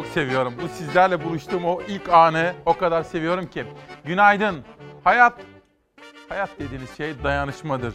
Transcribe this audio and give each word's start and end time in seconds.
Çok 0.00 0.08
seviyorum. 0.08 0.54
Bu 0.62 0.68
sizlerle 0.68 1.24
buluştuğum 1.24 1.64
o 1.64 1.82
ilk 1.88 2.08
anı 2.08 2.52
o 2.66 2.74
kadar 2.78 3.02
seviyorum 3.02 3.46
ki. 3.46 3.64
Günaydın. 4.04 4.64
Hayat, 5.04 5.32
hayat 6.28 6.50
dediğiniz 6.58 6.96
şey 6.96 7.22
dayanışmadır. 7.24 7.94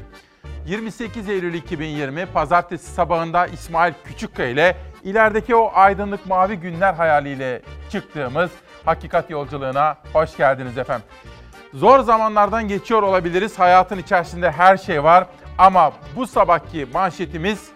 28 0.65 1.29
Eylül 1.29 1.53
2020 1.53 2.25
Pazartesi 2.25 2.91
sabahında 2.91 3.47
İsmail 3.47 3.93
Küçükkaya 4.03 4.49
ile 4.49 4.77
ilerideki 5.03 5.55
o 5.55 5.71
aydınlık 5.73 6.25
mavi 6.25 6.55
günler 6.55 6.93
hayaliyle 6.93 7.61
çıktığımız 7.91 8.51
hakikat 8.85 9.29
yolculuğuna 9.29 9.97
hoş 10.13 10.37
geldiniz 10.37 10.77
efendim. 10.77 11.07
Zor 11.73 11.99
zamanlardan 11.99 12.67
geçiyor 12.67 13.03
olabiliriz. 13.03 13.59
Hayatın 13.59 13.97
içerisinde 13.97 14.51
her 14.51 14.77
şey 14.77 15.03
var. 15.03 15.27
Ama 15.57 15.93
bu 16.15 16.27
sabahki 16.27 16.87
manşetimiz 16.93 17.69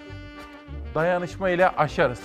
dayanışma 0.95 1.49
ile 1.49 1.69
aşarız. 1.69 2.19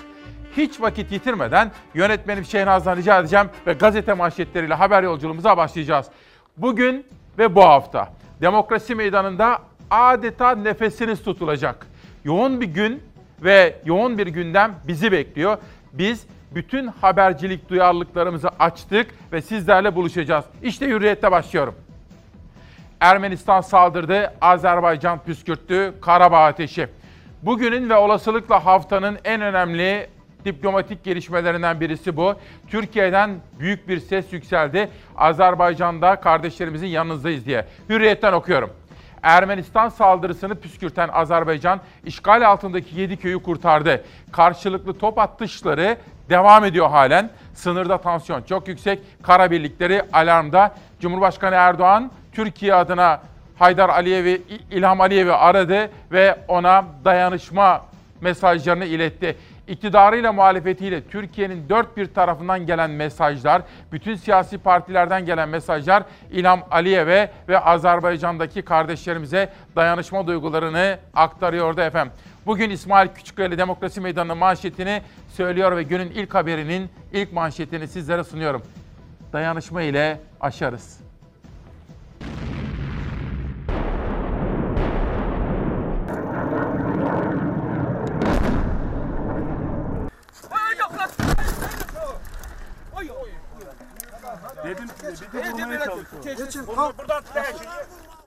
Hiç 0.56 0.80
vakit 0.80 1.12
yitirmeden 1.12 1.70
yönetmenim 1.94 2.44
Şehnaz'dan 2.44 2.96
rica 2.96 3.20
edeceğim 3.20 3.46
ve 3.66 3.72
gazete 3.72 4.14
manşetleriyle 4.14 4.74
haber 4.74 5.02
yolculuğumuza 5.02 5.56
başlayacağız. 5.56 6.06
Bugün 6.56 7.06
ve 7.38 7.54
bu 7.54 7.64
hafta 7.64 8.08
demokrasi 8.40 8.94
meydanında 8.94 9.58
adeta 9.90 10.54
nefesiniz 10.54 11.22
tutulacak. 11.22 11.86
Yoğun 12.24 12.60
bir 12.60 12.66
gün 12.66 13.02
ve 13.42 13.76
yoğun 13.84 14.18
bir 14.18 14.26
gündem 14.26 14.74
bizi 14.88 15.12
bekliyor. 15.12 15.58
Biz 15.92 16.26
bütün 16.54 16.86
habercilik 16.86 17.68
duyarlılıklarımızı 17.68 18.48
açtık 18.58 19.06
ve 19.32 19.42
sizlerle 19.42 19.94
buluşacağız. 19.94 20.44
İşte 20.62 20.86
hürriyette 20.86 21.30
başlıyorum. 21.30 21.74
Ermenistan 23.00 23.60
saldırdı, 23.60 24.34
Azerbaycan 24.40 25.18
püskürttü, 25.18 25.94
Karabağ 26.00 26.44
ateşi. 26.44 26.88
Bugünün 27.42 27.90
ve 27.90 27.96
olasılıkla 27.96 28.64
haftanın 28.64 29.18
en 29.24 29.40
önemli 29.40 30.08
diplomatik 30.44 31.04
gelişmelerinden 31.04 31.80
birisi 31.80 32.16
bu. 32.16 32.34
Türkiye'den 32.68 33.30
büyük 33.58 33.88
bir 33.88 34.00
ses 34.00 34.32
yükseldi. 34.32 34.88
Azerbaycan'da 35.16 36.16
kardeşlerimizin 36.16 36.86
yanınızdayız 36.86 37.46
diye. 37.46 37.64
Hürriyetten 37.88 38.32
okuyorum. 38.32 38.70
Ermenistan 39.22 39.88
saldırısını 39.88 40.54
püskürten 40.54 41.08
Azerbaycan 41.12 41.80
işgal 42.04 42.48
altındaki 42.48 43.00
7 43.00 43.16
köyü 43.16 43.42
kurtardı. 43.42 44.04
Karşılıklı 44.32 44.98
top 44.98 45.18
atışları 45.18 45.96
devam 46.30 46.64
ediyor 46.64 46.90
halen. 46.90 47.30
Sınırda 47.54 47.98
tansiyon 47.98 48.42
çok 48.42 48.68
yüksek. 48.68 48.98
Kara 49.22 49.50
birlikleri 49.50 50.02
alarmda. 50.12 50.74
Cumhurbaşkanı 51.00 51.54
Erdoğan 51.54 52.10
Türkiye 52.32 52.74
adına 52.74 53.20
Haydar 53.58 53.88
Aliyev'i, 53.88 54.42
İlham 54.70 55.00
Aliyev'i 55.00 55.32
aradı 55.32 55.90
ve 56.12 56.36
ona 56.48 56.84
dayanışma 57.04 57.82
mesajlarını 58.20 58.84
iletti. 58.84 59.36
İktidarıyla 59.68 60.32
muhalefetiyle 60.32 61.04
Türkiye'nin 61.04 61.68
dört 61.68 61.96
bir 61.96 62.14
tarafından 62.14 62.66
gelen 62.66 62.90
mesajlar, 62.90 63.62
bütün 63.92 64.14
siyasi 64.14 64.58
partilerden 64.58 65.26
gelen 65.26 65.48
mesajlar 65.48 66.02
İlham 66.30 66.60
Aliyev'e 66.70 67.30
ve 67.48 67.58
Azerbaycan'daki 67.58 68.62
kardeşlerimize 68.62 69.52
dayanışma 69.76 70.26
duygularını 70.26 70.98
aktarıyordu 71.14 71.80
efendim. 71.80 72.12
Bugün 72.46 72.70
İsmail 72.70 73.08
Küçükkaya 73.08 73.58
Demokrasi 73.58 74.00
Meydanı'nın 74.00 74.38
manşetini 74.38 75.02
söylüyor 75.28 75.76
ve 75.76 75.82
günün 75.82 76.10
ilk 76.10 76.34
haberinin 76.34 76.90
ilk 77.12 77.32
manşetini 77.32 77.88
sizlere 77.88 78.24
sunuyorum. 78.24 78.62
Dayanışma 79.32 79.82
ile 79.82 80.20
aşarız. 80.40 81.03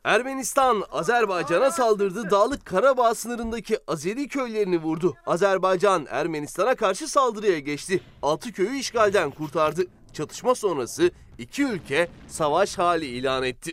Ermenistan, 0.04 0.84
Azerbaycan'a 0.92 1.72
saldırdı, 1.72 2.32
Dağlık 2.32 2.66
Karabağ 2.66 3.16
sınırındaki 3.16 3.80
Azeri 3.88 4.28
köylerini 4.28 4.82
vurdu. 4.82 5.16
Azerbaycan, 5.26 6.08
Ermenistan'a 6.10 6.76
karşı 6.76 7.08
saldırıya 7.08 7.60
geçti. 7.60 8.00
Altı 8.22 8.52
köyü 8.52 8.78
işgalden 8.78 9.32
kurtardı. 9.32 9.82
Çatışma 10.14 10.56
sonrası 10.56 11.12
iki 11.38 11.64
ülke 11.64 12.10
savaş 12.28 12.78
hali 12.78 13.06
ilan 13.06 13.44
etti. 13.44 13.72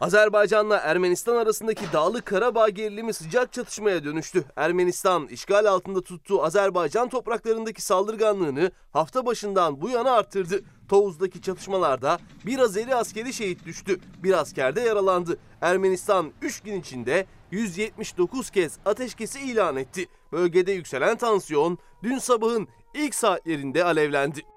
Azerbaycan'la 0.00 0.76
Ermenistan 0.76 1.36
arasındaki 1.36 1.84
Dağlık 1.92 2.26
Karabağ 2.26 2.68
gerilimi 2.68 3.12
sıcak 3.12 3.52
çatışmaya 3.52 4.04
dönüştü. 4.04 4.44
Ermenistan 4.56 5.26
işgal 5.26 5.64
altında 5.64 6.00
tuttuğu 6.00 6.44
Azerbaycan 6.44 7.08
topraklarındaki 7.08 7.82
saldırganlığını 7.82 8.70
hafta 8.92 9.26
başından 9.26 9.80
bu 9.80 9.88
yana 9.88 10.12
arttırdı. 10.12 10.64
Tovuz'daki 10.88 11.42
çatışmalarda 11.42 12.18
bir 12.46 12.58
Azeri 12.58 12.94
askeri 12.94 13.32
şehit 13.32 13.66
düştü. 13.66 14.00
Bir 14.22 14.32
asker 14.32 14.76
de 14.76 14.80
yaralandı. 14.80 15.38
Ermenistan 15.60 16.32
3 16.42 16.60
gün 16.60 16.80
içinde 16.80 17.26
179 17.50 18.50
kez 18.50 18.78
ateşkesi 18.84 19.40
ilan 19.40 19.76
etti. 19.76 20.06
Bölgede 20.32 20.72
yükselen 20.72 21.16
tansiyon 21.16 21.78
dün 22.02 22.18
sabahın 22.18 22.68
ilk 22.94 23.14
saatlerinde 23.14 23.84
alevlendi. 23.84 24.55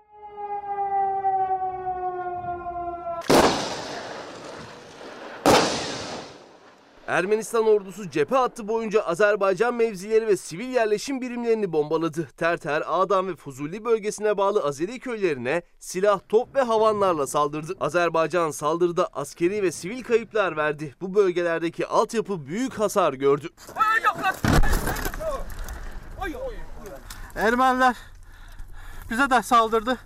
Ermenistan 7.09 7.67
ordusu 7.67 8.09
cephe 8.09 8.35
hattı 8.35 8.67
boyunca 8.67 9.01
Azerbaycan 9.01 9.73
mevzileri 9.73 10.27
ve 10.27 10.37
sivil 10.37 10.67
yerleşim 10.67 11.21
birimlerini 11.21 11.73
bombaladı. 11.73 12.27
Terter, 12.37 12.83
Ağdam 12.85 13.27
ve 13.27 13.35
Fuzuli 13.35 13.85
bölgesine 13.85 14.37
bağlı 14.37 14.63
Azeri 14.63 14.99
köylerine 14.99 15.61
silah, 15.79 16.19
top 16.29 16.55
ve 16.55 16.61
havanlarla 16.61 17.27
saldırdı. 17.27 17.73
Azerbaycan 17.79 18.51
saldırıda 18.51 19.09
askeri 19.13 19.63
ve 19.63 19.71
sivil 19.71 20.03
kayıplar 20.03 20.57
verdi. 20.57 20.95
Bu 21.01 21.13
bölgelerdeki 21.15 21.87
altyapı 21.87 22.47
büyük 22.47 22.79
hasar 22.79 23.13
gördü. 23.13 23.49
Ermeniler 27.35 27.95
bize 29.09 29.29
de 29.29 29.43
saldırdı. 29.43 29.97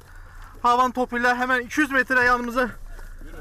Havan 0.61 0.91
topuyla 0.91 1.37
hemen 1.37 1.61
200 1.61 1.91
metre 1.91 2.23
yanımıza 2.23 2.69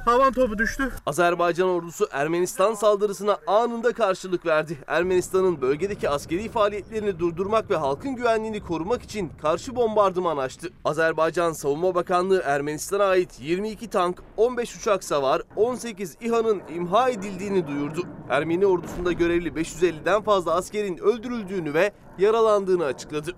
havan 0.04 0.32
topu 0.32 0.58
düştü. 0.58 0.90
Azerbaycan 1.06 1.68
ordusu 1.68 2.08
Ermenistan 2.12 2.74
saldırısına 2.74 3.38
anında 3.46 3.92
karşılık 3.92 4.46
verdi. 4.46 4.78
Ermenistan'ın 4.86 5.60
bölgedeki 5.60 6.08
askeri 6.08 6.48
faaliyetlerini 6.48 7.18
durdurmak 7.18 7.70
ve 7.70 7.76
halkın 7.76 8.16
güvenliğini 8.16 8.60
korumak 8.60 9.02
için 9.02 9.32
karşı 9.42 9.76
bombardıman 9.76 10.36
açtı. 10.36 10.68
Azerbaycan 10.84 11.52
Savunma 11.52 11.94
Bakanlığı 11.94 12.42
Ermenistan'a 12.44 13.04
ait 13.04 13.40
22 13.40 13.90
tank, 13.90 14.22
15 14.36 14.76
uçak 14.76 15.04
savar, 15.04 15.42
18 15.56 16.16
İHA'nın 16.20 16.62
imha 16.74 17.10
edildiğini 17.10 17.66
duyurdu. 17.66 18.02
Ermeni 18.30 18.66
ordusunda 18.66 19.12
görevli 19.12 19.48
550'den 19.48 20.22
fazla 20.22 20.54
askerin 20.54 20.98
öldürüldüğünü 20.98 21.74
ve 21.74 21.92
yaralandığını 22.18 22.84
açıkladı. 22.84 23.32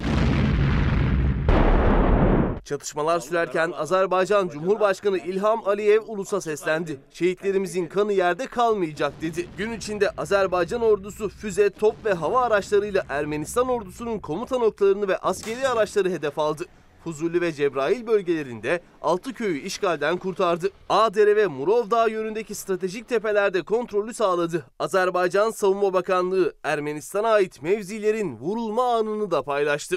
Çatışmalar 2.65 3.21
sürerken 3.21 3.73
Azerbaycan 3.73 4.49
Cumhurbaşkanı 4.49 5.19
İlham 5.19 5.69
Aliyev 5.69 6.03
ulusa 6.07 6.41
seslendi. 6.41 7.01
Şehitlerimizin 7.11 7.87
kanı 7.87 8.13
yerde 8.13 8.47
kalmayacak 8.47 9.13
dedi. 9.23 9.49
Gün 9.59 9.73
içinde 9.73 10.11
Azerbaycan 10.11 10.83
ordusu 10.83 11.29
füze, 11.29 11.71
top 11.71 12.05
ve 12.05 12.13
hava 12.13 12.43
araçlarıyla 12.43 13.05
Ermenistan 13.09 13.69
ordusunun 13.69 14.19
komuta 14.19 14.59
noktalarını 14.59 15.09
ve 15.09 15.19
askeri 15.19 15.69
araçları 15.69 16.11
hedef 16.11 16.39
aldı. 16.39 16.65
Fuzuli 17.05 17.41
ve 17.41 17.53
Cebrail 17.53 18.07
bölgelerinde 18.07 18.81
6 19.03 19.35
köyü 19.35 19.61
işgalden 19.61 20.17
kurtardı. 20.17 20.71
Ağdere 20.89 21.37
ve 21.37 21.47
Murovdağ 21.47 22.09
yönündeki 22.09 22.55
stratejik 22.55 23.09
tepelerde 23.09 23.63
kontrolü 23.63 24.15
sağladı. 24.15 24.65
Azerbaycan 24.79 25.51
Savunma 25.51 25.93
Bakanlığı 25.93 26.55
Ermenistan'a 26.63 27.29
ait 27.29 27.63
mevzilerin 27.63 28.37
vurulma 28.37 28.95
anını 28.95 29.31
da 29.31 29.43
paylaştı. 29.43 29.97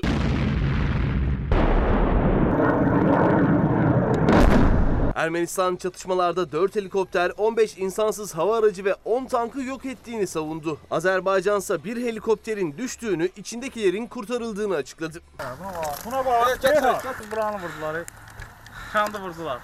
Ermenistan 5.18 5.76
çatışmalarda 5.76 6.52
4 6.52 6.76
helikopter, 6.76 7.32
15 7.38 7.78
insansız 7.78 8.36
hava 8.36 8.58
aracı 8.58 8.86
ve 8.86 8.96
10 9.06 9.26
tankı 9.26 9.62
yok 9.62 9.86
ettiğini 9.86 10.28
savundu. 10.28 10.78
Azerbaycan 10.92 11.60
ise 11.60 11.84
bir 11.84 11.98
helikopterin 11.98 12.78
düştüğünü, 12.78 13.30
içindekilerin 13.36 14.08
kurtarıldığını 14.08 14.76
açıkladı. 14.76 15.22
Buna 16.06 16.26
bak. 16.26 16.60
Buranı 17.32 17.56
vurdular. 17.56 18.04
Kandı 18.94 19.20
vurdular. 19.20 19.60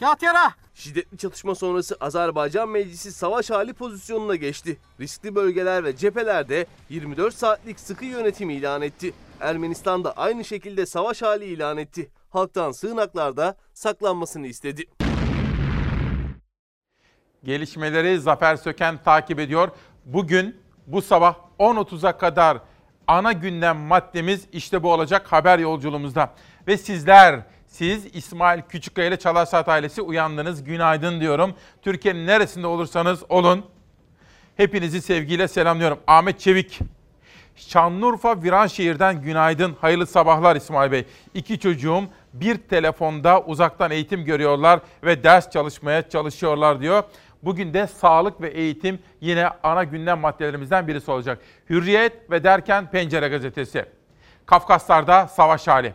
Yat 0.00 0.22
yere. 0.22 0.50
Şiddetli 0.74 1.18
çatışma 1.18 1.54
sonrası 1.54 1.96
Azerbaycan 2.00 2.68
Meclisi 2.68 3.12
savaş 3.12 3.50
hali 3.50 3.72
pozisyonuna 3.72 4.34
geçti. 4.36 4.78
Riskli 5.00 5.34
bölgeler 5.34 5.84
ve 5.84 5.96
cephelerde 5.96 6.66
24 6.88 7.34
saatlik 7.34 7.80
sıkı 7.80 8.04
yönetim 8.04 8.50
ilan 8.50 8.82
etti. 8.82 9.14
Ermenistan 9.40 10.04
da 10.04 10.12
aynı 10.12 10.44
şekilde 10.44 10.86
savaş 10.86 11.22
hali 11.22 11.44
ilan 11.44 11.76
etti. 11.78 12.10
Halktan 12.36 12.72
sığınaklarda 12.72 13.56
saklanmasını 13.74 14.46
istedi. 14.46 14.84
Gelişmeleri 17.44 18.20
Zafer 18.20 18.56
Söken 18.56 19.02
takip 19.02 19.40
ediyor. 19.40 19.68
Bugün 20.04 20.56
bu 20.86 21.02
sabah 21.02 21.34
10.30'a 21.58 22.18
kadar 22.18 22.58
ana 23.06 23.32
gündem 23.32 23.76
maddemiz 23.76 24.46
işte 24.52 24.82
bu 24.82 24.92
olacak 24.92 25.32
haber 25.32 25.58
yolculuğumuzda. 25.58 26.34
Ve 26.66 26.76
sizler, 26.76 27.40
siz 27.66 28.06
İsmail 28.16 28.62
Küçükkaya 28.62 29.08
ile 29.08 29.18
Çalar 29.18 29.46
Saat 29.46 29.68
ailesi 29.68 30.02
uyandınız. 30.02 30.64
Günaydın 30.64 31.20
diyorum. 31.20 31.54
Türkiye'nin 31.82 32.26
neresinde 32.26 32.66
olursanız 32.66 33.22
olun. 33.28 33.64
Hepinizi 34.56 35.02
sevgiyle 35.02 35.48
selamlıyorum. 35.48 35.98
Ahmet 36.06 36.40
Çevik, 36.40 36.80
Şanlıurfa 37.56 38.42
Viranşehir'den 38.42 39.22
günaydın. 39.22 39.76
Hayırlı 39.80 40.06
sabahlar 40.06 40.56
İsmail 40.56 40.92
Bey. 40.92 41.04
İki 41.34 41.58
çocuğum 41.58 42.04
bir 42.32 42.56
telefonda 42.56 43.40
uzaktan 43.40 43.90
eğitim 43.90 44.24
görüyorlar 44.24 44.80
ve 45.04 45.24
ders 45.24 45.50
çalışmaya 45.50 46.08
çalışıyorlar 46.08 46.80
diyor. 46.80 47.02
Bugün 47.42 47.74
de 47.74 47.86
sağlık 47.86 48.40
ve 48.40 48.48
eğitim 48.48 48.98
yine 49.20 49.48
ana 49.62 49.84
gündem 49.84 50.18
maddelerimizden 50.18 50.88
birisi 50.88 51.10
olacak. 51.10 51.38
Hürriyet 51.70 52.30
ve 52.30 52.44
derken 52.44 52.90
Pencere 52.90 53.28
Gazetesi. 53.28 53.84
Kafkaslar'da 54.46 55.28
savaş 55.28 55.68
hali. 55.68 55.92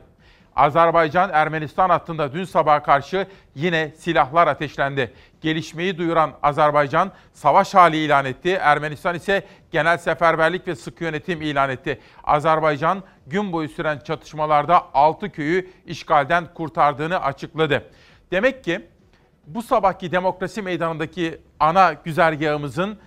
Azerbaycan-Ermenistan 0.55 1.89
hattında 1.89 2.33
dün 2.33 2.43
sabaha 2.43 2.83
karşı 2.83 3.27
yine 3.55 3.91
silahlar 3.97 4.47
ateşlendi. 4.47 5.13
Gelişmeyi 5.41 5.97
duyuran 5.97 6.31
Azerbaycan 6.43 7.11
savaş 7.33 7.73
hali 7.73 7.97
ilan 7.97 8.25
etti. 8.25 8.49
Ermenistan 8.61 9.15
ise 9.15 9.45
genel 9.71 9.97
seferberlik 9.97 10.67
ve 10.67 10.75
sıkı 10.75 11.03
yönetim 11.03 11.41
ilan 11.41 11.69
etti. 11.69 11.99
Azerbaycan 12.23 13.03
gün 13.27 13.51
boyu 13.51 13.69
süren 13.69 13.99
çatışmalarda 13.99 14.93
6 14.93 15.29
köyü 15.31 15.69
işgalden 15.85 16.53
kurtardığını 16.53 17.21
açıkladı. 17.21 17.83
Demek 18.31 18.63
ki 18.63 18.87
bu 19.47 19.61
sabahki 19.61 20.11
demokrasi 20.11 20.61
meydanındaki 20.61 21.41
ana 21.59 21.93
güzergahımızın 21.93 22.99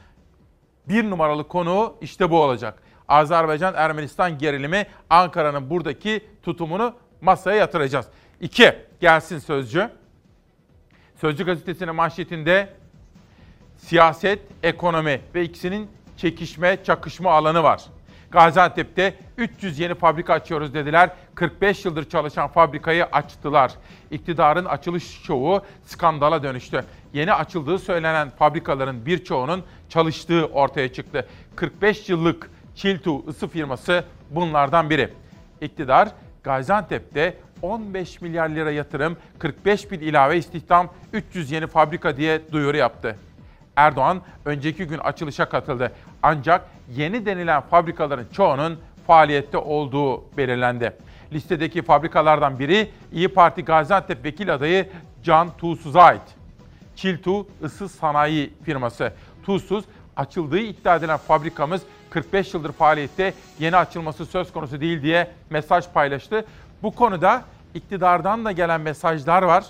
bir 0.88 1.10
numaralı 1.10 1.48
konu 1.48 1.96
işte 2.00 2.30
bu 2.30 2.42
olacak. 2.42 2.82
Azerbaycan-Ermenistan 3.08 4.38
gerilimi 4.38 4.86
Ankara'nın 5.10 5.70
buradaki 5.70 6.26
tutumunu 6.42 6.94
masaya 7.20 7.56
yatıracağız. 7.56 8.06
İki, 8.40 8.74
gelsin 9.00 9.38
Sözcü. 9.38 9.90
Sözcü 11.20 11.44
gazetesinin 11.44 11.94
manşetinde 11.94 12.68
siyaset, 13.76 14.38
ekonomi 14.62 15.20
ve 15.34 15.44
ikisinin 15.44 15.90
çekişme, 16.16 16.84
çakışma 16.84 17.32
alanı 17.32 17.62
var. 17.62 17.84
Gaziantep'te 18.30 19.14
300 19.38 19.78
yeni 19.78 19.94
fabrika 19.94 20.32
açıyoruz 20.32 20.74
dediler. 20.74 21.10
45 21.34 21.84
yıldır 21.84 22.08
çalışan 22.08 22.48
fabrikayı 22.48 23.04
açtılar. 23.04 23.72
İktidarın 24.10 24.64
açılış 24.64 25.22
şovu 25.22 25.62
skandala 25.84 26.42
dönüştü. 26.42 26.84
Yeni 27.12 27.32
açıldığı 27.32 27.78
söylenen 27.78 28.30
fabrikaların 28.30 29.06
birçoğunun 29.06 29.64
çalıştığı 29.88 30.46
ortaya 30.46 30.92
çıktı. 30.92 31.28
45 31.56 32.08
yıllık 32.08 32.50
Çiltu 32.74 33.28
ısı 33.28 33.48
firması 33.48 34.04
bunlardan 34.30 34.90
biri. 34.90 35.10
İktidar 35.60 36.08
Gaziantep'te 36.44 37.36
15 37.62 38.20
milyar 38.20 38.48
lira 38.48 38.70
yatırım, 38.70 39.16
45 39.38 39.90
bin 39.90 40.00
ilave 40.00 40.38
istihdam, 40.38 40.88
300 41.12 41.50
yeni 41.50 41.66
fabrika 41.66 42.16
diye 42.16 42.40
duyuru 42.52 42.76
yaptı. 42.76 43.16
Erdoğan 43.76 44.22
önceki 44.44 44.84
gün 44.84 44.98
açılışa 44.98 45.48
katıldı. 45.48 45.92
Ancak 46.22 46.64
yeni 46.96 47.26
denilen 47.26 47.60
fabrikaların 47.60 48.26
çoğunun 48.32 48.78
faaliyette 49.06 49.58
olduğu 49.58 50.36
belirlendi. 50.36 50.92
Listedeki 51.32 51.82
fabrikalardan 51.82 52.58
biri 52.58 52.90
İyi 53.12 53.28
Parti 53.28 53.64
Gaziantep 53.64 54.24
Vekil 54.24 54.54
adayı 54.54 54.88
Can 55.22 55.56
Tuğsuz'a 55.56 56.02
ait. 56.02 56.22
Çiltu 56.96 57.46
Isı 57.64 57.88
Sanayi 57.88 58.52
firması. 58.64 59.12
Tuzsuz 59.42 59.84
açıldığı 60.16 60.58
iddia 60.58 60.96
edilen 60.96 61.16
fabrikamız 61.16 61.82
45 62.14 62.54
yıldır 62.54 62.72
faaliyette 62.72 63.34
yeni 63.58 63.76
açılması 63.76 64.26
söz 64.26 64.52
konusu 64.52 64.80
değil 64.80 65.02
diye 65.02 65.30
mesaj 65.50 65.88
paylaştı. 65.88 66.44
Bu 66.82 66.94
konuda 66.94 67.42
iktidardan 67.74 68.44
da 68.44 68.52
gelen 68.52 68.80
mesajlar 68.80 69.42
var. 69.42 69.64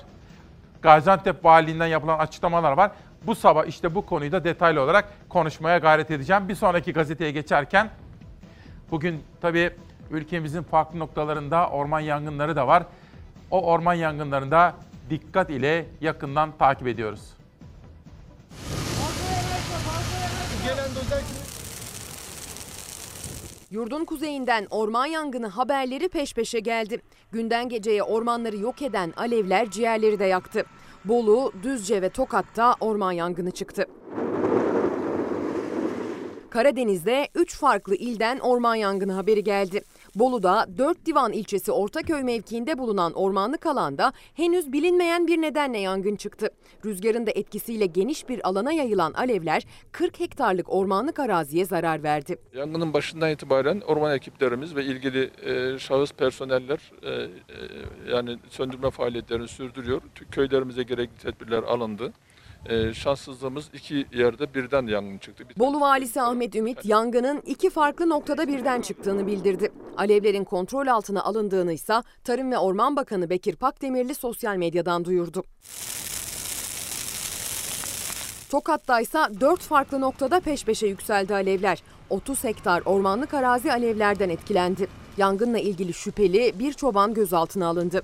Gaziantep 0.83 1.45
Valiliğinden 1.45 1.87
yapılan 1.87 2.19
açıklamalar 2.19 2.73
var. 2.73 2.91
Bu 3.27 3.35
sabah 3.35 3.67
işte 3.67 3.95
bu 3.95 4.07
konuyu 4.07 4.33
da 4.33 4.45
detaylı 4.45 4.81
olarak 4.81 5.09
konuşmaya 5.29 5.79
gayret 5.79 6.11
edeceğim. 6.11 6.49
Bir 6.49 6.55
sonraki 6.55 6.93
gazeteye 6.93 7.31
geçerken 7.31 7.91
bugün 8.91 9.23
tabii 9.41 9.71
ülkemizin 10.11 10.63
farklı 10.63 10.99
noktalarında 10.99 11.69
orman 11.69 12.01
yangınları 12.01 12.57
da 12.57 12.67
var. 12.67 12.83
O 13.51 13.63
orman 13.63 13.95
yangınlarında 13.95 14.75
dikkat 15.11 15.51
ile 15.51 15.87
yakından 16.01 16.53
takip 16.59 16.87
ediyoruz. 16.87 17.44
Yurdun 23.75 24.05
kuzeyinden 24.05 24.67
orman 24.71 25.07
yangını 25.07 25.47
haberleri 25.47 26.09
peş 26.09 26.35
peşe 26.35 26.61
geldi. 26.61 27.01
Günden 27.33 27.69
geceye 27.69 28.03
ormanları 28.03 28.57
yok 28.57 28.83
eden 28.83 29.13
alevler 29.17 29.71
ciğerleri 29.71 30.19
de 30.19 30.25
yaktı. 30.25 30.65
Bolu, 31.05 31.53
Düzce 31.63 32.03
ve 32.03 32.09
Tokat'ta 32.09 32.75
orman 32.81 33.13
yangını 33.13 33.51
çıktı. 33.51 33.87
Karadeniz'de 36.51 37.29
3 37.35 37.57
farklı 37.57 37.95
ilden 37.95 38.39
orman 38.39 38.75
yangını 38.75 39.13
haberi 39.13 39.45
geldi. 39.45 39.85
Bolu'da 40.15 40.67
4 40.79 41.07
Divan 41.07 41.33
ilçesi 41.33 41.73
Ortaköy 41.73 42.23
mevkiinde 42.23 42.79
bulunan 42.79 43.13
ormanlık 43.13 43.67
alanda 43.67 44.13
henüz 44.35 44.73
bilinmeyen 44.73 45.27
bir 45.27 45.43
nedenle 45.43 45.79
yangın 45.79 46.17
çıktı. 46.17 46.51
Rüzgarın 46.85 47.27
da 47.27 47.31
etkisiyle 47.31 47.87
geniş 47.87 48.29
bir 48.29 48.49
alana 48.49 48.73
yayılan 48.73 49.13
alevler 49.13 49.63
40 49.93 50.21
hektarlık 50.21 50.73
ormanlık 50.73 51.19
araziye 51.19 51.65
zarar 51.65 52.03
verdi. 52.03 52.37
Yangının 52.55 52.93
başından 52.93 53.31
itibaren 53.31 53.81
orman 53.81 54.17
ekiplerimiz 54.17 54.77
ve 54.77 54.85
ilgili 54.85 55.31
e, 55.43 55.79
şahıs 55.79 56.13
personeller 56.13 56.93
e, 57.03 57.11
e, 57.11 57.29
yani 58.11 58.39
söndürme 58.51 58.91
faaliyetlerini 58.91 59.49
sürdürüyor. 59.49 60.03
Köylerimize 60.31 60.83
gerekli 60.83 61.17
tedbirler 61.23 61.63
alındı. 61.63 62.13
E, 62.69 62.95
şanssızlığımız 62.95 63.71
iki 63.75 64.07
yerde 64.13 64.55
birden 64.55 64.87
yangın 64.87 65.19
çıktı. 65.19 65.45
Bolu 65.57 65.81
valisi 65.81 66.23
Ahmet 66.23 66.57
Ümit 66.57 66.85
yangının 66.85 67.43
iki 67.47 67.71
farklı 67.71 68.09
noktada 68.09 68.49
birden 68.49 68.81
çıktığını 68.81 69.27
bildirdi. 69.27 69.73
Alevlerin 69.97 70.45
kontrol 70.45 70.87
altına 70.87 71.23
alındığını 71.23 71.73
ise 71.73 72.03
Tarım 72.25 72.53
ve 72.53 72.59
Orman 72.59 72.97
Bakanı 72.97 73.31
Bekir 73.31 73.57
Pakdemirli 73.57 74.15
sosyal 74.15 74.57
medyadan 74.57 75.05
duyurdu. 75.05 75.45
Tokat'ta 78.51 79.01
ise 79.01 79.19
4 79.41 79.61
farklı 79.61 80.01
noktada 80.01 80.41
peş 80.41 80.65
peşe 80.65 80.87
yükseldi 80.87 81.35
alevler. 81.35 81.83
30 82.11 82.45
hektar 82.45 82.83
ormanlık 82.87 83.35
arazi 83.35 83.73
alevlerden 83.73 84.29
etkilendi. 84.29 84.87
Yangınla 85.17 85.59
ilgili 85.59 85.93
şüpheli 85.93 86.59
bir 86.59 86.73
çoban 86.73 87.15
gözaltına 87.15 87.67
alındı. 87.67 88.03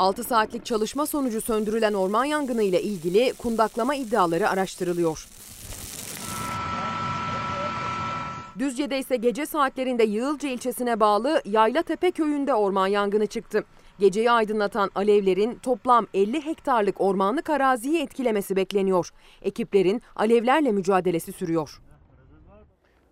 6 0.00 0.24
saatlik 0.24 0.66
çalışma 0.66 1.06
sonucu 1.06 1.40
söndürülen 1.40 1.92
orman 1.92 2.24
yangını 2.24 2.62
ile 2.62 2.82
ilgili 2.82 3.32
kundaklama 3.38 3.94
iddiaları 3.94 4.48
araştırılıyor. 4.48 5.28
Düzce'de 8.58 8.98
ise 8.98 9.16
gece 9.16 9.46
saatlerinde 9.46 10.04
Yığılca 10.04 10.48
ilçesine 10.48 11.00
bağlı 11.00 11.42
Yaylatepe 11.44 12.10
köyünde 12.10 12.54
orman 12.54 12.86
yangını 12.86 13.26
çıktı. 13.26 13.64
Geceyi 13.98 14.30
aydınlatan 14.30 14.90
alevlerin 14.94 15.54
toplam 15.54 16.06
50 16.14 16.46
hektarlık 16.46 17.00
ormanlık 17.00 17.50
araziyi 17.50 18.02
etkilemesi 18.02 18.56
bekleniyor. 18.56 19.10
Ekiplerin 19.42 20.02
alevlerle 20.16 20.72
mücadelesi 20.72 21.32
sürüyor. 21.32 21.80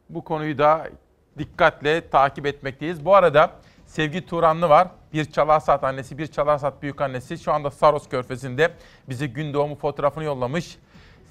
Bu 0.09 0.25
konuyu 0.25 0.59
da 0.59 0.91
dikkatle 1.39 2.11
takip 2.11 2.47
etmekteyiz. 2.47 3.05
Bu 3.05 3.15
arada 3.15 3.53
Sevgi 3.89 4.27
Turanlı 4.27 4.69
var. 4.69 4.89
Bir 5.13 5.25
Çalarsat 5.25 5.85
annesi, 5.85 6.19
bir 6.19 6.27
Çalarsat 6.27 6.83
büyük 6.83 7.01
annesi. 7.01 7.39
Şu 7.39 7.53
anda 7.53 7.71
Saros 7.71 8.09
Körfezi'nde 8.09 8.71
bize 9.09 9.27
gün 9.27 9.55
doğumu 9.55 9.75
fotoğrafını 9.75 10.25
yollamış. 10.25 10.79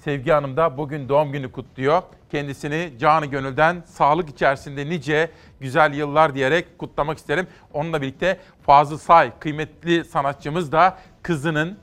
Sevgi 0.04 0.30
Hanım 0.30 0.56
da 0.56 0.78
bugün 0.78 1.08
doğum 1.08 1.32
günü 1.32 1.52
kutluyor. 1.52 2.02
Kendisini 2.30 2.92
canı 2.98 3.26
gönülden 3.26 3.82
sağlık 3.86 4.28
içerisinde 4.28 4.86
nice 4.86 5.30
güzel 5.60 5.94
yıllar 5.94 6.34
diyerek 6.34 6.78
kutlamak 6.78 7.18
isterim. 7.18 7.46
Onunla 7.72 8.02
birlikte 8.02 8.40
Fazıl 8.62 8.98
Say 8.98 9.32
kıymetli 9.40 10.04
sanatçımız 10.04 10.72
da 10.72 10.98
kızının 11.22 11.78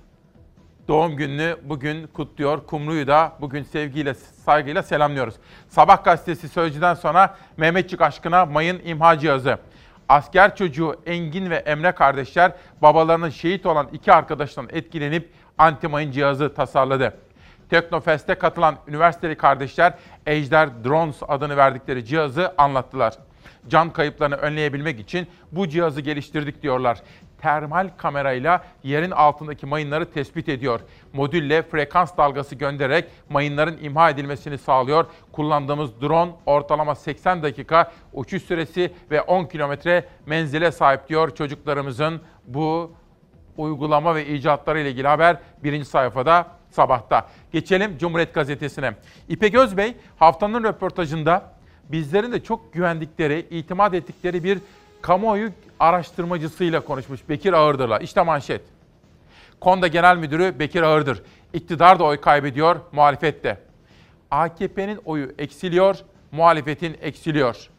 doğum 0.87 1.15
gününü 1.15 1.57
bugün 1.63 2.07
kutluyor. 2.07 2.67
Kumru'yu 2.67 3.07
da 3.07 3.33
bugün 3.41 3.63
sevgiyle, 3.63 4.13
saygıyla 4.13 4.83
selamlıyoruz. 4.83 5.35
Sabah 5.69 6.03
gazetesi 6.03 6.49
Sözcü'den 6.49 6.93
sonra 6.93 7.37
Mehmetçik 7.57 8.01
aşkına 8.01 8.45
mayın 8.45 8.81
imha 8.85 9.19
cihazı. 9.19 9.57
Asker 10.09 10.55
çocuğu 10.55 10.95
Engin 11.05 11.49
ve 11.49 11.55
Emre 11.55 11.91
kardeşler 11.91 12.51
babalarının 12.81 13.29
şehit 13.29 13.65
olan 13.65 13.87
iki 13.93 14.13
arkadaştan 14.13 14.67
etkilenip 14.71 15.31
anti-mayın 15.57 16.11
cihazı 16.11 16.53
tasarladı. 16.53 17.13
Teknofest'e 17.69 18.35
katılan 18.35 18.75
üniversiteli 18.87 19.35
kardeşler 19.35 19.93
Ejder 20.25 20.69
Drones 20.83 21.15
adını 21.27 21.57
verdikleri 21.57 22.05
cihazı 22.05 22.53
anlattılar. 22.57 23.13
Can 23.67 23.93
kayıplarını 23.93 24.35
önleyebilmek 24.35 24.99
için 24.99 25.27
bu 25.51 25.69
cihazı 25.69 26.01
geliştirdik 26.01 26.61
diyorlar. 26.61 27.01
Termal 27.45 27.89
kamerayla 27.97 28.63
yerin 28.83 29.11
altındaki 29.11 29.65
mayınları 29.65 30.11
tespit 30.11 30.49
ediyor. 30.49 30.79
Modülle 31.13 31.61
frekans 31.61 32.17
dalgası 32.17 32.55
göndererek 32.55 33.05
mayınların 33.29 33.77
imha 33.81 34.09
edilmesini 34.09 34.57
sağlıyor. 34.57 35.05
Kullandığımız 35.31 36.01
drone 36.01 36.31
ortalama 36.45 36.95
80 36.95 37.43
dakika 37.43 37.91
uçuş 38.13 38.43
süresi 38.43 38.93
ve 39.11 39.21
10 39.21 39.45
kilometre 39.45 40.05
menzile 40.25 40.71
sahip 40.71 41.09
diyor 41.09 41.35
çocuklarımızın 41.35 42.21
bu 42.47 42.91
uygulama 43.57 44.15
ve 44.15 44.27
icatları 44.27 44.79
ile 44.79 44.91
ilgili 44.91 45.07
haber 45.07 45.37
birinci 45.63 45.85
sayfada 45.85 46.47
sabahta. 46.69 47.27
Geçelim 47.51 47.97
Cumhuriyet 47.97 48.33
Gazetesi'ne. 48.33 48.93
İpek 49.29 49.55
Özbey 49.55 49.93
haftanın 50.19 50.63
röportajında 50.63 51.51
bizlerin 51.91 52.31
de 52.31 52.43
çok 52.43 52.73
güvendikleri, 52.73 53.47
itimat 53.49 53.93
ettikleri 53.93 54.43
bir 54.43 54.59
kamuoyu 55.05 55.49
araştırmacısıyla 55.79 56.79
konuşmuş 56.81 57.29
Bekir 57.29 57.53
Ağırdır'la. 57.53 57.99
İşte 57.99 58.21
manşet. 58.21 58.61
Konda 59.59 59.87
Genel 59.87 60.17
Müdürü 60.17 60.59
Bekir 60.59 60.81
Ağırdır. 60.81 61.23
İktidar 61.53 61.99
da 61.99 62.03
oy 62.03 62.21
kaybediyor, 62.21 62.75
muhalefet 62.91 63.43
de. 63.43 63.57
AKP'nin 64.31 64.99
oyu 65.05 65.31
eksiliyor, 65.37 65.97
muhalefetin 66.31 66.97
eksiliyor. 67.01 67.69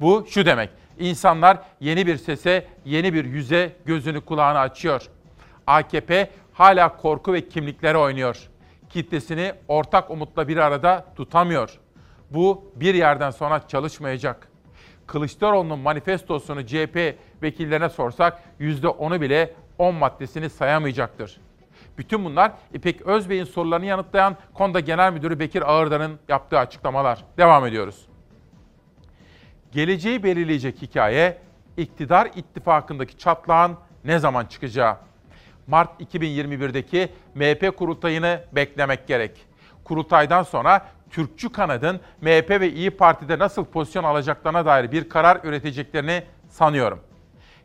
Bu 0.00 0.26
şu 0.28 0.46
demek. 0.46 0.70
İnsanlar 0.98 1.58
yeni 1.80 2.06
bir 2.06 2.16
sese, 2.16 2.66
yeni 2.84 3.14
bir 3.14 3.24
yüze 3.24 3.72
gözünü 3.84 4.20
kulağını 4.20 4.58
açıyor. 4.58 5.08
AKP 5.66 6.30
hala 6.52 6.96
korku 6.96 7.32
ve 7.32 7.48
kimliklere 7.48 7.98
oynuyor. 7.98 8.48
Kitlesini 8.90 9.52
ortak 9.68 10.10
umutla 10.10 10.48
bir 10.48 10.56
arada 10.56 11.04
tutamıyor. 11.16 11.78
Bu 12.30 12.72
bir 12.76 12.94
yerden 12.94 13.30
sonra 13.30 13.68
çalışmayacak. 13.68 14.55
Kılıçdaroğlu'nun 15.06 15.78
manifestosunu 15.78 16.66
CHP 16.66 17.16
vekillerine 17.42 17.88
sorsak 17.88 18.42
%10'u 18.60 19.20
bile 19.20 19.54
10 19.78 19.94
maddesini 19.94 20.50
sayamayacaktır. 20.50 21.40
Bütün 21.98 22.24
bunlar 22.24 22.52
İpek 22.74 23.02
Özbey'in 23.02 23.44
sorularını 23.44 23.86
yanıtlayan 23.86 24.36
Konda 24.54 24.80
Genel 24.80 25.12
Müdürü 25.12 25.38
Bekir 25.38 25.72
Ağırdar'ın 25.72 26.18
yaptığı 26.28 26.58
açıklamalar. 26.58 27.24
Devam 27.38 27.66
ediyoruz. 27.66 28.06
Geleceği 29.72 30.22
belirleyecek 30.22 30.82
hikaye 30.82 31.38
iktidar 31.76 32.30
ittifakındaki 32.36 33.18
çatlağın 33.18 33.76
ne 34.04 34.18
zaman 34.18 34.46
çıkacağı. 34.46 34.96
Mart 35.66 36.00
2021'deki 36.00 37.08
MHP 37.34 37.76
kurultayını 37.76 38.40
beklemek 38.52 39.06
gerek. 39.06 39.46
Kurultaydan 39.84 40.42
sonra 40.42 40.86
Türkçü 41.10 41.52
kanadın 41.52 42.00
MHP 42.20 42.50
ve 42.50 42.72
İyi 42.72 42.90
Parti'de 42.90 43.38
nasıl 43.38 43.64
pozisyon 43.64 44.04
alacaklarına 44.04 44.66
dair 44.66 44.92
bir 44.92 45.08
karar 45.08 45.40
üreteceklerini 45.44 46.22
sanıyorum. 46.48 47.00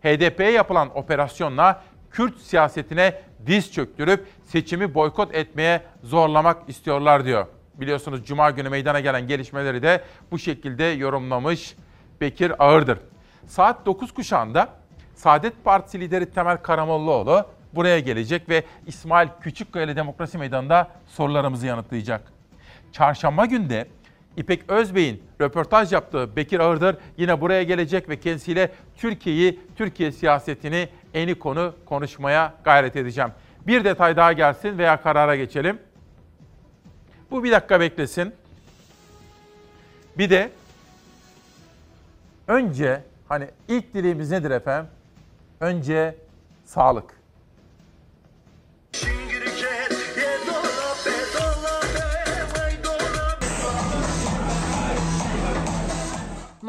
HDP'ye 0.03 0.51
yapılan 0.51 0.97
operasyonla 0.97 1.83
Kürt 2.11 2.37
siyasetine 2.37 3.21
diz 3.45 3.73
çöktürüp 3.73 4.27
seçimi 4.45 4.93
boykot 4.93 5.35
etmeye 5.35 5.81
zorlamak 6.03 6.69
istiyorlar 6.69 7.25
diyor. 7.25 7.45
Biliyorsunuz 7.73 8.25
Cuma 8.25 8.51
günü 8.51 8.69
meydana 8.69 8.99
gelen 8.99 9.27
gelişmeleri 9.27 9.83
de 9.83 10.03
bu 10.31 10.39
şekilde 10.39 10.83
yorumlamış 10.83 11.75
Bekir 12.21 12.65
Ağırdır. 12.65 12.99
Saat 13.47 13.85
9 13.85 14.13
kuşağında 14.13 14.69
Saadet 15.15 15.63
Partisi 15.63 15.99
lideri 15.99 16.31
Temel 16.31 16.57
Karamollaoğlu 16.57 17.45
buraya 17.73 17.99
gelecek 17.99 18.49
ve 18.49 18.63
İsmail 18.87 19.27
Küçükkaya 19.41 19.95
Demokrasi 19.95 20.37
Meydanı'nda 20.37 20.87
sorularımızı 21.07 21.67
yanıtlayacak. 21.67 22.40
Çarşamba 22.91 23.45
günde 23.45 23.87
İpek 24.37 24.69
Özbey'in 24.69 25.23
röportaj 25.41 25.93
yaptığı 25.93 26.35
Bekir 26.35 26.59
Ağırdır 26.59 26.97
yine 27.17 27.41
buraya 27.41 27.63
gelecek 27.63 28.09
ve 28.09 28.19
kendisiyle 28.19 28.71
Türkiye'yi, 28.97 29.59
Türkiye 29.75 30.11
siyasetini 30.11 30.89
eni 31.13 31.35
konu 31.35 31.75
konuşmaya 31.85 32.53
gayret 32.63 32.95
edeceğim. 32.95 33.31
Bir 33.67 33.83
detay 33.83 34.17
daha 34.17 34.33
gelsin 34.33 34.77
veya 34.77 35.01
karara 35.01 35.35
geçelim. 35.35 35.79
Bu 37.31 37.43
bir 37.43 37.51
dakika 37.51 37.79
beklesin. 37.79 38.33
Bir 40.17 40.29
de 40.29 40.51
önce 42.47 43.03
hani 43.27 43.47
ilk 43.67 43.93
dileğimiz 43.93 44.31
nedir 44.31 44.51
efendim? 44.51 44.91
Önce 45.59 46.15
sağlık. 46.65 47.20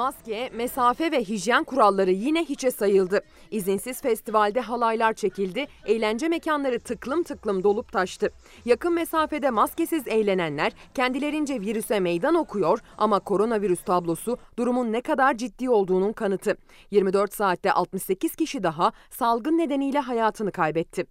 Maske, 0.03 0.51
mesafe 0.53 1.13
ve 1.13 1.25
hijyen 1.25 1.65
kuralları 1.65 2.11
yine 2.11 2.45
hiçe 2.45 2.71
sayıldı. 2.71 3.21
İzinsiz 3.51 4.03
festivalde 4.03 4.61
halaylar 4.61 5.13
çekildi, 5.13 5.67
eğlence 5.87 6.29
mekanları 6.29 6.81
tıklım 6.81 7.23
tıklım 7.23 7.65
dolup 7.65 7.93
taştı. 7.93 8.31
Yakın 8.65 8.93
mesafede 8.93 9.51
maskesiz 9.51 10.09
eğlenenler 10.09 10.73
kendilerince 10.95 11.61
virüse 11.61 12.01
meydan 12.01 12.35
okuyor 12.35 12.79
ama 12.99 13.21
koronavirüs 13.21 13.85
tablosu 13.85 14.39
durumun 14.59 14.93
ne 14.93 15.01
kadar 15.01 15.37
ciddi 15.37 15.71
olduğunun 15.71 16.13
kanıtı. 16.13 16.57
24 16.91 17.35
saatte 17.35 17.73
68 17.73 18.37
kişi 18.37 18.63
daha 18.63 18.93
salgın 19.11 19.59
nedeniyle 19.59 19.99
hayatını 19.99 20.53
kaybetti. 20.53 21.07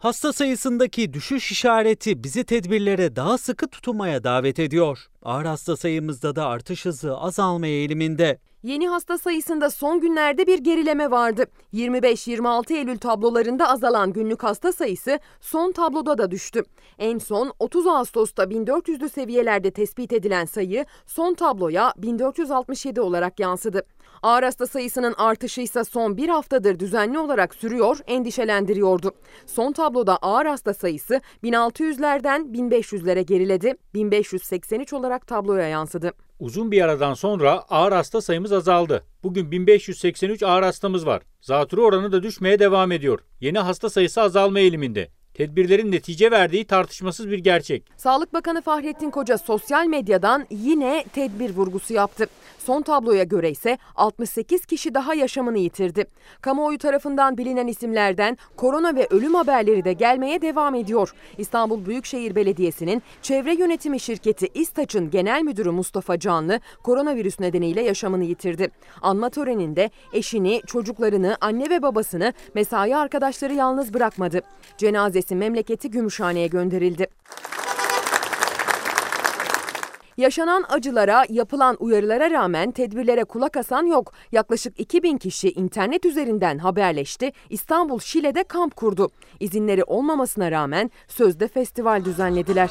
Hasta 0.00 0.32
sayısındaki 0.32 1.12
düşüş 1.12 1.52
işareti 1.52 2.24
bizi 2.24 2.44
tedbirlere 2.44 3.16
daha 3.16 3.38
sıkı 3.38 3.68
tutunmaya 3.68 4.24
davet 4.24 4.58
ediyor. 4.58 4.98
Ağır 5.22 5.44
hasta 5.44 5.76
sayımızda 5.76 6.36
da 6.36 6.46
artış 6.46 6.84
hızı 6.84 7.16
azalma 7.16 7.66
eğiliminde. 7.66 8.38
Yeni 8.62 8.88
hasta 8.88 9.18
sayısında 9.18 9.70
son 9.70 10.00
günlerde 10.00 10.46
bir 10.46 10.58
gerileme 10.58 11.10
vardı. 11.10 11.46
25-26 11.74 12.74
Eylül 12.74 12.98
tablolarında 12.98 13.68
azalan 13.68 14.12
günlük 14.12 14.42
hasta 14.42 14.72
sayısı 14.72 15.18
son 15.40 15.72
tabloda 15.72 16.18
da 16.18 16.30
düştü. 16.30 16.62
En 16.98 17.18
son 17.18 17.52
30 17.58 17.86
Ağustos'ta 17.86 18.44
1400'lü 18.44 19.08
seviyelerde 19.08 19.70
tespit 19.70 20.12
edilen 20.12 20.44
sayı 20.44 20.86
son 21.06 21.34
tabloya 21.34 21.92
1467 21.96 23.00
olarak 23.00 23.40
yansıdı. 23.40 23.82
Ağır 24.22 24.42
hasta 24.42 24.66
sayısının 24.66 25.14
artışı 25.18 25.60
ise 25.60 25.84
son 25.84 26.16
bir 26.16 26.28
haftadır 26.28 26.78
düzenli 26.78 27.18
olarak 27.18 27.54
sürüyor, 27.54 27.98
endişelendiriyordu. 28.06 29.12
Son 29.46 29.72
tabloda 29.72 30.16
ağır 30.16 30.46
hasta 30.46 30.74
sayısı 30.74 31.20
1600'lerden 31.44 32.42
1500'lere 32.42 33.20
geriledi, 33.20 33.74
1583 33.94 34.92
olarak 34.92 35.26
tabloya 35.26 35.68
yansıdı. 35.68 36.12
Uzun 36.40 36.72
bir 36.72 36.82
aradan 36.82 37.14
sonra 37.14 37.52
ağır 37.68 37.92
hasta 37.92 38.20
sayımız 38.20 38.52
azaldı. 38.52 39.04
Bugün 39.22 39.50
1583 39.50 40.42
ağır 40.42 40.62
hastamız 40.62 41.06
var. 41.06 41.22
Zatürre 41.40 41.80
oranı 41.80 42.12
da 42.12 42.22
düşmeye 42.22 42.58
devam 42.58 42.92
ediyor. 42.92 43.18
Yeni 43.40 43.58
hasta 43.58 43.90
sayısı 43.90 44.22
azalma 44.22 44.60
eğiliminde 44.60 45.08
tedbirlerin 45.40 45.92
netice 45.92 46.30
verdiği 46.30 46.64
tartışmasız 46.64 47.30
bir 47.30 47.38
gerçek. 47.38 47.82
Sağlık 47.96 48.32
Bakanı 48.32 48.62
Fahrettin 48.62 49.10
Koca 49.10 49.38
sosyal 49.38 49.86
medyadan 49.86 50.46
yine 50.50 51.04
tedbir 51.12 51.56
vurgusu 51.56 51.94
yaptı. 51.94 52.26
Son 52.58 52.82
tabloya 52.82 53.24
göre 53.24 53.50
ise 53.50 53.78
68 53.96 54.66
kişi 54.66 54.94
daha 54.94 55.14
yaşamını 55.14 55.58
yitirdi. 55.58 56.06
Kamuoyu 56.40 56.78
tarafından 56.78 57.38
bilinen 57.38 57.66
isimlerden 57.66 58.38
korona 58.56 58.94
ve 58.94 59.06
ölüm 59.10 59.34
haberleri 59.34 59.84
de 59.84 59.92
gelmeye 59.92 60.42
devam 60.42 60.74
ediyor. 60.74 61.14
İstanbul 61.38 61.86
Büyükşehir 61.86 62.34
Belediyesi'nin 62.34 63.02
çevre 63.22 63.54
yönetimi 63.54 64.00
şirketi 64.00 64.48
İstaç'ın 64.54 65.10
genel 65.10 65.42
müdürü 65.42 65.70
Mustafa 65.70 66.18
Canlı 66.18 66.60
koronavirüs 66.82 67.40
nedeniyle 67.40 67.82
yaşamını 67.82 68.24
yitirdi. 68.24 68.70
Anma 69.02 69.30
töreninde 69.30 69.90
eşini, 70.12 70.62
çocuklarını, 70.66 71.36
anne 71.40 71.70
ve 71.70 71.82
babasını 71.82 72.32
mesai 72.54 72.96
arkadaşları 72.96 73.54
yalnız 73.54 73.94
bırakmadı. 73.94 74.42
Cenazesi 74.78 75.29
memleketi 75.34 75.90
Gümüşhane'ye 75.90 76.46
gönderildi. 76.46 77.06
Yaşanan 80.16 80.64
acılara, 80.68 81.24
yapılan 81.28 81.76
uyarılara 81.78 82.30
rağmen 82.30 82.70
tedbirlere 82.70 83.24
kulak 83.24 83.56
asan 83.56 83.86
yok. 83.86 84.12
Yaklaşık 84.32 84.80
2000 84.80 85.18
kişi 85.18 85.50
internet 85.52 86.04
üzerinden 86.06 86.58
haberleşti. 86.58 87.32
İstanbul 87.50 87.98
Şile'de 87.98 88.44
kamp 88.44 88.76
kurdu. 88.76 89.10
İzinleri 89.40 89.84
olmamasına 89.84 90.50
rağmen 90.50 90.90
sözde 91.08 91.48
festival 91.48 92.04
düzenlediler. 92.04 92.70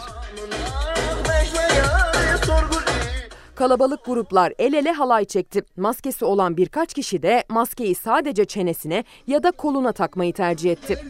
Kalabalık 3.60 4.06
gruplar 4.06 4.54
el 4.60 4.74
ele 4.74 4.92
halay 4.92 5.26
çekti. 5.26 5.64
Maskesi 5.78 6.26
olan 6.26 6.58
birkaç 6.58 6.94
kişi 6.94 7.24
de 7.24 7.44
maskeyi 7.50 7.96
sadece 7.96 8.46
çenesine 8.46 9.04
ya 9.28 9.44
da 9.44 9.52
koluna 9.52 9.92
takmayı 9.92 10.34
tercih 10.34 10.72
etti. 10.72 11.02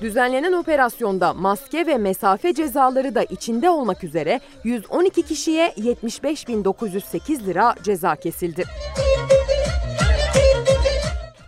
Düzenlenen 0.00 0.52
operasyonda 0.52 1.34
maske 1.34 1.86
ve 1.86 1.98
mesafe 1.98 2.54
cezaları 2.54 3.14
da 3.14 3.22
içinde 3.22 3.70
olmak 3.70 4.04
üzere 4.04 4.40
112 4.64 5.22
kişiye 5.22 5.68
75.908 5.68 7.46
lira 7.46 7.74
ceza 7.82 8.16
kesildi. 8.16 8.64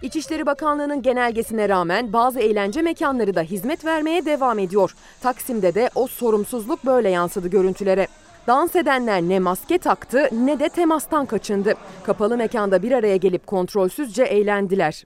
İçişleri 0.02 0.47
Bakanlığı'nın 0.47 1.02
genelgesine 1.02 1.69
rağmen 1.69 2.12
bazı 2.12 2.40
eğlence 2.40 2.83
mekanları 2.83 3.35
da 3.35 3.42
hizmet 3.42 3.85
vermeye 3.85 4.25
devam 4.25 4.59
ediyor. 4.59 4.95
Taksim'de 5.21 5.75
de 5.75 5.90
o 5.95 6.07
sorumsuzluk 6.07 6.87
böyle 6.87 7.11
yansıdı 7.11 7.49
görüntülere. 7.49 8.09
Dans 8.46 8.76
edenler 8.76 9.22
ne 9.22 9.38
maske 9.38 9.78
taktı 9.78 10.28
ne 10.32 10.61
de 10.61 10.68
temastan 10.68 11.26
kaçındı. 11.26 11.75
Kapalı 12.04 12.37
mekanda 12.37 12.82
bir 12.82 12.92
araya 12.92 13.16
gelip 13.16 13.46
kontrolsüzce 13.46 14.22
eğlendiler. 14.22 15.04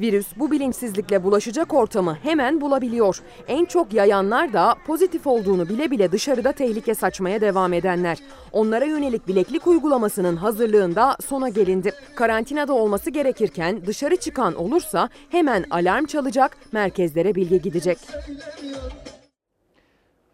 Virüs 0.00 0.26
bu 0.36 0.50
bilinçsizlikle 0.50 1.24
bulaşacak 1.24 1.74
ortamı 1.74 2.18
hemen 2.22 2.60
bulabiliyor. 2.60 3.22
En 3.48 3.64
çok 3.64 3.92
yayanlar 3.92 4.52
da 4.52 4.74
pozitif 4.86 5.26
olduğunu 5.26 5.68
bile 5.68 5.90
bile 5.90 6.12
dışarıda 6.12 6.52
tehlike 6.52 6.94
saçmaya 6.94 7.40
devam 7.40 7.72
edenler. 7.72 8.18
Onlara 8.52 8.84
yönelik 8.84 9.28
bileklik 9.28 9.66
uygulamasının 9.66 10.36
hazırlığında 10.36 11.16
sona 11.28 11.48
gelindi. 11.48 11.92
Karantinada 12.14 12.72
olması 12.72 13.10
gerekirken 13.10 13.86
dışarı 13.86 14.16
çıkan 14.16 14.54
olursa 14.54 15.08
hemen 15.28 15.64
alarm 15.70 16.04
çalacak, 16.04 16.56
merkezlere 16.72 17.34
bilgi 17.34 17.62
gidecek. 17.62 17.98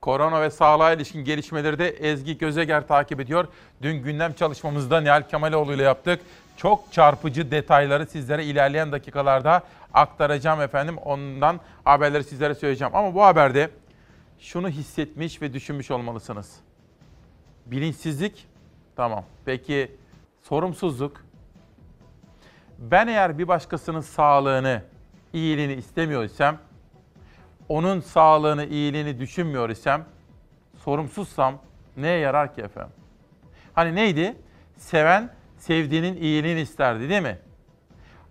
Korona 0.04 0.42
ve 0.42 0.50
sağlığa 0.50 0.92
ilişkin 0.92 1.24
gelişmeleri 1.24 1.78
de 1.78 1.88
Ezgi 1.88 2.38
Gözeger 2.38 2.88
takip 2.88 3.20
ediyor. 3.20 3.48
Dün 3.82 4.02
gündem 4.02 4.32
çalışmamızda 4.32 5.00
Nihal 5.00 5.22
Kemaloğlu 5.22 5.72
ile 5.72 5.82
yaptık. 5.82 6.20
Çok 6.56 6.92
çarpıcı 6.92 7.50
detayları 7.50 8.06
sizlere 8.06 8.44
ilerleyen 8.44 8.92
dakikalarda 8.92 9.62
aktaracağım 9.94 10.60
efendim. 10.60 10.96
Ondan 10.96 11.60
haberleri 11.84 12.24
sizlere 12.24 12.54
söyleyeceğim. 12.54 12.96
Ama 12.96 13.14
bu 13.14 13.24
haberde 13.24 13.70
şunu 14.38 14.68
hissetmiş 14.68 15.42
ve 15.42 15.52
düşünmüş 15.52 15.90
olmalısınız. 15.90 16.56
Bilinçsizlik 17.66 18.46
tamam. 18.96 19.24
Peki 19.44 19.96
sorumsuzluk 20.42 21.24
ben 22.78 23.06
eğer 23.06 23.38
bir 23.38 23.48
başkasının 23.48 24.00
sağlığını, 24.00 24.82
iyiliğini 25.32 25.72
istemiyor 25.72 26.24
isem 26.24 26.58
onun 27.68 28.00
sağlığını, 28.00 28.64
iyiliğini 28.64 29.18
düşünmüyor 29.18 29.70
isem, 29.70 30.04
sorumsuzsam 30.84 31.58
neye 31.96 32.18
yarar 32.18 32.54
ki 32.54 32.60
efendim? 32.60 32.92
Hani 33.74 33.94
neydi? 33.94 34.36
Seven 34.76 35.30
sevdiğinin 35.58 36.16
iyiliğini 36.16 36.60
isterdi 36.60 37.08
değil 37.08 37.22
mi? 37.22 37.38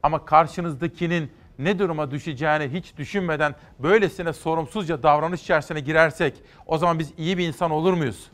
Ama 0.03 0.25
karşınızdakinin 0.25 1.31
ne 1.59 1.79
duruma 1.79 2.11
düşeceğini 2.11 2.73
hiç 2.73 2.97
düşünmeden 2.97 3.55
böylesine 3.79 4.33
sorumsuzca 4.33 5.03
davranış 5.03 5.41
içerisine 5.41 5.79
girersek 5.79 6.33
o 6.65 6.77
zaman 6.77 6.99
biz 6.99 7.13
iyi 7.17 7.37
bir 7.37 7.47
insan 7.47 7.71
olur 7.71 7.93
muyuz? 7.93 8.31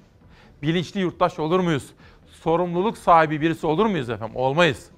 Bilinçli 0.62 1.00
yurttaş 1.00 1.40
olur 1.40 1.60
muyuz? 1.60 1.90
Sorumluluk 2.28 2.98
sahibi 2.98 3.42
birisi 3.42 3.68
olur 3.68 3.86
muyuz 3.86 4.10
efendim? 4.10 4.36
Olmayız. 4.36 4.90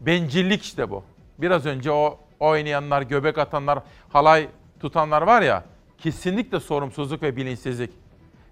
Bencillik 0.00 0.62
işte 0.62 0.90
bu. 0.90 1.04
Biraz 1.38 1.66
önce 1.66 1.90
o 1.90 2.18
oynayanlar, 2.40 3.02
göbek 3.02 3.38
atanlar, 3.38 3.78
halay 4.12 4.48
tutanlar 4.80 5.22
var 5.22 5.42
ya 5.42 5.64
kesinlikle 5.98 6.60
sorumsuzluk 6.60 7.22
ve 7.22 7.36
bilinçsizlik. 7.36 7.90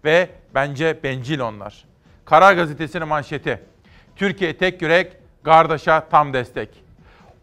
Ve 0.05 0.31
bence 0.55 1.03
bencil 1.03 1.41
onlar. 1.41 1.85
Karar 2.25 2.55
Gazetesi'nin 2.55 3.09
manşeti. 3.09 3.63
Türkiye 4.17 4.57
tek 4.57 4.83
yürek, 4.83 5.17
Gardaş'a 5.45 6.09
tam 6.09 6.33
destek. 6.33 6.69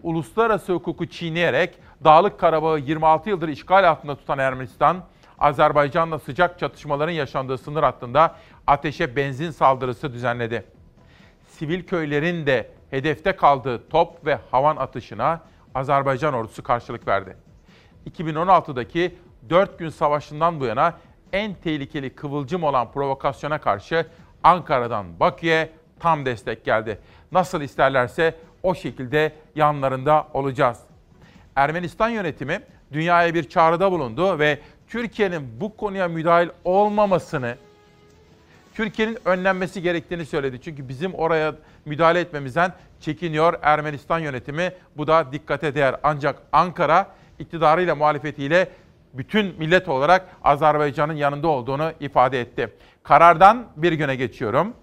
Uluslararası 0.03 0.73
hukuku 0.73 1.05
çiğneyerek 1.05 1.79
Dağlık 2.03 2.39
Karabağ'ı 2.39 2.79
26 2.79 3.29
yıldır 3.29 3.47
işgal 3.47 3.89
altında 3.89 4.15
tutan 4.15 4.39
Ermenistan, 4.39 5.03
Azerbaycan'la 5.39 6.19
sıcak 6.19 6.59
çatışmaların 6.59 7.11
yaşandığı 7.13 7.57
sınır 7.57 7.83
hattında 7.83 8.35
ateşe 8.67 9.15
benzin 9.15 9.51
saldırısı 9.51 10.13
düzenledi. 10.13 10.63
Sivil 11.47 11.83
köylerin 11.83 12.45
de 12.45 12.71
hedefte 12.89 13.35
kaldığı 13.35 13.89
top 13.89 14.25
ve 14.25 14.39
havan 14.51 14.75
atışına 14.75 15.41
Azerbaycan 15.75 16.33
ordusu 16.33 16.63
karşılık 16.63 17.07
verdi. 17.07 17.48
2016'daki 18.11 19.15
4 19.49 19.79
gün 19.79 19.89
savaşından 19.89 20.59
bu 20.59 20.65
yana 20.65 20.93
en 21.33 21.53
tehlikeli 21.53 22.09
kıvılcım 22.09 22.63
olan 22.63 22.91
provokasyona 22.91 23.61
karşı 23.61 24.05
Ankara'dan 24.43 25.19
Bakü'ye 25.19 25.69
tam 25.99 26.25
destek 26.25 26.65
geldi. 26.65 26.99
Nasıl 27.31 27.61
isterlerse 27.61 28.35
o 28.63 28.75
şekilde 28.75 29.33
yanlarında 29.55 30.27
olacağız. 30.33 30.79
Ermenistan 31.55 32.09
yönetimi 32.09 32.61
dünyaya 32.93 33.33
bir 33.33 33.49
çağrıda 33.49 33.91
bulundu 33.91 34.39
ve 34.39 34.59
Türkiye'nin 34.87 35.61
bu 35.61 35.77
konuya 35.77 36.07
müdahil 36.07 36.49
olmamasını, 36.63 37.55
Türkiye'nin 38.73 39.17
önlenmesi 39.25 39.81
gerektiğini 39.81 40.25
söyledi. 40.25 40.61
Çünkü 40.61 40.89
bizim 40.89 41.13
oraya 41.13 41.55
müdahale 41.85 42.19
etmemizden 42.19 42.73
çekiniyor 42.99 43.53
Ermenistan 43.61 44.19
yönetimi. 44.19 44.73
Bu 44.97 45.07
da 45.07 45.31
dikkate 45.31 45.75
değer. 45.75 45.95
Ancak 46.03 46.41
Ankara 46.51 47.07
iktidarıyla 47.39 47.95
muhalefetiyle 47.95 48.69
bütün 49.13 49.59
millet 49.59 49.89
olarak 49.89 50.27
Azerbaycan'ın 50.43 51.13
yanında 51.13 51.47
olduğunu 51.47 51.91
ifade 51.99 52.41
etti. 52.41 52.73
Karardan 53.03 53.67
bir 53.75 53.91
güne 53.91 54.15
geçiyorum. 54.15 54.73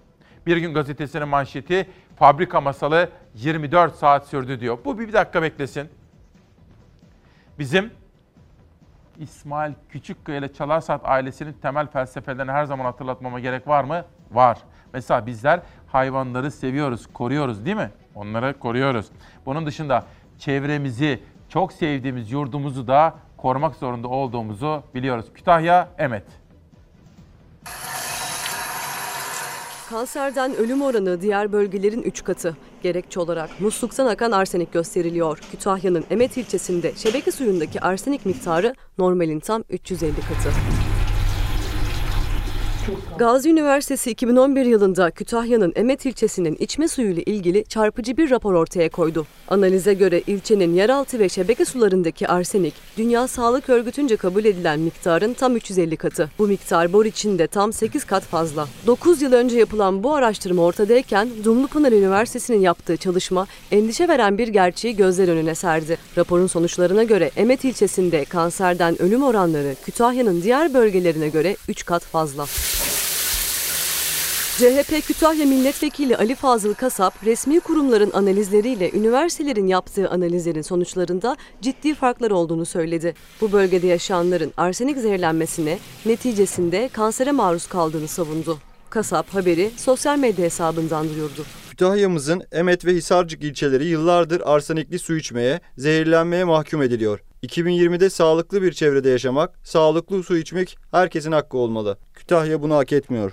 Bir 0.45 0.57
gün 0.57 0.73
gazetesinin 0.73 1.27
manşeti 1.27 1.89
fabrika 2.15 2.61
masalı 2.61 3.09
24 3.35 3.95
saat 3.95 4.27
sürdü 4.27 4.59
diyor. 4.59 4.77
Bu 4.85 4.99
bir, 4.99 5.13
dakika 5.13 5.41
beklesin. 5.41 5.89
Bizim 7.59 7.91
İsmail 9.19 9.73
Küçükkaya 9.89 10.37
ile 10.37 10.53
Çalar 10.53 10.81
Saat 10.81 11.01
ailesinin 11.03 11.53
temel 11.53 11.87
felsefelerini 11.87 12.51
her 12.51 12.65
zaman 12.65 12.85
hatırlatmama 12.85 13.39
gerek 13.39 13.67
var 13.67 13.83
mı? 13.83 14.05
Var. 14.31 14.57
Mesela 14.93 15.25
bizler 15.25 15.59
hayvanları 15.87 16.51
seviyoruz, 16.51 17.07
koruyoruz 17.13 17.65
değil 17.65 17.77
mi? 17.77 17.91
Onları 18.15 18.59
koruyoruz. 18.59 19.07
Bunun 19.45 19.65
dışında 19.65 20.05
çevremizi, 20.37 21.23
çok 21.49 21.73
sevdiğimiz 21.73 22.31
yurdumuzu 22.31 22.87
da 22.87 23.15
korumak 23.37 23.75
zorunda 23.75 24.07
olduğumuzu 24.07 24.83
biliyoruz. 24.95 25.25
Kütahya, 25.33 25.89
Emet. 25.97 26.23
Kanserden 29.89 30.55
ölüm 30.55 30.81
oranı 30.81 31.21
diğer 31.21 31.51
bölgelerin 31.51 32.01
3 32.01 32.23
katı. 32.23 32.57
Gerekçe 32.83 33.19
olarak 33.19 33.61
musluktan 33.61 34.05
akan 34.07 34.31
arsenik 34.31 34.73
gösteriliyor. 34.73 35.37
Kütahya'nın 35.51 36.05
Emet 36.09 36.37
ilçesinde 36.37 36.95
şebeke 36.95 37.31
suyundaki 37.31 37.81
arsenik 37.81 38.25
miktarı 38.25 38.75
normalin 38.97 39.39
tam 39.39 39.63
350 39.69 40.15
katı. 40.15 40.49
Gazi 43.17 43.49
Üniversitesi 43.49 44.11
2011 44.11 44.65
yılında 44.65 45.11
Kütahya'nın 45.11 45.73
Emet 45.75 46.05
ilçesinin 46.05 46.55
içme 46.59 46.87
suyu 46.87 47.11
ile 47.11 47.23
ilgili 47.23 47.63
çarpıcı 47.65 48.17
bir 48.17 48.29
rapor 48.29 48.53
ortaya 48.53 48.89
koydu. 48.89 49.27
Analize 49.47 49.93
göre 49.93 50.21
ilçenin 50.27 50.73
yeraltı 50.73 51.19
ve 51.19 51.29
şebeke 51.29 51.65
sularındaki 51.65 52.27
arsenik, 52.27 52.73
Dünya 52.97 53.27
Sağlık 53.27 53.69
Örgütü'nce 53.69 54.17
kabul 54.17 54.45
edilen 54.45 54.79
miktarın 54.79 55.33
tam 55.33 55.55
350 55.55 55.97
katı. 55.97 56.29
Bu 56.39 56.47
miktar 56.47 56.93
bor 56.93 57.05
içinde 57.05 57.47
tam 57.47 57.73
8 57.73 58.03
kat 58.03 58.23
fazla. 58.23 58.67
9 58.87 59.21
yıl 59.21 59.33
önce 59.33 59.57
yapılan 59.57 60.03
bu 60.03 60.15
araştırma 60.15 60.61
ortadayken 60.61 61.29
Dumlupınar 61.43 61.91
Üniversitesi'nin 61.91 62.59
yaptığı 62.59 62.97
çalışma 62.97 63.47
endişe 63.71 64.07
veren 64.07 64.37
bir 64.37 64.47
gerçeği 64.47 64.95
gözler 64.95 65.27
önüne 65.27 65.55
serdi. 65.55 65.97
Raporun 66.17 66.47
sonuçlarına 66.47 67.03
göre 67.03 67.31
Emet 67.35 67.63
ilçesinde 67.63 68.25
kanserden 68.25 69.01
ölüm 69.01 69.23
oranları 69.23 69.75
Kütahya'nın 69.85 70.41
diğer 70.41 70.73
bölgelerine 70.73 71.29
göre 71.29 71.57
3 71.67 71.85
kat 71.85 72.03
fazla. 72.03 72.45
CHP 74.57 75.07
Kütahya 75.07 75.45
Milletvekili 75.45 76.17
Ali 76.17 76.35
Fazıl 76.35 76.73
Kasap, 76.73 77.25
resmi 77.25 77.59
kurumların 77.59 78.11
analizleriyle 78.13 78.91
üniversitelerin 78.91 79.67
yaptığı 79.67 80.09
analizlerin 80.09 80.61
sonuçlarında 80.61 81.37
ciddi 81.61 81.95
farklar 81.95 82.31
olduğunu 82.31 82.65
söyledi. 82.65 83.13
Bu 83.41 83.51
bölgede 83.51 83.87
yaşayanların 83.87 84.53
arsenik 84.57 84.97
zehirlenmesine, 84.97 85.79
neticesinde 86.05 86.89
kansere 86.93 87.31
maruz 87.31 87.67
kaldığını 87.67 88.07
savundu. 88.07 88.57
Kasap 88.89 89.29
haberi 89.29 89.71
sosyal 89.77 90.17
medya 90.17 90.45
hesabından 90.45 91.09
duyurdu. 91.09 91.45
Kütahya'mızın 91.69 92.43
Emet 92.51 92.85
ve 92.85 92.93
Hisarcık 92.93 93.43
ilçeleri 93.43 93.85
yıllardır 93.85 94.41
arsenikli 94.45 94.99
su 94.99 95.17
içmeye, 95.17 95.61
zehirlenmeye 95.77 96.43
mahkum 96.43 96.81
ediliyor. 96.81 97.19
2020'de 97.43 98.09
sağlıklı 98.09 98.61
bir 98.61 98.73
çevrede 98.73 99.09
yaşamak, 99.09 99.59
sağlıklı 99.63 100.23
su 100.23 100.37
içmek 100.37 100.77
herkesin 100.91 101.31
hakkı 101.31 101.57
olmalı. 101.57 101.97
Kütahya 102.13 102.61
bunu 102.61 102.75
hak 102.75 102.93
etmiyor. 102.93 103.31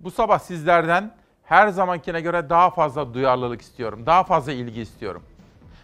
Bu 0.00 0.10
sabah 0.10 0.38
sizlerden 0.38 1.12
her 1.44 1.68
zamankine 1.68 2.20
göre 2.20 2.50
daha 2.50 2.70
fazla 2.70 3.14
duyarlılık 3.14 3.60
istiyorum. 3.60 4.06
Daha 4.06 4.24
fazla 4.24 4.52
ilgi 4.52 4.80
istiyorum. 4.80 5.22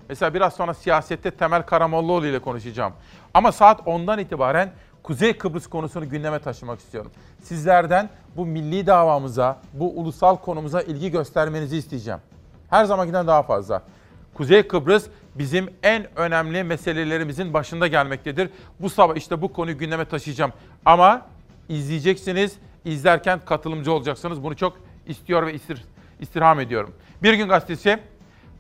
Mesela 0.09 0.35
biraz 0.35 0.55
sonra 0.55 0.75
siyasette 0.75 1.31
Temel 1.31 1.63
Karamollaoğlu 1.63 2.27
ile 2.27 2.39
konuşacağım. 2.39 2.93
Ama 3.35 3.53
saat 3.53 3.81
10'dan 3.81 4.19
itibaren 4.19 4.73
Kuzey 5.03 5.39
Kıbrıs 5.39 5.67
konusunu 5.67 6.09
gündeme 6.09 6.39
taşımak 6.39 6.81
istiyorum. 6.81 7.11
Sizlerden 7.43 8.11
bu 8.37 8.47
milli 8.47 8.87
davamıza, 8.87 9.59
bu 9.73 10.01
ulusal 10.01 10.37
konumuza 10.37 10.83
ilgi 10.83 11.11
göstermenizi 11.11 11.77
isteyeceğim. 11.77 12.21
Her 12.71 12.85
zamankinden 12.85 13.27
daha 13.27 13.43
fazla. 13.43 13.83
Kuzey 14.35 14.69
Kıbrıs 14.69 15.07
bizim 15.35 15.71
en 15.83 16.19
önemli 16.19 16.65
meselelerimizin 16.65 17.55
başında 17.55 17.87
gelmektedir. 17.87 18.51
Bu 18.81 18.91
sabah 18.91 19.17
işte 19.17 19.43
bu 19.43 19.53
konuyu 19.53 19.79
gündeme 19.79 20.05
taşıyacağım. 20.05 20.53
Ama 20.85 21.23
izleyeceksiniz, 21.69 22.57
izlerken 22.87 23.41
katılımcı 23.45 23.93
olacaksınız. 23.93 24.43
Bunu 24.45 24.57
çok 24.57 24.77
istiyor 25.07 25.47
ve 25.47 25.55
istir, 25.55 25.85
istirham 26.21 26.61
ediyorum. 26.61 26.95
Bir 27.23 27.35
gün 27.35 27.49
gazetesi 27.49 27.99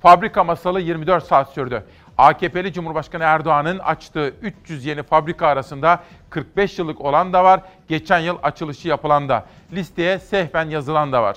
Fabrika 0.02 0.44
masalı 0.44 0.80
24 0.80 1.24
saat 1.24 1.52
sürdü. 1.52 1.84
AKP'li 2.18 2.72
Cumhurbaşkanı 2.72 3.22
Erdoğan'ın 3.22 3.78
açtığı 3.78 4.34
300 4.42 4.84
yeni 4.84 5.02
fabrika 5.02 5.46
arasında 5.46 6.02
45 6.30 6.78
yıllık 6.78 7.00
olan 7.00 7.32
da 7.32 7.44
var, 7.44 7.60
geçen 7.88 8.18
yıl 8.18 8.38
açılışı 8.42 8.88
yapılan 8.88 9.28
da. 9.28 9.46
Listeye 9.72 10.18
sehven 10.18 10.70
yazılan 10.70 11.12
da 11.12 11.22
var. 11.22 11.36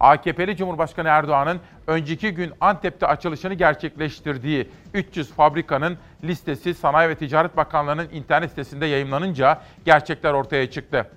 AKP'li 0.00 0.56
Cumhurbaşkanı 0.56 1.08
Erdoğan'ın 1.08 1.60
önceki 1.86 2.30
gün 2.30 2.52
Antep'te 2.60 3.06
açılışını 3.06 3.54
gerçekleştirdiği 3.54 4.70
300 4.94 5.32
fabrikanın 5.32 5.98
listesi 6.24 6.74
Sanayi 6.74 7.08
ve 7.08 7.14
Ticaret 7.14 7.56
Bakanlığı'nın 7.56 8.08
internet 8.12 8.50
sitesinde 8.50 8.86
yayımlanınca 8.86 9.60
gerçekler 9.84 10.32
ortaya 10.32 10.70
çıktı. 10.70 11.10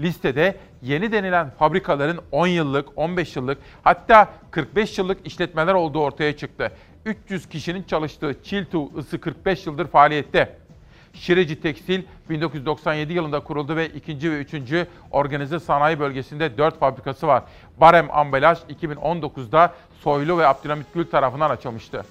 Listede 0.00 0.56
yeni 0.82 1.12
denilen 1.12 1.50
fabrikaların 1.50 2.20
10 2.32 2.46
yıllık, 2.46 2.98
15 2.98 3.36
yıllık 3.36 3.58
hatta 3.84 4.28
45 4.50 4.98
yıllık 4.98 5.26
işletmeler 5.26 5.74
olduğu 5.74 6.00
ortaya 6.00 6.36
çıktı. 6.36 6.72
300 7.06 7.48
kişinin 7.48 7.82
çalıştığı 7.82 8.36
Çiltu 8.44 9.00
Isı 9.00 9.20
45 9.20 9.66
yıldır 9.66 9.86
faaliyette. 9.86 10.56
Şireci 11.12 11.60
Tekstil 11.60 12.02
1997 12.30 13.12
yılında 13.12 13.40
kuruldu 13.40 13.76
ve 13.76 13.88
ikinci 13.88 14.32
ve 14.32 14.38
üçüncü 14.38 14.86
organize 15.10 15.60
sanayi 15.60 16.00
bölgesinde 16.00 16.58
4 16.58 16.78
fabrikası 16.78 17.26
var. 17.26 17.42
Barem 17.80 18.08
Ambalaj 18.10 18.58
2019'da 18.58 19.74
Soylu 20.00 20.38
ve 20.38 20.46
Abdülhamit 20.46 20.86
Gül 20.94 21.06
tarafından 21.06 21.50
açılmıştı. 21.50 22.04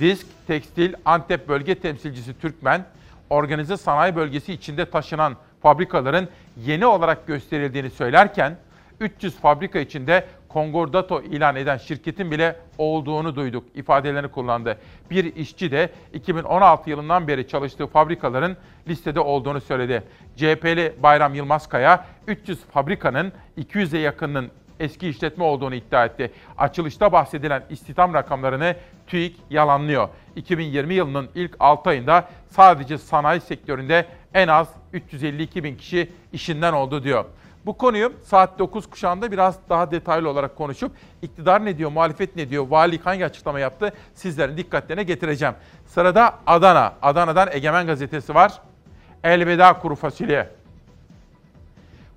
Disk, 0.00 0.26
Tekstil, 0.46 0.94
Antep 1.04 1.48
Bölge 1.48 1.74
Temsilcisi 1.74 2.40
Türkmen, 2.40 2.84
organize 3.30 3.76
sanayi 3.76 4.16
bölgesi 4.16 4.52
içinde 4.52 4.90
taşınan 4.90 5.36
fabrikaların 5.62 6.28
yeni 6.56 6.86
olarak 6.86 7.26
gösterildiğini 7.26 7.90
söylerken 7.90 8.56
300 9.00 9.36
fabrika 9.36 9.78
içinde 9.78 10.24
konkordato 10.48 11.22
ilan 11.22 11.56
eden 11.56 11.76
şirketin 11.76 12.30
bile 12.30 12.56
olduğunu 12.78 13.36
duyduk 13.36 13.64
ifadelerini 13.74 14.28
kullandı. 14.28 14.78
Bir 15.10 15.36
işçi 15.36 15.70
de 15.70 15.90
2016 16.12 16.90
yılından 16.90 17.28
beri 17.28 17.48
çalıştığı 17.48 17.86
fabrikaların 17.86 18.56
listede 18.88 19.20
olduğunu 19.20 19.60
söyledi. 19.60 20.02
CHP'li 20.36 20.94
Bayram 21.02 21.34
Yılmazkaya 21.34 22.06
300 22.26 22.60
fabrikanın 22.64 23.32
200'e 23.58 23.98
yakınının 23.98 24.50
eski 24.80 25.08
işletme 25.08 25.44
olduğunu 25.44 25.74
iddia 25.74 26.04
etti. 26.04 26.32
Açılışta 26.58 27.12
bahsedilen 27.12 27.62
istihdam 27.70 28.14
rakamlarını 28.14 28.76
TÜİK 29.06 29.36
yalanlıyor. 29.50 30.08
2020 30.36 30.94
yılının 30.94 31.28
ilk 31.34 31.56
6 31.60 31.90
ayında 31.90 32.28
sadece 32.48 32.98
sanayi 32.98 33.40
sektöründe 33.40 34.06
en 34.34 34.48
az 34.48 34.68
352 34.92 35.64
bin 35.64 35.76
kişi 35.76 36.12
işinden 36.32 36.72
oldu 36.72 37.04
diyor. 37.04 37.24
Bu 37.66 37.76
konuyu 37.78 38.12
saat 38.24 38.58
9 38.58 38.90
kuşağında 38.90 39.32
biraz 39.32 39.68
daha 39.68 39.90
detaylı 39.90 40.30
olarak 40.30 40.56
konuşup 40.56 40.92
iktidar 41.22 41.64
ne 41.64 41.78
diyor, 41.78 41.90
muhalefet 41.92 42.36
ne 42.36 42.50
diyor, 42.50 42.66
valilik 42.68 43.06
hangi 43.06 43.24
açıklama 43.24 43.60
yaptı 43.60 43.92
sizlerin 44.14 44.56
dikkatlerine 44.56 45.02
getireceğim. 45.02 45.54
Sırada 45.86 46.34
Adana. 46.46 46.92
Adana'dan 47.02 47.48
Egemen 47.52 47.86
Gazetesi 47.86 48.34
var. 48.34 48.52
Elveda 49.24 49.78
kuru 49.78 49.94
fasulye. 49.94 50.48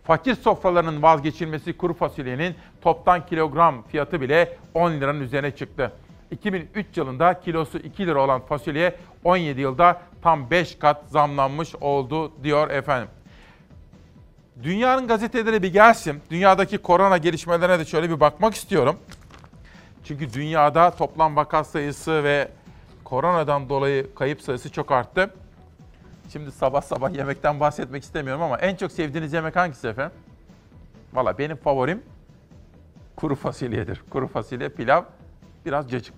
Fakir 0.10 0.36
sofralarının 0.36 1.02
vazgeçilmesi 1.02 1.78
kuru 1.78 1.94
fasulyenin 1.94 2.56
toptan 2.82 3.26
kilogram 3.26 3.84
fiyatı 3.84 4.22
bile 4.22 4.58
10 4.74 4.92
liranın 4.92 5.22
üzerine 5.22 5.52
çıktı. 5.52 5.92
2003 6.32 6.98
yılında 6.98 7.40
kilosu 7.40 7.78
2 7.78 8.08
lira 8.08 8.24
olan 8.24 8.42
fasulye 8.42 8.96
17 9.24 9.62
yılda 9.62 10.02
tam 10.22 10.50
5 10.50 10.80
kat 10.80 11.04
zamlanmış 11.08 11.76
oldu 11.76 12.32
diyor 12.44 12.70
efendim. 12.70 13.10
Dünyanın 14.64 15.08
gazeteleri 15.08 15.64
bir 15.64 15.74
gelsin. 15.74 16.22
Dünyadaki 16.32 16.78
korona 16.78 17.18
gelişmelerine 17.18 17.80
de 17.80 17.86
şöyle 17.86 18.10
bir 18.10 18.20
bakmak 18.20 18.54
istiyorum. 18.54 18.96
Çünkü 20.04 20.34
dünyada 20.34 20.92
toplam 20.92 21.36
vaka 21.36 21.64
sayısı 21.64 22.24
ve 22.24 22.48
koronadan 23.04 23.70
dolayı 23.70 24.16
kayıp 24.16 24.42
sayısı 24.42 24.72
çok 24.72 24.92
arttı. 24.92 25.34
Şimdi 26.32 26.52
sabah 26.52 26.82
sabah 26.82 27.14
yemekten 27.14 27.60
bahsetmek 27.60 28.04
istemiyorum 28.04 28.42
ama 28.42 28.58
en 28.58 28.76
çok 28.76 28.92
sevdiğiniz 28.92 29.34
yemek 29.34 29.56
hangisi 29.56 29.88
efendim? 29.88 30.18
Valla 31.14 31.38
benim 31.38 31.58
favorim 31.58 32.04
kuru 33.16 33.36
fasulyedir. 33.36 34.02
Kuru 34.10 34.28
fasulye, 34.28 34.70
pilav, 34.70 35.04
biraz 35.66 35.92
cacık. 35.92 36.14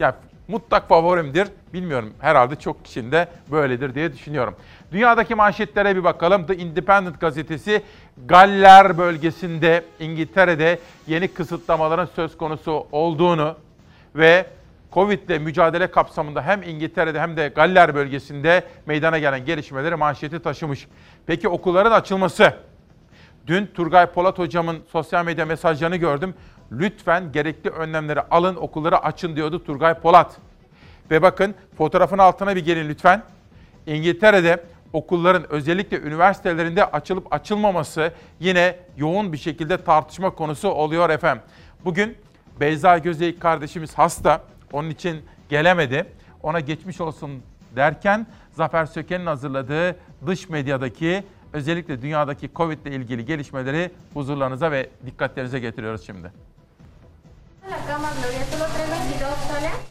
Yani 0.00 0.14
mutlak 0.48 0.88
favorimdir. 0.88 1.48
Bilmiyorum 1.72 2.14
herhalde 2.20 2.56
çok 2.56 2.84
kişinin 2.84 3.12
de 3.12 3.28
böyledir 3.50 3.94
diye 3.94 4.12
düşünüyorum. 4.12 4.54
Dünyadaki 4.92 5.34
manşetlere 5.34 5.96
bir 5.96 6.04
bakalım. 6.04 6.46
The 6.46 6.56
Independent 6.56 7.20
gazetesi 7.20 7.82
Galler 8.26 8.98
bölgesinde 8.98 9.84
İngiltere'de 10.00 10.78
yeni 11.06 11.28
kısıtlamaların 11.28 12.08
söz 12.16 12.36
konusu 12.36 12.86
olduğunu 12.92 13.56
ve 14.14 14.46
Covid 14.92 15.28
ile 15.28 15.38
mücadele 15.38 15.90
kapsamında 15.90 16.42
hem 16.42 16.62
İngiltere'de 16.62 17.20
hem 17.20 17.36
de 17.36 17.48
Galler 17.48 17.94
bölgesinde 17.94 18.64
meydana 18.86 19.18
gelen 19.18 19.44
gelişmeleri 19.44 19.96
manşeti 19.96 20.38
taşımış. 20.38 20.86
Peki 21.26 21.48
okulların 21.48 21.92
açılması. 21.92 22.54
Dün 23.46 23.66
Turgay 23.66 24.06
Polat 24.06 24.38
hocamın 24.38 24.78
sosyal 24.92 25.24
medya 25.24 25.46
mesajlarını 25.46 25.96
gördüm. 25.96 26.34
Lütfen 26.72 27.32
gerekli 27.32 27.70
önlemleri 27.70 28.20
alın, 28.20 28.56
okulları 28.56 28.98
açın 28.98 29.36
diyordu 29.36 29.64
Turgay 29.64 29.94
Polat. 29.94 30.36
Ve 31.10 31.22
bakın 31.22 31.54
fotoğrafın 31.78 32.18
altına 32.18 32.56
bir 32.56 32.64
gelin 32.64 32.88
lütfen. 32.88 33.22
İngiltere'de 33.86 34.64
okulların 34.92 35.52
özellikle 35.52 36.00
üniversitelerinde 36.00 36.84
açılıp 36.84 37.32
açılmaması 37.32 38.12
yine 38.40 38.76
yoğun 38.96 39.32
bir 39.32 39.38
şekilde 39.38 39.84
tartışma 39.84 40.30
konusu 40.30 40.68
oluyor 40.68 41.10
efendim. 41.10 41.42
Bugün 41.84 42.16
Beyza 42.60 42.98
Gözeyik 42.98 43.40
kardeşimiz 43.40 43.94
hasta. 43.94 44.42
Onun 44.72 44.90
için 44.90 45.22
gelemedi. 45.48 46.06
Ona 46.42 46.60
geçmiş 46.60 47.00
olsun 47.00 47.42
derken 47.76 48.26
Zafer 48.52 48.86
Söken'in 48.86 49.26
hazırladığı 49.26 49.96
dış 50.26 50.48
medyadaki 50.48 51.24
özellikle 51.52 52.02
dünyadaki 52.02 52.50
Covid 52.56 52.86
ile 52.86 52.94
ilgili 52.94 53.24
gelişmeleri 53.24 53.90
huzurlarınıza 54.14 54.70
ve 54.70 54.90
dikkatlerinize 55.06 55.58
getiriyoruz 55.58 56.06
şimdi. 56.06 56.32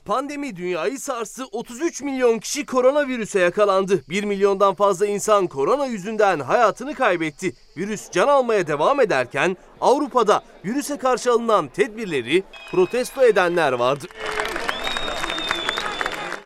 Pandemi 0.06 0.56
dünyayı 0.56 1.00
sarsı 1.00 1.46
33 1.46 2.02
milyon 2.02 2.40
kişi 2.40 2.66
koronavirüse 2.66 3.40
yakalandı. 3.40 4.04
1 4.10 4.24
milyondan 4.24 4.76
fazla 4.76 5.06
insan 5.06 5.48
korona 5.48 5.86
yüzünden 5.86 6.40
hayatını 6.40 6.94
kaybetti. 6.94 7.54
Virüs 7.78 8.12
can 8.12 8.28
almaya 8.28 8.68
devam 8.68 9.02
ederken 9.02 9.58
Avrupa'da 9.82 10.42
virüse 10.66 10.98
karşı 10.98 11.32
alınan 11.32 11.68
tedbirleri 11.68 12.44
protesto 12.72 13.24
edenler 13.24 13.72
vardı. 13.72 14.08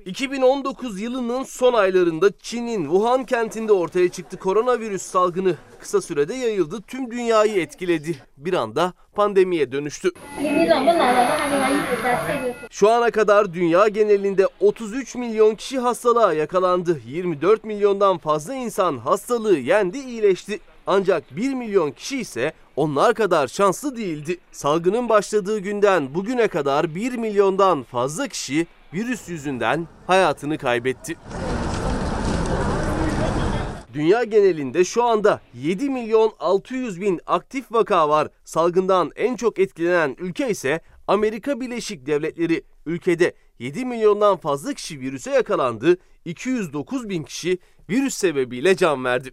2019 0.06 1.02
yılının 1.02 1.44
son 1.44 1.74
aylarında 1.74 2.30
Çin'in 2.42 2.84
Wuhan 2.84 3.26
kentinde 3.26 3.74
ortaya 3.74 4.10
çıktı 4.10 4.38
koronavirüs 4.38 5.02
salgını. 5.02 5.56
Kısa 5.80 6.02
sürede 6.02 6.34
yayıldı, 6.34 6.82
tüm 6.82 7.12
dünyayı 7.12 7.62
etkiledi. 7.62 8.16
Bir 8.38 8.54
anda 8.54 8.94
pandemiye 9.16 9.72
dönüştü. 9.72 10.12
Şu 12.70 12.90
ana 12.90 13.12
kadar 13.12 13.54
dünya 13.54 13.88
genelinde 13.88 14.48
33 14.60 15.16
milyon 15.16 15.56
kişi 15.56 15.80
hastalığa 15.80 16.34
yakalandı. 16.34 17.02
24 17.08 17.64
milyondan 17.64 18.18
fazla 18.18 18.54
insan 18.54 18.98
hastalığı 18.98 19.58
yendi, 19.58 19.98
iyileşti. 19.98 20.60
Ancak 20.88 21.36
1 21.36 21.54
milyon 21.54 21.92
kişi 21.92 22.20
ise 22.20 22.54
onlar 22.76 23.14
kadar 23.14 23.48
şanslı 23.48 23.98
değildi. 23.98 24.38
Salgının 24.52 25.10
başladığı 25.10 25.60
günden 25.60 26.16
bugüne 26.16 26.48
kadar 26.48 26.96
1 26.96 27.14
milyondan 27.14 27.84
fazla 27.84 28.28
kişi 28.28 28.68
virüs 28.94 29.30
yüzünden 29.30 29.88
hayatını 30.08 30.58
kaybetti. 30.58 31.16
Dünya 33.94 34.24
genelinde 34.24 34.84
şu 34.84 35.04
anda 35.04 35.42
7 35.54 35.90
milyon 35.90 36.34
600 36.40 37.02
bin 37.02 37.20
aktif 37.26 37.72
vaka 37.72 38.10
var. 38.10 38.28
Salgından 38.44 39.12
en 39.16 39.36
çok 39.36 39.60
etkilenen 39.60 40.16
ülke 40.20 40.50
ise 40.50 40.82
Amerika 41.08 41.62
Birleşik 41.62 42.06
Devletleri. 42.06 42.64
Ülkede 42.86 43.34
7 43.60 43.86
milyondan 43.86 44.38
fazla 44.38 44.74
kişi 44.74 45.00
virüse 45.00 45.32
yakalandı. 45.32 45.98
209 46.26 47.10
bin 47.10 47.24
kişi 47.24 47.58
virüs 47.90 48.14
sebebiyle 48.14 48.76
can 48.76 49.06
verdi. 49.06 49.32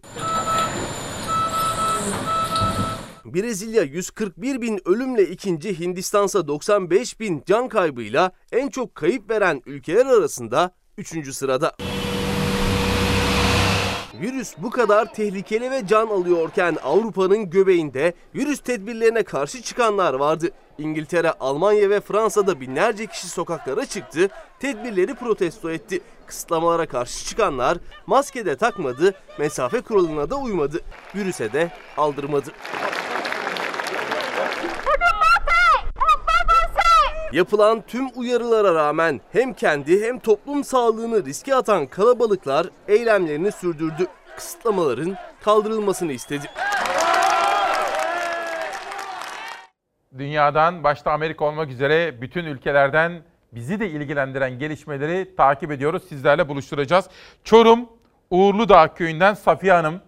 Brezilya 3.33 3.83
141 3.83 4.61
bin 4.61 4.81
ölümle 4.85 5.23
ikinci, 5.23 5.79
Hindistansa 5.79 6.47
95 6.47 7.19
bin 7.19 7.43
can 7.45 7.67
kaybıyla 7.67 8.31
en 8.51 8.69
çok 8.69 8.95
kayıp 8.95 9.29
veren 9.29 9.61
ülkeler 9.65 10.05
arasında 10.05 10.71
3. 10.97 11.33
sırada. 11.35 11.75
Virüs 14.21 14.53
bu 14.57 14.69
kadar 14.69 15.13
tehlikeli 15.13 15.71
ve 15.71 15.87
can 15.87 16.07
alıyorken 16.07 16.77
Avrupa'nın 16.83 17.49
göbeğinde 17.49 18.13
virüs 18.35 18.59
tedbirlerine 18.59 19.23
karşı 19.23 19.61
çıkanlar 19.61 20.13
vardı. 20.13 20.49
İngiltere, 20.77 21.31
Almanya 21.31 21.89
ve 21.89 22.01
Fransa'da 22.01 22.61
binlerce 22.61 23.05
kişi 23.05 23.27
sokaklara 23.27 23.85
çıktı, 23.85 24.29
tedbirleri 24.59 25.15
protesto 25.15 25.71
etti. 25.71 26.01
Kısıtlamalara 26.25 26.85
karşı 26.85 27.25
çıkanlar 27.25 27.77
maske 28.07 28.45
de 28.45 28.55
takmadı, 28.55 29.13
mesafe 29.39 29.81
kuralına 29.81 30.29
da 30.29 30.35
uymadı. 30.35 30.81
Virüse 31.15 31.53
de 31.53 31.71
aldırmadı. 31.97 32.51
Yapılan 37.31 37.83
tüm 37.87 38.07
uyarılara 38.15 38.75
rağmen 38.75 39.21
hem 39.31 39.53
kendi 39.53 40.05
hem 40.05 40.19
toplum 40.19 40.63
sağlığını 40.63 41.25
riske 41.25 41.55
atan 41.55 41.87
kalabalıklar 41.87 42.67
eylemlerini 42.87 43.51
sürdürdü. 43.51 44.07
Kısıtlamaların 44.35 45.15
kaldırılmasını 45.41 46.11
istedi. 46.11 46.45
Dünyadan 50.17 50.83
başta 50.83 51.11
Amerika 51.11 51.45
olmak 51.45 51.69
üzere 51.69 52.21
bütün 52.21 52.45
ülkelerden 52.45 53.21
bizi 53.51 53.79
de 53.79 53.89
ilgilendiren 53.89 54.59
gelişmeleri 54.59 55.35
takip 55.35 55.71
ediyoruz. 55.71 56.03
Sizlerle 56.09 56.49
buluşturacağız. 56.49 57.05
Çorum 57.43 57.89
Uğurludağ 58.29 58.93
köyünden 58.93 59.33
Safiye 59.33 59.73
Hanım 59.73 60.01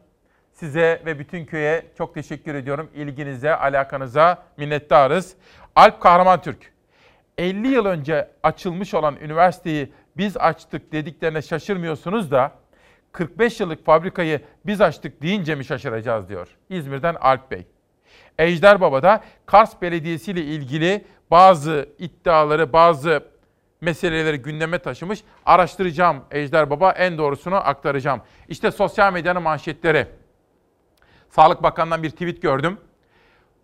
size 0.54 1.02
ve 1.06 1.20
bütün 1.20 1.46
köye 1.46 1.86
çok 1.98 2.14
teşekkür 2.14 2.56
ediyorum. 2.56 2.90
İlginize, 2.96 3.56
alakanıza 3.56 4.44
minnettarız. 4.58 5.34
Alp 5.76 6.02
Kahraman 6.02 6.42
Türk 6.42 6.72
50 7.38 7.68
yıl 7.68 7.86
önce 7.86 8.30
açılmış 8.44 8.94
olan 8.94 9.16
üniversiteyi 9.16 9.92
biz 10.18 10.38
açtık 10.38 10.92
dediklerine 10.92 11.42
şaşırmıyorsunuz 11.42 12.32
da 12.32 12.52
45 13.12 13.60
yıllık 13.60 13.86
fabrikayı 13.86 14.42
biz 14.66 14.82
açtık 14.82 15.22
deyince 15.22 15.56
mi 15.56 15.66
şaşıracağız 15.66 16.30
diyor. 16.30 16.48
İzmir'den 16.70 17.16
Alp 17.16 17.52
Bey. 17.52 17.68
Ejder 18.38 18.82
Baba 18.82 19.04
da 19.04 19.24
Kars 19.46 19.82
Belediyesi 19.82 20.32
ile 20.32 20.42
ilgili 20.42 21.06
bazı 21.32 21.90
iddiaları, 22.00 22.74
bazı 22.74 23.24
meseleleri 23.82 24.38
gündeme 24.38 24.80
taşımış. 24.80 25.24
Araştıracağım 25.46 26.24
Ejder 26.32 26.70
Baba, 26.70 26.92
en 26.92 27.18
doğrusunu 27.18 27.56
aktaracağım. 27.56 28.22
İşte 28.48 28.72
sosyal 28.72 29.14
medyanın 29.14 29.44
manşetleri. 29.44 30.08
Sağlık 31.30 31.64
Bakanı'ndan 31.64 32.04
bir 32.04 32.10
tweet 32.10 32.42
gördüm. 32.42 32.78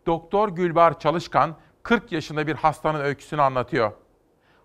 Doktor 0.06 0.50
Gülbar 0.50 1.00
Çalışkan 1.00 1.56
40 1.88 2.12
yaşında 2.12 2.48
bir 2.48 2.56
hastanın 2.56 3.00
öyküsünü 3.00 3.42
anlatıyor. 3.42 3.92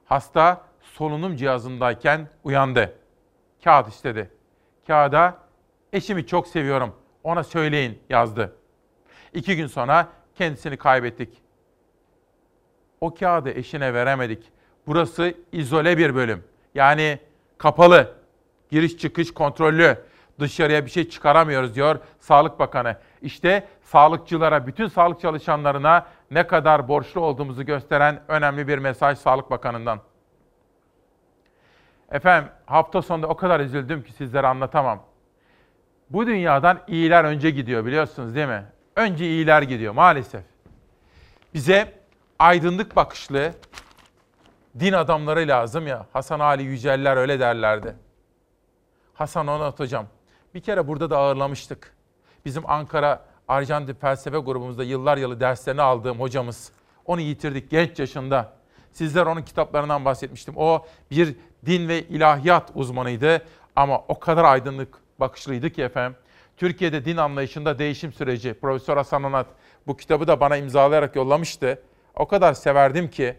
Hasta 0.05 0.65
solunum 0.81 1.37
cihazındayken 1.37 2.29
uyandı. 2.45 2.99
Kağıt 3.65 3.89
istedi. 3.89 4.31
Kağıda 4.87 5.39
eşimi 5.93 6.27
çok 6.27 6.49
seviyorum 6.49 6.97
ona 7.25 7.45
söyleyin 7.45 7.99
yazdı. 8.09 8.57
İki 9.33 9.57
gün 9.57 9.67
sonra 9.67 10.09
kendisini 10.35 10.77
kaybettik. 10.77 11.43
O 13.01 13.15
kağıdı 13.15 13.51
eşine 13.51 13.95
veremedik. 13.95 14.53
Burası 14.87 15.35
izole 15.53 15.99
bir 15.99 16.15
bölüm. 16.15 16.45
Yani 16.75 17.19
kapalı. 17.59 18.15
Giriş 18.71 18.99
çıkış 18.99 19.35
kontrollü. 19.35 19.99
Dışarıya 20.41 20.87
bir 20.87 20.91
şey 20.91 21.09
çıkaramıyoruz 21.09 21.75
diyor 21.75 21.99
Sağlık 22.21 22.59
Bakanı. 22.59 22.97
İşte 23.23 23.69
sağlıkçılara, 23.83 24.67
bütün 24.67 24.89
sağlık 24.89 25.21
çalışanlarına 25.21 26.07
ne 26.31 26.47
kadar 26.47 26.89
borçlu 26.89 27.21
olduğumuzu 27.21 27.63
gösteren 27.63 28.23
önemli 28.29 28.69
bir 28.69 28.79
mesaj 28.79 29.19
Sağlık 29.19 29.51
Bakanı'ndan. 29.51 30.01
Efendim 32.11 32.51
hafta 32.67 33.03
sonunda 33.03 33.27
o 33.27 33.37
kadar 33.37 33.61
üzüldüm 33.61 34.03
ki 34.03 34.13
sizlere 34.13 34.47
anlatamam. 34.47 35.03
Bu 36.11 36.27
dünyadan 36.27 36.81
iyiler 36.87 37.25
önce 37.25 37.51
gidiyor 37.51 37.87
biliyorsunuz 37.87 38.35
değil 38.35 38.49
mi? 38.49 38.65
Önce 38.97 39.27
iyiler 39.27 39.63
gidiyor 39.63 39.93
maalesef. 39.93 40.43
Bize 41.55 41.93
aydınlık 42.39 42.97
bakışlı 42.97 43.53
din 44.81 44.93
adamları 44.93 45.49
lazım 45.49 45.87
ya. 45.87 46.07
Hasan 46.13 46.41
Ali 46.41 46.63
Yüceller 46.63 47.17
öyle 47.17 47.41
derlerdi. 47.41 47.95
Hasan 49.15 49.47
Onat 49.47 49.81
Hocam. 49.81 50.07
Bir 50.55 50.61
kere 50.61 50.89
burada 50.89 51.11
da 51.11 51.19
ağırlamıştık. 51.19 51.95
Bizim 52.45 52.71
Ankara 52.71 53.25
Arjantin 53.49 53.95
Felsefe 53.95 54.39
grubumuzda 54.39 54.85
yıllar 54.85 55.17
yılı 55.17 55.41
derslerini 55.41 55.83
aldığım 55.83 56.21
hocamız. 56.21 56.73
Onu 57.05 57.21
yitirdik 57.21 57.71
genç 57.71 57.99
yaşında. 57.99 58.53
Sizler 58.93 59.27
onun 59.27 59.43
kitaplarından 59.43 60.05
bahsetmiştim. 60.05 60.55
O 60.57 60.87
bir 61.11 61.37
din 61.67 61.89
ve 61.89 62.03
ilahiyat 62.03 62.71
uzmanıydı 62.75 63.43
ama 63.77 63.99
o 64.09 64.19
kadar 64.19 64.45
aydınlık 64.45 64.99
bakışlıydı 65.21 65.71
ki 65.71 65.83
efendim. 65.83 66.19
Türkiye'de 66.57 67.05
din 67.05 67.17
anlayışında 67.17 67.79
değişim 67.79 68.13
süreci. 68.13 68.55
Profesör 68.55 68.97
Hasan 68.97 69.25
Onat 69.25 69.47
bu 69.87 69.97
kitabı 69.97 70.27
da 70.27 70.41
bana 70.41 70.57
imzalayarak 70.57 71.17
yollamıştı. 71.17 71.83
O 72.15 72.29
kadar 72.29 72.55
severdim 72.55 73.11
ki 73.11 73.37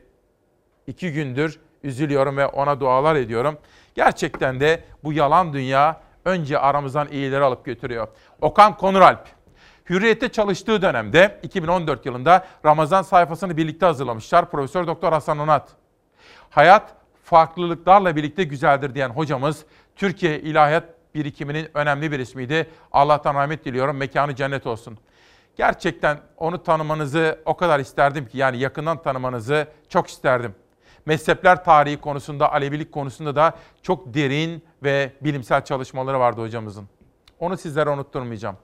iki 0.88 1.13
gündür 1.13 1.60
üzülüyorum 1.84 2.38
ve 2.38 2.47
ona 2.47 2.80
dualar 2.80 3.15
ediyorum. 3.15 3.58
Gerçekten 3.95 4.60
de 4.60 4.84
bu 5.04 5.13
yalan 5.13 5.54
dünya 5.54 6.02
önce 6.25 6.59
aramızdan 6.59 7.07
iyileri 7.12 7.43
alıp 7.43 7.65
götürüyor. 7.65 8.07
Okan 8.41 8.77
Konuralp, 8.77 9.27
Hürriyet'te 9.89 10.29
çalıştığı 10.29 10.81
dönemde 10.81 11.39
2014 11.43 12.05
yılında 12.05 12.45
Ramazan 12.65 13.01
sayfasını 13.01 13.57
birlikte 13.57 13.86
hazırlamışlar. 13.86 14.51
Profesör 14.51 14.88
Doktor 14.88 15.12
Hasan 15.12 15.39
Onat. 15.39 15.69
Hayat 16.49 16.93
farklılıklarla 17.23 18.15
birlikte 18.15 18.43
güzeldir 18.43 18.95
diyen 18.95 19.09
hocamız 19.09 19.65
Türkiye 19.95 20.39
İlahiyat 20.39 20.83
birikiminin 21.15 21.67
önemli 21.73 22.12
bir 22.12 22.19
ismiydi. 22.19 22.69
Allah'tan 22.91 23.36
rahmet 23.36 23.65
diliyorum. 23.65 23.97
Mekanı 23.97 24.36
cennet 24.36 24.67
olsun. 24.67 24.97
Gerçekten 25.55 26.17
onu 26.38 26.63
tanımanızı 26.63 27.39
o 27.45 27.57
kadar 27.57 27.79
isterdim 27.79 28.27
ki 28.27 28.38
yani 28.38 28.57
yakından 28.57 29.01
tanımanızı 29.01 29.67
çok 29.89 30.07
isterdim. 30.07 30.55
Mezhepler 31.05 31.63
tarihi 31.63 31.97
konusunda, 32.01 32.53
Alevilik 32.53 32.91
konusunda 32.91 33.35
da 33.35 33.53
çok 33.81 34.13
derin 34.13 34.63
ve 34.83 35.13
bilimsel 35.21 35.65
çalışmaları 35.65 36.19
vardı 36.19 36.41
hocamızın. 36.41 36.87
Onu 37.39 37.57
sizlere 37.57 37.89
unutturmayacağım. 37.89 38.57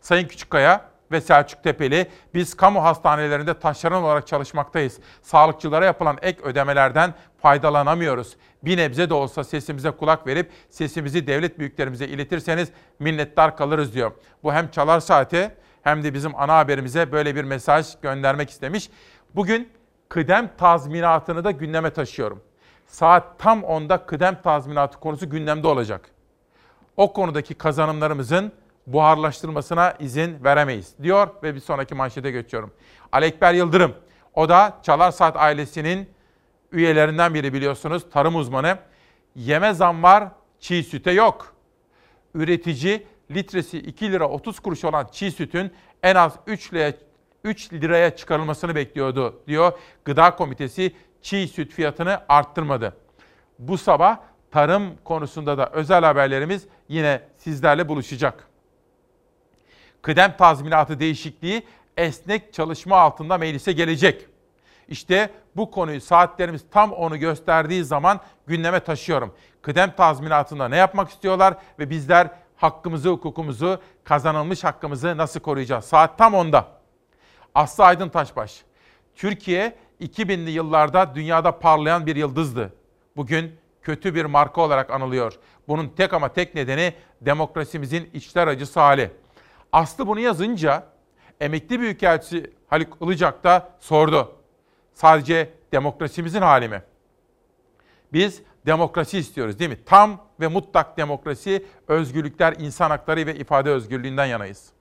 Sayın 0.00 0.28
Küçükkaya 0.28 0.92
ve 1.12 1.20
Selçuk 1.20 1.62
Tepeli 1.62 2.06
biz 2.34 2.54
kamu 2.54 2.84
hastanelerinde 2.84 3.58
taşeron 3.58 4.02
olarak 4.02 4.26
çalışmaktayız. 4.26 4.98
Sağlıkçılara 5.22 5.84
yapılan 5.84 6.18
ek 6.22 6.42
ödemelerden 6.42 7.14
faydalanamıyoruz. 7.42 8.36
Bir 8.62 8.76
nebze 8.76 9.10
de 9.10 9.14
olsa 9.14 9.44
sesimize 9.44 9.90
kulak 9.90 10.26
verip 10.26 10.50
sesimizi 10.70 11.26
devlet 11.26 11.58
büyüklerimize 11.58 12.06
iletirseniz 12.06 12.68
minnettar 12.98 13.56
kalırız 13.56 13.94
diyor. 13.94 14.12
Bu 14.42 14.52
hem 14.52 14.70
çalar 14.70 15.00
saati 15.00 15.54
hem 15.82 16.04
de 16.04 16.14
bizim 16.14 16.36
ana 16.36 16.56
haberimize 16.56 17.12
böyle 17.12 17.36
bir 17.36 17.44
mesaj 17.44 18.00
göndermek 18.02 18.50
istemiş. 18.50 18.90
Bugün 19.34 19.68
kıdem 20.12 20.50
tazminatını 20.58 21.44
da 21.44 21.50
gündeme 21.50 21.90
taşıyorum. 21.90 22.42
Saat 22.86 23.38
tam 23.38 23.60
10'da 23.60 24.06
kıdem 24.06 24.42
tazminatı 24.42 25.00
konusu 25.00 25.30
gündemde 25.30 25.66
olacak. 25.66 26.10
O 26.96 27.12
konudaki 27.12 27.54
kazanımlarımızın 27.54 28.52
buharlaştırmasına 28.86 29.94
izin 29.98 30.44
veremeyiz 30.44 30.94
diyor 31.02 31.28
ve 31.42 31.54
bir 31.54 31.60
sonraki 31.60 31.94
manşete 31.94 32.30
geçiyorum. 32.30 32.72
Alekber 33.12 33.54
Yıldırım, 33.54 33.94
o 34.34 34.48
da 34.48 34.78
Çalar 34.82 35.10
Saat 35.10 35.36
ailesinin 35.36 36.10
üyelerinden 36.72 37.34
biri 37.34 37.52
biliyorsunuz, 37.52 38.02
tarım 38.12 38.36
uzmanı. 38.36 38.78
Yeme 39.34 39.74
zam 39.74 40.02
var, 40.02 40.28
çiğ 40.60 40.82
süte 40.82 41.10
yok. 41.10 41.54
Üretici 42.34 43.06
litresi 43.30 43.78
2 43.78 44.12
lira 44.12 44.28
30 44.28 44.60
kuruş 44.60 44.84
olan 44.84 45.08
çiğ 45.12 45.30
sütün 45.30 45.72
en 46.02 46.14
az 46.14 46.32
3 46.46 46.72
liraya, 46.74 46.92
3 47.44 47.72
liraya 47.72 48.16
çıkarılmasını 48.16 48.74
bekliyordu 48.74 49.42
diyor. 49.46 49.72
Gıda 50.04 50.36
Komitesi 50.36 50.92
çiğ 51.22 51.48
süt 51.48 51.72
fiyatını 51.72 52.20
arttırmadı. 52.28 52.96
Bu 53.58 53.78
sabah 53.78 54.18
tarım 54.50 54.96
konusunda 55.04 55.58
da 55.58 55.70
özel 55.70 56.04
haberlerimiz 56.04 56.66
yine 56.88 57.20
sizlerle 57.36 57.88
buluşacak. 57.88 58.48
Kıdem 60.02 60.36
tazminatı 60.36 61.00
değişikliği 61.00 61.62
esnek 61.96 62.52
çalışma 62.52 62.96
altında 62.96 63.38
meclise 63.38 63.72
gelecek. 63.72 64.26
İşte 64.88 65.30
bu 65.56 65.70
konuyu 65.70 66.00
saatlerimiz 66.00 66.64
tam 66.70 66.92
onu 66.92 67.16
gösterdiği 67.16 67.84
zaman 67.84 68.20
gündeme 68.46 68.80
taşıyorum. 68.80 69.34
Kıdem 69.62 69.96
tazminatında 69.96 70.68
ne 70.68 70.76
yapmak 70.76 71.10
istiyorlar 71.10 71.54
ve 71.78 71.90
bizler 71.90 72.30
hakkımızı, 72.56 73.08
hukukumuzu, 73.08 73.80
kazanılmış 74.04 74.64
hakkımızı 74.64 75.16
nasıl 75.16 75.40
koruyacağız? 75.40 75.84
Saat 75.84 76.18
tam 76.18 76.34
onda. 76.34 76.81
Aslı 77.54 77.84
Aydın 77.84 78.08
Taşbaş. 78.08 78.62
Türkiye 79.14 79.76
2000'li 80.00 80.50
yıllarda 80.50 81.14
dünyada 81.14 81.58
parlayan 81.58 82.06
bir 82.06 82.16
yıldızdı. 82.16 82.72
Bugün 83.16 83.56
kötü 83.82 84.14
bir 84.14 84.24
marka 84.24 84.60
olarak 84.60 84.90
anılıyor. 84.90 85.38
Bunun 85.68 85.88
tek 85.88 86.12
ama 86.12 86.32
tek 86.32 86.54
nedeni 86.54 86.94
demokrasimizin 87.20 88.10
içler 88.14 88.46
acısı 88.46 88.80
hali. 88.80 89.10
Aslı 89.72 90.06
bunu 90.06 90.20
yazınca 90.20 90.86
emekli 91.40 91.80
büyükelçisi 91.80 92.52
Haluk 92.66 92.96
Ilıcak 93.00 93.44
da 93.44 93.70
sordu. 93.80 94.32
Sadece 94.94 95.50
demokrasimizin 95.72 96.42
hali 96.42 96.68
mi? 96.68 96.82
Biz 98.12 98.42
demokrasi 98.66 99.18
istiyoruz 99.18 99.58
değil 99.58 99.70
mi? 99.70 99.78
Tam 99.86 100.20
ve 100.40 100.48
mutlak 100.48 100.96
demokrasi, 100.96 101.66
özgürlükler, 101.88 102.54
insan 102.58 102.90
hakları 102.90 103.26
ve 103.26 103.34
ifade 103.34 103.70
özgürlüğünden 103.70 104.26
yanayız. 104.26 104.72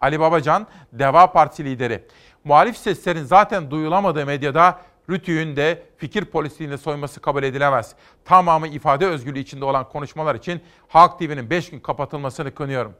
Ali 0.00 0.20
Babacan, 0.20 0.66
Deva 0.92 1.32
Partisi 1.32 1.64
lideri. 1.64 2.04
Muhalif 2.44 2.76
seslerin 2.76 3.24
zaten 3.24 3.70
duyulamadığı 3.70 4.26
medyada 4.26 4.80
Rütü'nün 5.10 5.56
de 5.56 5.82
fikir 5.96 6.24
polisliğine 6.24 6.78
soyması 6.78 7.20
kabul 7.20 7.42
edilemez. 7.42 7.94
Tamamı 8.24 8.68
ifade 8.68 9.06
özgürlüğü 9.06 9.38
içinde 9.38 9.64
olan 9.64 9.88
konuşmalar 9.88 10.34
için 10.34 10.60
Halk 10.88 11.18
TV'nin 11.18 11.50
5 11.50 11.70
gün 11.70 11.80
kapatılmasını 11.80 12.54
kınıyorum. 12.54 12.94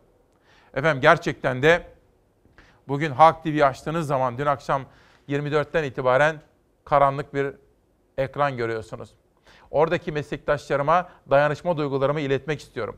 Efendim 0.75 1.01
gerçekten 1.01 1.63
de 1.63 1.87
bugün 2.89 3.11
Halk 3.11 3.43
TV 3.43 3.65
açtığınız 3.65 4.07
zaman 4.07 4.39
dün 4.39 4.47
akşam 4.47 4.83
24'ten 5.29 5.85
itibaren 5.85 6.41
karanlık 6.85 7.35
bir 7.35 7.47
ekran 8.19 8.57
görüyorsunuz. 8.57 9.11
Oradaki 9.71 10.13
meslektaşlarıma 10.13 11.09
dayanışma 11.31 11.77
duygularımı 11.77 12.21
iletmek 12.21 12.61
istiyorum. 12.61 12.97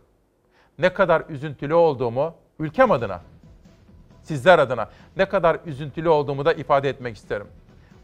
Ne 0.79 0.93
kadar 0.93 1.23
üzüntülü 1.29 1.75
olduğumu 1.75 2.35
ülkem 2.59 2.91
adına, 2.91 3.23
sizler 4.31 4.59
adına 4.59 4.91
ne 5.17 5.29
kadar 5.29 5.59
üzüntülü 5.67 6.09
olduğumu 6.09 6.45
da 6.45 6.53
ifade 6.53 6.89
etmek 6.89 7.17
isterim. 7.17 7.47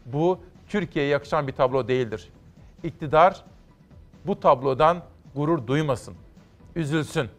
Bu 0.05 0.39
Türkiye'ye 0.69 1.11
yakışan 1.11 1.47
bir 1.47 1.53
tablo 1.53 1.87
değildir. 1.87 2.29
İktidar 2.83 3.43
bu 4.25 4.39
tablodan 4.39 5.03
gurur 5.35 5.67
duymasın, 5.67 6.13
üzülsün. 6.75 7.29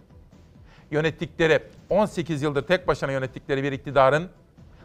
Yönettikleri 0.90 1.62
18 1.90 2.42
yıldır 2.42 2.62
tek 2.62 2.88
başına 2.88 3.12
yönettikleri 3.12 3.62
bir 3.62 3.72
iktidarın 3.72 4.28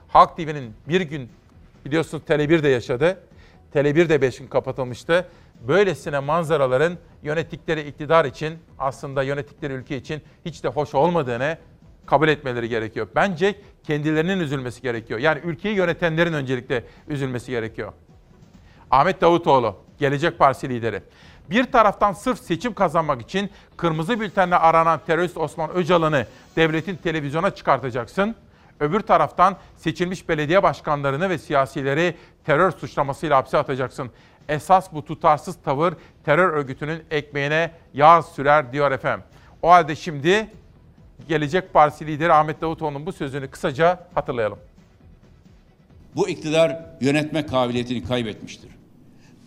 Halk 0.07 0.37
TV'nin 0.37 0.73
bir 0.87 1.01
gün 1.01 1.29
biliyorsunuz 1.85 2.23
Tele1 2.27 2.63
de 2.63 2.69
yaşadı. 2.69 3.19
Tele1 3.73 4.09
de 4.09 4.21
5 4.21 4.37
gün 4.37 4.47
kapatılmıştı. 4.47 5.27
Böylesine 5.67 6.19
manzaraların 6.19 6.97
yönettikleri 7.23 7.81
iktidar 7.81 8.25
için 8.25 8.57
aslında 8.79 9.23
yönettikleri 9.23 9.73
ülke 9.73 9.97
için 9.97 10.21
hiç 10.45 10.63
de 10.63 10.67
hoş 10.67 10.95
olmadığını 10.95 11.57
kabul 12.05 12.27
etmeleri 12.27 12.69
gerekiyor. 12.69 13.07
Bence 13.15 13.55
kendilerinin 13.83 14.39
üzülmesi 14.39 14.81
gerekiyor. 14.81 15.19
Yani 15.19 15.41
ülkeyi 15.43 15.75
yönetenlerin 15.75 16.33
öncelikle 16.33 16.83
üzülmesi 17.07 17.51
gerekiyor. 17.51 17.93
Ahmet 18.91 19.21
Davutoğlu, 19.21 19.75
Gelecek 19.99 20.39
Partisi 20.39 20.69
lideri. 20.69 21.01
Bir 21.49 21.63
taraftan 21.71 22.13
sırf 22.13 22.39
seçim 22.39 22.73
kazanmak 22.73 23.21
için 23.21 23.49
kırmızı 23.77 24.19
bültenle 24.19 24.55
aranan 24.55 24.99
terörist 25.07 25.37
Osman 25.37 25.71
Öcalan'ı 25.71 26.27
devletin 26.55 26.95
televizyona 26.95 27.49
çıkartacaksın. 27.51 28.35
Öbür 28.79 28.99
taraftan 28.99 29.57
seçilmiş 29.77 30.29
belediye 30.29 30.63
başkanlarını 30.63 31.29
ve 31.29 31.37
siyasileri 31.37 32.15
terör 32.45 32.71
suçlamasıyla 32.71 33.37
hapse 33.37 33.57
atacaksın. 33.57 34.11
Esas 34.49 34.93
bu 34.93 35.05
tutarsız 35.05 35.55
tavır 35.63 35.93
terör 36.25 36.49
örgütünün 36.49 37.03
ekmeğine 37.11 37.71
yağ 37.93 38.21
sürer 38.21 38.73
diyor 38.73 38.91
efendim. 38.91 39.25
O 39.61 39.69
halde 39.69 39.95
şimdi 39.95 40.49
Gelecek 41.29 41.73
Partisi 41.73 42.07
lideri 42.07 42.33
Ahmet 42.33 42.61
Davutoğlu'nun 42.61 43.05
bu 43.05 43.13
sözünü 43.13 43.47
kısaca 43.47 44.07
hatırlayalım. 44.15 44.59
Bu 46.15 46.29
iktidar 46.29 46.85
yönetme 47.01 47.45
kabiliyetini 47.45 48.03
kaybetmiştir. 48.03 48.69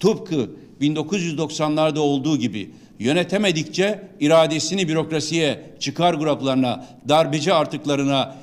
Tıpkı 0.00 0.50
1990'larda 0.80 1.98
olduğu 1.98 2.36
gibi 2.36 2.70
yönetemedikçe 2.98 4.08
iradesini 4.20 4.88
bürokrasiye, 4.88 5.70
çıkar 5.80 6.14
gruplarına, 6.14 6.86
darbeci 7.08 7.54
artıklarına, 7.54 8.36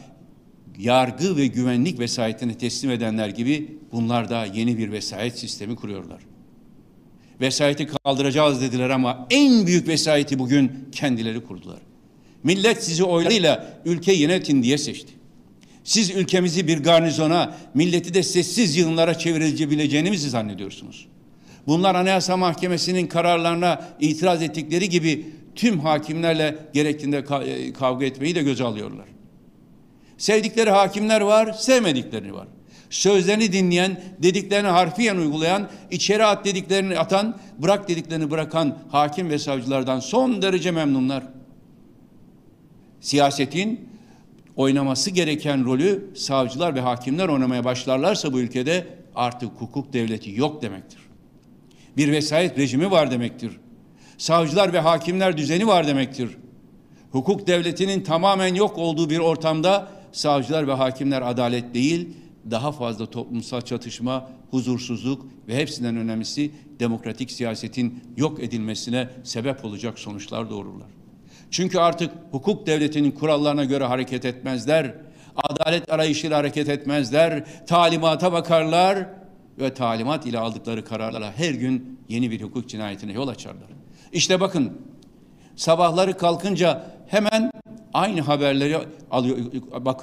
yargı 0.79 1.37
ve 1.37 1.47
güvenlik 1.47 1.99
vesayetini 1.99 2.57
teslim 2.57 2.91
edenler 2.91 3.29
gibi 3.29 3.77
bunlar 3.91 4.29
da 4.29 4.45
yeni 4.45 4.77
bir 4.77 4.91
vesayet 4.91 5.39
sistemi 5.39 5.75
kuruyorlar. 5.75 6.21
Vesayeti 7.41 7.87
kaldıracağız 7.87 8.61
dediler 8.61 8.89
ama 8.89 9.27
en 9.29 9.67
büyük 9.67 9.87
vesayeti 9.87 10.39
bugün 10.39 10.89
kendileri 10.91 11.43
kurdular. 11.43 11.79
Millet 12.43 12.83
sizi 12.83 13.03
oylarıyla 13.03 13.81
ülke 13.85 14.13
yönetin 14.13 14.63
diye 14.63 14.77
seçti. 14.77 15.13
Siz 15.83 16.09
ülkemizi 16.09 16.67
bir 16.67 16.83
garnizona, 16.83 17.55
milleti 17.73 18.13
de 18.13 18.23
sessiz 18.23 18.77
yığınlara 18.77 19.17
çevirebileceğini 19.17 20.09
mi 20.09 20.17
zannediyorsunuz? 20.17 21.07
Bunlar 21.67 21.95
Anayasa 21.95 22.37
Mahkemesi'nin 22.37 23.07
kararlarına 23.07 23.81
itiraz 23.99 24.41
ettikleri 24.41 24.89
gibi 24.89 25.25
tüm 25.55 25.79
hakimlerle 25.79 26.57
gerektiğinde 26.73 27.23
kavga 27.73 28.05
etmeyi 28.05 28.35
de 28.35 28.43
göze 28.43 28.63
alıyorlar. 28.63 29.05
Sevdikleri 30.17 30.69
hakimler 30.69 31.21
var, 31.21 31.53
sevmedikleri 31.53 32.33
var. 32.33 32.47
Sözlerini 32.89 33.53
dinleyen, 33.53 34.01
dediklerini 34.23 34.67
harfiyen 34.67 35.17
uygulayan, 35.17 35.69
içeri 35.91 36.25
at 36.25 36.45
dediklerini 36.45 36.99
atan, 36.99 37.37
bırak 37.57 37.89
dediklerini 37.89 38.31
bırakan 38.31 38.77
hakim 38.91 39.29
ve 39.29 39.39
savcılardan 39.39 39.99
son 39.99 40.41
derece 40.41 40.71
memnunlar. 40.71 41.23
Siyasetin 43.03 43.89
oynaması 44.55 45.11
gereken 45.11 45.65
rolü 45.65 46.11
savcılar 46.15 46.75
ve 46.75 46.79
hakimler 46.79 47.27
oynamaya 47.27 47.63
başlarlarsa 47.63 48.33
bu 48.33 48.39
ülkede 48.39 48.87
artık 49.15 49.49
hukuk 49.49 49.93
devleti 49.93 50.31
yok 50.31 50.61
demektir. 50.61 50.99
Bir 51.97 52.11
vesayet 52.11 52.57
rejimi 52.57 52.91
var 52.91 53.11
demektir. 53.11 53.51
Savcılar 54.17 54.73
ve 54.73 54.79
hakimler 54.79 55.37
düzeni 55.37 55.67
var 55.67 55.87
demektir. 55.87 56.29
Hukuk 57.11 57.47
devletinin 57.47 58.03
tamamen 58.03 58.55
yok 58.55 58.77
olduğu 58.77 59.09
bir 59.09 59.19
ortamda 59.19 59.87
savcılar 60.11 60.67
ve 60.67 60.73
hakimler 60.73 61.21
adalet 61.21 61.73
değil, 61.73 62.09
daha 62.51 62.71
fazla 62.71 63.05
toplumsal 63.05 63.61
çatışma, 63.61 64.29
huzursuzluk 64.51 65.25
ve 65.47 65.55
hepsinden 65.55 65.97
önemlisi 65.97 66.51
demokratik 66.79 67.31
siyasetin 67.31 68.03
yok 68.17 68.43
edilmesine 68.43 69.09
sebep 69.23 69.65
olacak 69.65 69.99
sonuçlar 69.99 70.49
doğururlar. 70.49 71.02
Çünkü 71.53 71.79
artık 71.79 72.11
hukuk 72.31 72.67
devletinin 72.67 73.11
kurallarına 73.11 73.63
göre 73.63 73.83
hareket 73.83 74.25
etmezler, 74.25 74.93
adalet 75.35 75.91
arayışıyla 75.91 76.37
hareket 76.37 76.69
etmezler, 76.69 77.43
talimata 77.67 78.31
bakarlar 78.31 79.07
ve 79.59 79.73
talimat 79.73 80.25
ile 80.25 80.39
aldıkları 80.39 80.85
kararlarla 80.85 81.31
her 81.37 81.53
gün 81.53 81.99
yeni 82.09 82.31
bir 82.31 82.41
hukuk 82.41 82.69
cinayetine 82.69 83.13
yol 83.13 83.27
açarlar. 83.27 83.67
İşte 84.13 84.39
bakın 84.39 84.71
sabahları 85.55 86.17
kalkınca 86.17 86.85
hemen 87.07 87.51
aynı 87.93 88.21
haberleri 88.21 88.77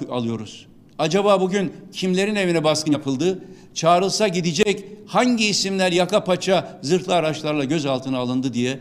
alıyoruz. 0.09 0.67
Acaba 0.99 1.41
bugün 1.41 1.73
kimlerin 1.93 2.35
evine 2.35 2.63
baskın 2.63 2.91
yapıldı? 2.91 3.43
Çağrılsa 3.73 4.27
gidecek 4.27 4.85
hangi 5.07 5.47
isimler 5.47 5.91
yaka 5.91 6.23
paça 6.23 6.79
zırhlı 6.81 7.15
araçlarla 7.15 7.63
gözaltına 7.63 8.17
alındı 8.17 8.53
diye 8.53 8.79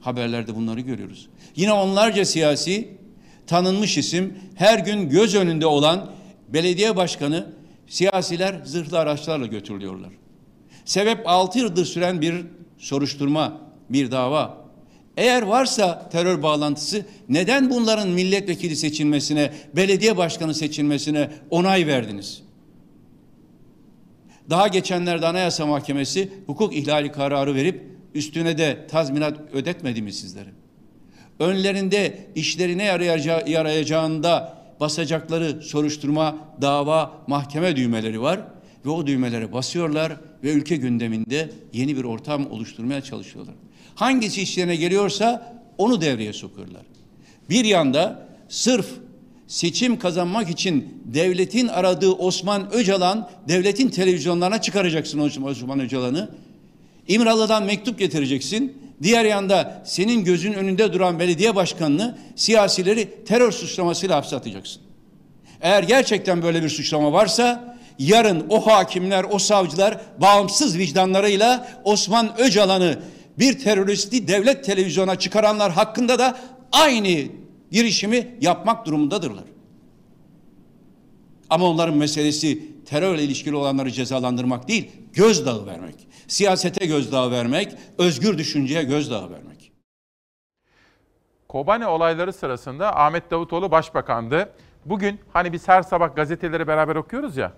haberlerde 0.00 0.56
bunları 0.56 0.80
görüyoruz. 0.80 1.28
Yine 1.56 1.72
onlarca 1.72 2.24
siyasi 2.24 2.88
tanınmış 3.46 3.98
isim 3.98 4.38
her 4.54 4.78
gün 4.78 5.08
göz 5.08 5.34
önünde 5.34 5.66
olan 5.66 6.10
belediye 6.48 6.96
başkanı 6.96 7.46
siyasiler 7.86 8.60
zırhlı 8.64 8.98
araçlarla 8.98 9.46
götürülüyorlar. 9.46 10.10
Sebep 10.84 11.18
6 11.26 11.58
yıldır 11.58 11.84
süren 11.84 12.20
bir 12.20 12.34
soruşturma, 12.78 13.60
bir 13.90 14.10
dava. 14.10 14.62
Eğer 15.16 15.42
varsa 15.42 16.08
terör 16.08 16.42
bağlantısı 16.42 17.06
neden 17.28 17.70
bunların 17.70 18.08
milletvekili 18.08 18.76
seçilmesine, 18.76 19.52
belediye 19.76 20.16
başkanı 20.16 20.54
seçilmesine 20.54 21.30
onay 21.50 21.86
verdiniz? 21.86 22.42
Daha 24.50 24.68
geçenlerde 24.68 25.26
Anayasa 25.26 25.66
Mahkemesi 25.66 26.32
hukuk 26.46 26.76
ihlali 26.76 27.12
kararı 27.12 27.54
verip 27.54 27.82
üstüne 28.14 28.58
de 28.58 28.86
tazminat 28.90 29.40
ödetmedi 29.52 30.02
mi 30.02 30.12
sizlere? 30.12 30.61
Önlerinde 31.42 32.18
işlerine 32.34 32.84
yarayacağı, 32.84 33.48
yarayacağında 33.48 34.58
basacakları 34.80 35.62
soruşturma, 35.62 36.36
dava, 36.60 37.12
mahkeme 37.26 37.76
düğmeleri 37.76 38.22
var 38.22 38.40
ve 38.86 38.90
o 38.90 39.06
düğmelere 39.06 39.52
basıyorlar 39.52 40.12
ve 40.44 40.52
ülke 40.52 40.76
gündeminde 40.76 41.50
yeni 41.72 41.96
bir 41.96 42.04
ortam 42.04 42.50
oluşturmaya 42.50 43.00
çalışıyorlar. 43.00 43.54
Hangisi 43.94 44.42
işlerine 44.42 44.76
geliyorsa 44.76 45.60
onu 45.78 46.00
devreye 46.00 46.32
sokuyorlar. 46.32 46.82
Bir 47.50 47.64
yanda 47.64 48.28
sırf 48.48 48.86
seçim 49.46 49.98
kazanmak 49.98 50.50
için 50.50 51.02
devletin 51.04 51.68
aradığı 51.68 52.12
Osman 52.12 52.72
Öcalan, 52.72 53.30
devletin 53.48 53.88
televizyonlarına 53.88 54.60
çıkaracaksın 54.60 55.44
Osman 55.44 55.80
Öcalan'ı. 55.80 56.30
İmralı'dan 57.08 57.64
mektup 57.64 57.98
getireceksin. 57.98 58.81
Diğer 59.02 59.24
yanda 59.24 59.82
senin 59.84 60.24
gözün 60.24 60.52
önünde 60.52 60.92
duran 60.92 61.18
belediye 61.18 61.56
başkanını 61.56 62.18
siyasileri 62.36 63.24
terör 63.24 63.52
suçlamasıyla 63.52 64.16
hapse 64.16 64.36
atacaksın. 64.36 64.82
Eğer 65.60 65.82
gerçekten 65.82 66.42
böyle 66.42 66.62
bir 66.62 66.68
suçlama 66.68 67.12
varsa 67.12 67.76
yarın 67.98 68.46
o 68.48 68.66
hakimler, 68.66 69.26
o 69.30 69.38
savcılar 69.38 70.00
bağımsız 70.20 70.78
vicdanlarıyla 70.78 71.80
Osman 71.84 72.40
Öcalan'ı 72.40 72.98
bir 73.38 73.58
teröristi 73.58 74.28
devlet 74.28 74.64
televizyona 74.64 75.18
çıkaranlar 75.18 75.72
hakkında 75.72 76.18
da 76.18 76.38
aynı 76.72 77.22
girişimi 77.70 78.28
yapmak 78.40 78.86
durumundadırlar. 78.86 79.44
Ama 81.50 81.66
onların 81.66 81.96
meselesi 81.96 82.71
terörle 82.84 83.22
ilişkili 83.22 83.56
olanları 83.56 83.90
cezalandırmak 83.90 84.68
değil, 84.68 84.90
gözdağı 85.12 85.66
vermek. 85.66 86.08
Siyasete 86.28 86.86
gözdağı 86.86 87.30
vermek, 87.30 87.72
özgür 87.98 88.38
düşünceye 88.38 88.82
gözdağı 88.82 89.30
vermek. 89.30 89.72
Kobane 91.48 91.86
olayları 91.86 92.32
sırasında 92.32 92.96
Ahmet 92.96 93.30
Davutoğlu 93.30 93.70
başbakandı. 93.70 94.52
Bugün 94.84 95.20
hani 95.32 95.52
biz 95.52 95.68
her 95.68 95.82
sabah 95.82 96.16
gazeteleri 96.16 96.66
beraber 96.66 96.96
okuyoruz 96.96 97.36
ya. 97.36 97.52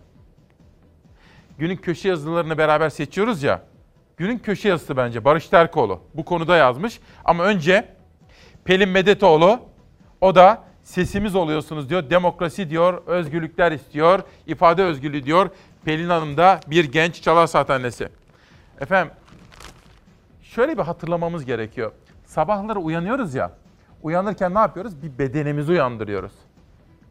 Günün 1.58 1.76
köşe 1.76 2.08
yazılarını 2.08 2.58
beraber 2.58 2.90
seçiyoruz 2.90 3.42
ya. 3.42 3.62
Günün 4.16 4.38
köşe 4.38 4.68
yazısı 4.68 4.96
bence 4.96 5.24
Barış 5.24 5.48
Terkoğlu 5.48 6.00
bu 6.14 6.24
konuda 6.24 6.56
yazmış. 6.56 7.00
Ama 7.24 7.44
önce 7.44 7.88
Pelin 8.64 8.88
Medetoğlu 8.88 9.60
o 10.20 10.34
da 10.34 10.64
sesimiz 10.84 11.34
oluyorsunuz 11.34 11.90
diyor. 11.90 12.10
Demokrasi 12.10 12.70
diyor, 12.70 13.02
özgürlükler 13.06 13.72
istiyor, 13.72 14.20
ifade 14.46 14.84
özgürlüğü 14.84 15.24
diyor. 15.24 15.50
Pelin 15.84 16.08
Hanım 16.08 16.36
da 16.36 16.60
bir 16.66 16.92
genç 16.92 17.22
çalar 17.22 17.46
saat 17.46 17.70
annesi. 17.70 18.08
Efendim 18.80 19.14
şöyle 20.42 20.78
bir 20.78 20.82
hatırlamamız 20.82 21.44
gerekiyor. 21.44 21.92
Sabahları 22.24 22.78
uyanıyoruz 22.78 23.34
ya. 23.34 23.52
Uyanırken 24.02 24.54
ne 24.54 24.58
yapıyoruz? 24.58 25.02
Bir 25.02 25.18
bedenimizi 25.18 25.72
uyandırıyoruz. 25.72 26.32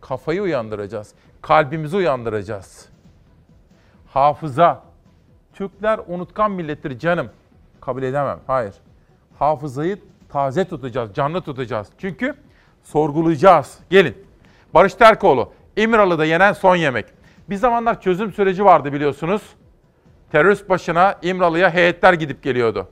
Kafayı 0.01 0.41
uyandıracağız. 0.41 1.13
Kalbimizi 1.41 1.95
uyandıracağız. 1.95 2.89
Hafıza. 4.07 4.83
Türkler 5.53 5.99
unutkan 6.07 6.51
millettir 6.51 6.99
canım. 6.99 7.29
Kabul 7.81 8.03
edemem. 8.03 8.39
Hayır. 8.47 8.73
Hafızayı 9.39 9.99
taze 10.29 10.65
tutacağız, 10.65 11.13
canlı 11.13 11.41
tutacağız. 11.41 11.87
Çünkü 11.97 12.35
sorgulayacağız. 12.83 13.77
Gelin. 13.89 14.17
Barış 14.73 14.93
Terkoğlu, 14.93 15.53
İmralı'da 15.75 16.25
yenen 16.25 16.53
son 16.53 16.75
yemek. 16.75 17.05
Bir 17.49 17.55
zamanlar 17.55 18.01
çözüm 18.01 18.33
süreci 18.33 18.65
vardı 18.65 18.93
biliyorsunuz. 18.93 19.41
Terörist 20.31 20.69
başına 20.69 21.15
İmralı'ya 21.21 21.73
heyetler 21.73 22.13
gidip 22.13 22.43
geliyordu. 22.43 22.87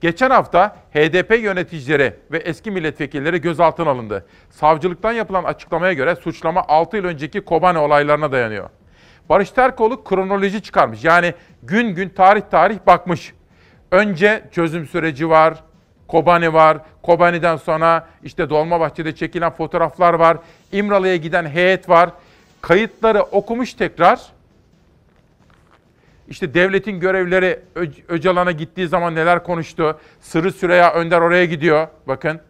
Geçen 0.00 0.30
hafta 0.30 0.76
HDP 0.94 1.42
yöneticileri 1.42 2.14
ve 2.32 2.38
eski 2.38 2.70
milletvekilleri 2.70 3.40
gözaltına 3.40 3.90
alındı. 3.90 4.26
Savcılıktan 4.50 5.12
yapılan 5.12 5.44
açıklamaya 5.44 5.92
göre 5.92 6.16
suçlama 6.16 6.64
6 6.68 6.96
yıl 6.96 7.04
önceki 7.04 7.40
Kobane 7.40 7.78
olaylarına 7.78 8.32
dayanıyor. 8.32 8.70
Barış 9.28 9.50
Terkoğlu 9.50 10.04
kronoloji 10.04 10.62
çıkarmış. 10.62 11.04
Yani 11.04 11.34
gün 11.62 11.94
gün 11.94 12.08
tarih 12.08 12.42
tarih 12.50 12.78
bakmış. 12.86 13.34
Önce 13.90 14.44
çözüm 14.52 14.86
süreci 14.86 15.30
var, 15.30 15.54
Kobani 16.08 16.52
var. 16.52 16.78
Kobani'den 17.02 17.56
sonra 17.56 18.08
işte 18.22 18.50
Dolmabahçe'de 18.50 19.14
çekilen 19.14 19.50
fotoğraflar 19.50 20.14
var. 20.14 20.36
İmralı'ya 20.72 21.16
giden 21.16 21.46
heyet 21.46 21.88
var. 21.88 22.10
Kayıtları 22.60 23.22
okumuş 23.22 23.74
tekrar. 23.74 24.20
İşte 26.28 26.54
devletin 26.54 27.00
görevlileri 27.00 27.60
Öcalan'a 28.08 28.52
gittiği 28.52 28.88
zaman 28.88 29.14
neler 29.14 29.44
konuştu. 29.44 29.98
Sırrı 30.20 30.52
Süreyya 30.52 30.92
Önder 30.94 31.20
oraya 31.20 31.44
gidiyor. 31.44 31.88
Bakın. 32.06 32.40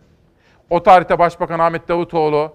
O 0.70 0.82
tarihte 0.82 1.18
Başbakan 1.18 1.59
Ahmet 1.59 1.88
Davutoğlu. 1.88 2.52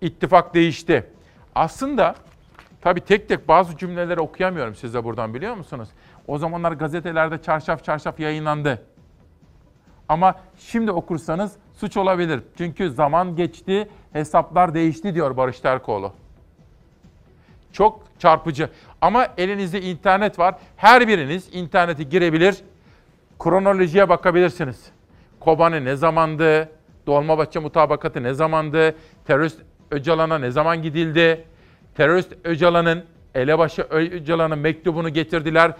İttifak 0.00 0.54
değişti. 0.54 1.06
Aslında 1.54 2.14
tabii 2.80 3.00
tek 3.00 3.28
tek 3.28 3.48
bazı 3.48 3.76
cümleleri 3.76 4.20
okuyamıyorum 4.20 4.74
size 4.74 5.04
buradan 5.04 5.34
biliyor 5.34 5.54
musunuz? 5.54 5.88
O 6.30 6.38
zamanlar 6.38 6.72
gazetelerde 6.72 7.42
çarşaf 7.42 7.84
çarşaf 7.84 8.20
yayınlandı. 8.20 8.82
Ama 10.08 10.34
şimdi 10.58 10.90
okursanız 10.90 11.52
suç 11.74 11.96
olabilir. 11.96 12.40
Çünkü 12.58 12.90
zaman 12.90 13.36
geçti, 13.36 13.88
hesaplar 14.12 14.74
değişti 14.74 15.14
diyor 15.14 15.36
Barış 15.36 15.60
Terkoğlu. 15.60 16.12
Çok 17.72 18.02
çarpıcı. 18.18 18.68
Ama 19.00 19.26
elinizde 19.38 19.80
internet 19.80 20.38
var. 20.38 20.54
Her 20.76 21.08
biriniz 21.08 21.48
internete 21.52 22.02
girebilir. 22.02 22.56
Kronolojiye 23.38 24.08
bakabilirsiniz. 24.08 24.90
Kobane 25.40 25.84
ne 25.84 25.96
zamandı? 25.96 26.68
Dolmabahçe 27.06 27.58
mutabakatı 27.58 28.22
ne 28.22 28.34
zamandı? 28.34 28.94
Terörist 29.26 29.60
Öcalan'a 29.90 30.38
ne 30.38 30.50
zaman 30.50 30.82
gidildi? 30.82 31.44
Terörist 31.94 32.32
Öcalan'ın, 32.44 33.04
elebaşı 33.34 33.82
Öcalan'ın 33.82 34.58
mektubunu 34.58 35.08
getirdiler. 35.08 35.72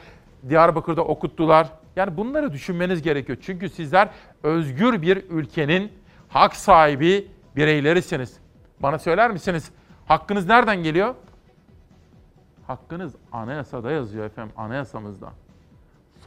Diyarbakır'da 0.49 1.05
okuttular. 1.05 1.68
Yani 1.97 2.16
bunları 2.16 2.53
düşünmeniz 2.53 3.03
gerekiyor. 3.03 3.38
Çünkü 3.43 3.68
sizler 3.68 4.09
özgür 4.43 5.03
bir 5.03 5.30
ülkenin 5.30 5.93
hak 6.28 6.57
sahibi 6.57 7.28
bireylerisiniz. 7.57 8.38
Bana 8.80 8.99
söyler 8.99 9.30
misiniz? 9.30 9.70
Hakkınız 10.07 10.47
nereden 10.49 10.82
geliyor? 10.82 11.14
Hakkınız 12.66 13.14
anayasada 13.32 13.91
yazıyor 13.91 14.24
efendim, 14.24 14.53
anayasamızda. 14.57 15.32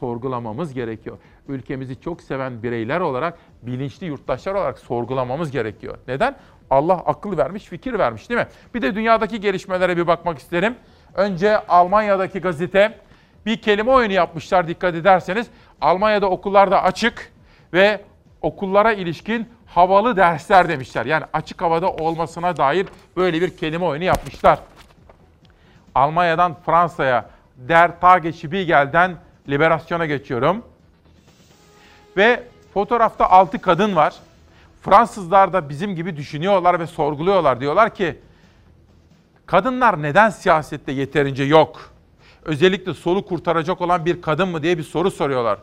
Sorgulamamız 0.00 0.74
gerekiyor. 0.74 1.18
Ülkemizi 1.48 2.00
çok 2.00 2.22
seven 2.22 2.62
bireyler 2.62 3.00
olarak, 3.00 3.38
bilinçli 3.62 4.06
yurttaşlar 4.06 4.54
olarak 4.54 4.78
sorgulamamız 4.78 5.50
gerekiyor. 5.50 5.98
Neden? 6.08 6.36
Allah 6.70 6.94
akıl 6.94 7.36
vermiş, 7.36 7.64
fikir 7.64 7.98
vermiş 7.98 8.30
değil 8.30 8.40
mi? 8.40 8.46
Bir 8.74 8.82
de 8.82 8.94
dünyadaki 8.94 9.40
gelişmelere 9.40 9.96
bir 9.96 10.06
bakmak 10.06 10.38
isterim. 10.38 10.76
Önce 11.14 11.66
Almanya'daki 11.66 12.40
gazete 12.40 12.98
bir 13.46 13.56
kelime 13.56 13.90
oyunu 13.90 14.12
yapmışlar 14.12 14.68
dikkat 14.68 14.94
ederseniz. 14.94 15.46
Almanya'da 15.80 16.30
okullarda 16.30 16.82
açık 16.82 17.32
ve 17.72 18.00
okullara 18.42 18.92
ilişkin 18.92 19.48
havalı 19.66 20.16
dersler 20.16 20.68
demişler. 20.68 21.06
Yani 21.06 21.24
açık 21.32 21.62
havada 21.62 21.92
olmasına 21.92 22.56
dair 22.56 22.86
böyle 23.16 23.40
bir 23.40 23.56
kelime 23.56 23.84
oyunu 23.84 24.04
yapmışlar. 24.04 24.58
Almanya'dan 25.94 26.56
Fransa'ya 26.66 27.30
Der 27.56 28.00
Tage 28.00 28.32
Spiegel'den 28.32 29.16
Liberasyon'a 29.48 30.06
geçiyorum. 30.06 30.62
Ve 32.16 32.42
fotoğrafta 32.74 33.30
altı 33.30 33.60
kadın 33.60 33.96
var. 33.96 34.14
Fransızlar 34.82 35.52
da 35.52 35.68
bizim 35.68 35.96
gibi 35.96 36.16
düşünüyorlar 36.16 36.80
ve 36.80 36.86
sorguluyorlar. 36.86 37.60
Diyorlar 37.60 37.94
ki 37.94 38.18
kadınlar 39.46 40.02
neden 40.02 40.30
siyasette 40.30 40.92
yeterince 40.92 41.44
yok? 41.44 41.93
Özellikle 42.44 42.94
solu 42.94 43.26
kurtaracak 43.26 43.80
olan 43.80 44.04
bir 44.04 44.22
kadın 44.22 44.48
mı 44.48 44.62
diye 44.62 44.78
bir 44.78 44.82
soru 44.82 45.10
soruyorlar. 45.10 45.58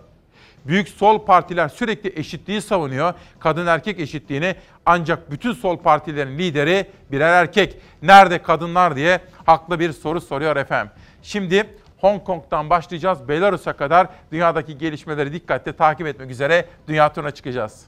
Büyük 0.66 0.90
sol 0.90 1.26
partiler 1.26 1.70
sürekli 1.70 2.20
eşitliği 2.20 2.62
savunuyor. 2.62 3.14
Kadın 3.40 3.68
erkek 3.68 4.00
eşitliğini 4.00 4.56
ancak 4.86 5.32
bütün 5.32 5.54
sol 5.54 5.78
partilerin 5.78 6.38
lideri 6.38 6.86
birer 7.12 7.34
erkek. 7.34 7.78
Nerede 8.02 8.42
kadınlar 8.42 8.96
diye 8.96 9.22
haklı 9.46 9.80
bir 9.80 9.92
soru 9.92 10.22
soruyor 10.22 10.56
efendim. 10.56 10.94
Şimdi 11.24 11.70
Hong 11.98 12.24
Kong'dan 12.24 12.70
başlayacağız. 12.70 13.28
Belarus'a 13.28 13.74
kadar 13.74 14.08
dünyadaki 14.32 14.78
gelişmeleri 14.78 15.34
dikkatle 15.34 15.74
takip 15.74 16.08
etmek 16.08 16.32
üzere 16.32 16.66
dünya 16.88 17.14
turuna 17.14 17.32
çıkacağız. 17.32 17.86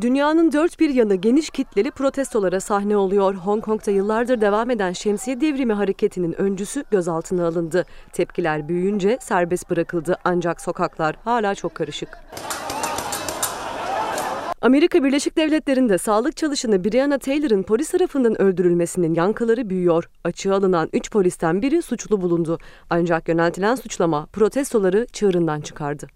Dünyanın 0.00 0.52
dört 0.52 0.80
bir 0.80 0.90
yanı 0.90 1.14
geniş 1.14 1.50
kitleli 1.50 1.90
protestolara 1.90 2.60
sahne 2.60 2.96
oluyor. 2.96 3.34
Hong 3.34 3.64
Kong'da 3.64 3.90
yıllardır 3.90 4.40
devam 4.40 4.70
eden 4.70 4.92
şemsiye 4.92 5.40
devrimi 5.40 5.72
hareketinin 5.72 6.40
öncüsü 6.40 6.84
gözaltına 6.90 7.46
alındı. 7.46 7.84
Tepkiler 8.12 8.68
büyüyünce 8.68 9.18
serbest 9.20 9.70
bırakıldı 9.70 10.16
ancak 10.24 10.60
sokaklar 10.60 11.16
hala 11.24 11.54
çok 11.54 11.74
karışık. 11.74 12.08
Amerika 14.60 15.04
Birleşik 15.04 15.36
Devletleri'nde 15.36 15.98
sağlık 15.98 16.36
çalışanı 16.36 16.84
Breonna 16.84 17.18
Taylor'ın 17.18 17.62
polis 17.62 17.90
tarafından 17.90 18.42
öldürülmesinin 18.42 19.14
yankıları 19.14 19.70
büyüyor. 19.70 20.10
Açığa 20.24 20.56
alınan 20.56 20.88
3 20.92 21.10
polisten 21.10 21.62
biri 21.62 21.82
suçlu 21.82 22.20
bulundu. 22.22 22.58
Ancak 22.90 23.28
yöneltilen 23.28 23.74
suçlama 23.74 24.26
protestoları 24.26 25.06
çığırından 25.12 25.60
çıkardı. 25.60 26.06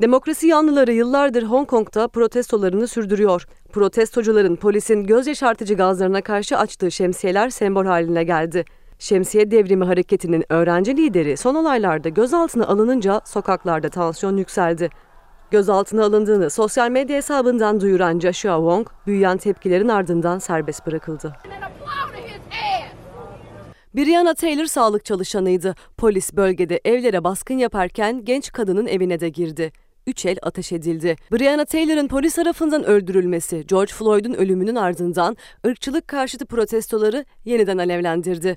Demokrasi 0.00 0.46
yanlıları 0.46 0.92
yıllardır 0.92 1.42
Hong 1.42 1.68
Kong'da 1.68 2.08
protestolarını 2.08 2.88
sürdürüyor. 2.88 3.46
Protestocuların 3.72 4.56
polisin 4.56 5.04
göz 5.04 5.26
yaşartıcı 5.26 5.74
gazlarına 5.74 6.20
karşı 6.20 6.58
açtığı 6.58 6.90
şemsiyeler 6.90 7.50
sembol 7.50 7.86
haline 7.86 8.24
geldi. 8.24 8.64
Şemsiye 8.98 9.50
devrimi 9.50 9.84
hareketinin 9.84 10.44
öğrenci 10.48 10.96
lideri 10.96 11.36
son 11.36 11.54
olaylarda 11.54 12.08
gözaltına 12.08 12.66
alınınca 12.66 13.20
sokaklarda 13.24 13.88
tansiyon 13.88 14.36
yükseldi. 14.36 14.90
Gözaltına 15.50 16.04
alındığını 16.04 16.50
sosyal 16.50 16.90
medya 16.90 17.16
hesabından 17.16 17.80
duyuran 17.80 18.20
Joshua 18.20 18.56
Wong, 18.56 18.88
büyüyen 19.06 19.36
tepkilerin 19.36 19.88
ardından 19.88 20.38
serbest 20.38 20.86
bırakıldı. 20.86 21.36
Brianna 23.94 24.34
Taylor 24.34 24.66
sağlık 24.66 25.04
çalışanıydı. 25.04 25.74
Polis 25.96 26.32
bölgede 26.32 26.80
evlere 26.84 27.24
baskın 27.24 27.58
yaparken 27.58 28.24
genç 28.24 28.52
kadının 28.52 28.86
evine 28.86 29.20
de 29.20 29.28
girdi. 29.28 29.72
Üç 30.06 30.26
el 30.26 30.36
ateş 30.42 30.72
edildi. 30.72 31.16
Brianna 31.32 31.64
Taylor'ın 31.64 32.08
polis 32.08 32.34
tarafından 32.34 32.84
öldürülmesi 32.84 33.66
George 33.66 33.92
Floyd'un 33.92 34.34
ölümünün 34.34 34.74
ardından 34.74 35.36
ırkçılık 35.66 36.08
karşıtı 36.08 36.46
protestoları 36.46 37.24
yeniden 37.44 37.78
alevlendirdi. 37.78 38.56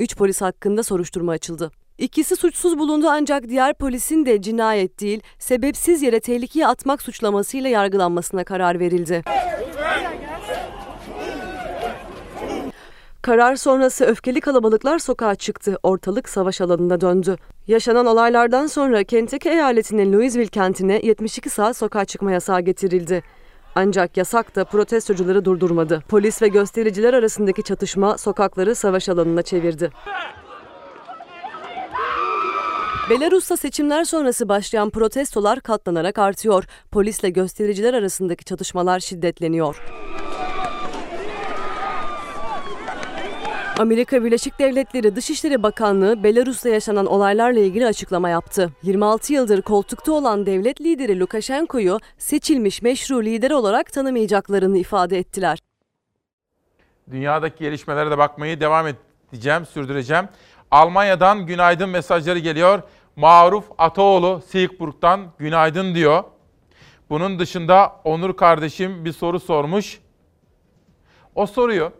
Üç 0.00 0.16
polis 0.16 0.40
hakkında 0.40 0.82
soruşturma 0.82 1.32
açıldı. 1.32 1.70
İkisi 1.98 2.36
suçsuz 2.36 2.78
bulundu 2.78 3.06
ancak 3.10 3.48
diğer 3.48 3.74
polisin 3.74 4.26
de 4.26 4.42
cinayet 4.42 5.00
değil, 5.00 5.20
sebepsiz 5.38 6.02
yere 6.02 6.20
tehlikeye 6.20 6.66
atmak 6.66 7.02
suçlamasıyla 7.02 7.70
yargılanmasına 7.70 8.44
karar 8.44 8.80
verildi. 8.80 9.22
Karar 13.24 13.56
sonrası 13.56 14.04
öfkeli 14.04 14.40
kalabalıklar 14.40 14.98
sokağa 14.98 15.34
çıktı. 15.34 15.78
Ortalık 15.82 16.28
savaş 16.28 16.60
alanına 16.60 17.00
döndü. 17.00 17.36
Yaşanan 17.66 18.06
olaylardan 18.06 18.66
sonra 18.66 19.04
Kentucky 19.04 19.54
eyaletinin 19.54 20.12
Louisville 20.12 20.46
kentine 20.46 21.00
72 21.02 21.50
saat 21.50 21.76
sokağa 21.76 22.04
çıkma 22.04 22.32
yasağı 22.32 22.60
getirildi. 22.60 23.22
Ancak 23.74 24.16
yasak 24.16 24.56
da 24.56 24.64
protestocuları 24.64 25.44
durdurmadı. 25.44 26.02
Polis 26.08 26.42
ve 26.42 26.48
göstericiler 26.48 27.14
arasındaki 27.14 27.62
çatışma 27.62 28.18
sokakları 28.18 28.74
savaş 28.74 29.08
alanına 29.08 29.42
çevirdi. 29.42 29.90
Belarus'ta 33.10 33.56
seçimler 33.56 34.04
sonrası 34.04 34.48
başlayan 34.48 34.90
protestolar 34.90 35.60
katlanarak 35.60 36.18
artıyor. 36.18 36.64
Polisle 36.90 37.30
göstericiler 37.30 37.94
arasındaki 37.94 38.44
çatışmalar 38.44 39.00
şiddetleniyor. 39.00 39.82
Amerika 43.78 44.24
Birleşik 44.24 44.58
Devletleri 44.58 45.16
Dışişleri 45.16 45.62
Bakanlığı 45.62 46.22
Belarus'ta 46.22 46.68
yaşanan 46.68 47.06
olaylarla 47.06 47.60
ilgili 47.60 47.86
açıklama 47.86 48.28
yaptı. 48.28 48.70
26 48.82 49.32
yıldır 49.32 49.62
koltukta 49.62 50.12
olan 50.12 50.46
devlet 50.46 50.80
lideri 50.80 51.20
Lukashenko'yu 51.20 51.98
seçilmiş 52.18 52.82
meşru 52.82 53.24
lider 53.24 53.50
olarak 53.50 53.92
tanımayacaklarını 53.92 54.78
ifade 54.78 55.18
ettiler. 55.18 55.58
Dünyadaki 57.10 57.64
gelişmelere 57.64 58.10
de 58.10 58.18
bakmayı 58.18 58.60
devam 58.60 58.86
edeceğim, 58.86 59.66
sürdüreceğim. 59.66 60.28
Almanya'dan 60.70 61.46
günaydın 61.46 61.88
mesajları 61.88 62.38
geliyor. 62.38 62.82
Maruf 63.16 63.64
Ataoğlu 63.78 64.42
Silkeborg'dan 64.48 65.20
günaydın 65.38 65.94
diyor. 65.94 66.24
Bunun 67.10 67.38
dışında 67.38 67.92
Onur 68.04 68.36
kardeşim 68.36 69.04
bir 69.04 69.12
soru 69.12 69.40
sormuş. 69.40 70.00
O 71.34 71.46
soruyu 71.46 71.92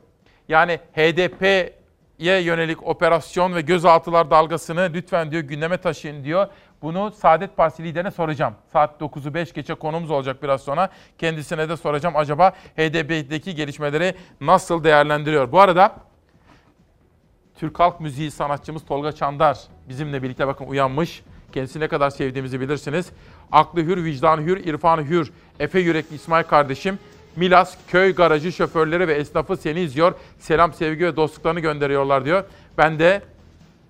yani 0.48 0.78
HDP'ye 0.92 2.40
yönelik 2.40 2.82
operasyon 2.86 3.54
ve 3.54 3.60
gözaltılar 3.60 4.30
dalgasını 4.30 4.90
lütfen 4.94 5.30
diyor 5.30 5.42
gündeme 5.42 5.76
taşıyın 5.76 6.24
diyor. 6.24 6.46
Bunu 6.82 7.10
Saadet 7.10 7.56
Partisi 7.56 7.84
liderine 7.84 8.10
soracağım. 8.10 8.54
Saat 8.72 9.00
9'u 9.00 9.34
5 9.34 9.52
geçe 9.52 9.74
konumuz 9.74 10.10
olacak 10.10 10.42
biraz 10.42 10.60
sonra. 10.60 10.88
Kendisine 11.18 11.68
de 11.68 11.76
soracağım 11.76 12.16
acaba 12.16 12.50
HDP'deki 12.50 13.54
gelişmeleri 13.54 14.14
nasıl 14.40 14.84
değerlendiriyor? 14.84 15.52
Bu 15.52 15.60
arada 15.60 15.96
Türk 17.54 17.80
halk 17.80 18.00
müziği 18.00 18.30
sanatçımız 18.30 18.84
Tolga 18.84 19.12
Çandar 19.12 19.58
bizimle 19.88 20.22
birlikte 20.22 20.46
bakın 20.46 20.66
uyanmış. 20.66 21.22
Kendisi 21.52 21.80
ne 21.80 21.88
kadar 21.88 22.10
sevdiğimizi 22.10 22.60
bilirsiniz. 22.60 23.10
Aklı 23.52 23.80
hür, 23.80 24.04
vicdanı 24.04 24.42
hür, 24.42 24.56
irfanı 24.56 25.04
hür. 25.04 25.32
Efe 25.60 25.80
yürekli 25.80 26.14
İsmail 26.14 26.44
kardeşim. 26.44 26.98
Milas 27.36 27.76
köy 27.88 28.14
garajı 28.14 28.52
şoförleri 28.52 29.08
ve 29.08 29.14
esnafı 29.14 29.56
seni 29.56 29.80
izliyor. 29.80 30.14
Selam, 30.38 30.72
sevgi 30.72 31.04
ve 31.04 31.16
dostluklarını 31.16 31.60
gönderiyorlar 31.60 32.24
diyor. 32.24 32.44
Ben 32.78 32.98
de 32.98 33.22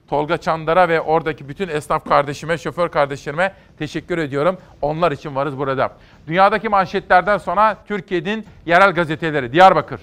Tolga 0.09 0.37
Çandar'a 0.37 0.89
ve 0.89 1.01
oradaki 1.01 1.49
bütün 1.49 1.69
esnaf 1.69 2.09
kardeşime, 2.09 2.59
şoför 2.59 2.89
kardeşlerime 2.89 3.55
teşekkür 3.79 4.19
ediyorum. 4.19 4.59
Onlar 4.83 5.13
için 5.13 5.35
varız 5.37 5.59
burada. 5.59 5.93
Dünyadaki 6.27 6.69
manşetlerden 6.69 7.39
sonra 7.39 7.77
Türkiye'nin 7.89 8.47
yerel 8.67 8.93
gazeteleri. 8.93 9.53
Diyarbakır. 9.53 10.01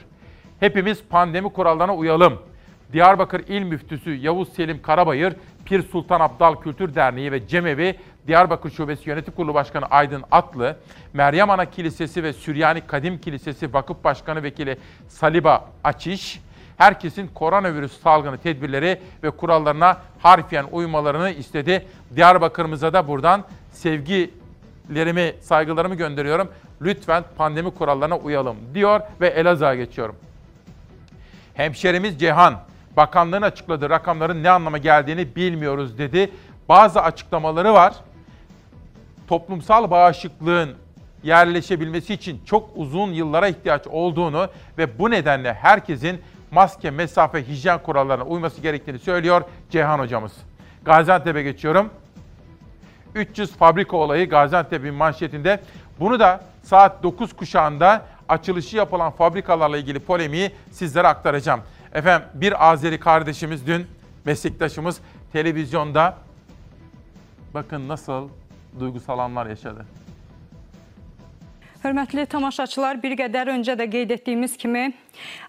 Hepimiz 0.59 1.03
pandemi 1.09 1.53
kurallarına 1.53 1.95
uyalım. 1.95 2.39
Diyarbakır 2.93 3.39
İl 3.47 3.63
Müftüsü 3.63 4.11
Yavuz 4.11 4.53
Selim 4.53 4.81
Karabayır, 4.81 5.33
Pir 5.71 5.81
Sultan 5.81 6.19
Abdal 6.19 6.55
Kültür 6.55 6.95
Derneği 6.95 7.31
ve 7.31 7.47
Cemevi 7.47 7.95
Diyarbakır 8.27 8.71
Şubesi 8.71 9.09
Yönetim 9.09 9.33
Kurulu 9.33 9.53
Başkanı 9.53 9.85
Aydın 9.85 10.23
Atlı, 10.31 10.77
Meryem 11.13 11.49
Ana 11.49 11.65
Kilisesi 11.65 12.23
ve 12.23 12.33
Süryani 12.33 12.81
Kadim 12.81 13.21
Kilisesi 13.21 13.73
Vakıf 13.73 14.03
Başkanı 14.03 14.43
Vekili 14.43 14.77
Saliba 15.07 15.69
Açiş, 15.83 16.41
herkesin 16.77 17.27
koronavirüs 17.27 18.01
salgını 18.01 18.37
tedbirleri 18.37 19.01
ve 19.23 19.31
kurallarına 19.31 19.97
harfiyen 20.19 20.65
uymalarını 20.71 21.29
istedi. 21.29 21.87
Diyarbakır'ımıza 22.15 22.93
da 22.93 23.07
buradan 23.07 23.43
sevgilerimi, 23.71 25.33
saygılarımı 25.41 25.95
gönderiyorum. 25.95 26.51
Lütfen 26.81 27.23
pandemi 27.37 27.71
kurallarına 27.71 28.17
uyalım 28.17 28.57
diyor 28.73 29.01
ve 29.21 29.27
Elazığ'a 29.27 29.75
geçiyorum. 29.75 30.15
Hemşerimiz 31.53 32.19
Cehan, 32.19 32.59
bakanlığın 32.97 33.41
açıkladığı 33.41 33.89
rakamların 33.89 34.43
ne 34.43 34.49
anlama 34.49 34.77
geldiğini 34.77 35.35
bilmiyoruz 35.35 35.97
dedi. 35.97 36.31
Bazı 36.69 37.01
açıklamaları 37.01 37.73
var. 37.73 37.93
Toplumsal 39.27 39.91
bağışıklığın 39.91 40.69
yerleşebilmesi 41.23 42.13
için 42.13 42.41
çok 42.45 42.69
uzun 42.75 43.11
yıllara 43.11 43.47
ihtiyaç 43.47 43.87
olduğunu 43.87 44.47
ve 44.77 44.99
bu 44.99 45.11
nedenle 45.11 45.53
herkesin 45.53 46.21
maske, 46.51 46.91
mesafe, 46.91 47.47
hijyen 47.47 47.83
kurallarına 47.83 48.23
uyması 48.23 48.61
gerektiğini 48.61 48.99
söylüyor 48.99 49.41
Ceyhan 49.69 49.99
hocamız. 49.99 50.31
Gaziantep'e 50.85 51.43
geçiyorum. 51.43 51.89
300 53.15 53.51
fabrika 53.51 53.97
olayı 53.97 54.29
Gaziantep'in 54.29 54.93
manşetinde. 54.93 55.59
Bunu 55.99 56.19
da 56.19 56.41
saat 56.63 57.03
9 57.03 57.33
kuşağında 57.33 58.05
açılışı 58.29 58.77
yapılan 58.77 59.11
fabrikalarla 59.11 59.77
ilgili 59.77 59.99
polemiği 59.99 60.51
sizlere 60.71 61.07
aktaracağım. 61.07 61.61
Efendim 61.93 62.27
bir 62.33 62.69
Azeri 62.69 62.99
kardeşimiz 62.99 63.67
dün 63.67 63.87
meslektaşımız 64.25 65.01
televizyonda 65.33 66.17
bakın 67.53 67.87
nasıl 67.87 68.29
duygusal 68.79 69.19
anlar 69.19 69.45
yaşadı. 69.45 69.85
Hörmətli 71.83 72.25
tamaşaçılar, 72.29 72.99
bir 73.03 73.15
qədər 73.17 73.49
öncə 73.49 73.73
də 73.73 73.87
qeyd 73.89 74.11
etdiyimiz 74.13 74.53
kimi 74.57 74.93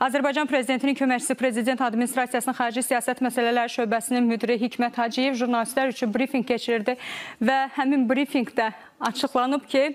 Azərbaycan 0.00 0.48
Prezidentinin 0.48 0.96
köməkçisi 0.96 1.34
Prezident 1.34 1.80
Administrasiyasının 1.80 2.56
Xarici 2.56 2.82
Siyasət 2.86 3.20
Məsələləri 3.20 3.68
Şöbəsinin 3.68 4.24
müdiri 4.24 4.56
Hikmət 4.62 4.96
Hacıyev 4.96 5.36
jurnalistlər 5.36 5.92
üçün 5.92 6.14
brifinq 6.14 6.48
keçirdi 6.48 6.96
və 7.36 7.58
həmin 7.76 8.08
brifinqdə 8.08 8.70
açıqlanıb 9.00 9.68
ki, 9.68 9.92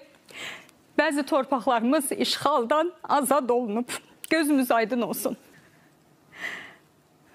bəzi 0.99 1.25
torpaqlarımız 1.25 2.11
işğaldan 2.11 2.93
azad 3.03 3.49
olunub. 3.49 3.89
Gözümüz 4.29 4.71
aydın 4.71 5.01
olsun. 5.01 5.37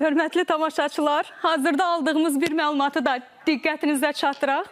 Hörmətli 0.03 0.45
tamaşaçılar, 0.45 1.33
hazırda 1.37 1.87
aldığımız 1.87 2.41
bir 2.41 2.51
məlumatı 2.51 3.05
da 3.05 3.19
diqqətinizə 3.47 4.13
çatdıraq. 4.13 4.65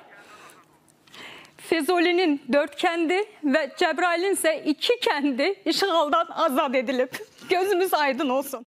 Füzuli'nin 1.57 2.43
dört 2.53 2.76
kendi 2.76 3.14
ve 3.45 3.72
Cebrail'in 3.78 4.33
ise 4.33 4.62
iki 4.64 5.01
kendi 5.01 5.55
işgaldan 5.64 6.26
azat 6.31 6.74
edilip 6.74 7.26
gözümüz 7.51 7.95
aydın 7.95 8.28
olsun. 8.28 8.64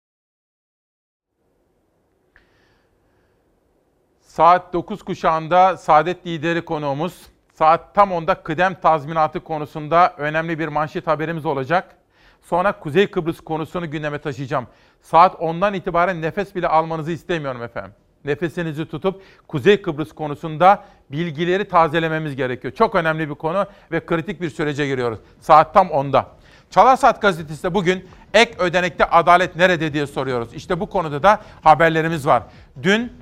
Saat 4.21 4.73
9 4.73 5.03
kuşağında 5.03 5.77
Saadet 5.77 6.27
lideri 6.27 6.65
konuğumuz. 6.65 7.27
Saat 7.55 7.95
tam 7.95 8.11
10'da 8.11 8.43
kıdem 8.43 8.75
tazminatı 8.75 9.45
konusunda 9.45 10.15
önemli 10.19 10.59
bir 10.59 10.69
manşet 10.69 11.07
haberimiz 11.07 11.47
olacak. 11.47 12.02
Sonra 12.43 12.73
Kuzey 12.73 13.07
Kıbrıs 13.07 13.41
konusunu 13.41 13.91
gündeme 13.91 14.19
taşıyacağım. 14.19 14.67
Saat 15.03 15.35
10'dan 15.35 15.75
itibaren 15.75 16.23
nefes 16.23 16.55
bile 16.55 16.69
almanızı 16.69 17.13
istemiyorum 17.13 17.63
efendim. 17.63 17.93
Nefesinizi 18.25 18.87
tutup 18.87 19.23
Kuzey 19.49 19.83
Kıbrıs 19.83 20.13
konusunda 20.13 20.85
bilgileri 21.11 21.69
tazelememiz 21.69 22.37
gerekiyor. 22.37 22.75
Çok 22.75 22.95
önemli 22.95 23.31
bir 23.31 23.35
konu 23.35 23.67
ve 23.93 24.07
kritik 24.07 24.41
bir 24.41 24.51
sürece 24.51 24.87
giriyoruz. 24.87 25.19
Saat 25.41 25.75
tam 25.75 25.89
10'da. 25.89 26.27
Çalar 26.71 26.97
Saat 26.97 27.23
gazetesi 27.23 27.63
de 27.63 27.75
bugün 27.75 28.09
ek 28.35 28.55
ödenekte 28.59 29.05
adalet 29.05 29.57
nerede 29.57 29.93
diye 29.93 30.07
soruyoruz. 30.07 30.55
İşte 30.55 30.81
bu 30.81 30.91
konuda 30.91 31.23
da 31.23 31.41
haberlerimiz 31.63 32.27
var. 32.27 32.43
Dün 32.83 33.13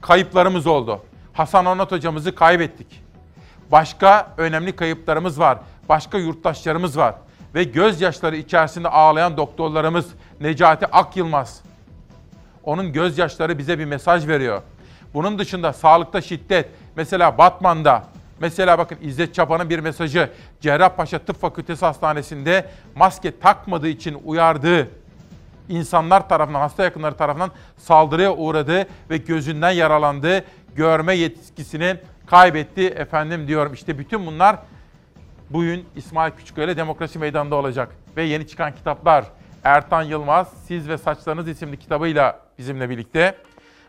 kayıplarımız 0.00 0.66
oldu. 0.66 1.02
Hasan 1.32 1.66
Onat 1.66 1.92
hocamızı 1.92 2.34
kaybettik. 2.34 3.02
Başka 3.72 4.34
önemli 4.36 4.76
kayıplarımız 4.76 5.40
var. 5.40 5.58
Başka 5.88 6.18
yurttaşlarımız 6.18 6.98
var. 6.98 7.14
Ve 7.54 7.64
gözyaşları 7.64 8.36
içerisinde 8.36 8.88
ağlayan 8.88 9.36
doktorlarımız 9.36 10.06
Necati 10.40 10.86
Akyılmaz. 10.86 11.62
Onun 12.64 12.92
gözyaşları 12.92 13.58
bize 13.58 13.78
bir 13.78 13.84
mesaj 13.84 14.28
veriyor. 14.28 14.62
Bunun 15.14 15.38
dışında 15.38 15.72
sağlıkta 15.72 16.20
şiddet, 16.20 16.68
mesela 16.96 17.38
Batman'da, 17.38 18.04
mesela 18.40 18.78
bakın 18.78 18.98
İzzet 19.02 19.34
Çapa'nın 19.34 19.70
bir 19.70 19.78
mesajı, 19.78 20.30
Cerrahpaşa 20.60 21.18
Tıp 21.18 21.40
Fakültesi 21.40 21.84
Hastanesi'nde 21.84 22.70
maske 22.94 23.38
takmadığı 23.38 23.88
için 23.88 24.18
uyardığı 24.24 24.88
insanlar 25.68 26.28
tarafından, 26.28 26.60
hasta 26.60 26.84
yakınları 26.84 27.16
tarafından 27.16 27.50
saldırıya 27.76 28.34
uğradı 28.34 28.86
ve 29.10 29.16
gözünden 29.16 29.70
yaralandı, 29.70 30.44
görme 30.76 31.14
yetkisini 31.14 31.96
kaybetti 32.26 32.86
efendim 32.86 33.48
diyorum. 33.48 33.74
İşte 33.74 33.98
bütün 33.98 34.26
bunlar 34.26 34.56
bugün 35.50 35.86
İsmail 35.96 36.32
Küçüköy 36.32 36.64
ile 36.64 36.76
Demokrasi 36.76 37.18
Meydanı'nda 37.18 37.56
olacak. 37.56 37.88
Ve 38.16 38.22
yeni 38.22 38.46
çıkan 38.46 38.74
kitaplar 38.74 39.24
Ertan 39.64 40.02
Yılmaz, 40.02 40.52
Siz 40.66 40.88
ve 40.88 40.98
Saçlarınız 40.98 41.48
isimli 41.48 41.76
kitabıyla 41.76 42.40
bizimle 42.58 42.90
birlikte. 42.90 43.34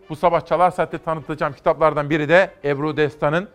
Bu 0.09 0.15
sabah 0.15 0.45
Çalar 0.45 0.71
Saat'te 0.71 0.97
tanıtacağım 0.97 1.53
kitaplardan 1.53 2.09
biri 2.09 2.29
de 2.29 2.51
Ebru 2.63 2.97
Destan'ın 2.97 3.49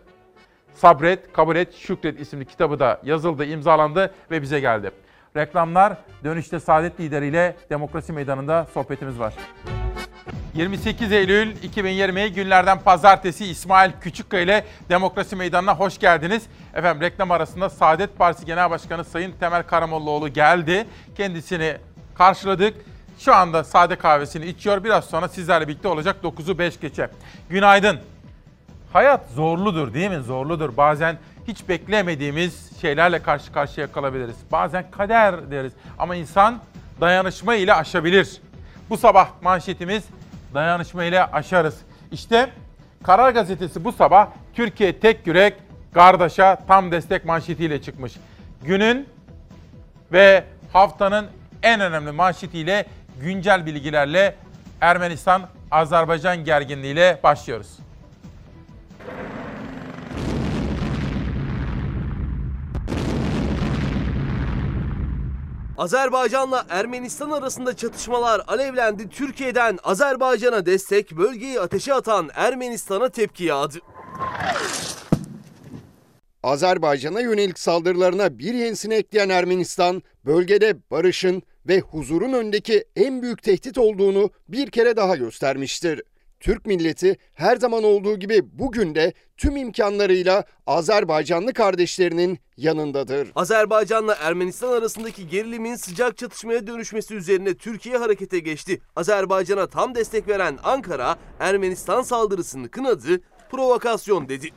Sabret, 0.73 1.33
Kabul 1.33 1.55
Et, 1.55 1.73
Şükret 1.73 2.19
isimli 2.19 2.45
kitabı 2.45 2.79
da 2.79 3.01
yazıldı, 3.03 3.45
imzalandı 3.45 4.13
ve 4.31 4.41
bize 4.41 4.59
geldi. 4.59 4.91
Reklamlar, 5.35 5.97
dönüşte 6.23 6.59
Saadet 6.59 6.99
Lideri 6.99 7.27
ile 7.27 7.55
Demokrasi 7.69 8.13
Meydanı'nda 8.13 8.65
sohbetimiz 8.73 9.19
var. 9.19 9.33
28 10.55 11.11
Eylül 11.11 11.55
2020 11.63 12.33
günlerden 12.33 12.79
pazartesi 12.79 13.45
İsmail 13.45 13.91
Küçükkaya 14.01 14.43
ile 14.43 14.65
Demokrasi 14.89 15.35
Meydanı'na 15.35 15.75
hoş 15.75 15.97
geldiniz. 15.97 16.43
Efendim 16.73 17.01
reklam 17.01 17.31
arasında 17.31 17.69
Saadet 17.69 18.17
Partisi 18.17 18.45
Genel 18.45 18.69
Başkanı 18.69 19.03
Sayın 19.03 19.31
Temel 19.39 19.63
Karamollaoğlu 19.63 20.29
geldi. 20.29 20.87
Kendisini 21.17 21.77
karşıladık. 22.17 22.73
Şu 23.19 23.35
anda 23.35 23.63
sade 23.63 23.95
kahvesini 23.95 24.45
içiyor. 24.45 24.83
Biraz 24.83 25.05
sonra 25.05 25.27
sizlerle 25.27 25.67
birlikte 25.67 25.87
olacak 25.87 26.15
9'u 26.23 26.57
5 26.57 26.79
geçe. 26.79 27.09
Günaydın. 27.49 27.99
Hayat 28.93 29.29
zorludur 29.29 29.93
değil 29.93 30.09
mi? 30.09 30.23
Zorludur. 30.23 30.77
Bazen 30.77 31.17
hiç 31.47 31.69
beklemediğimiz 31.69 32.79
şeylerle 32.81 33.21
karşı 33.21 33.53
karşıya 33.53 33.91
kalabiliriz. 33.91 34.35
Bazen 34.51 34.91
kader 34.91 35.51
deriz. 35.51 35.73
Ama 35.97 36.15
insan 36.15 36.59
dayanışma 37.01 37.55
ile 37.55 37.73
aşabilir. 37.73 38.41
Bu 38.89 38.97
sabah 38.97 39.27
manşetimiz 39.41 40.03
dayanışma 40.55 41.03
ile 41.03 41.25
aşarız. 41.25 41.77
İşte 42.11 42.49
Karar 43.03 43.31
Gazetesi 43.31 43.83
bu 43.83 43.91
sabah 43.91 44.27
Türkiye 44.53 44.99
tek 44.99 45.27
yürek 45.27 45.53
kardeşa 45.93 46.57
tam 46.67 46.91
destek 46.91 47.25
manşetiyle 47.25 47.81
çıkmış. 47.81 48.13
Günün 48.63 49.09
ve 50.11 50.43
haftanın 50.73 51.27
en 51.63 51.81
önemli 51.81 52.11
manşetiyle 52.11 52.85
güncel 53.21 53.65
bilgilerle 53.65 54.35
Ermenistan-Azerbaycan 54.81 56.43
gerginliğiyle 56.43 57.19
başlıyoruz. 57.23 57.77
Azerbaycan'la 65.77 66.65
Ermenistan 66.69 67.31
arasında 67.31 67.75
çatışmalar 67.75 68.41
alevlendi. 68.47 69.09
Türkiye'den 69.09 69.79
Azerbaycan'a 69.83 70.65
destek, 70.65 71.11
bölgeyi 71.11 71.59
ateşe 71.59 71.93
atan 71.93 72.29
Ermenistan'a 72.35 73.09
tepki 73.09 73.43
yağdı. 73.43 73.79
Azerbaycan'a 76.43 77.21
yönelik 77.21 77.59
saldırılarına 77.59 78.39
bir 78.39 78.53
yenisini 78.53 78.93
ekleyen 78.93 79.29
Ermenistan, 79.29 80.03
bölgede 80.25 80.77
barışın 80.91 81.43
ve 81.67 81.79
huzurun 81.79 82.33
önündeki 82.33 82.85
en 82.95 83.21
büyük 83.21 83.43
tehdit 83.43 83.77
olduğunu 83.77 84.29
bir 84.47 84.71
kere 84.71 84.95
daha 84.95 85.15
göstermiştir. 85.15 86.01
Türk 86.45 86.65
milleti 86.65 87.17
her 87.33 87.57
zaman 87.57 87.83
olduğu 87.83 88.19
gibi 88.19 88.41
bugün 88.59 88.95
de 88.95 89.13
tüm 89.37 89.57
imkanlarıyla 89.57 90.43
Azerbaycanlı 90.67 91.53
kardeşlerinin 91.53 92.39
yanındadır. 92.57 93.31
Azerbaycan'la 93.35 94.15
Ermenistan 94.15 94.71
arasındaki 94.71 95.27
gerilimin 95.27 95.75
sıcak 95.75 96.17
çatışmaya 96.17 96.67
dönüşmesi 96.67 97.15
üzerine 97.15 97.53
Türkiye 97.53 97.97
harekete 97.97 98.39
geçti. 98.39 98.81
Azerbaycan'a 98.95 99.67
tam 99.67 99.95
destek 99.95 100.27
veren 100.27 100.57
Ankara, 100.63 101.15
Ermenistan 101.39 102.01
saldırısını 102.01 102.71
kınadı, 102.71 103.21
provokasyon 103.51 104.29
dedi. 104.29 104.49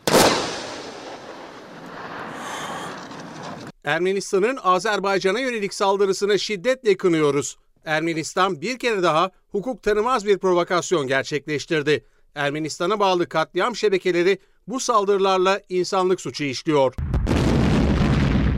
Ermenistan'ın 3.84 4.58
Azerbaycan'a 4.62 5.40
yönelik 5.40 5.74
saldırısını 5.74 6.38
şiddetle 6.38 6.96
kınıyoruz. 6.96 7.56
Ermenistan 7.84 8.60
bir 8.60 8.78
kere 8.78 9.02
daha 9.02 9.30
hukuk 9.48 9.82
tanımaz 9.82 10.26
bir 10.26 10.38
provokasyon 10.38 11.06
gerçekleştirdi. 11.06 12.04
Ermenistan'a 12.34 13.00
bağlı 13.00 13.28
katliam 13.28 13.76
şebekeleri 13.76 14.38
bu 14.66 14.80
saldırılarla 14.80 15.60
insanlık 15.68 16.20
suçu 16.20 16.44
işliyor. 16.44 16.94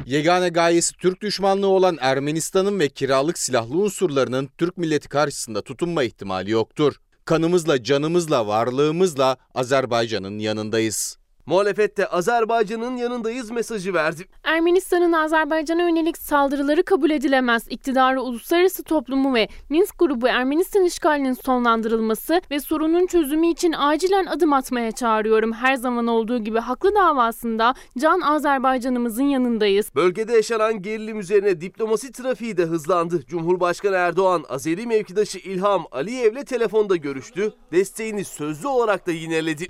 Yegane 0.07 0.49
gayesi 0.49 0.97
Türk 0.97 1.21
düşmanlığı 1.23 1.67
olan 1.67 1.99
Ermenistan'ın 2.01 2.81
ve 2.81 2.89
kiralık 2.89 3.39
silahlı 3.39 3.79
unsurlarının 3.79 4.49
Türk 4.59 4.77
milleti 4.77 5.09
karşısında 5.09 5.63
tutunma 5.63 6.05
ihtimali 6.05 6.51
yoktur. 6.51 6.95
Kanımızla, 7.25 7.85
canımızla, 7.85 8.47
varlığımızla 8.47 9.37
Azerbaycan'ın 9.55 10.39
yanındayız. 10.39 11.20
Muhalefet 11.51 11.97
de 11.97 12.07
Azerbaycan'ın 12.07 12.97
yanındayız 12.97 13.51
mesajı 13.51 13.95
verdi. 13.95 14.25
Ermenistan'ın 14.45 15.13
Azerbaycan'a 15.13 15.83
yönelik 15.83 16.19
saldırıları 16.19 16.83
kabul 16.83 17.11
edilemez. 17.11 17.67
İktidarı 17.71 18.23
uluslararası 18.23 18.83
toplumu 18.83 19.35
ve 19.35 19.49
Minsk 19.69 19.99
grubu 19.99 20.29
Ermenistan 20.29 20.85
işgalinin 20.85 21.33
sonlandırılması 21.33 22.41
ve 22.51 22.61
sorunun 22.61 23.07
çözümü 23.07 23.47
için 23.47 23.73
acilen 23.73 24.27
adım 24.27 24.53
atmaya 24.53 24.93
çağırıyorum. 24.93 25.53
Her 25.53 25.75
zaman 25.75 26.07
olduğu 26.07 26.39
gibi 26.39 26.59
haklı 26.59 26.95
davasında 26.95 27.75
can 27.99 28.21
Azerbaycan'ımızın 28.21 29.25
yanındayız. 29.25 29.95
Bölgede 29.95 30.33
yaşanan 30.33 30.83
gerilim 30.83 31.21
üzerine 31.21 31.61
diplomasi 31.61 32.13
trafiği 32.13 32.57
de 32.57 32.65
hızlandı. 32.65 33.27
Cumhurbaşkanı 33.27 33.97
Erdoğan, 33.97 34.45
Azeri 34.49 34.87
mevkidaşı 34.87 35.39
İlham 35.39 35.85
Aliyev'le 35.93 36.45
telefonda 36.45 36.97
görüştü. 36.97 37.53
Desteğini 37.73 38.25
sözlü 38.25 38.69
olarak 38.69 39.07
da 39.07 39.13
yineledi. 39.13 39.67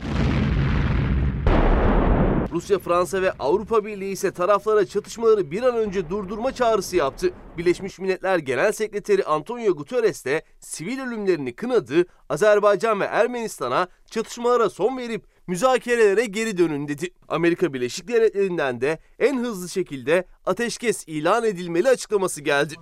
Rusya, 2.52 2.78
Fransa 2.78 3.22
ve 3.22 3.32
Avrupa 3.32 3.84
Birliği 3.84 4.12
ise 4.12 4.30
taraflara 4.30 4.86
çatışmaları 4.86 5.50
bir 5.50 5.62
an 5.62 5.76
önce 5.76 6.10
durdurma 6.10 6.52
çağrısı 6.52 6.96
yaptı. 6.96 7.30
Birleşmiş 7.58 7.98
Milletler 7.98 8.38
Genel 8.38 8.72
Sekreteri 8.72 9.24
Antonio 9.24 9.76
Guterres 9.76 10.24
de 10.24 10.42
sivil 10.60 11.00
ölümlerini 11.00 11.52
kınadı. 11.52 12.04
Azerbaycan 12.28 13.00
ve 13.00 13.04
Ermenistan'a 13.04 13.88
çatışmalara 14.10 14.70
son 14.70 14.98
verip 14.98 15.24
müzakerelere 15.46 16.24
geri 16.24 16.58
dönün 16.58 16.88
dedi. 16.88 17.08
Amerika 17.28 17.72
Birleşik 17.72 18.08
Devletleri'nden 18.08 18.80
de 18.80 18.98
en 19.18 19.38
hızlı 19.38 19.68
şekilde 19.68 20.24
ateşkes 20.46 21.04
ilan 21.08 21.44
edilmeli 21.44 21.88
açıklaması 21.88 22.40
geldi. 22.40 22.74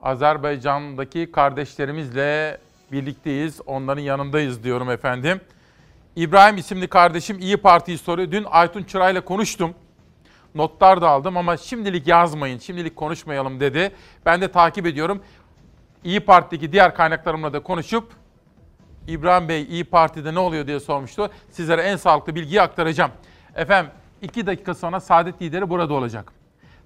Azerbaycan'daki 0.00 1.32
kardeşlerimizle 1.32 2.58
birlikteyiz, 2.92 3.60
onların 3.66 4.02
yanındayız 4.02 4.64
diyorum 4.64 4.90
efendim. 4.90 5.40
İbrahim 6.16 6.56
isimli 6.56 6.88
kardeşim 6.88 7.38
İyi 7.38 7.56
Parti'yi 7.56 7.98
soruyor. 7.98 8.30
Dün 8.30 8.46
Aytun 8.50 8.82
Çıray'la 8.82 9.20
konuştum. 9.20 9.74
Notlar 10.54 11.02
da 11.02 11.08
aldım 11.08 11.36
ama 11.36 11.56
şimdilik 11.56 12.06
yazmayın, 12.06 12.58
şimdilik 12.58 12.96
konuşmayalım 12.96 13.60
dedi. 13.60 13.92
Ben 14.26 14.40
de 14.40 14.48
takip 14.48 14.86
ediyorum. 14.86 15.22
İyi 16.04 16.20
Parti'deki 16.20 16.72
diğer 16.72 16.94
kaynaklarımla 16.94 17.52
da 17.52 17.62
konuşup 17.62 18.12
İbrahim 19.08 19.48
Bey 19.48 19.62
İyi 19.62 19.84
Parti'de 19.84 20.34
ne 20.34 20.38
oluyor 20.38 20.66
diye 20.66 20.80
sormuştu. 20.80 21.30
Sizlere 21.50 21.82
en 21.82 21.96
sağlıklı 21.96 22.34
bilgiyi 22.34 22.62
aktaracağım. 22.62 23.10
Efendim 23.54 23.92
2 24.22 24.46
dakika 24.46 24.74
sonra 24.74 25.00
Saadet 25.00 25.42
Lideri 25.42 25.70
burada 25.70 25.94
olacak. 25.94 26.32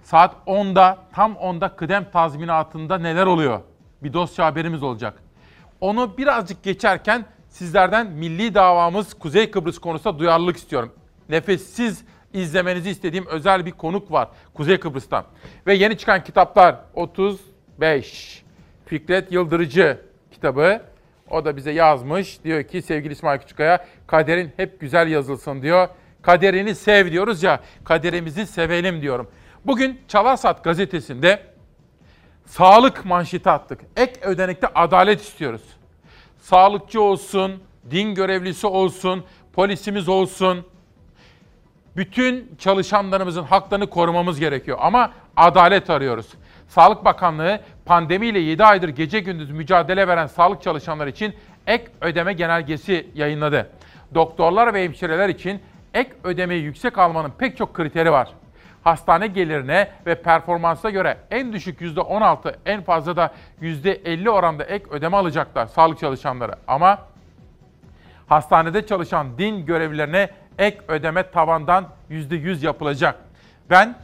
Saat 0.02 0.34
10'da 0.46 0.98
tam 1.12 1.32
10'da 1.32 1.76
kıdem 1.76 2.10
tazminatında 2.10 2.98
neler 2.98 3.26
oluyor? 3.26 3.60
Bir 4.02 4.12
dosya 4.12 4.46
haberimiz 4.46 4.82
olacak. 4.82 5.22
Onu 5.80 6.18
birazcık 6.18 6.62
geçerken 6.62 7.24
sizlerden 7.48 8.06
milli 8.06 8.54
davamız 8.54 9.14
Kuzey 9.14 9.50
Kıbrıs 9.50 9.78
konusunda 9.78 10.18
duyarlılık 10.18 10.56
istiyorum. 10.56 10.92
Nefessiz 11.28 12.04
izlemenizi 12.32 12.90
istediğim 12.90 13.26
özel 13.26 13.66
bir 13.66 13.70
konuk 13.70 14.12
var 14.12 14.28
Kuzey 14.54 14.80
Kıbrıs'tan. 14.80 15.24
Ve 15.66 15.74
yeni 15.74 15.98
çıkan 15.98 16.24
kitaplar 16.24 16.76
35. 16.94 18.42
Fikret 18.86 19.32
Yıldırıcı 19.32 20.00
kitabı. 20.30 20.82
O 21.30 21.44
da 21.44 21.56
bize 21.56 21.70
yazmış. 21.70 22.44
Diyor 22.44 22.62
ki 22.62 22.82
sevgili 22.82 23.12
İsmail 23.12 23.40
Küçükkaya 23.40 23.86
kaderin 24.06 24.52
hep 24.56 24.80
güzel 24.80 25.08
yazılsın 25.08 25.62
diyor. 25.62 25.88
Kaderini 26.22 26.74
sev 26.74 27.12
diyoruz 27.12 27.42
ya 27.42 27.60
kaderimizi 27.84 28.46
sevelim 28.46 29.02
diyorum. 29.02 29.28
Bugün 29.66 30.00
Çalarsat 30.08 30.64
gazetesinde 30.64 31.42
sağlık 32.46 33.04
manşeti 33.04 33.50
attık. 33.50 33.80
Ek 33.96 34.12
ödenekte 34.22 34.66
adalet 34.74 35.20
istiyoruz 35.20 35.77
sağlıkçı 36.38 37.02
olsun, 37.02 37.62
din 37.90 38.14
görevlisi 38.14 38.66
olsun, 38.66 39.24
polisimiz 39.52 40.08
olsun. 40.08 40.66
Bütün 41.96 42.56
çalışanlarımızın 42.58 43.42
haklarını 43.42 43.86
korumamız 43.86 44.40
gerekiyor 44.40 44.78
ama 44.80 45.12
adalet 45.36 45.90
arıyoruz. 45.90 46.26
Sağlık 46.68 47.04
Bakanlığı 47.04 47.60
pandemiyle 47.84 48.38
7 48.38 48.64
aydır 48.64 48.88
gece 48.88 49.20
gündüz 49.20 49.50
mücadele 49.50 50.08
veren 50.08 50.26
sağlık 50.26 50.62
çalışanları 50.62 51.10
için 51.10 51.34
ek 51.66 51.84
ödeme 52.00 52.32
genelgesi 52.32 53.06
yayınladı. 53.14 53.70
Doktorlar 54.14 54.74
ve 54.74 54.84
hemşireler 54.84 55.28
için 55.28 55.60
ek 55.94 56.10
ödemeyi 56.24 56.62
yüksek 56.62 56.98
almanın 56.98 57.32
pek 57.38 57.56
çok 57.56 57.74
kriteri 57.74 58.12
var. 58.12 58.28
Hastane 58.84 59.26
gelirine 59.26 59.90
ve 60.06 60.22
performansa 60.22 60.90
göre 60.90 61.18
en 61.30 61.52
düşük 61.52 61.80
%16, 61.80 62.54
en 62.66 62.82
fazla 62.82 63.16
da 63.16 63.32
%50 63.62 64.30
oranda 64.30 64.64
ek 64.64 64.84
ödeme 64.90 65.16
alacaklar 65.16 65.66
sağlık 65.66 65.98
çalışanları. 65.98 66.52
Ama 66.68 66.98
hastanede 68.26 68.86
çalışan 68.86 69.38
din 69.38 69.66
görevlilerine 69.66 70.30
ek 70.58 70.78
ödeme 70.88 71.30
tavandan 71.30 71.88
%100 72.10 72.64
yapılacak. 72.66 73.18
Ben 73.70 73.94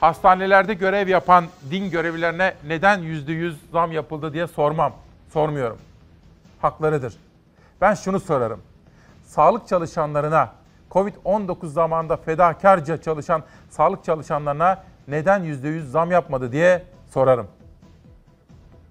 hastanelerde 0.00 0.74
görev 0.74 1.08
yapan 1.08 1.44
din 1.70 1.90
görevlilerine 1.90 2.54
neden 2.66 3.00
%100 3.00 3.54
zam 3.72 3.92
yapıldı 3.92 4.32
diye 4.32 4.46
sormam. 4.46 4.92
Sormuyorum. 5.32 5.78
Haklarıdır. 6.62 7.14
Ben 7.80 7.94
şunu 7.94 8.20
sorarım. 8.20 8.62
Sağlık 9.24 9.68
çalışanlarına 9.68 10.52
Covid-19 10.94 11.66
zamanında 11.66 12.16
fedakarca 12.16 12.96
çalışan 12.96 13.42
sağlık 13.70 14.04
çalışanlarına 14.04 14.84
neden 15.08 15.44
%100 15.44 15.80
zam 15.80 16.10
yapmadı 16.10 16.52
diye 16.52 16.82
sorarım. 17.10 17.46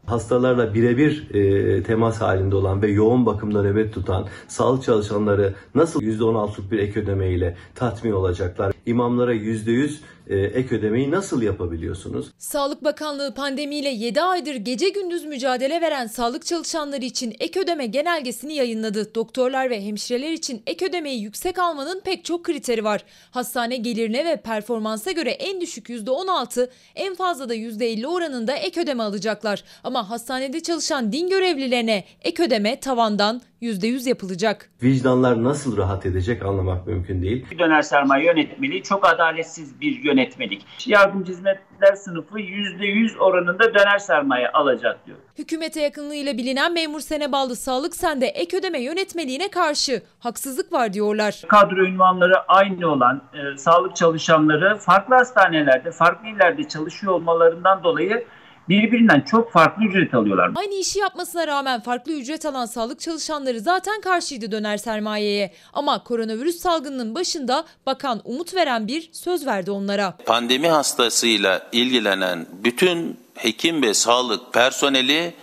Hastalarla 0.05 0.73
birebir 0.73 1.35
e, 1.35 1.83
temas 1.83 2.21
halinde 2.21 2.55
olan 2.55 2.81
ve 2.81 2.87
yoğun 2.87 3.25
bakımda 3.25 3.61
nöbet 3.61 3.93
tutan 3.93 4.27
sağlık 4.47 4.83
çalışanları 4.83 5.53
nasıl 5.75 6.01
%16'lık 6.01 6.71
bir 6.71 6.79
ek 6.79 6.99
ödeme 6.99 7.29
ile 7.29 7.57
tatmin 7.75 8.11
olacaklar? 8.11 8.73
imamlara 8.85 9.35
%100 9.35 9.89
e, 9.89 10.22
ek 10.29 10.75
ödemeyi 10.75 11.11
nasıl 11.11 11.41
yapabiliyorsunuz? 11.41 12.31
Sağlık 12.37 12.83
Bakanlığı 12.83 13.33
pandemiyle 13.33 13.89
7 13.89 14.21
aydır 14.21 14.55
gece 14.55 14.89
gündüz 14.89 15.25
mücadele 15.25 15.81
veren 15.81 16.07
sağlık 16.07 16.45
çalışanları 16.45 17.05
için 17.05 17.35
ek 17.39 17.59
ödeme 17.59 17.85
genelgesini 17.85 18.53
yayınladı. 18.53 19.15
Doktorlar 19.15 19.69
ve 19.69 19.85
hemşireler 19.85 20.31
için 20.31 20.63
ek 20.67 20.85
ödemeyi 20.85 21.21
yüksek 21.21 21.59
almanın 21.59 22.01
pek 22.05 22.25
çok 22.25 22.45
kriteri 22.45 22.83
var. 22.83 23.03
Hastane 23.31 23.77
gelirine 23.77 24.25
ve 24.25 24.41
performansa 24.41 25.11
göre 25.11 25.31
en 25.31 25.61
düşük 25.61 25.89
%16, 25.89 26.69
en 26.95 27.15
fazla 27.15 27.49
da 27.49 27.55
%50 27.55 28.07
oranında 28.07 28.53
ek 28.53 28.81
ödeme 28.81 29.03
alacaklar. 29.03 29.63
Ama 29.83 30.09
hastanede 30.09 30.59
çalışan 30.59 31.11
din 31.11 31.29
görevlilerine 31.29 32.03
ek 32.21 32.43
ödeme 32.43 32.79
tavandan 32.79 33.41
%100 33.61 34.09
yapılacak. 34.09 34.69
Vicdanlar 34.83 35.43
nasıl 35.43 35.77
rahat 35.77 36.05
edecek 36.05 36.45
anlamak 36.45 36.87
mümkün 36.87 37.21
değil. 37.21 37.45
Döner 37.59 37.81
sermaye 37.81 38.25
yönetmeliği 38.25 38.83
çok 38.83 39.07
adaletsiz 39.07 39.81
bir 39.81 40.01
yönetmelik. 40.13 40.65
Yardımcı 40.87 41.31
hizmetler 41.31 41.95
sınıfı 41.95 42.39
%100 42.39 43.17
oranında 43.17 43.73
döner 43.73 43.99
sermaye 43.99 44.49
alacak 44.49 45.05
diyor. 45.05 45.17
Hükümete 45.37 45.81
yakınlığıyla 45.81 46.37
bilinen 46.37 46.73
memur 46.73 46.99
Seneballı 46.99 47.55
Sağlık 47.55 47.95
Sen'de 47.95 48.27
ek 48.27 48.57
ödeme 48.57 48.79
yönetmeliğine 48.79 49.49
karşı 49.49 50.01
haksızlık 50.19 50.73
var 50.73 50.93
diyorlar. 50.93 51.41
Kadro 51.47 51.85
ünvanları 51.85 52.41
aynı 52.47 52.87
olan 52.87 53.21
e, 53.33 53.57
sağlık 53.57 53.95
çalışanları 53.95 54.77
farklı 54.77 55.15
hastanelerde, 55.15 55.91
farklı 55.91 56.27
illerde 56.27 56.67
çalışıyor 56.67 57.13
olmalarından 57.13 57.83
dolayı 57.83 58.25
birbirinden 58.69 59.21
çok 59.21 59.51
farklı 59.51 59.85
ücret 59.85 60.13
alıyorlar. 60.13 60.51
Aynı 60.55 60.73
işi 60.73 60.99
yapmasına 60.99 61.47
rağmen 61.47 61.81
farklı 61.81 62.13
ücret 62.13 62.45
alan 62.45 62.65
sağlık 62.65 62.99
çalışanları 62.99 63.59
zaten 63.59 64.01
karşıydı 64.01 64.51
döner 64.51 64.77
sermayeye. 64.77 65.53
Ama 65.73 66.03
koronavirüs 66.03 66.55
salgınının 66.55 67.15
başında 67.15 67.65
bakan 67.85 68.21
umut 68.25 68.55
veren 68.55 68.87
bir 68.87 69.09
söz 69.11 69.45
verdi 69.45 69.71
onlara. 69.71 70.17
Pandemi 70.25 70.67
hastasıyla 70.67 71.61
ilgilenen 71.71 72.45
bütün 72.63 73.17
hekim 73.35 73.81
ve 73.81 73.93
sağlık 73.93 74.53
personeli 74.53 75.33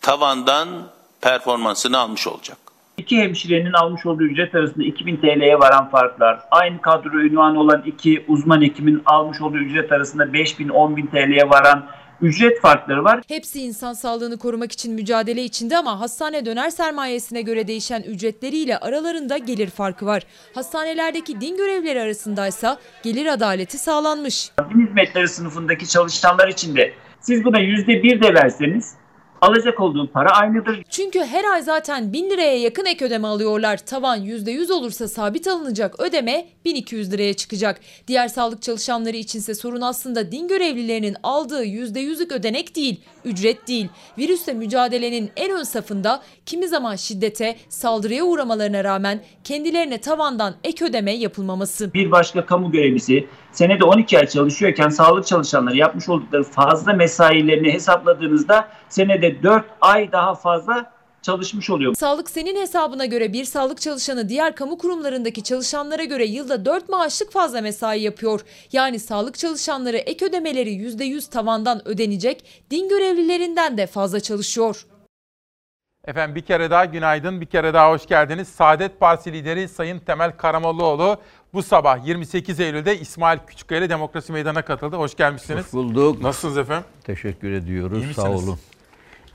tavandan 0.00 0.68
performansını 1.20 1.98
almış 1.98 2.26
olacak. 2.26 2.58
İki 2.96 3.18
hemşirenin 3.18 3.72
almış 3.72 4.06
olduğu 4.06 4.22
ücret 4.22 4.54
arasında 4.54 4.84
2000 4.84 5.16
TL'ye 5.16 5.58
varan 5.58 5.90
farklar, 5.90 6.40
aynı 6.50 6.80
kadro 6.80 7.20
ünvanı 7.20 7.60
olan 7.60 7.82
iki 7.86 8.24
uzman 8.28 8.62
hekimin 8.62 9.02
almış 9.06 9.40
olduğu 9.40 9.58
ücret 9.58 9.92
arasında 9.92 10.24
5000-10.000 10.24 11.10
TL'ye 11.10 11.50
varan 11.50 11.86
ücret 12.22 12.60
farkları 12.60 13.04
var. 13.04 13.22
Hepsi 13.28 13.62
insan 13.62 13.92
sağlığını 13.92 14.38
korumak 14.38 14.72
için 14.72 14.94
mücadele 14.94 15.44
içinde 15.44 15.76
ama 15.76 16.00
hastane 16.00 16.46
döner 16.46 16.70
sermayesine 16.70 17.42
göre 17.42 17.68
değişen 17.68 18.02
ücretleriyle 18.02 18.78
aralarında 18.78 19.38
gelir 19.38 19.70
farkı 19.70 20.06
var. 20.06 20.22
Hastanelerdeki 20.54 21.40
din 21.40 21.56
görevlileri 21.56 22.00
arasındaysa 22.00 22.78
gelir 23.02 23.26
adaleti 23.26 23.78
sağlanmış. 23.78 24.50
Din 24.74 24.86
hizmetleri 24.86 25.28
sınıfındaki 25.28 25.88
çalışanlar 25.88 26.48
için 26.48 26.76
de 26.76 26.92
siz 27.20 27.44
buna 27.44 27.60
%1 27.60 28.22
de 28.22 28.34
verseniz 28.34 28.97
alacak 29.40 29.80
olduğu 29.80 30.10
para 30.12 30.30
aynıdır. 30.30 30.82
Çünkü 30.90 31.20
her 31.20 31.44
ay 31.44 31.62
zaten 31.62 32.12
1000 32.12 32.30
liraya 32.30 32.58
yakın 32.58 32.86
ek 32.86 33.04
ödeme 33.04 33.28
alıyorlar. 33.28 33.76
Tavan 33.76 34.18
%100 34.20 34.72
olursa 34.72 35.08
sabit 35.08 35.46
alınacak 35.48 36.00
ödeme 36.00 36.46
1200 36.64 37.12
liraya 37.12 37.34
çıkacak. 37.34 37.80
Diğer 38.08 38.28
sağlık 38.28 38.62
çalışanları 38.62 39.16
içinse 39.16 39.54
sorun 39.54 39.80
aslında 39.80 40.32
din 40.32 40.48
görevlilerinin 40.48 41.16
aldığı 41.22 41.64
%100'lük 41.64 42.34
ödenek 42.34 42.76
değil, 42.76 43.00
ücret 43.24 43.68
değil. 43.68 43.88
Virüsle 44.18 44.52
mücadelenin 44.52 45.30
en 45.36 45.50
ön 45.58 45.62
safında 45.62 46.22
kimi 46.46 46.68
zaman 46.68 46.96
şiddete, 46.96 47.56
saldırıya 47.68 48.24
uğramalarına 48.24 48.84
rağmen 48.84 49.20
kendilerine 49.44 50.00
tavandan 50.00 50.54
ek 50.64 50.84
ödeme 50.84 51.12
yapılmaması. 51.12 51.94
Bir 51.94 52.10
başka 52.10 52.46
kamu 52.46 52.72
görevlisi 52.72 53.26
senede 53.58 53.84
12 53.84 54.18
ay 54.18 54.26
çalışıyorken 54.26 54.88
sağlık 54.88 55.26
çalışanları 55.26 55.76
yapmış 55.76 56.08
oldukları 56.08 56.44
fazla 56.44 56.92
mesailerini 56.92 57.72
hesapladığınızda 57.72 58.68
senede 58.88 59.42
4 59.42 59.64
ay 59.80 60.12
daha 60.12 60.34
fazla 60.34 60.92
çalışmış 61.22 61.70
oluyor. 61.70 61.94
Sağlık 61.94 62.30
senin 62.30 62.60
hesabına 62.60 63.06
göre 63.06 63.32
bir 63.32 63.44
sağlık 63.44 63.80
çalışanı 63.80 64.28
diğer 64.28 64.54
kamu 64.54 64.78
kurumlarındaki 64.78 65.42
çalışanlara 65.42 66.04
göre 66.04 66.26
yılda 66.26 66.64
4 66.64 66.88
maaşlık 66.88 67.32
fazla 67.32 67.60
mesai 67.60 68.00
yapıyor. 68.00 68.40
Yani 68.72 68.98
sağlık 68.98 69.38
çalışanları 69.38 69.96
ek 69.96 70.26
ödemeleri 70.26 70.70
%100 70.70 71.30
tavandan 71.30 71.88
ödenecek, 71.88 72.44
din 72.70 72.88
görevlilerinden 72.88 73.78
de 73.78 73.86
fazla 73.86 74.20
çalışıyor. 74.20 74.86
Efendim 76.08 76.34
bir 76.34 76.42
kere 76.42 76.70
daha 76.70 76.84
günaydın, 76.84 77.40
bir 77.40 77.46
kere 77.46 77.74
daha 77.74 77.90
hoş 77.90 78.06
geldiniz. 78.06 78.48
Saadet 78.48 79.00
Partisi 79.00 79.32
lideri 79.32 79.68
Sayın 79.68 79.98
Temel 79.98 80.36
Karamollaoğlu 80.36 81.16
bu 81.54 81.62
sabah 81.62 82.06
28 82.06 82.60
Eylül'de 82.60 82.98
İsmail 82.98 83.38
Küçükkaya 83.46 83.80
ile 83.80 83.90
Demokrasi 83.90 84.32
Meydanı'na 84.32 84.62
katıldı. 84.62 84.96
Hoş 84.96 85.16
gelmişsiniz. 85.16 85.66
Hoş 85.66 85.72
bulduk. 85.72 86.22
Nasılsınız 86.22 86.58
efendim? 86.58 86.84
Teşekkür 87.04 87.52
ediyoruz. 87.52 88.04
İyi 88.04 88.14
Sağ 88.14 88.24
misiniz? 88.28 88.48
olun. 88.48 88.58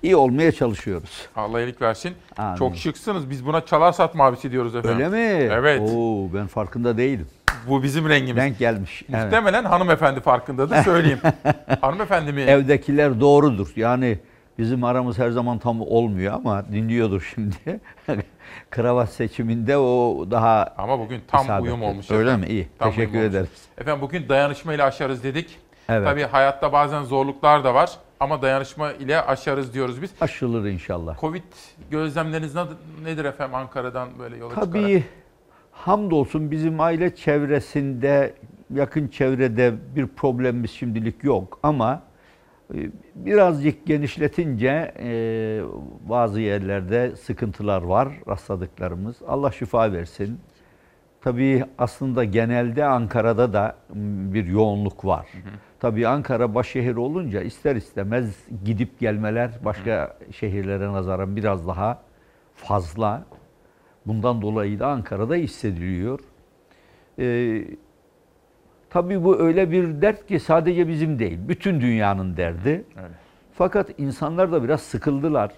İyi 0.04 0.16
olmaya 0.16 0.52
çalışıyoruz. 0.52 1.28
Allah 1.36 1.62
iyilik 1.62 1.82
versin. 1.82 2.14
Amin. 2.38 2.56
Çok 2.56 2.76
şıksınız. 2.78 3.30
Biz 3.30 3.46
buna 3.46 3.66
çalar 3.66 3.92
sat 3.92 4.16
mavisi 4.16 4.52
diyoruz 4.52 4.76
efendim. 4.76 4.98
Öyle 4.98 5.10
mi? 5.10 5.50
Evet. 5.54 5.82
Oo, 5.82 6.28
ben 6.34 6.48
farkında 6.48 6.98
değilim. 6.98 7.28
Bu 7.70 7.84
bizim 7.84 8.10
rengimiz. 8.10 8.44
Denk 8.44 8.60
gelmiş. 8.60 9.04
Evet. 9.10 9.24
Muhtemelen 9.24 9.64
hanımefendi 9.64 10.20
farkındadır 10.20 10.84
söyleyeyim. 10.84 11.20
hanımefendi 11.82 12.34
mi? 12.34 12.42
Evdekiler 12.42 13.20
doğrudur. 13.20 13.68
Yani 13.76 14.20
bizim 14.58 14.84
aramız 14.84 15.18
her 15.20 15.30
zaman 15.30 15.60
tam 15.60 15.82
olmuyor 15.82 16.34
ama 16.34 16.66
dinliyordur 16.72 17.32
şimdi. 17.36 17.56
Kravat 18.74 19.10
seçiminde 19.10 19.78
o 19.78 20.26
daha 20.32 20.74
Ama 20.78 21.00
bugün 21.00 21.22
tam 21.28 21.42
isabetli. 21.46 21.70
uyum 21.70 21.84
olmuş. 21.84 22.12
Öyle 22.12 22.30
efendim. 22.30 22.50
mi? 22.50 22.54
İyi. 22.56 22.68
Tam 22.80 22.90
Teşekkür 22.90 23.20
ederiz. 23.24 23.50
Efendim 23.78 24.02
bugün 24.02 24.30
dayanışma 24.30 24.74
ile 24.74 24.84
aşarız 24.84 25.24
dedik. 25.24 25.58
Evet. 25.90 26.08
Tabii 26.08 26.24
hayatta 26.24 26.74
bazen 26.74 27.04
zorluklar 27.04 27.64
da 27.64 27.74
var 27.74 27.92
ama 28.20 28.42
dayanışma 28.42 28.92
ile 28.92 29.22
aşarız 29.22 29.74
diyoruz 29.74 30.02
biz. 30.02 30.12
Aşılır 30.22 30.70
inşallah. 30.70 31.20
Covid 31.20 31.44
gözlemleriniz 31.92 32.56
nedir- 33.04 33.26
efendim 33.26 33.56
Ankara'dan 33.56 34.10
böyle 34.20 34.38
yola 34.38 34.50
çıkarak? 34.50 34.74
Tabii 34.74 35.04
hamdolsun 35.72 36.52
bizim 36.52 36.80
aile 36.80 37.16
çevresinde, 37.16 38.34
yakın 38.74 39.08
çevrede 39.08 39.74
bir 39.96 40.08
problemimiz 40.08 40.72
şimdilik 40.72 41.24
yok 41.24 41.60
ama 41.64 42.02
birazcık 43.16 43.86
genişletince 43.86 44.94
e, 45.00 45.62
bazı 46.10 46.42
yerlerde 46.42 47.16
sıkıntılar 47.16 47.82
var 47.82 48.10
rastladıklarımız. 48.28 49.16
Allah 49.28 49.52
şifa 49.52 49.92
versin. 49.92 50.40
Tabii 51.22 51.66
aslında 51.78 52.24
genelde 52.24 52.86
Ankara'da 52.86 53.54
da 53.54 53.76
bir 54.34 54.46
yoğunluk 54.46 55.06
var. 55.06 55.28
Tabii 55.80 56.08
Ankara 56.08 56.56
başşehir 56.56 56.96
olunca 56.96 57.42
ister 57.42 57.76
istemez 57.76 58.36
gidip 58.66 59.00
gelmeler 59.00 59.52
başka 59.66 60.18
şehirlere 60.32 60.92
nazaran 60.94 61.36
biraz 61.36 61.68
daha 61.68 62.02
fazla. 62.56 63.26
Bundan 64.06 64.42
dolayı 64.42 64.80
da 64.80 64.88
Ankara'da 64.88 65.36
hissediliyor. 65.36 66.20
Ee, 67.20 67.66
tabii 68.94 69.24
bu 69.24 69.40
öyle 69.40 69.72
bir 69.72 70.02
dert 70.02 70.28
ki 70.28 70.40
sadece 70.40 70.88
bizim 70.88 71.20
değil, 71.20 71.40
bütün 71.48 71.82
dünyanın 71.82 72.38
derdi. 72.38 72.86
Fakat 73.54 73.90
insanlar 73.98 74.52
da 74.52 74.64
biraz 74.64 74.82
sıkıldılar. 74.82 75.52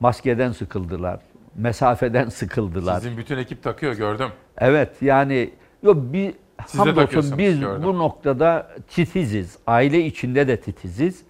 Maskeden 0.00 0.52
sıkıldılar, 0.52 1.20
mesafeden 1.54 2.28
sıkıldılar. 2.28 3.00
Sizin 3.00 3.16
bütün 3.16 3.38
ekip 3.38 3.62
takıyor 3.62 3.94
gördüm. 3.94 4.28
Evet 4.58 5.02
yani 5.02 5.50
yok 5.82 5.96
bir 6.12 6.34
hamdolsun 6.76 7.38
biz 7.38 7.60
gördüm. 7.60 7.82
bu 7.84 7.98
noktada 7.98 8.70
titiziz. 8.88 9.58
Aile 9.66 10.04
içinde 10.04 10.48
de 10.48 10.60
titiziz. 10.60 11.22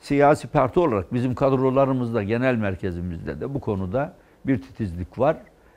Siyasi 0.00 0.48
parti 0.48 0.80
olarak 0.80 1.14
bizim 1.14 1.34
kadrolarımızda, 1.34 2.22
genel 2.22 2.54
merkezimizde 2.54 3.40
de 3.40 3.54
bu 3.54 3.60
konuda 3.60 4.14
bir 4.46 4.62
titizlik 4.62 5.18
var. 5.18 5.36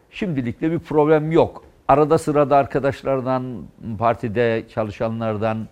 Şimdilik 0.10 0.62
de 0.62 0.72
bir 0.72 0.80
problem 0.80 1.32
yok. 1.32 1.65
Arada 1.88 2.18
sırada 2.18 2.58
arkadaşlardan, 2.58 3.64
partide 4.00 4.64
çalışanlardan 4.74 5.68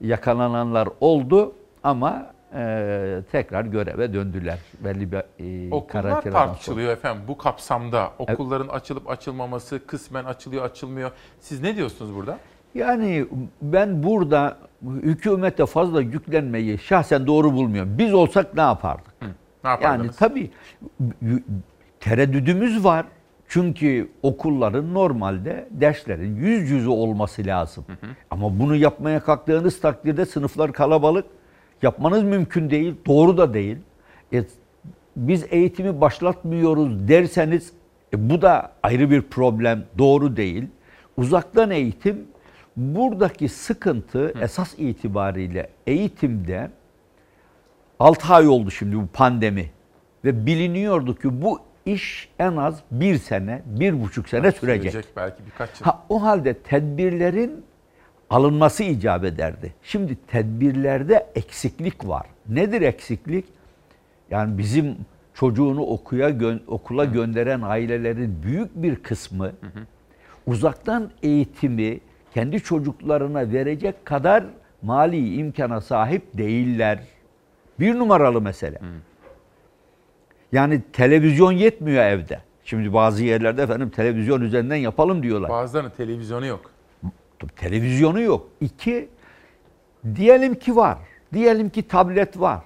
yakalananlar 0.00 0.88
oldu 1.00 1.52
ama 1.82 2.26
e, 2.54 3.20
tekrar 3.32 3.64
göreve 3.64 4.14
döndüler. 4.14 4.58
Belli 4.84 5.12
bir 5.12 5.16
e, 5.18 5.74
Okullar 5.74 6.02
karantınadan 6.02 6.38
sonra. 6.38 6.46
tartışılıyor 6.52 6.92
efendim 6.92 7.22
bu 7.28 7.38
kapsamda. 7.38 8.10
Okulların 8.18 8.68
açılıp 8.68 9.10
açılmaması, 9.10 9.86
kısmen 9.86 10.24
açılıyor, 10.24 10.64
açılmıyor. 10.64 11.10
Siz 11.40 11.60
ne 11.62 11.76
diyorsunuz 11.76 12.14
burada? 12.14 12.38
Yani 12.74 13.26
ben 13.62 14.02
burada 14.02 14.58
hükümete 14.82 15.66
fazla 15.66 16.00
yüklenmeyi 16.00 16.78
şahsen 16.78 17.26
doğru 17.26 17.52
bulmuyorum. 17.52 17.98
Biz 17.98 18.14
olsak 18.14 18.54
ne 18.54 18.60
yapardık? 18.60 19.14
Ne 19.22 19.28
Yani 19.64 19.82
yapardınız? 19.82 20.16
tabii 20.16 20.50
y- 21.22 21.42
tereddüdümüz 22.00 22.84
var. 22.84 23.06
Çünkü 23.48 24.10
okulların 24.22 24.94
normalde 24.94 25.68
derslerin 25.70 26.36
yüz 26.36 26.70
yüze 26.70 26.88
olması 26.88 27.46
lazım. 27.46 27.84
Ama 28.30 28.58
bunu 28.58 28.76
yapmaya 28.76 29.20
kalktığınız 29.20 29.80
takdirde 29.80 30.26
sınıflar 30.26 30.72
kalabalık. 30.72 31.26
Yapmanız 31.82 32.22
mümkün 32.22 32.70
değil, 32.70 32.94
doğru 33.06 33.36
da 33.38 33.54
değil. 33.54 33.76
E, 34.32 34.44
biz 35.16 35.44
eğitimi 35.50 36.00
başlatmıyoruz 36.00 37.08
derseniz 37.08 37.72
e, 38.14 38.30
bu 38.30 38.42
da 38.42 38.72
ayrı 38.82 39.10
bir 39.10 39.22
problem, 39.22 39.84
doğru 39.98 40.36
değil. 40.36 40.64
Uzaktan 41.16 41.70
eğitim 41.70 42.26
Buradaki 42.76 43.48
sıkıntı 43.48 44.34
esas 44.40 44.74
itibariyle 44.78 45.70
eğitimde 45.86 46.70
6 47.98 48.34
ay 48.34 48.48
oldu 48.48 48.70
şimdi 48.70 48.96
bu 48.96 49.06
pandemi 49.06 49.70
ve 50.24 50.46
biliniyordu 50.46 51.14
ki 51.14 51.42
bu 51.42 51.60
iş 51.86 52.28
en 52.38 52.56
az 52.56 52.82
bir 52.90 53.18
sene, 53.18 53.62
bir 53.66 54.02
buçuk 54.02 54.28
sene 54.28 54.52
sürecek. 54.52 54.92
Sürecek 54.92 55.16
belki 55.16 55.46
birkaç 55.46 55.80
yıl. 55.80 55.84
Ha, 55.84 56.02
o 56.08 56.22
halde 56.22 56.54
tedbirlerin 56.54 57.64
alınması 58.30 58.82
icap 58.82 59.24
ederdi. 59.24 59.74
Şimdi 59.82 60.16
tedbirlerde 60.26 61.26
eksiklik 61.34 62.08
var. 62.08 62.26
Nedir 62.48 62.82
eksiklik? 62.82 63.44
Yani 64.30 64.58
bizim 64.58 64.96
çocuğunu 65.34 65.82
okuya 65.82 66.30
gö- 66.30 66.66
okula 66.66 67.04
gönderen 67.04 67.62
ailelerin 67.62 68.42
büyük 68.42 68.82
bir 68.82 68.96
kısmı 68.96 69.52
uzaktan 70.46 71.10
eğitimi 71.22 72.00
kendi 72.34 72.60
çocuklarına 72.60 73.52
verecek 73.52 74.04
kadar 74.06 74.44
mali 74.82 75.34
imkana 75.34 75.80
sahip 75.80 76.38
değiller. 76.38 76.98
Bir 77.80 77.94
numaralı 77.94 78.40
mesele. 78.40 78.78
Yani 80.52 80.82
televizyon 80.92 81.52
yetmiyor 81.52 82.04
evde. 82.04 82.40
Şimdi 82.64 82.92
bazı 82.92 83.24
yerlerde 83.24 83.62
efendim 83.62 83.90
televizyon 83.90 84.40
üzerinden 84.40 84.76
yapalım 84.76 85.22
diyorlar. 85.22 85.50
Bazılarının 85.50 85.90
televizyonu 85.90 86.46
yok. 86.46 86.70
Tabii 87.38 87.54
televizyonu 87.56 88.20
yok. 88.20 88.48
İki, 88.60 89.08
diyelim 90.14 90.54
ki 90.54 90.76
var. 90.76 90.98
Diyelim 91.32 91.70
ki 91.70 91.88
tablet 91.88 92.40
var. 92.40 92.60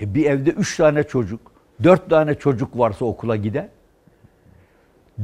E 0.00 0.14
bir 0.14 0.26
evde 0.26 0.50
üç 0.50 0.76
tane 0.76 1.02
çocuk, 1.02 1.40
dört 1.82 2.10
tane 2.10 2.34
çocuk 2.34 2.78
varsa 2.78 3.04
okula 3.04 3.36
gider. 3.36 3.68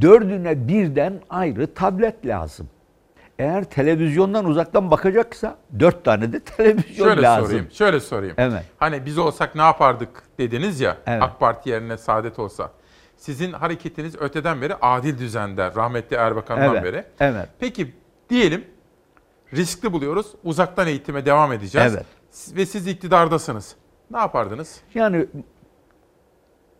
Dördüne 0.01 0.67
birden 0.67 1.13
ayrı 1.29 1.73
tablet 1.73 2.25
lazım. 2.25 2.67
Eğer 3.39 3.63
televizyondan 3.63 4.45
uzaktan 4.45 4.91
bakacaksa 4.91 5.57
dört 5.79 6.05
tane 6.05 6.33
de 6.33 6.39
televizyon 6.57 7.07
Şöyle 7.07 7.21
lazım. 7.21 7.45
sorayım. 7.45 7.67
Şöyle 7.71 7.99
sorayım. 7.99 8.35
Evet. 8.37 8.63
Hani 8.77 9.05
biz 9.05 9.17
olsak 9.17 9.55
ne 9.55 9.61
yapardık 9.61 10.23
dediniz 10.39 10.79
ya. 10.81 10.97
Evet. 11.07 11.23
AK 11.23 11.39
Parti 11.39 11.69
yerine 11.69 11.97
Saadet 11.97 12.39
olsa. 12.39 12.71
Sizin 13.17 13.53
hareketiniz 13.53 14.15
öteden 14.21 14.61
beri 14.61 14.75
adil 14.81 15.17
düzende. 15.17 15.75
Rahmetli 15.75 16.15
Erbakan'dan 16.15 16.69
Evet, 16.75 16.83
beri. 16.83 17.03
evet. 17.19 17.49
Peki 17.59 17.93
diyelim 18.29 18.65
riskli 19.53 19.93
buluyoruz. 19.93 20.27
Uzaktan 20.43 20.87
eğitime 20.87 21.25
devam 21.25 21.53
edeceğiz. 21.53 21.95
Evet. 21.95 22.05
Ve 22.57 22.65
siz 22.65 22.87
iktidardasınız. 22.87 23.75
Ne 24.11 24.17
yapardınız? 24.17 24.81
Yani 24.95 25.25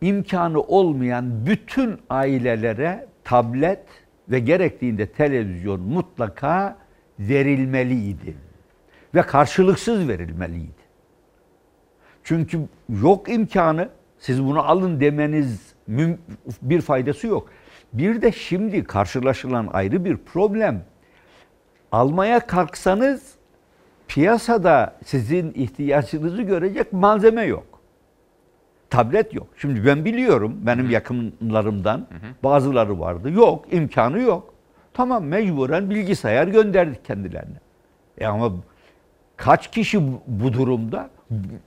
imkanı 0.00 0.60
olmayan 0.60 1.46
bütün 1.46 2.00
ailelere 2.10 3.06
tablet 3.24 3.84
ve 4.30 4.38
gerektiğinde 4.38 5.06
televizyon 5.06 5.80
mutlaka 5.80 6.78
verilmeliydi. 7.18 8.36
Ve 9.14 9.22
karşılıksız 9.22 10.08
verilmeliydi. 10.08 10.88
Çünkü 12.24 12.60
yok 13.02 13.28
imkanı, 13.28 13.88
siz 14.18 14.44
bunu 14.44 14.62
alın 14.62 15.00
demeniz 15.00 15.74
bir 16.62 16.80
faydası 16.80 17.26
yok. 17.26 17.48
Bir 17.92 18.22
de 18.22 18.32
şimdi 18.32 18.84
karşılaşılan 18.84 19.68
ayrı 19.72 20.04
bir 20.04 20.16
problem. 20.16 20.84
Almaya 21.92 22.46
kalksanız 22.46 23.34
piyasada 24.08 24.96
sizin 25.04 25.52
ihtiyacınızı 25.52 26.42
görecek 26.42 26.92
malzeme 26.92 27.42
yok. 27.42 27.77
Tablet 28.90 29.34
yok. 29.34 29.46
Şimdi 29.56 29.86
ben 29.86 30.04
biliyorum 30.04 30.56
benim 30.62 30.90
yakınlarımdan 30.90 32.06
bazıları 32.44 33.00
vardı. 33.00 33.30
Yok, 33.30 33.64
imkanı 33.72 34.20
yok. 34.20 34.54
Tamam 34.94 35.24
mecburen 35.24 35.90
bilgisayar 35.90 36.46
gönderdik 36.48 37.04
kendilerine. 37.04 37.56
E 38.18 38.26
ama 38.26 38.52
kaç 39.36 39.70
kişi 39.70 40.00
bu- 40.26 40.52
durumda? 40.52 41.10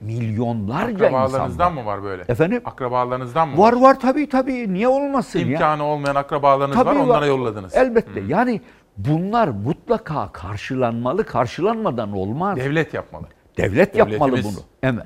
Milyonlarca 0.00 0.92
insan. 0.92 1.04
Akrabalarınızdan 1.06 1.74
mı 1.74 1.84
var 1.86 2.02
böyle? 2.02 2.22
Efendim? 2.28 2.62
Akrabalarınızdan 2.64 3.48
mı 3.48 3.58
Var 3.58 3.72
var 3.72 4.00
tabii 4.00 4.28
tabii. 4.28 4.72
Niye 4.74 4.88
olmasın 4.88 5.38
ya? 5.38 5.44
İmkanı 5.46 5.84
olmayan 5.84 6.14
akrabalarınız 6.14 6.76
Tabii 6.76 6.88
var 6.98 7.04
onlara 7.04 7.20
var. 7.20 7.26
yolladınız. 7.26 7.76
Elbette. 7.76 8.20
Yani 8.28 8.60
bunlar 8.96 9.48
mutlaka 9.48 10.32
karşılanmalı. 10.32 11.24
Karşılanmadan 11.24 12.12
olmaz. 12.12 12.56
Devlet 12.56 12.94
yapmalı. 12.94 13.26
Devlet 13.56 13.96
yapmalı 13.96 14.32
bunu. 14.32 14.58
Evet. 14.82 15.02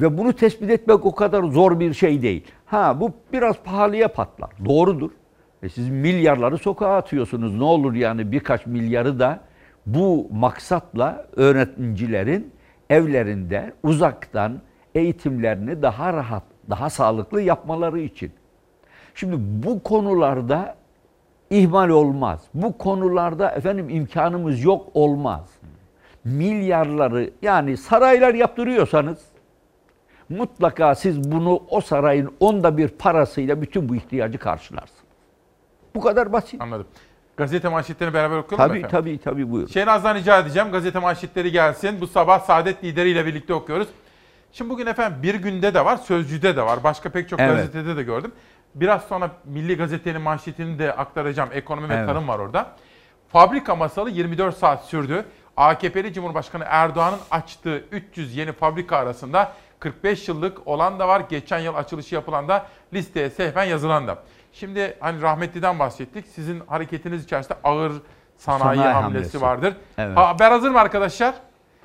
Ve 0.00 0.18
bunu 0.18 0.32
tespit 0.32 0.70
etmek 0.70 1.06
o 1.06 1.14
kadar 1.14 1.44
zor 1.44 1.80
bir 1.80 1.94
şey 1.94 2.22
değil. 2.22 2.44
Ha 2.66 3.00
bu 3.00 3.12
biraz 3.32 3.56
pahalıya 3.64 4.08
patlar. 4.08 4.50
Doğrudur. 4.64 5.10
E 5.62 5.68
siz 5.68 5.88
milyarları 5.88 6.58
sokağa 6.58 6.96
atıyorsunuz. 6.96 7.54
Ne 7.54 7.64
olur 7.64 7.94
yani 7.94 8.32
birkaç 8.32 8.66
milyarı 8.66 9.18
da 9.18 9.40
bu 9.86 10.28
maksatla 10.32 11.26
öğrencilerin 11.36 12.52
evlerinde 12.90 13.72
uzaktan 13.82 14.60
eğitimlerini 14.94 15.82
daha 15.82 16.12
rahat, 16.12 16.42
daha 16.70 16.90
sağlıklı 16.90 17.42
yapmaları 17.42 18.00
için. 18.00 18.32
Şimdi 19.14 19.36
bu 19.38 19.82
konularda 19.82 20.74
ihmal 21.50 21.88
olmaz. 21.88 22.44
Bu 22.54 22.78
konularda 22.78 23.50
efendim 23.50 23.88
imkanımız 23.88 24.64
yok 24.64 24.86
olmaz. 24.94 25.50
Milyarları 26.24 27.30
yani 27.42 27.76
saraylar 27.76 28.34
yaptırıyorsanız 28.34 29.18
mutlaka 30.30 30.94
siz 30.94 31.32
bunu 31.32 31.62
o 31.68 31.80
sarayın 31.80 32.32
onda 32.40 32.76
bir 32.76 32.88
parasıyla 32.88 33.62
bütün 33.62 33.88
bu 33.88 33.96
ihtiyacı 33.96 34.38
karşılarsınız. 34.38 35.00
Bu 35.94 36.00
kadar 36.00 36.32
basit. 36.32 36.60
Anladım. 36.60 36.86
Gazete 37.36 37.68
manşetlerini 37.68 38.14
beraber 38.14 38.36
okuyalım 38.36 38.66
mı 38.66 38.68
Tabii 38.68 38.78
efendim? 38.86 38.98
tabii 38.98 39.18
tabii 39.18 39.50
buyurun. 39.50 39.68
Şehnaz'dan 39.70 40.14
rica 40.14 40.38
edeceğim. 40.38 40.72
Gazete 40.72 40.98
manşetleri 40.98 41.52
gelsin. 41.52 42.00
Bu 42.00 42.06
sabah 42.06 42.40
Saadet 42.40 42.84
lideriyle 42.84 43.26
birlikte 43.26 43.54
okuyoruz. 43.54 43.88
Şimdi 44.52 44.70
bugün 44.70 44.86
efendim 44.86 45.22
bir 45.22 45.34
günde 45.34 45.74
de 45.74 45.84
var, 45.84 45.96
Sözcü'de 45.96 46.56
de 46.56 46.62
var. 46.62 46.84
Başka 46.84 47.08
pek 47.10 47.28
çok 47.28 47.40
Evet. 47.40 47.56
gazetede 47.56 47.96
de 47.96 48.02
gördüm. 48.02 48.32
Biraz 48.74 49.02
sonra 49.02 49.30
Milli 49.44 49.76
Gazete'nin 49.76 50.20
manşetini 50.22 50.78
de 50.78 50.92
aktaracağım. 50.92 51.48
Ekonomi 51.52 51.88
ve 51.88 51.94
Evet. 51.94 52.06
tarım 52.06 52.28
var 52.28 52.38
orada. 52.38 52.66
Fabrika 53.28 53.76
masalı 53.76 54.10
24 54.10 54.56
saat 54.56 54.84
sürdü. 54.84 55.24
AKP'li 55.56 56.12
Cumhurbaşkanı 56.12 56.64
Erdoğan'ın 56.66 57.18
açtığı 57.30 57.84
300 57.92 58.36
yeni 58.36 58.52
fabrika 58.52 58.96
arasında 58.96 59.52
45 59.80 60.28
yıllık 60.28 60.66
olan 60.66 60.98
da 60.98 61.08
var. 61.08 61.22
Geçen 61.30 61.58
yıl 61.58 61.74
açılışı 61.74 62.14
yapılan 62.14 62.48
da 62.48 62.66
listeye 62.94 63.30
sehven 63.30 63.64
yazılan 63.64 64.06
da. 64.08 64.18
Şimdi 64.52 64.96
hani 65.00 65.22
rahmetliden 65.22 65.78
bahsettik. 65.78 66.26
Sizin 66.34 66.60
hareketiniz 66.60 67.24
içerisinde 67.24 67.58
ağır 67.64 67.92
sanayi, 68.36 68.76
Sanayi 68.76 68.80
hamlesi, 68.94 69.02
hamlesi. 69.02 69.40
vardır. 69.40 69.74
Evet. 69.98 70.16
Ha, 70.16 70.28
haber 70.28 70.50
hazır 70.50 70.70
mı 70.70 70.80
arkadaşlar? 70.80 71.34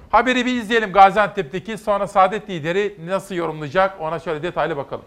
Haberi 0.09 0.45
bir 0.45 0.55
izleyelim 0.55 0.91
Gaziantep'teki 0.93 1.77
sonra 1.77 2.07
Saadet 2.07 2.49
lideri 2.49 2.97
nasıl 3.05 3.35
yorumlayacak 3.35 4.01
ona 4.01 4.19
şöyle 4.19 4.43
detaylı 4.43 4.77
bakalım. 4.77 5.05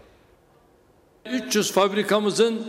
300 1.31 1.71
fabrikamızın 1.73 2.67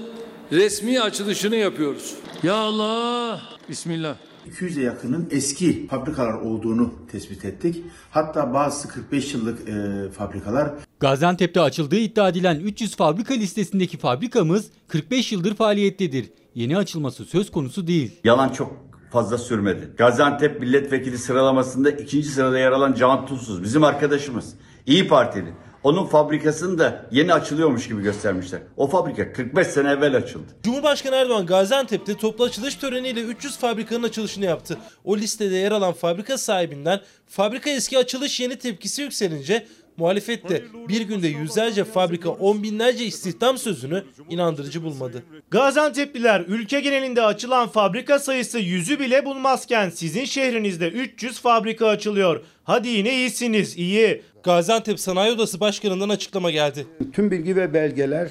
resmi 0.53 1.01
açılışını 1.01 1.57
yapıyoruz. 1.57 2.15
Ya 2.43 2.55
Allah! 2.55 3.41
Bismillah. 3.69 4.15
200'e 4.49 4.83
yakının 4.83 5.29
eski 5.31 5.87
fabrikalar 5.87 6.33
olduğunu 6.33 6.95
tespit 7.13 7.45
ettik. 7.45 7.85
Hatta 8.11 8.55
bazısı 8.55 8.89
45 8.89 9.35
yıllık 9.35 9.69
e, 9.69 10.09
fabrikalar. 10.11 10.71
Gaziantep'te 11.01 11.61
açıldığı 11.61 11.97
iddia 11.97 12.29
edilen 12.29 12.61
300 12.61 12.97
fabrika 12.97 13.35
listesindeki 13.35 13.99
fabrikamız 13.99 14.71
45 14.89 15.33
yıldır 15.33 15.55
faaliyettedir. 15.55 16.31
Yeni 16.55 16.77
açılması 16.77 17.25
söz 17.25 17.51
konusu 17.51 17.87
değil. 17.87 18.21
Yalan 18.25 18.49
çok 18.49 18.77
fazla 19.13 19.39
sürmedi. 19.39 19.89
Gaziantep 19.99 20.61
milletvekili 20.61 21.19
sıralamasında 21.19 21.91
ikinci 21.91 22.29
sırada 22.29 22.59
yer 22.59 22.73
alan 22.73 22.95
Can 22.95 23.27
Tunsuz 23.27 23.63
bizim 23.63 23.85
arkadaşımız. 23.85 24.55
İyi 24.87 25.09
Partili. 25.09 25.55
Onun 25.85 26.07
fabrikasını 26.07 26.79
da 26.79 27.07
yeni 27.11 27.35
açılıyormuş 27.35 27.89
gibi 27.89 28.03
göstermişler. 28.03 28.61
O 28.77 28.87
fabrika 28.87 29.33
45 29.33 29.67
sene 29.67 29.91
evvel 29.91 30.17
açıldı. 30.17 30.47
Cumhurbaşkanı 30.63 31.17
Erdoğan 31.17 31.47
Gaziantep'te 31.47 32.17
toplu 32.17 32.45
açılış 32.45 32.75
töreniyle 32.75 33.21
300 33.21 33.59
fabrikanın 33.59 34.03
açılışını 34.03 34.45
yaptı. 34.45 34.79
O 35.05 35.17
listede 35.17 35.55
yer 35.55 35.73
alan 35.73 35.93
fabrika 35.93 36.39
sahibinden 36.39 37.01
fabrika 37.29 37.71
eski 37.71 37.99
açılış 37.99 38.41
yeni 38.41 38.57
tepkisi 38.57 39.03
yükselince 39.03 39.67
muhalefet 39.97 40.49
de 40.49 40.65
bir 40.89 41.01
günde 41.01 41.29
yüzlerce 41.29 41.85
fabrika 41.85 42.31
on 42.31 42.63
binlerce 42.63 43.05
istihdam 43.05 43.59
sözünü 43.59 44.05
inandırıcı 44.31 44.83
bulmadı. 44.83 45.23
Gaziantep'liler 45.51 46.41
ülke 46.41 46.81
genelinde 46.81 47.23
açılan 47.23 47.69
fabrika 47.69 48.19
sayısı 48.19 48.59
yüzü 48.59 48.99
bile 49.01 49.25
bulmazken 49.25 49.91
sizin 49.91 50.25
şehrinizde 50.25 50.89
300 50.89 51.41
fabrika 51.41 51.87
açılıyor. 51.87 52.41
Hadi 52.71 52.89
yine 52.89 53.15
iyisiniz, 53.15 53.77
iyi. 53.79 54.23
Gaziantep 54.43 55.01
Sanayi 55.01 55.33
Odası 55.33 55.61
Başkanı'ndan 55.61 56.09
açıklama 56.09 56.51
geldi. 56.51 56.87
Tüm 57.13 57.31
bilgi 57.31 57.57
ve 57.57 57.75
belgeler 57.75 58.29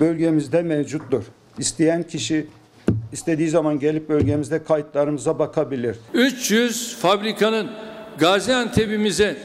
bölgemizde 0.00 0.62
mevcuttur. 0.62 1.24
İsteyen 1.58 2.02
kişi 2.02 2.46
istediği 3.12 3.48
zaman 3.48 3.78
gelip 3.78 4.08
bölgemizde 4.08 4.64
kayıtlarımıza 4.64 5.38
bakabilir. 5.38 5.96
300 6.14 6.96
fabrikanın 6.96 7.70
Gaziantep'imize, 8.18 9.36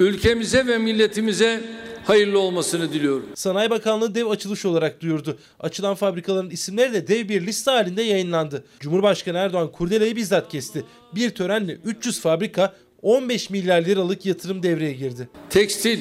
ülkemize 0.00 0.66
ve 0.66 0.78
milletimize 0.78 1.60
hayırlı 2.04 2.38
olmasını 2.38 2.92
diliyorum. 2.92 3.26
Sanayi 3.34 3.70
Bakanlığı 3.70 4.14
dev 4.14 4.26
açılış 4.26 4.64
olarak 4.64 5.00
duyurdu. 5.00 5.38
Açılan 5.60 5.94
fabrikaların 5.94 6.50
isimleri 6.50 6.92
de 6.92 7.08
dev 7.08 7.28
bir 7.28 7.46
liste 7.46 7.70
halinde 7.70 8.02
yayınlandı. 8.02 8.64
Cumhurbaşkanı 8.80 9.38
Erdoğan 9.38 9.72
kurdelayı 9.72 10.16
bizzat 10.16 10.48
kesti. 10.48 10.84
Bir 11.14 11.30
törenle 11.30 11.72
300 11.72 12.20
fabrika 12.20 12.74
15 13.04 13.50
milyar 13.50 13.82
liralık 13.82 14.26
yatırım 14.26 14.62
devreye 14.62 14.92
girdi. 14.92 15.28
Tekstil, 15.50 15.98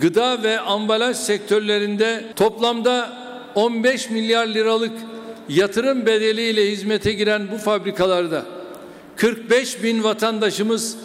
gıda 0.00 0.42
ve 0.42 0.60
ambalaj 0.60 1.16
sektörlerinde 1.16 2.24
toplamda 2.36 3.12
15 3.54 4.10
milyar 4.10 4.46
liralık 4.46 4.92
yatırım 5.48 6.06
bedeliyle 6.06 6.70
hizmete 6.70 7.12
giren 7.12 7.50
bu 7.52 7.58
fabrikalarda 7.58 8.44
45 9.16 9.82
bin 9.82 10.04
vatandaşımız 10.04 10.96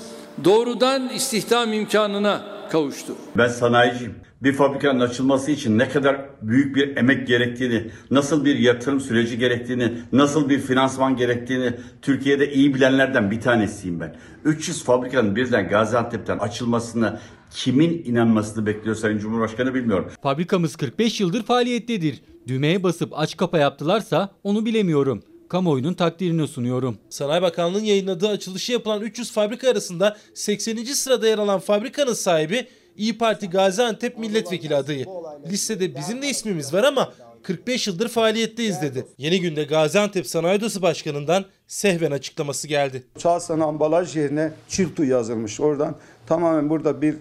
doğrudan 0.44 1.10
istihdam 1.10 1.74
imkanına 1.74 2.42
kavuştu. 2.72 3.16
Ben 3.38 3.48
sanayiciyim. 3.48 4.16
Bir 4.44 4.54
fabrikanın 4.54 5.00
açılması 5.00 5.52
için 5.52 5.78
ne 5.78 5.90
kadar 5.90 6.22
büyük 6.42 6.76
bir 6.76 6.98
emek 6.98 7.28
gerektiğini, 7.28 7.92
nasıl 8.12 8.46
bir 8.46 8.60
yatırım 8.60 9.00
süreci 9.00 9.38
gerektiğini, 9.38 9.92
nasıl 10.12 10.50
bir 10.50 10.60
finansman 10.60 11.16
gerektiğini 11.16 11.74
Türkiye'de 12.02 12.54
iyi 12.54 12.74
bilenlerden 12.74 13.32
bir 13.32 13.42
tanesiyim 13.42 14.00
ben. 14.00 14.16
300 14.46 14.84
fabrikanın 14.84 15.36
birden 15.36 15.70
Gaziantep'ten 15.70 16.38
açılmasına 16.38 17.20
kimin 17.52 18.04
inanmasını 18.06 18.66
bekliyor 18.66 18.96
Sayın 18.96 19.18
Cumhurbaşkanı 19.18 19.74
bilmiyorum. 19.74 20.12
Fabrikamız 20.24 20.76
45 20.76 21.20
yıldır 21.22 21.44
faaliyettedir. 21.44 22.22
Düğmeye 22.48 22.84
basıp 22.84 23.20
aç 23.20 23.38
kapa 23.38 23.58
yaptılarsa 23.58 24.30
onu 24.44 24.66
bilemiyorum. 24.66 25.24
Kamuoyunun 25.50 25.94
takdirini 25.94 26.48
sunuyorum. 26.48 26.98
Sanayi 27.10 27.42
Bakanlığı'nın 27.42 27.84
yayınladığı 27.84 28.30
açılışı 28.30 28.72
yapılan 28.72 29.02
300 29.02 29.32
fabrika 29.32 29.70
arasında 29.70 30.18
80. 30.34 30.84
sırada 30.84 31.28
yer 31.28 31.38
alan 31.38 31.60
fabrikanın 31.60 32.14
sahibi 32.14 32.68
İyi 32.98 33.18
Parti 33.18 33.50
Gaziantep 33.50 34.18
milletvekili 34.18 34.76
adayı. 34.76 35.06
Listede 35.52 35.96
bizim 35.96 36.22
de 36.22 36.30
ismimiz 36.30 36.74
var 36.74 36.84
ama 36.84 37.14
45 37.44 37.88
yıldır 37.88 38.08
faaliyetteyiz 38.10 38.82
dedi. 38.82 39.08
Yeni 39.18 39.42
günde 39.42 39.64
Gaziantep 39.64 40.28
Sanayi 40.28 40.58
Odası 40.58 40.82
Başkanı'ndan 40.82 41.46
sehven 41.68 42.12
açıklaması 42.12 42.68
geldi. 42.68 43.04
Çalsan 43.18 43.60
ambalaj 43.60 44.16
yerine 44.16 44.52
çiltu 44.68 45.04
yazılmış. 45.04 45.60
Oradan 45.60 45.96
tamamen 46.28 46.70
burada 46.70 47.02
bir 47.02 47.16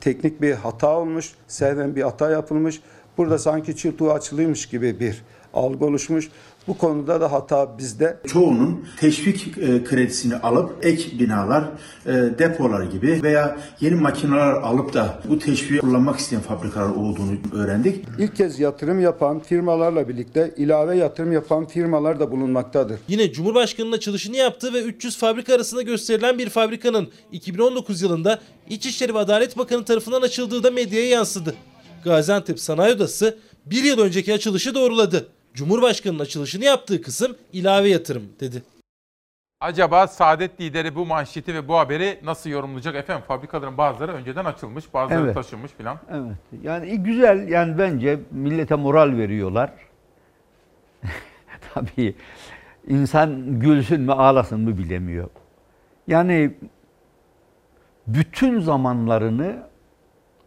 teknik 0.00 0.42
bir 0.42 0.52
hata 0.52 0.98
olmuş. 0.98 1.32
Sehven 1.48 1.96
bir 1.96 2.02
hata 2.02 2.30
yapılmış. 2.30 2.80
Burada 3.18 3.38
sanki 3.38 3.76
çiltu 3.76 4.12
açılıymış 4.12 4.66
gibi 4.66 5.00
bir 5.00 5.22
algı 5.54 5.84
oluşmuş. 5.84 6.28
Bu 6.68 6.78
konuda 6.78 7.20
da 7.20 7.32
hata 7.32 7.78
bizde. 7.78 8.20
Çoğunun 8.26 8.84
teşvik 9.00 9.58
e, 9.58 9.84
kredisini 9.84 10.36
alıp 10.36 10.86
ek 10.86 11.18
binalar, 11.18 11.64
e, 12.06 12.12
depolar 12.12 12.82
gibi 12.82 13.22
veya 13.22 13.56
yeni 13.80 13.94
makineler 13.94 14.52
alıp 14.52 14.94
da 14.94 15.20
bu 15.28 15.38
teşviği 15.38 15.80
kullanmak 15.80 16.18
isteyen 16.18 16.42
fabrikalar 16.42 16.88
olduğunu 16.88 17.36
öğrendik. 17.52 18.04
İlk 18.18 18.36
kez 18.36 18.60
yatırım 18.60 19.00
yapan 19.00 19.40
firmalarla 19.40 20.08
birlikte 20.08 20.54
ilave 20.56 20.96
yatırım 20.96 21.32
yapan 21.32 21.66
firmalar 21.66 22.20
da 22.20 22.30
bulunmaktadır. 22.30 22.98
Yine 23.08 23.32
Cumhurbaşkanı'nın 23.32 23.92
açılışını 23.92 24.36
yaptığı 24.36 24.72
ve 24.72 24.82
300 24.82 25.18
fabrika 25.18 25.54
arasında 25.54 25.82
gösterilen 25.82 26.38
bir 26.38 26.48
fabrikanın 26.48 27.08
2019 27.32 28.02
yılında 28.02 28.40
İçişleri 28.70 29.14
ve 29.14 29.18
Adalet 29.18 29.58
Bakanı 29.58 29.84
tarafından 29.84 30.22
açıldığı 30.22 30.62
da 30.62 30.70
medyaya 30.70 31.08
yansıdı. 31.08 31.54
Gaziantep 32.04 32.60
Sanayi 32.60 32.94
Odası 32.94 33.38
bir 33.66 33.84
yıl 33.84 33.98
önceki 33.98 34.34
açılışı 34.34 34.74
doğruladı. 34.74 35.28
Cumhurbaşkanı'nın 35.54 36.18
açılışını 36.22 36.64
yaptığı 36.64 37.02
kısım 37.02 37.36
ilave 37.52 37.88
yatırım 37.88 38.22
dedi. 38.40 38.62
Acaba 39.60 40.06
Saadet 40.06 40.60
lideri 40.60 40.94
bu 40.94 41.06
manşeti 41.06 41.54
ve 41.54 41.68
bu 41.68 41.78
haberi 41.78 42.20
nasıl 42.24 42.50
yorumlayacak? 42.50 42.94
Efendim 42.94 43.24
fabrikaların 43.28 43.78
bazıları 43.78 44.12
önceden 44.12 44.44
açılmış, 44.44 44.94
bazıları 44.94 45.24
Evet. 45.24 45.34
taşınmış 45.34 45.72
filan. 45.72 45.98
Evet. 46.10 46.36
Yani 46.62 46.86
iyi, 46.86 46.98
güzel 47.02 47.48
yani 47.48 47.78
bence 47.78 48.20
millete 48.30 48.74
moral 48.74 49.16
veriyorlar. 49.16 49.70
Tabii 51.74 52.14
insan 52.88 53.60
gülsün 53.60 54.00
mü 54.00 54.12
ağlasın 54.12 54.60
mı 54.60 54.78
bilemiyor. 54.78 55.30
Yani 56.08 56.54
bütün 58.06 58.60
zamanlarını 58.60 59.62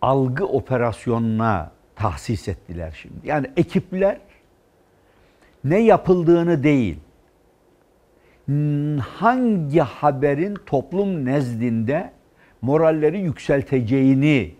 algı 0.01 0.45
operasyonuna 0.45 1.71
tahsis 1.95 2.47
ettiler 2.47 2.97
şimdi. 3.01 3.27
Yani 3.27 3.47
ekipler 3.57 4.17
ne 5.69 5.79
yapıldığını 5.79 6.63
değil, 6.63 6.99
hangi 9.01 9.79
haberin 9.79 10.55
toplum 10.65 11.25
nezdinde 11.25 12.11
moralleri 12.61 13.19
yükselteceğini 13.19 14.55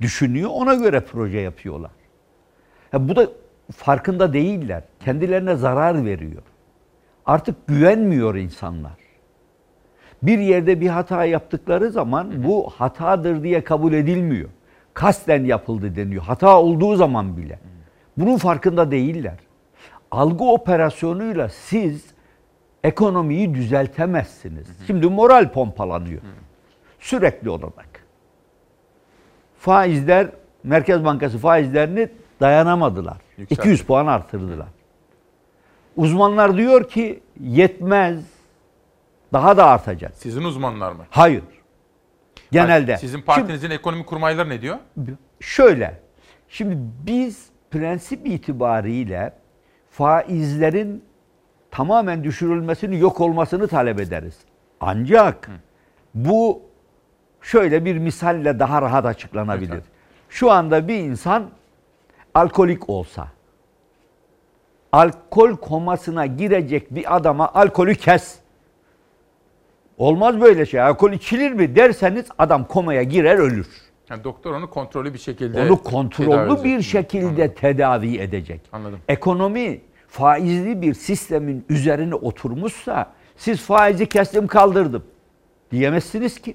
düşünüyor, 0.00 0.50
ona 0.52 0.74
göre 0.74 1.00
proje 1.00 1.38
yapıyorlar. 1.38 1.90
Ya 2.92 3.08
bu 3.08 3.16
da 3.16 3.26
farkında 3.72 4.32
değiller. 4.32 4.82
Kendilerine 5.04 5.56
zarar 5.56 6.04
veriyor. 6.04 6.42
Artık 7.26 7.66
güvenmiyor 7.66 8.34
insanlar. 8.34 8.92
Bir 10.22 10.38
yerde 10.38 10.80
bir 10.80 10.88
hata 10.88 11.24
yaptıkları 11.24 11.90
zaman 11.90 12.44
bu 12.44 12.70
hatadır 12.70 13.42
diye 13.42 13.64
kabul 13.64 13.92
edilmiyor. 13.92 14.48
Kasten 14.94 15.44
yapıldı 15.44 15.96
deniyor. 15.96 16.22
Hata 16.22 16.60
olduğu 16.60 16.96
zaman 16.96 17.36
bile. 17.36 17.58
Bunun 18.16 18.36
farkında 18.36 18.90
değiller. 18.90 19.38
Algı 20.12 20.44
operasyonuyla 20.44 21.48
siz 21.48 22.04
ekonomiyi 22.84 23.54
düzeltemezsiniz. 23.54 24.66
Şimdi 24.86 25.06
moral 25.06 25.52
pompalanıyor. 25.52 26.22
Sürekli 27.00 27.50
olarak. 27.50 28.06
Faizler, 29.58 30.28
Merkez 30.64 31.04
Bankası 31.04 31.38
faizlerini 31.38 32.08
dayanamadılar. 32.40 33.16
200 33.38 33.82
puan 33.82 34.06
artırdılar. 34.06 34.68
Uzmanlar 35.96 36.56
diyor 36.56 36.88
ki 36.88 37.22
yetmez. 37.40 38.24
Daha 39.32 39.56
da 39.56 39.66
artacak. 39.66 40.12
Sizin 40.14 40.42
uzmanlar 40.42 40.92
mı? 40.92 41.06
Hayır. 41.10 41.42
Genelde. 42.52 42.92
Hayır, 42.92 42.98
Sizin 42.98 43.22
partinizin 43.22 43.70
ekonomi 43.70 44.06
kurmayları 44.06 44.48
ne 44.48 44.62
diyor? 44.62 44.76
Şöyle. 45.40 46.00
Şimdi 46.48 46.76
biz 47.06 47.46
prensip 47.70 48.26
itibariyle 48.26 49.41
faizlerin 49.92 51.04
tamamen 51.70 52.24
düşürülmesini, 52.24 52.98
yok 52.98 53.20
olmasını 53.20 53.68
talep 53.68 54.00
ederiz. 54.00 54.38
Ancak 54.80 55.50
bu 56.14 56.62
şöyle 57.42 57.84
bir 57.84 57.98
misalle 57.98 58.58
daha 58.58 58.82
rahat 58.82 59.06
açıklanabilir. 59.06 59.82
Şu 60.28 60.50
anda 60.50 60.88
bir 60.88 60.98
insan 60.98 61.50
alkolik 62.34 62.90
olsa, 62.90 63.28
alkol 64.92 65.56
komasına 65.56 66.26
girecek 66.26 66.94
bir 66.94 67.16
adama 67.16 67.52
alkolü 67.54 67.94
kes. 67.94 68.38
Olmaz 69.98 70.40
böyle 70.40 70.66
şey. 70.66 70.80
Alkol 70.80 71.12
içilir 71.12 71.52
mi 71.52 71.76
derseniz 71.76 72.26
adam 72.38 72.64
komaya 72.64 73.02
girer 73.02 73.36
ölür. 73.36 73.68
Yani 74.10 74.24
doktor 74.24 74.54
onu 74.54 74.70
kontrollü 74.70 75.14
bir 75.14 75.18
şekilde 75.18 75.62
Onu 75.62 75.82
kontrollü 75.82 76.64
bir 76.64 76.82
şekilde 76.82 77.54
tedavi 77.54 78.18
edecek. 78.18 78.60
Anladım. 78.72 78.98
Ekonomi 79.08 79.80
faizli 80.08 80.82
bir 80.82 80.94
sistemin 80.94 81.64
üzerine 81.68 82.14
oturmuşsa 82.14 83.12
siz 83.36 83.60
faizi 83.60 84.06
kestim 84.06 84.46
kaldırdım 84.46 85.04
diyemezsiniz 85.70 86.40
ki. 86.40 86.54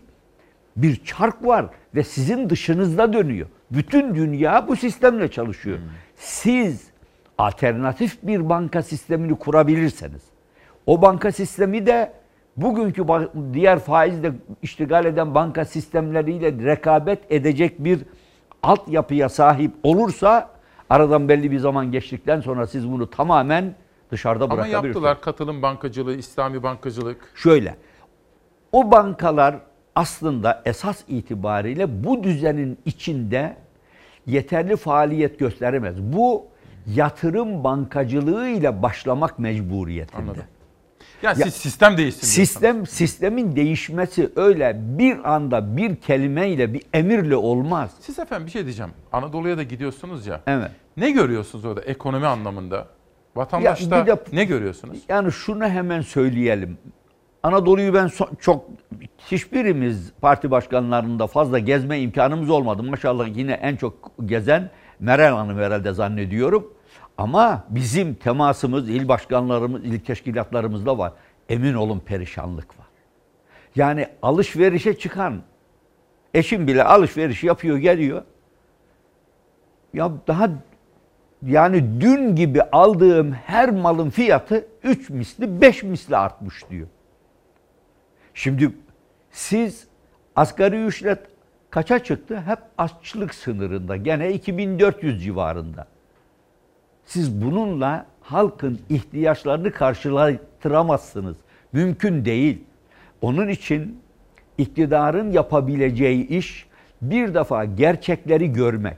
Bir 0.76 1.04
çark 1.04 1.46
var 1.46 1.66
ve 1.96 2.04
sizin 2.04 2.50
dışınızda 2.50 3.14
dönüyor. 3.14 3.48
Bütün 3.72 4.16
dünya 4.16 4.68
bu 4.68 4.76
sistemle 4.76 5.32
çalışıyor. 5.32 5.78
Siz 6.16 6.88
alternatif 7.38 8.18
bir 8.24 8.50
banka 8.50 8.84
sistemini 8.84 9.36
kurabilirseniz 9.40 10.22
o 10.86 11.02
banka 11.02 11.32
sistemi 11.32 11.86
de 11.86 12.14
bugünkü 12.58 13.06
diğer 13.54 13.80
faizle 13.80 14.32
iştigal 14.62 15.06
eden 15.06 15.36
banka 15.36 15.66
sistemleriyle 15.66 16.52
rekabet 16.66 17.32
edecek 17.32 17.84
bir 17.84 18.00
altyapıya 18.64 19.30
sahip 19.30 19.72
olursa 19.84 20.50
aradan 20.90 21.30
belli 21.30 21.52
bir 21.52 21.60
zaman 21.60 21.92
geçtikten 21.92 22.42
sonra 22.42 22.68
siz 22.68 22.92
bunu 22.92 23.10
tamamen 23.10 23.76
dışarıda 24.12 24.44
Ama 24.44 24.54
bırakabilirsiniz. 24.54 24.86
yaptılar 24.86 25.22
katılım 25.22 25.62
bankacılığı, 25.62 26.16
İslami 26.16 26.64
bankacılık. 26.64 27.32
Şöyle, 27.36 27.76
o 28.72 28.92
bankalar 28.92 29.56
aslında 29.96 30.62
esas 30.66 31.04
itibariyle 31.08 32.04
bu 32.04 32.24
düzenin 32.24 32.78
içinde 32.86 33.58
yeterli 34.26 34.76
faaliyet 34.76 35.40
gösteremez. 35.40 36.02
Bu 36.02 36.46
yatırım 36.96 37.64
bankacılığı 37.64 38.50
ile 38.50 38.82
başlamak 38.82 39.40
mecburiyetinde. 39.40 40.22
Anladım. 40.22 40.44
Ya- 41.24 41.36
siz 41.36 41.54
sistem 41.54 41.98
değişsin. 41.98 42.28
Sistem 42.28 42.88
sistemin 42.88 43.56
değişmesi 43.56 44.30
öyle 44.36 44.76
bir 44.82 45.34
anda 45.34 45.78
bir 45.78 45.96
kelimeyle 45.96 46.74
bir 46.74 46.82
emirle 46.94 47.36
olmaz. 47.36 47.92
Siz 48.00 48.20
efendim 48.20 48.46
bir 48.48 48.52
şey 48.52 48.64
diyeceğim. 48.64 48.92
Anadolu'ya 49.12 49.58
da 49.58 49.64
gidiyorsunuz 49.64 50.28
ya. 50.28 50.42
Evet. 50.48 50.72
Ne 50.98 51.12
görüyorsunuz 51.12 51.66
orada 51.66 51.82
ekonomi 51.82 52.28
anlamında? 52.28 52.88
Vatandaşta 53.36 53.98
Ya 53.98 54.08
de- 54.08 54.18
ne 54.34 54.46
görüyorsunuz? 54.46 54.98
Yani 55.10 55.32
şunu 55.32 55.66
hemen 55.68 56.02
söyleyelim. 56.02 56.78
Anadolu'yu 57.44 57.94
ben 57.94 58.06
so- 58.08 58.38
çok 58.40 58.66
hiçbirimiz 59.32 60.12
parti 60.22 60.52
başkanlarında 60.52 61.28
fazla 61.28 61.60
gezme 61.60 62.00
imkanımız 62.00 62.50
olmadı. 62.50 62.84
Maşallah 62.84 63.38
yine 63.38 63.52
en 63.54 63.76
çok 63.76 64.12
gezen 64.26 64.70
Meral 65.00 65.36
Hanım 65.38 65.58
herhalde 65.58 65.94
zannediyorum. 65.94 66.74
Ama 67.18 67.64
bizim 67.70 68.14
temasımız 68.14 68.90
il 68.90 69.08
başkanlarımız, 69.08 69.86
il 69.86 70.00
teşkilatlarımızda 70.00 70.98
var. 70.98 71.14
Emin 71.50 71.74
olun 71.74 72.00
perişanlık 72.00 72.80
var. 72.80 72.88
Yani 73.76 74.08
alışverişe 74.22 74.98
çıkan 74.98 75.42
eşim 76.34 76.68
bile 76.68 76.84
alışveriş 76.84 77.44
yapıyor 77.44 77.78
geliyor. 77.78 78.22
Ya 79.94 80.12
daha 80.28 80.50
yani 81.46 82.02
dün 82.02 82.36
gibi 82.36 82.62
aldığım 82.62 83.32
her 83.32 83.72
malın 83.72 84.10
fiyatı 84.10 84.68
3 84.84 85.10
misli 85.10 85.62
5 85.62 85.84
misli 85.84 86.18
artmış 86.18 86.70
diyor. 86.70 86.88
Şimdi 88.34 88.72
siz 89.32 89.88
asgari 90.36 90.86
ücret 90.86 91.20
kaça 91.70 92.00
çıktı? 92.00 92.42
Hep 92.46 92.60
açlık 92.78 93.34
sınırında. 93.34 93.96
Gene 93.96 94.34
2400 94.34 95.24
civarında. 95.24 95.88
Siz 97.08 97.42
bununla 97.42 98.06
halkın 98.22 98.80
ihtiyaçlarını 98.90 99.72
karşılatıramazsınız. 99.72 101.38
Mümkün 101.74 102.26
değil. 102.26 102.64
Onun 103.22 103.48
için 103.48 104.02
iktidarın 104.58 105.32
yapabileceği 105.32 106.28
iş 106.28 106.68
bir 107.02 107.34
defa 107.34 107.66
gerçekleri 107.66 108.54
görmek. 108.54 108.98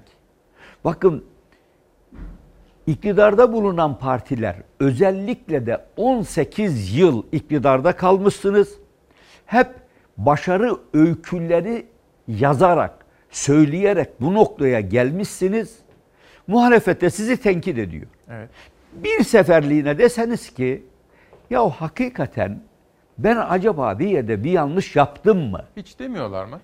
Bakın 0.84 1.26
iktidarda 2.88 3.54
bulunan 3.54 4.00
partiler 4.00 4.56
özellikle 4.80 5.66
de 5.66 5.86
18 5.98 6.98
yıl 6.98 7.24
iktidarda 7.32 7.96
kalmışsınız. 7.96 8.76
Hep 9.46 9.68
başarı 10.18 10.78
öyküleri 10.94 11.86
yazarak, 12.28 13.06
söyleyerek 13.30 14.22
bu 14.22 14.34
noktaya 14.34 14.80
gelmişsiniz. 14.80 15.80
Muhalefette 16.50 17.10
sizi 17.10 17.38
tenkit 17.38 17.78
ediyor. 17.78 18.08
Evet. 18.30 18.50
Bir 18.94 19.24
seferliğine 19.24 19.98
deseniz 19.98 20.54
ki 20.54 20.84
ya 21.50 21.70
hakikaten 21.70 22.60
ben 23.18 23.38
acaba 23.38 24.00
bir 24.00 24.08
yerde 24.08 24.44
bir 24.44 24.52
yanlış 24.52 24.96
yaptım 24.96 25.50
mı? 25.50 25.66
Hiç 25.78 26.00
demiyorlar 26.00 26.46
mı? 26.46 26.60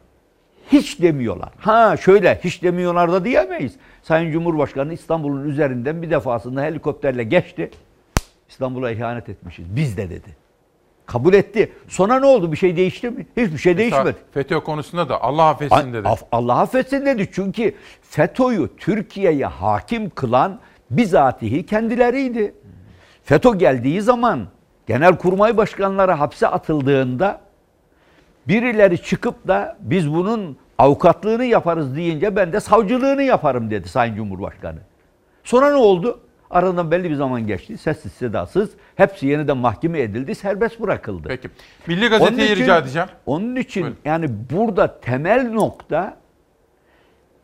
Hiç 0.71 1.01
demiyorlar. 1.01 1.49
Ha 1.57 1.97
şöyle 1.97 2.39
hiç 2.43 2.63
demiyorlar 2.63 3.11
da 3.11 3.25
diyemeyiz. 3.25 3.75
Sayın 4.03 4.31
Cumhurbaşkanı 4.31 4.93
İstanbul'un 4.93 5.49
üzerinden 5.49 6.01
bir 6.01 6.09
defasında 6.09 6.61
helikopterle 6.63 7.23
geçti. 7.23 7.71
İstanbul'a 8.49 8.91
ihanet 8.91 9.29
etmişiz. 9.29 9.75
Biz 9.75 9.97
de 9.97 10.09
dedi. 10.09 10.44
Kabul 11.05 11.33
etti. 11.33 11.71
Sonra 11.87 12.19
ne 12.19 12.25
oldu? 12.25 12.51
Bir 12.51 12.57
şey 12.57 12.77
değişti 12.77 13.09
mi? 13.09 13.27
Hiçbir 13.37 13.57
şey 13.57 13.77
değişmedi. 13.77 14.15
FETÖ 14.31 14.59
konusunda 14.59 15.09
da 15.09 15.21
Allah 15.21 15.49
affetsin 15.49 15.93
dedi. 15.93 16.07
Allah 16.31 16.59
affetsin 16.59 17.05
dedi. 17.05 17.29
Çünkü 17.33 17.75
FETÖ'yü 18.01 18.69
Türkiye'ye 18.77 19.45
hakim 19.45 20.09
kılan 20.09 20.59
bizatihi 20.89 21.65
kendileriydi. 21.65 22.55
FETÖ 23.23 23.55
geldiği 23.55 24.01
zaman 24.01 24.47
genelkurmay 24.87 25.57
başkanları 25.57 26.11
hapse 26.11 26.47
atıldığında 26.47 27.41
birileri 28.47 29.01
çıkıp 29.01 29.47
da 29.47 29.77
biz 29.79 30.13
bunun 30.13 30.57
avukatlığını 30.77 31.45
yaparız 31.45 31.95
deyince 31.95 32.35
ben 32.35 32.53
de 32.53 32.59
savcılığını 32.59 33.23
yaparım 33.23 33.71
dedi 33.71 33.89
Sayın 33.89 34.15
Cumhurbaşkanı. 34.15 34.79
Sonra 35.43 35.69
ne 35.69 35.75
oldu? 35.75 36.19
Aradan 36.55 36.91
belli 36.91 37.09
bir 37.09 37.15
zaman 37.15 37.47
geçti. 37.47 37.77
Sessiz 37.77 38.11
sedasız. 38.13 38.69
Hepsi 38.95 39.27
yeniden 39.27 39.57
mahkeme 39.57 39.99
edildi. 39.99 40.35
Serbest 40.35 40.79
bırakıldı. 40.79 41.27
Peki. 41.27 41.49
Milli 41.87 42.07
Gazete'yi 42.07 42.51
için- 42.51 42.63
rica 42.63 42.77
edeceğim. 42.77 43.07
Onun 43.25 43.55
için 43.55 43.95
yani 44.05 44.27
burada 44.51 44.99
temel 44.99 45.51
nokta 45.51 46.17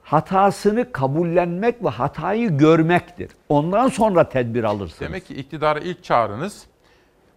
hatasını 0.03 0.91
kabullenmek 0.91 1.83
ve 1.83 1.89
hatayı 1.89 2.57
görmektir. 2.57 3.31
Ondan 3.49 3.87
sonra 3.87 4.29
tedbir 4.29 4.63
alırsınız. 4.63 5.01
Demek 5.01 5.25
ki 5.25 5.35
iktidara 5.35 5.79
ilk 5.79 6.03
çağrınız 6.03 6.65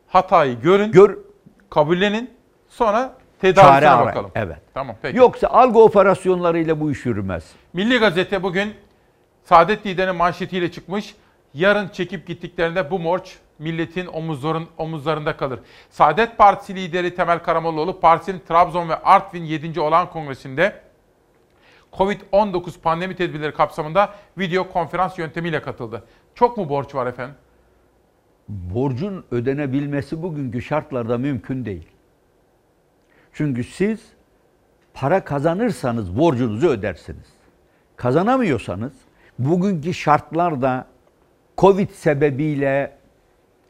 hatayı 0.09 0.61
görün, 0.61 0.93
Gör, 0.93 1.19
kabullenin, 1.71 2.31
sonra 2.69 2.99
çare 2.99 3.13
tedavisine 3.55 3.89
arayın. 3.91 4.07
bakalım. 4.09 4.31
Evet. 4.35 4.59
Tamam 4.75 4.97
peki. 5.03 5.19
Yoksa 5.19 5.49
algı 5.49 5.79
operasyonlarıyla 5.79 6.81
bu 6.81 6.91
iş 6.91 7.07
yürümez. 7.07 7.45
Milli 7.73 7.99
Gazete 7.99 8.43
bugün 8.43 8.75
Saadet 9.45 9.87
Lider'in 9.87 10.17
manşetiyle 10.17 10.73
çıkmış. 10.73 11.15
Yarın 11.55 11.89
çekip 11.89 12.27
gittiklerinde 12.27 12.91
bu 12.91 12.99
morç 12.99 13.39
milletin 13.59 14.07
omuzların, 14.07 14.69
omuzlarında 14.79 15.37
kalır. 15.37 15.61
Saadet 15.91 16.39
Partisi 16.39 16.75
lideri 16.75 17.15
Temel 17.15 17.39
Karamollaoğlu 17.39 18.01
partisinin 18.01 18.43
Trabzon 18.49 18.89
ve 18.89 18.97
Artvin 18.97 19.45
7. 19.45 19.81
olan 19.81 20.11
kongresinde 20.11 20.81
Covid-19 21.93 22.81
pandemi 22.81 23.17
tedbirleri 23.17 23.55
kapsamında 23.55 24.15
video 24.39 24.69
konferans 24.69 25.19
yöntemiyle 25.19 25.63
katıldı. 25.63 26.05
Çok 26.35 26.57
mu 26.57 26.69
borç 26.69 26.95
var 26.95 27.07
efendim? 27.07 27.35
Borcun 28.49 29.25
ödenebilmesi 29.31 30.23
bugünkü 30.23 30.63
şartlarda 30.63 31.19
mümkün 31.19 31.65
değil. 31.65 31.89
Çünkü 33.33 33.65
siz 33.65 34.01
para 34.95 35.25
kazanırsanız 35.25 36.19
borcunuzu 36.19 36.69
ödersiniz. 36.69 37.27
Kazanamıyorsanız 37.97 38.93
bugünkü 39.39 39.95
şartlarda 39.95 40.94
Covid 41.59 41.91
sebebiyle 41.91 42.93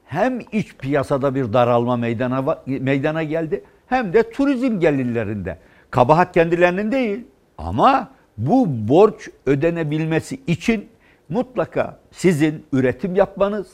hem 0.05 0.41
iç 0.53 0.77
piyasada 0.77 1.35
bir 1.35 1.53
daralma 1.53 1.97
meydana 1.97 2.59
meydana 2.67 3.23
geldi 3.23 3.65
hem 3.87 4.13
de 4.13 4.31
turizm 4.31 4.81
gelirlerinde. 4.81 5.59
Kabahat 5.91 6.35
kendilerinin 6.35 6.93
değil 6.93 7.25
ama 7.59 8.11
bu 8.39 8.67
borç 8.69 9.29
ödenebilmesi 9.47 10.41
için 10.47 10.89
mutlaka 11.29 11.99
sizin 12.11 12.65
üretim 12.73 13.17
yapmanız, 13.17 13.67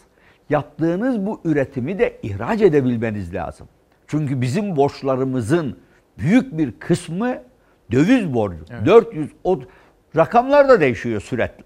yaptığınız 0.50 1.26
bu 1.26 1.40
üretimi 1.44 1.98
de 1.98 2.18
ihraç 2.22 2.62
edebilmeniz 2.62 3.34
lazım. 3.34 3.68
Çünkü 4.06 4.40
bizim 4.40 4.76
borçlarımızın 4.76 5.78
büyük 6.18 6.58
bir 6.58 6.72
kısmı 6.72 7.38
döviz 7.92 8.34
borcu. 8.34 8.64
400 8.86 9.30
o 9.44 9.60
rakamlar 10.16 10.68
da 10.68 10.80
değişiyor 10.80 11.20
sürekli 11.20 11.64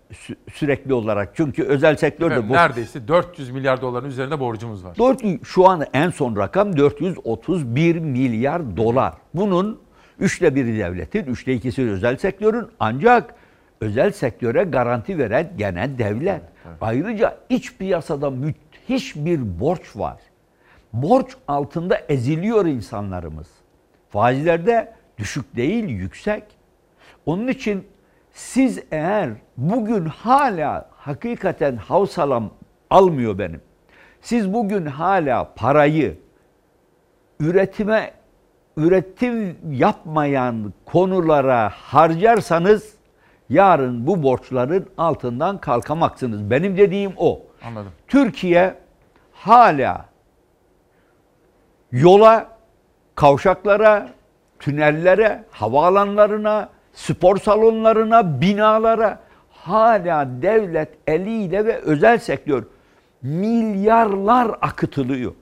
sürekli 0.53 0.95
olarak. 0.95 1.36
Çünkü 1.36 1.64
özel 1.64 1.97
sektörde 1.97 2.49
borç 2.49 2.57
neredeyse 2.57 3.09
400 3.09 3.51
milyar 3.51 3.80
doların 3.80 4.09
üzerinde 4.09 4.40
borcumuz 4.40 4.84
var. 4.84 4.97
4 4.99 5.22
şu 5.45 5.68
an 5.68 5.84
en 5.92 6.11
son 6.11 6.36
rakam 6.36 6.76
431 6.76 7.97
milyar 7.97 8.76
dolar. 8.76 9.14
Bunun 9.34 9.80
üçte 10.18 10.55
biri 10.55 10.78
devletin, 10.78 11.24
üçte 11.24 11.53
ikisi 11.53 11.90
özel 11.90 12.16
sektörün 12.16 12.66
ancak 12.80 13.34
özel 13.80 14.12
sektöre 14.12 14.64
garanti 14.64 15.18
veren 15.18 15.53
gene 15.57 15.99
devlet. 15.99 16.42
Ayrıca 16.80 17.38
iç 17.49 17.76
piyasada 17.78 18.30
müthiş 18.30 19.16
bir 19.16 19.61
borç 19.61 19.97
var. 19.97 20.20
Borç 20.92 21.36
altında 21.49 21.97
eziliyor 22.09 22.66
insanlarımız. 22.66 23.47
Faizlerde 24.11 24.92
düşük 25.18 25.57
değil, 25.57 25.84
yüksek. 25.88 26.45
Onun 27.26 27.49
için 27.49 27.84
siz 28.35 28.82
eğer 28.91 29.30
bugün 29.57 30.05
hala 30.05 30.89
hakikaten 30.97 31.76
havsalam 31.76 32.51
almıyor 32.91 33.38
benim. 33.38 33.61
Siz 34.21 34.53
bugün 34.53 34.87
hala 34.87 35.54
parayı 35.57 36.18
üretime 37.41 38.13
üretim 38.76 39.58
yapmayan 39.71 40.72
konulara 40.84 41.68
harcarsanız 41.68 42.95
yarın 43.50 44.07
bu 44.07 44.22
borçların 44.22 44.88
altından 44.99 45.58
kalkamazsınız. 45.58 46.50
Benim 46.50 46.76
dediğim 46.76 47.13
o. 47.17 47.42
Anladım. 47.64 47.92
Türkiye 48.08 48.75
hala 49.33 50.04
yola, 51.92 52.46
kavşaklara, 53.14 54.08
tünellere, 54.58 55.45
havaalanlarına, 55.50 56.68
spor 56.95 57.37
salonlarına, 57.37 58.41
binalara 58.41 59.18
hala 59.50 60.29
devlet 60.42 60.88
eliyle 61.07 61.64
ve 61.64 61.79
özel 61.79 62.18
sektör 62.18 62.64
milyarlar 63.22 64.50
akıtılıyor. 64.61 65.33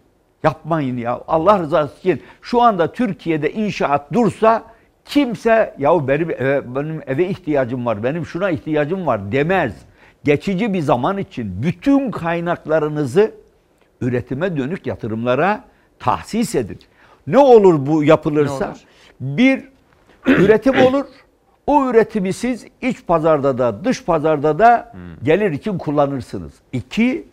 Yapmayın 0.43 0.97
ya. 0.97 1.20
Allah 1.29 1.59
rızası 1.59 1.99
için 1.99 2.23
şu 2.43 2.62
anda 2.62 2.93
Türkiye'de 2.93 3.53
inşaat 3.53 4.12
dursa 4.12 4.62
kimse 5.05 5.74
ya 5.79 6.09
benim 6.09 6.31
eve, 6.31 6.74
benim 6.74 7.03
eve 7.07 7.29
ihtiyacım 7.29 7.87
var, 7.87 8.05
benim 8.05 8.27
şuna 8.27 8.51
ihtiyacım 8.51 9.07
var 9.07 9.33
demez. 9.33 9.73
Geçici 10.24 10.74
bir 10.74 10.81
zaman 10.81 11.19
için 11.19 11.62
bütün 11.62 12.11
kaynaklarınızı 12.11 13.35
üretime 14.01 14.57
dönük 14.57 14.87
yatırımlara 14.87 15.65
tahsis 15.99 16.55
edin. 16.55 16.79
Ne 17.27 17.39
olur 17.39 17.87
bu 17.87 18.05
yapılırsa? 18.05 18.69
Olur? 18.69 18.79
Bir 19.20 19.65
üretim 20.27 20.79
olur. 20.79 21.05
O 21.67 21.91
üretimi 21.91 22.33
siz 22.33 22.67
iç 22.83 23.07
pazarda 23.07 23.59
da 23.59 23.85
dış 23.85 24.05
pazarda 24.05 24.59
da 24.59 24.93
gelir 25.23 25.51
için 25.51 25.79
kullanırsınız. 25.79 26.53
İki, 26.73 27.29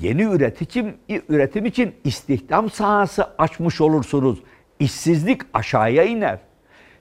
yeni 0.00 0.22
üretim, 0.22 0.94
üretim 1.28 1.66
için 1.66 1.94
istihdam 2.04 2.70
sahası 2.70 3.26
açmış 3.38 3.80
olursunuz. 3.80 4.38
işsizlik 4.80 5.42
aşağıya 5.54 6.04
iner. 6.04 6.38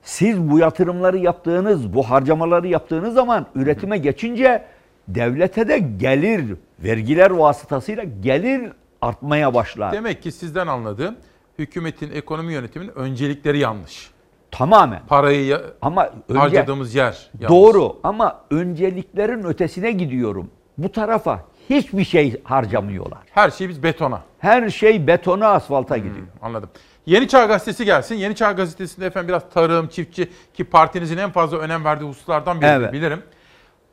Siz 0.04 0.40
bu 0.50 0.60
yatırımları 0.60 1.18
yaptığınız, 1.18 1.94
bu 1.94 2.04
harcamaları 2.04 2.68
yaptığınız 2.68 3.14
zaman 3.14 3.46
üretime 3.56 3.98
geçince 3.98 4.66
devlete 5.08 5.68
de 5.68 5.78
gelir, 5.78 6.56
vergiler 6.80 7.32
vasıtasıyla 7.32 8.04
gelir 8.04 8.72
artmaya 9.02 9.54
başlar. 9.54 9.94
Demek 9.94 10.24
ki 10.24 10.32
sizden 10.32 10.68
anladığım 10.68 11.16
hükümetin 11.60 12.12
ekonomi 12.12 12.54
yönetiminin 12.54 12.92
öncelikleri 12.96 13.60
yanlış. 13.60 14.15
Tamamen. 14.58 15.02
Parayı 15.08 15.46
ya- 15.46 15.62
Ama 15.82 16.10
önce, 16.30 16.40
harcadığımız 16.40 16.96
yer 16.96 17.30
yanlış. 17.40 17.50
Doğru 17.50 18.00
ama 18.04 18.42
önceliklerin 18.52 19.44
ötesine 19.44 19.92
gidiyorum. 19.92 20.50
Bu 20.78 20.92
tarafa 20.92 21.40
hiçbir 21.70 22.04
şey 22.04 22.42
harcamıyorlar. 22.44 23.20
Her 23.32 23.52
şey 23.52 23.70
biz 23.70 23.84
betona. 23.84 24.22
Her 24.40 24.70
şey 24.70 25.08
betona, 25.08 25.48
asfalta 25.48 25.98
gidiyor. 25.98 26.28
Anladım. 26.42 26.70
Yeni 27.06 27.28
Çağ 27.28 27.46
Gazetesi 27.46 27.86
gelsin. 27.86 28.16
Yeni 28.16 28.36
Çağ 28.36 28.52
Gazetesi'nde 28.52 29.06
efendim 29.06 29.28
biraz 29.28 29.50
tarım, 29.54 29.88
çiftçi 29.88 30.30
ki 30.54 30.64
partinizin 30.64 31.18
en 31.18 31.32
fazla 31.32 31.58
önem 31.58 31.86
verdiği 31.86 32.06
hususlardan 32.06 32.62
biri 32.62 32.70
Evet. 32.70 32.94
bilirim. 32.94 33.22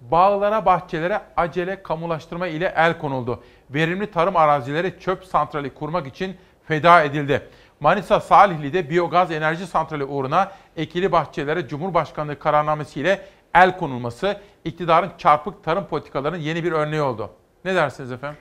Bağlara, 0.01 0.67
bahçelere 0.67 1.21
acele 1.37 1.83
kamulaştırma 1.83 2.47
ile 2.47 2.73
el 2.77 2.99
konuldu. 2.99 3.43
Verimli 3.71 4.11
tarım 4.11 4.37
arazileri 4.37 4.95
çöp 5.01 5.25
santrali 5.25 5.75
kurmak 5.75 6.07
için 6.07 6.37
feda 6.69 7.03
edildi. 7.03 7.43
Manisa 7.83 8.21
Salihli'de 8.21 8.91
biyogaz 8.91 9.31
enerji 9.31 9.67
santrali 9.67 10.05
uğruna 10.05 10.53
ekili 10.77 11.13
bahçelere 11.13 11.69
Cumhurbaşkanlığı 11.69 12.39
kararnamesiyle 12.39 13.21
el 13.55 13.79
konulması 13.79 14.37
iktidarın 14.65 15.11
çarpık 15.19 15.65
tarım 15.65 15.87
politikalarının 15.87 16.39
yeni 16.39 16.65
bir 16.65 16.73
örneği 16.73 17.03
oldu. 17.03 17.31
Ne 17.65 17.75
dersiniz 17.75 18.13
efendim? 18.13 18.39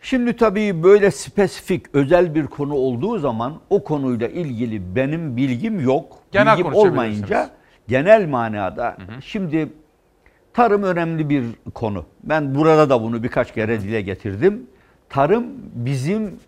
Şimdi 0.00 0.36
tabii 0.36 0.82
böyle 0.82 1.10
spesifik, 1.10 1.94
özel 1.94 2.34
bir 2.34 2.46
konu 2.46 2.74
olduğu 2.74 3.18
zaman 3.18 3.60
o 3.70 3.84
konuyla 3.84 4.28
ilgili 4.28 4.96
benim 4.96 5.36
bilgim 5.36 5.80
yok. 5.80 6.18
Genel 6.32 6.58
bilgim 6.58 6.74
olmayınca 6.74 7.50
genel 7.88 8.28
manada 8.28 8.96
şimdi 9.24 9.68
tarım 10.54 10.82
önemli 10.82 11.28
bir 11.28 11.44
konu. 11.74 12.04
Ben 12.22 12.54
burada 12.54 12.90
da 12.90 13.02
bunu 13.02 13.22
birkaç 13.22 13.54
kere 13.54 13.80
dile 13.80 14.00
getirdim. 14.00 14.66
Tarım 15.08 15.46
bizim 15.74 16.38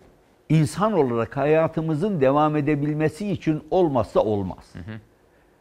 insan 0.49 0.93
olarak 0.93 1.37
hayatımızın 1.37 2.21
devam 2.21 2.55
edebilmesi 2.55 3.31
için 3.31 3.63
olmazsa 3.71 4.19
olmaz. 4.19 4.73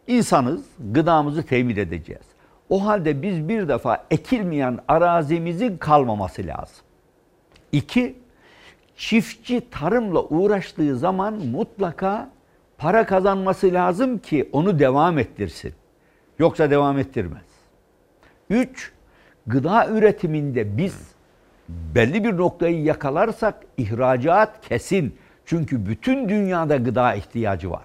İnsanız, 0.06 0.64
gıdamızı 0.92 1.42
temin 1.42 1.76
edeceğiz. 1.76 2.26
O 2.68 2.86
halde 2.86 3.22
biz 3.22 3.48
bir 3.48 3.68
defa 3.68 4.06
ekilmeyen 4.10 4.78
arazimizin 4.88 5.76
kalmaması 5.76 6.46
lazım. 6.46 6.84
İki, 7.72 8.16
çiftçi 8.96 9.70
tarımla 9.70 10.22
uğraştığı 10.22 10.98
zaman 10.98 11.34
mutlaka 11.34 12.30
para 12.78 13.06
kazanması 13.06 13.72
lazım 13.72 14.18
ki 14.18 14.48
onu 14.52 14.78
devam 14.78 15.18
ettirsin. 15.18 15.74
Yoksa 16.38 16.70
devam 16.70 16.98
ettirmez. 16.98 17.46
Üç, 18.50 18.92
gıda 19.46 19.88
üretiminde 19.88 20.76
biz 20.76 21.13
belli 21.68 22.24
bir 22.24 22.36
noktayı 22.36 22.82
yakalarsak 22.82 23.54
ihracat 23.76 24.68
kesin. 24.68 25.16
Çünkü 25.46 25.86
bütün 25.86 26.28
dünyada 26.28 26.76
gıda 26.76 27.14
ihtiyacı 27.14 27.70
var. 27.70 27.84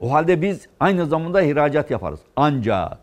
O 0.00 0.12
halde 0.12 0.42
biz 0.42 0.68
aynı 0.80 1.06
zamanda 1.06 1.42
ihracat 1.42 1.90
yaparız. 1.90 2.20
Ancak 2.36 2.98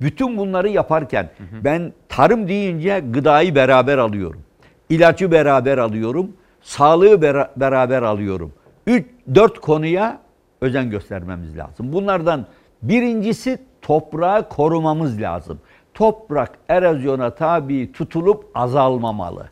bütün 0.00 0.36
bunları 0.36 0.68
yaparken 0.68 1.30
ben 1.64 1.92
tarım 2.08 2.48
deyince 2.48 3.00
gıdayı 3.10 3.54
beraber 3.54 3.98
alıyorum. 3.98 4.40
İlacı 4.88 5.32
beraber 5.32 5.78
alıyorum. 5.78 6.32
Sağlığı 6.62 7.14
bera- 7.22 7.50
beraber 7.56 8.02
alıyorum. 8.02 8.52
3 8.86 9.06
4 9.34 9.60
konuya 9.60 10.18
özen 10.60 10.90
göstermemiz 10.90 11.56
lazım. 11.58 11.92
Bunlardan 11.92 12.46
birincisi 12.82 13.58
toprağı 13.82 14.48
korumamız 14.48 15.20
lazım. 15.20 15.60
Toprak 15.96 16.58
erozyona 16.68 17.30
tabi 17.34 17.92
tutulup 17.92 18.50
azalmamalı. 18.54 19.48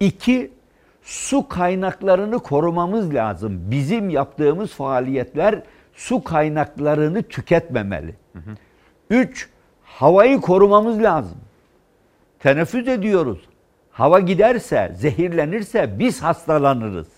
İki, 0.00 0.50
su 1.02 1.48
kaynaklarını 1.48 2.38
korumamız 2.38 3.14
lazım. 3.14 3.60
Bizim 3.70 4.10
yaptığımız 4.10 4.70
faaliyetler 4.70 5.62
su 5.94 6.24
kaynaklarını 6.24 7.22
tüketmemeli. 7.22 8.14
Üç, 9.10 9.48
havayı 9.82 10.40
korumamız 10.40 11.02
lazım. 11.02 11.38
Teneffüs 12.38 12.88
ediyoruz. 12.88 13.38
Hava 13.90 14.20
giderse, 14.20 14.92
zehirlenirse 14.96 15.98
biz 15.98 16.22
hastalanırız. 16.22 17.08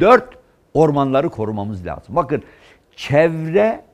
Dört, 0.00 0.28
ormanları 0.74 1.30
korumamız 1.30 1.86
lazım. 1.86 2.16
Bakın 2.16 2.42
çevre 2.96 3.84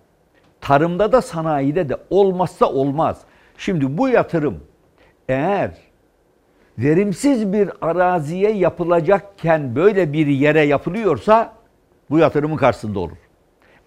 tarımda 0.61 1.13
da 1.13 1.23
sanayide 1.23 1.89
de 1.89 1.97
olmazsa 2.11 2.67
olmaz. 2.67 3.21
Şimdi 3.59 3.99
bu 3.99 4.09
yatırım 4.09 4.61
eğer 5.29 5.71
verimsiz 6.79 7.53
bir 7.53 7.71
araziye 7.81 8.53
yapılacakken 8.53 9.77
böyle 9.77 10.13
bir 10.13 10.27
yere 10.27 10.61
yapılıyorsa 10.61 11.53
bu 12.11 12.19
yatırımın 12.19 12.57
karşısında 12.57 12.99
olur. 12.99 13.17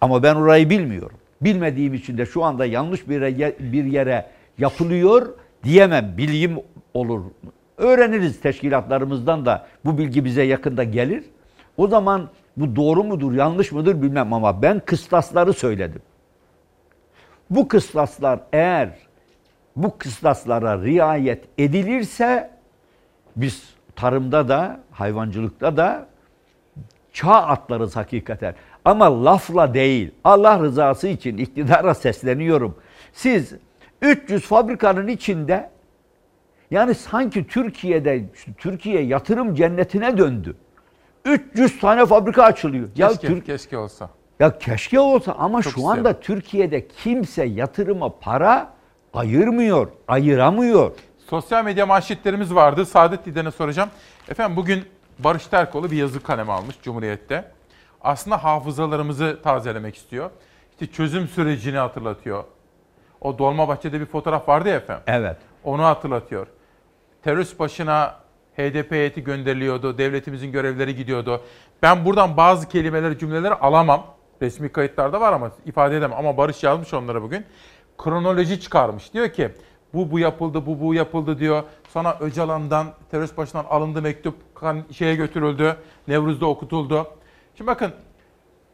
Ama 0.01 0.23
ben 0.23 0.35
orayı 0.35 0.69
bilmiyorum. 0.69 1.17
Bilmediğim 1.41 1.93
için 1.93 2.17
de 2.17 2.25
şu 2.25 2.43
anda 2.43 2.65
yanlış 2.65 3.09
bir 3.09 3.21
yere, 3.21 3.55
bir 3.59 3.85
yere 3.85 4.25
yapılıyor 4.57 5.27
diyemem. 5.63 6.13
Bilgim 6.17 6.57
olur. 6.93 7.21
Öğreniriz 7.77 8.41
teşkilatlarımızdan 8.41 9.45
da 9.45 9.67
bu 9.85 9.97
bilgi 9.97 10.25
bize 10.25 10.43
yakında 10.43 10.83
gelir. 10.83 11.23
O 11.77 11.87
zaman 11.87 12.29
bu 12.57 12.75
doğru 12.75 13.03
mudur, 13.03 13.33
yanlış 13.33 13.71
mıdır 13.71 14.01
bilmem 14.01 14.33
ama 14.33 14.61
ben 14.61 14.79
kıstasları 14.79 15.53
söyledim. 15.53 16.01
Bu 17.49 17.67
kıstaslar 17.67 18.39
eğer 18.53 19.10
bu 19.75 19.97
kıstaslara 19.97 20.81
riayet 20.83 21.43
edilirse 21.57 22.49
biz 23.35 23.73
tarımda 23.95 24.47
da 24.47 24.79
hayvancılıkta 24.91 25.77
da 25.77 26.07
çağ 27.13 27.33
atlarız 27.33 27.95
hakikaten. 27.95 28.55
Ama 28.85 29.25
lafla 29.25 29.73
değil. 29.73 30.11
Allah 30.23 30.59
rızası 30.59 31.07
için 31.07 31.37
iktidara 31.37 31.93
sesleniyorum. 31.93 32.75
Siz 33.13 33.53
300 34.01 34.41
fabrikanın 34.45 35.07
içinde 35.07 35.69
yani 36.71 36.95
sanki 36.95 37.47
Türkiye'de 37.47 38.25
Türkiye 38.57 39.01
yatırım 39.01 39.55
cennetine 39.55 40.17
döndü. 40.17 40.55
300 41.25 41.79
tane 41.79 42.05
fabrika 42.05 42.43
açılıyor. 42.43 42.89
Ya 42.95 43.07
Keşke, 43.07 43.27
Türk 43.27 43.45
keşke 43.45 43.77
olsa. 43.77 44.09
ya 44.39 44.57
keşke 44.59 44.99
olsa 44.99 45.31
ama 45.31 45.61
Çok 45.61 45.73
şu 45.73 45.79
isterim. 45.79 45.99
anda 45.99 46.19
Türkiye'de 46.19 46.87
kimse 46.87 47.43
yatırıma 47.43 48.19
para 48.19 48.69
ayırmıyor, 49.13 49.87
ayıramıyor. 50.07 50.91
Sosyal 51.29 51.65
medya 51.65 51.85
manşetlerimiz 51.85 52.55
vardı. 52.55 52.85
Saadet 52.85 53.27
Lider'e 53.27 53.51
soracağım. 53.51 53.89
Efendim 54.29 54.57
bugün 54.57 54.85
Barış 55.19 55.47
Terkoğlu 55.47 55.91
bir 55.91 55.97
yazı 55.97 56.23
kaleme 56.23 56.51
almış 56.51 56.75
Cumhuriyet'te. 56.81 57.51
Aslında 58.01 58.43
hafızalarımızı 58.43 59.39
tazelemek 59.43 59.95
istiyor. 59.95 60.29
İşte 60.71 60.87
çözüm 60.87 61.27
sürecini 61.27 61.77
hatırlatıyor. 61.77 62.43
O 63.21 63.37
Dolmabahçe'de 63.37 63.99
bir 63.99 64.05
fotoğraf 64.05 64.47
vardı 64.47 64.69
ya 64.69 64.75
efendim. 64.75 65.03
Evet. 65.07 65.37
Onu 65.63 65.83
hatırlatıyor. 65.83 66.47
Terörist 67.23 67.59
başına 67.59 68.15
HDP 68.57 68.91
heyeti 68.91 69.23
gönderiliyordu. 69.23 69.97
Devletimizin 69.97 70.51
görevleri 70.51 70.95
gidiyordu. 70.95 71.41
Ben 71.81 72.05
buradan 72.05 72.37
bazı 72.37 72.69
kelimeleri, 72.69 73.19
cümleleri 73.19 73.53
alamam. 73.53 74.05
Resmi 74.41 74.69
kayıtlarda 74.69 75.21
var 75.21 75.33
ama 75.33 75.51
ifade 75.65 75.97
edemem. 75.97 76.17
Ama 76.17 76.37
Barış 76.37 76.63
yazmış 76.63 76.93
onlara 76.93 77.21
bugün. 77.21 77.45
Kronoloji 77.97 78.59
çıkarmış. 78.59 79.13
Diyor 79.13 79.29
ki 79.29 79.49
bu 79.93 80.11
bu 80.11 80.19
yapıldı, 80.19 80.65
bu 80.65 80.81
bu 80.81 80.93
yapıldı 80.93 81.39
diyor. 81.39 81.63
Sonra 81.89 82.17
Öcalan'dan, 82.19 82.87
terörist 83.11 83.37
başından 83.37 83.65
alındı 83.69 84.01
mektup, 84.01 84.35
şeye 84.91 85.15
götürüldü. 85.15 85.75
Nevruz'da 86.07 86.45
okutuldu. 86.45 87.07
Şimdi 87.57 87.67
bakın 87.67 87.93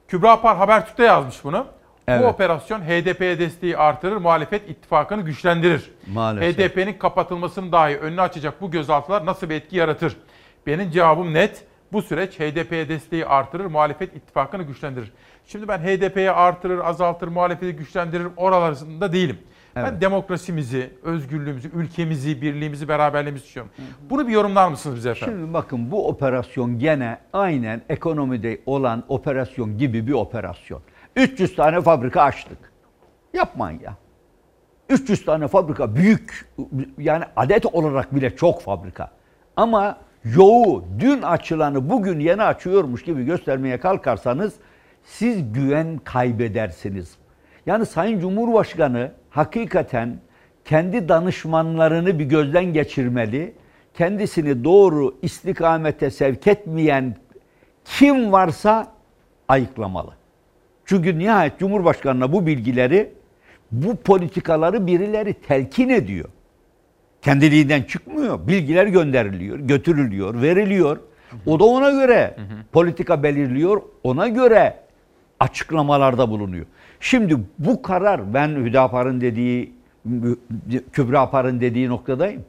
Kübra 0.07 0.41
Par 0.41 0.57
Habertürk'te 0.57 1.03
yazmış 1.03 1.43
bunu. 1.43 1.65
Evet. 2.07 2.23
Bu 2.23 2.27
operasyon 2.27 2.81
HDP'ye 2.81 3.39
desteği 3.39 3.77
artırır, 3.77 4.17
muhalefet 4.17 4.69
ittifakını 4.69 5.21
güçlendirir. 5.21 5.91
Maalesef. 6.13 6.57
HDP'nin 6.57 6.93
kapatılmasının 6.93 7.71
dahi 7.71 7.97
önünü 7.97 8.21
açacak 8.21 8.61
bu 8.61 8.71
gözaltılar 8.71 9.25
nasıl 9.25 9.49
bir 9.49 9.55
etki 9.55 9.75
yaratır? 9.75 10.17
Benim 10.67 10.91
cevabım 10.91 11.33
net. 11.33 11.63
Bu 11.93 12.01
süreç 12.01 12.39
HDP'ye 12.39 12.89
desteği 12.89 13.25
artırır, 13.25 13.65
muhalefet 13.65 14.15
ittifakını 14.15 14.63
güçlendirir. 14.63 15.11
Şimdi 15.47 15.67
ben 15.67 15.77
HDP'ye 15.77 16.31
artırır, 16.31 16.79
azaltır, 16.79 17.27
muhalefeti 17.27 17.75
güçlendirir 17.75 18.27
oralarında 18.37 19.13
değilim. 19.13 19.37
Ben 19.75 19.85
Evet. 19.85 20.01
demokrasimizi, 20.01 20.89
özgürlüğümüzü, 21.03 21.71
ülkemizi, 21.73 22.41
birliğimizi, 22.41 22.87
beraberliğimizi 22.87 23.45
istiyorum. 23.45 23.71
Bunu 24.09 24.27
bir 24.27 24.33
yorumlar 24.33 24.67
mısınız 24.69 24.95
bize 24.95 25.09
efendim? 25.09 25.37
Şimdi 25.37 25.53
bakın 25.53 25.91
bu 25.91 26.07
operasyon 26.07 26.79
gene 26.79 27.17
aynen 27.33 27.81
ekonomide 27.89 28.61
olan 28.65 29.03
operasyon 29.07 29.77
gibi 29.77 30.07
bir 30.07 30.13
operasyon. 30.13 30.81
300 31.15 31.55
tane 31.55 31.81
fabrika 31.81 32.21
açtık. 32.21 32.57
Yapmayın 33.33 33.79
ya. 33.79 33.95
300 34.89 35.25
tane 35.25 35.47
fabrika 35.47 35.95
büyük 35.95 36.49
yani 36.97 37.23
adet 37.35 37.65
olarak 37.65 38.15
bile 38.15 38.35
çok 38.35 38.61
fabrika. 38.61 39.11
Ama 39.55 39.97
yoğu 40.23 40.85
dün 40.99 41.21
açılanı 41.21 41.89
bugün 41.89 42.19
yeni 42.19 42.43
açıyormuş 42.43 43.03
gibi 43.03 43.25
göstermeye 43.25 43.79
kalkarsanız 43.79 44.53
siz 45.07 45.53
güven 45.53 45.97
kaybedersiniz. 46.03 47.15
Yani 47.65 47.85
Sayın 47.85 48.19
Cumhurbaşkanı 48.19 49.11
hakikaten 49.29 50.17
kendi 50.65 51.09
danışmanlarını 51.09 52.19
bir 52.19 52.25
gözden 52.25 52.65
geçirmeli. 52.65 53.53
Kendisini 53.93 54.63
doğru 54.63 55.15
istikamete 55.21 56.09
sevk 56.09 56.47
etmeyen 56.47 57.15
kim 57.85 58.31
varsa 58.31 58.87
ayıklamalı. 59.47 60.11
Çünkü 60.85 61.19
nihayet 61.19 61.59
Cumhurbaşkanı'na 61.59 62.33
bu 62.33 62.45
bilgileri, 62.47 63.13
bu 63.71 63.95
politikaları 63.95 64.87
birileri 64.87 65.33
telkin 65.33 65.89
ediyor. 65.89 66.29
Kendiliğinden 67.21 67.83
çıkmıyor. 67.83 68.47
Bilgiler 68.47 68.85
gönderiliyor, 68.87 69.59
götürülüyor, 69.59 70.41
veriliyor. 70.41 70.99
O 71.45 71.59
da 71.59 71.63
ona 71.63 71.91
göre 71.91 72.35
politika 72.71 73.23
belirliyor, 73.23 73.81
ona 74.03 74.27
göre 74.27 74.86
açıklamalarda 75.39 76.29
bulunuyor. 76.29 76.65
Şimdi 76.99 77.37
bu 77.59 77.81
karar 77.81 78.33
ben 78.33 78.49
Hüdapar'ın 78.49 79.21
dediği, 79.21 79.73
Kübra 80.91 81.19
Apar'ın 81.19 81.61
dediği 81.61 81.89
noktadayım. 81.89 82.45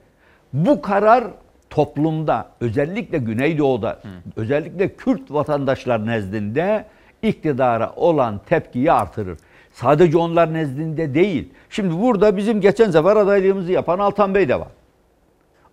Bu 0.52 0.82
karar 0.82 1.24
toplumda 1.70 2.48
özellikle 2.60 3.18
Güneydoğu'da 3.18 4.00
özellikle 4.36 4.96
Kürt 4.96 5.30
vatandaşlar 5.30 6.06
nezdinde 6.06 6.84
iktidara 7.22 7.92
olan 7.96 8.40
tepkiyi 8.46 8.92
artırır. 8.92 9.38
Sadece 9.72 10.18
onlar 10.18 10.54
nezdinde 10.54 11.14
değil. 11.14 11.52
Şimdi 11.70 12.02
burada 12.02 12.36
bizim 12.36 12.60
geçen 12.60 12.90
sefer 12.90 13.16
adaylığımızı 13.16 13.72
yapan 13.72 13.98
Altan 13.98 14.34
Bey 14.34 14.48
de 14.48 14.60
var. 14.60 14.68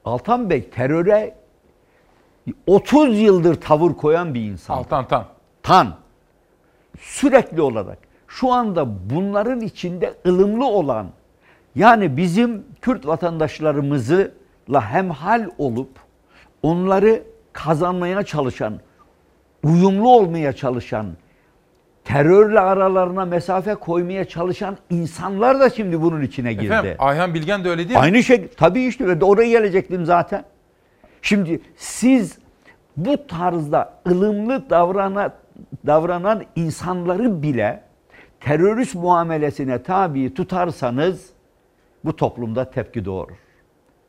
Altan 0.05 0.49
Bey 0.49 0.69
teröre 0.69 1.35
30 2.67 3.19
yıldır 3.19 3.55
tavır 3.55 3.93
koyan 3.93 4.33
bir 4.33 4.41
insan. 4.41 4.77
Altan 4.77 5.07
Tan. 5.07 5.25
Tan. 5.63 5.95
Sürekli 6.99 7.61
olarak 7.61 7.97
şu 8.27 8.51
anda 8.51 9.09
bunların 9.09 9.61
içinde 9.61 10.13
ılımlı 10.27 10.65
olan 10.65 11.07
yani 11.75 12.17
bizim 12.17 12.63
Kürt 12.81 13.07
vatandaşlarımızla 13.07 14.31
hemhal 14.81 15.49
olup 15.57 15.89
onları 16.63 17.23
kazanmaya 17.53 18.23
çalışan, 18.23 18.79
uyumlu 19.63 20.09
olmaya 20.09 20.53
çalışan, 20.53 21.07
terörle 22.03 22.59
aralarına 22.59 23.25
mesafe 23.25 23.75
koymaya 23.75 24.25
çalışan 24.25 24.77
insanlar 24.89 25.59
da 25.59 25.69
şimdi 25.69 26.01
bunun 26.01 26.21
içine 26.21 26.53
girdi. 26.53 26.65
Efendim 26.65 26.95
Ayhan 26.99 27.33
Bilgen 27.33 27.63
de 27.63 27.69
öyle 27.69 27.77
değil 27.77 27.99
mi? 27.99 28.03
Aynı 28.03 28.23
şey 28.23 28.47
tabii 28.47 28.83
işte 28.83 29.07
ve 29.07 29.25
oraya 29.25 29.49
gelecektim 29.49 30.05
zaten. 30.05 30.43
Şimdi 31.21 31.61
siz 31.77 32.37
bu 32.97 33.27
tarzda 33.27 33.93
ılımlı 34.07 34.69
davrana, 34.69 35.33
davranan 35.85 36.43
insanları 36.55 37.43
bile 37.43 37.83
terörist 38.39 38.95
muamelesine 38.95 39.83
tabi 39.83 40.33
tutarsanız 40.33 41.29
bu 42.05 42.15
toplumda 42.15 42.71
tepki 42.71 43.05
doğurur. 43.05 43.35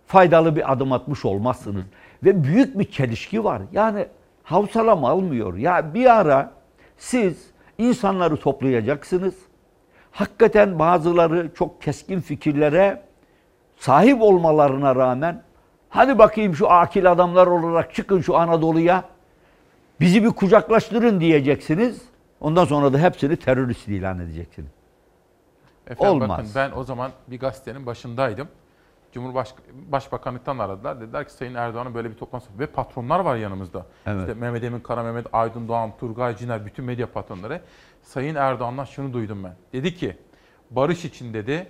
Faydalı 0.07 0.57
bir 0.57 0.73
adım 0.73 0.93
atmış 0.93 1.25
olmazsınız. 1.25 1.85
Ve 2.25 2.45
büyük 2.45 2.79
bir 2.79 2.91
çelişki 2.91 3.45
var. 3.45 3.63
Yani 3.73 4.07
havsalam 4.43 5.05
almıyor. 5.05 5.57
Ya 5.57 5.95
bir 5.95 6.19
ara 6.21 6.53
siz 6.97 7.51
insanları 7.79 8.37
toplayacaksınız. 8.37 9.35
Hakikaten 10.11 10.79
bazıları 10.79 11.55
çok 11.55 11.83
keskin 11.83 12.21
fikirlere 12.21 13.03
sahip 13.77 14.23
olmalarına 14.23 14.97
rağmen 14.97 15.43
hadi 15.89 16.19
bakayım 16.19 16.55
şu 16.55 16.71
akil 16.71 17.13
adamlar 17.13 17.47
olarak 17.47 17.95
çıkın 17.95 18.21
şu 18.21 18.37
Anadolu'ya 18.37 19.05
bizi 20.01 20.25
bir 20.25 20.29
kucaklaştırın 20.31 21.21
diyeceksiniz. 21.21 22.03
Ondan 22.41 22.65
sonra 22.65 22.93
da 22.93 22.99
hepsini 22.99 23.37
terörist 23.37 23.89
ilan 23.89 24.19
edeceksiniz. 24.19 24.71
Efendim 25.87 26.23
Olmaz. 26.23 26.29
bakın 26.29 26.51
ben 26.55 26.71
o 26.71 26.85
zaman 26.85 27.11
bir 27.29 27.41
gazetenin 27.41 27.87
başındaydım. 27.87 28.49
Cumhurbaşkanlıktan 29.13 30.59
aradılar. 30.59 31.01
Dediler 31.01 31.27
ki 31.27 31.33
Sayın 31.33 31.55
Erdoğan'ın 31.55 31.95
böyle 31.95 32.11
bir 32.11 32.15
toplantısı 32.15 32.59
ve 32.59 32.67
patronlar 32.67 33.21
var 33.21 33.37
yanımızda. 33.37 33.87
Evet. 34.07 34.21
İşte 34.21 34.35
Mehmet 34.35 34.65
Emin 34.65 34.81
Kara, 34.81 35.03
Mehmet 35.03 35.27
Aydın 35.33 35.69
Doğan, 35.69 35.97
Turgay 36.01 36.37
Ciner, 36.37 36.67
bütün 36.67 36.85
medya 36.85 37.13
patronları. 37.13 37.61
Sayın 38.03 38.35
Erdoğan'dan 38.35 38.85
şunu 38.85 39.13
duydum 39.13 39.45
ben. 39.45 39.55
Dedi 39.73 39.95
ki 39.95 40.17
barış 40.71 41.05
için 41.05 41.35
dedi 41.35 41.67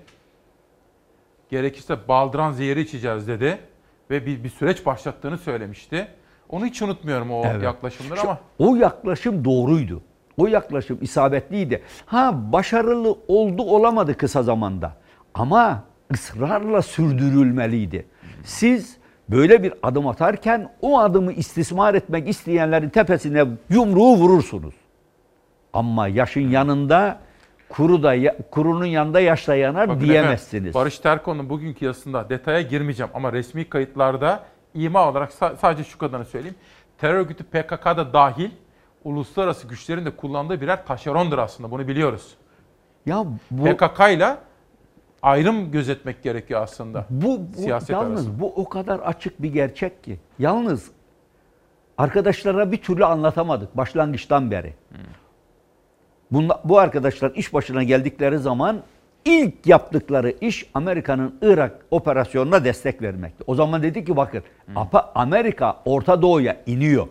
gerekirse 1.50 2.08
baldıran 2.08 2.52
zehri 2.52 2.80
içeceğiz 2.80 3.28
dedi 3.28 3.58
ve 4.10 4.26
bir, 4.26 4.44
bir 4.44 4.48
süreç 4.48 4.86
başlattığını 4.86 5.38
söylemişti. 5.38 6.08
Onu 6.50 6.66
hiç 6.66 6.82
unutmuyorum 6.82 7.30
o 7.30 7.42
Evet. 7.46 7.62
yaklaşımları 7.62 8.20
Şu- 8.20 8.28
ama 8.28 8.38
O 8.58 8.76
yaklaşım 8.76 9.44
doğruydu. 9.44 10.00
O 10.36 10.46
yaklaşım 10.46 10.98
isabetliydi. 11.00 11.82
Ha 12.06 12.52
başarılı 12.52 13.16
oldu 13.28 13.62
olamadı 13.62 14.16
kısa 14.16 14.42
zamanda. 14.42 14.92
Ama 15.34 15.82
ısrarla 16.14 16.82
sürdürülmeliydi. 16.82 18.06
Siz 18.44 18.96
böyle 19.28 19.62
bir 19.62 19.72
adım 19.82 20.06
atarken 20.08 20.70
o 20.82 20.98
adımı 21.00 21.32
istismar 21.32 21.94
etmek 21.94 22.28
isteyenlerin 22.28 22.88
tepesine 22.88 23.44
yumruğu 23.70 24.16
vurursunuz. 24.16 24.74
Ama 25.72 26.08
yaşın 26.08 26.40
yanında 26.50 27.18
kuru 27.68 28.02
da 28.02 28.14
kurunun 28.50 28.84
yanında 28.84 29.20
yaş 29.20 29.48
da 29.48 29.54
yanar 29.54 29.88
Bakın 29.88 30.00
diyemezsiniz. 30.00 30.54
efendim, 30.54 30.74
Barış 30.74 30.98
Terkoğlu'nun 30.98 31.48
bugünkü 31.50 31.84
yazısında 31.84 32.28
detaya 32.30 32.60
girmeyeceğim 32.62 33.10
ama 33.14 33.32
resmi 33.32 33.64
kayıtlarda 33.64 34.44
ima 34.84 35.08
olarak 35.08 35.30
sa- 35.32 35.56
sadece 35.56 35.84
şu 35.84 35.98
kadarını 35.98 36.24
söyleyeyim. 36.24 36.56
Terör 36.98 37.14
örgütü 37.14 37.44
PKK'da 37.44 38.12
dahil 38.12 38.50
uluslararası 39.04 39.68
güçlerin 39.68 40.04
de 40.06 40.16
kullandığı 40.16 40.60
birer 40.60 40.86
taşerondur 40.86 41.38
aslında 41.38 41.70
bunu 41.70 41.88
biliyoruz. 41.88 42.34
Ya 43.06 43.24
bu 43.50 43.64
PKK 43.64 44.00
ile 44.12 44.36
ayrım 45.22 45.70
gözetmek 45.70 46.22
gerekiyor 46.22 46.62
aslında. 46.62 47.06
Bu, 47.10 47.40
bu 47.56 47.60
siyaset 47.60 47.90
yalnız 47.90 48.10
arasında. 48.20 48.40
bu 48.40 48.52
o 48.56 48.68
kadar 48.68 48.98
açık 48.98 49.42
bir 49.42 49.52
gerçek 49.52 50.04
ki. 50.04 50.20
Yalnız 50.38 50.90
arkadaşlara 51.98 52.72
bir 52.72 52.82
türlü 52.82 53.04
anlatamadık 53.04 53.76
başlangıçtan 53.76 54.50
beri. 54.50 54.74
Bunla- 56.30 56.60
bu 56.64 56.78
arkadaşlar 56.78 57.30
iş 57.34 57.54
başına 57.54 57.82
geldikleri 57.82 58.38
zaman 58.38 58.82
ilk 59.26 59.66
yaptıkları 59.66 60.34
iş 60.40 60.66
Amerika'nın 60.74 61.34
Irak 61.42 61.72
operasyonuna 61.90 62.64
destek 62.64 63.02
vermekti. 63.02 63.44
O 63.46 63.54
zaman 63.54 63.82
dedi 63.82 64.04
ki 64.04 64.16
bakın 64.16 64.42
Apa- 64.76 65.12
Amerika 65.14 65.76
Orta 65.84 66.22
Doğu'ya 66.22 66.56
iniyor. 66.66 67.06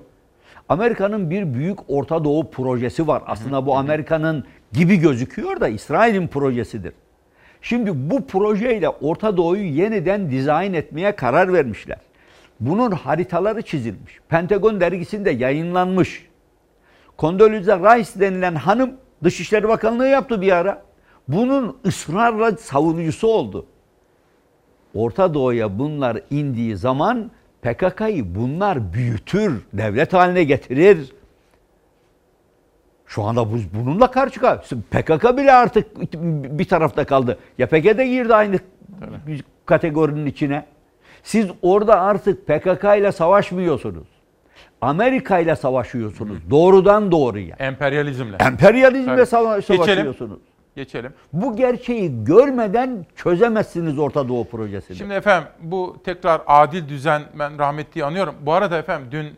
Amerika'nın 0.70 1.30
bir 1.30 1.54
büyük 1.54 1.80
Orta 1.88 2.24
Doğu 2.24 2.52
projesi 2.52 3.08
var. 3.08 3.24
Aslında 3.28 3.66
bu 3.66 3.78
Amerika'nın 3.78 4.44
gibi 4.74 4.98
gözüküyor 4.98 5.60
da 5.60 5.68
İsrail'in 5.68 6.28
projesidir. 6.28 6.94
Şimdi 7.62 8.10
bu 8.10 8.28
projeyle 8.28 8.90
Orta 8.90 9.38
Doğu'yu 9.38 9.64
yeniden 9.66 10.32
dizayn 10.32 10.74
etmeye 10.74 11.12
karar 11.16 11.54
vermişler. 11.54 11.98
Bunun 12.60 12.92
haritaları 12.92 13.62
çizilmiş. 13.62 14.20
Pentagon 14.30 14.82
dergisinde 14.82 15.32
yayınlanmış. 15.32 16.28
Condoleezza 17.20 17.78
Rice 17.80 18.20
denilen 18.20 18.56
hanım 18.56 18.92
Dışişleri 19.24 19.68
Bakanlığı 19.68 20.08
yaptı 20.08 20.42
bir 20.42 20.52
ara. 20.52 20.82
Bunun 21.27 21.77
ısrarla 21.85 22.52
savunucusu 22.57 23.27
oldu. 23.27 23.65
Orta 24.93 25.34
Doğu'ya 25.34 25.80
bunlar 25.80 26.18
indiği 26.30 26.77
zaman 26.77 27.31
PKK'yı 27.61 28.35
bunlar 28.35 28.93
büyütür, 28.93 29.61
devlet 29.73 30.14
haline 30.14 30.43
getirir. 30.43 31.14
Şu 33.06 33.23
anda 33.23 33.52
bu, 33.52 33.57
bununla 33.73 34.11
karşı 34.11 34.39
karşı. 34.39 34.81
PKK 34.81 35.38
bile 35.38 35.53
artık 35.53 36.14
bir 36.60 36.65
tarafta 36.65 37.06
kaldı. 37.06 37.38
YPG 37.57 37.97
de 37.97 38.07
girdi 38.07 38.35
aynı 38.35 38.60
kategorinin 39.65 40.26
içine. 40.26 40.65
Siz 41.23 41.47
orada 41.61 42.02
artık 42.02 42.47
PKK 42.47 42.84
ile 42.84 43.11
savaşmıyorsunuz. 43.11 44.07
Amerika 44.81 45.39
ile 45.39 45.56
savaşıyorsunuz. 45.56 46.38
Doğrudan 46.49 47.11
doğruya. 47.11 47.56
Emperyalizmle. 47.60 48.38
Emperyalizmle 48.39 49.26
sava- 49.26 49.61
savaşıyorsunuz. 49.61 49.88
Geçelim. 49.88 50.39
Bu 51.34 51.56
gerçeği 51.56 52.23
görmeden 52.23 53.06
çözemezsiniz 53.15 53.99
Orta 53.99 54.30
Doğu 54.30 54.47
projesini. 54.47 54.97
Şimdi 54.97 55.14
efendim 55.14 55.47
bu 55.61 55.97
tekrar 56.03 56.41
adil 56.47 56.89
düzen 56.89 57.23
ben 57.39 57.60
rahmetliyi 57.60 58.06
anıyorum. 58.06 58.35
Bu 58.41 58.53
arada 58.53 58.77
efendim 58.77 59.07
dün 59.11 59.35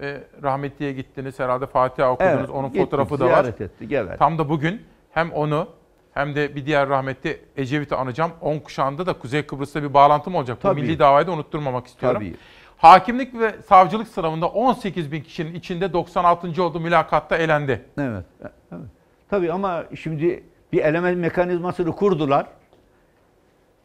e, 0.00 0.20
rahmetliye 0.42 0.92
gittiniz 0.92 1.38
herhalde 1.38 1.66
Fatiha 1.66 2.12
okudunuz. 2.12 2.34
Evet, 2.38 2.50
Onun 2.50 2.68
gittik, 2.68 2.82
fotoğrafı 2.82 3.20
da 3.20 3.26
var. 3.30 3.44
ettik, 3.44 3.92
evet. 3.92 4.18
Tam 4.18 4.38
da 4.38 4.48
bugün 4.48 4.82
hem 5.10 5.32
onu 5.32 5.68
hem 6.14 6.34
de 6.34 6.56
bir 6.56 6.66
diğer 6.66 6.88
rahmetli 6.88 7.40
Ecevit'i 7.56 7.94
anacağım. 7.94 8.32
10 8.40 8.58
kuşağında 8.58 9.06
da 9.06 9.12
Kuzey 9.12 9.42
Kıbrıs'ta 9.42 9.82
bir 9.82 9.94
bağlantım 9.94 10.34
olacak. 10.34 10.58
Bu 10.58 10.62
Tabii. 10.62 10.82
milli 10.82 10.98
davayı 10.98 11.26
da 11.26 11.32
unutturmamak 11.32 11.86
istiyorum. 11.86 12.20
Tabii. 12.20 12.36
Hakimlik 12.76 13.34
ve 13.34 13.54
savcılık 13.68 14.08
sınavında 14.08 14.48
18 14.48 15.12
bin 15.12 15.20
kişinin 15.20 15.54
içinde 15.54 15.92
96. 15.92 16.62
olduğu 16.62 16.80
mülakatta 16.80 17.36
elendi. 17.36 17.84
Evet. 17.98 18.24
evet. 18.42 18.82
Tabii 19.30 19.52
ama 19.52 19.84
şimdi 19.94 20.44
bir 20.72 20.84
eleme 20.84 21.14
mekanizmasını 21.14 21.92
kurdular. 21.92 22.46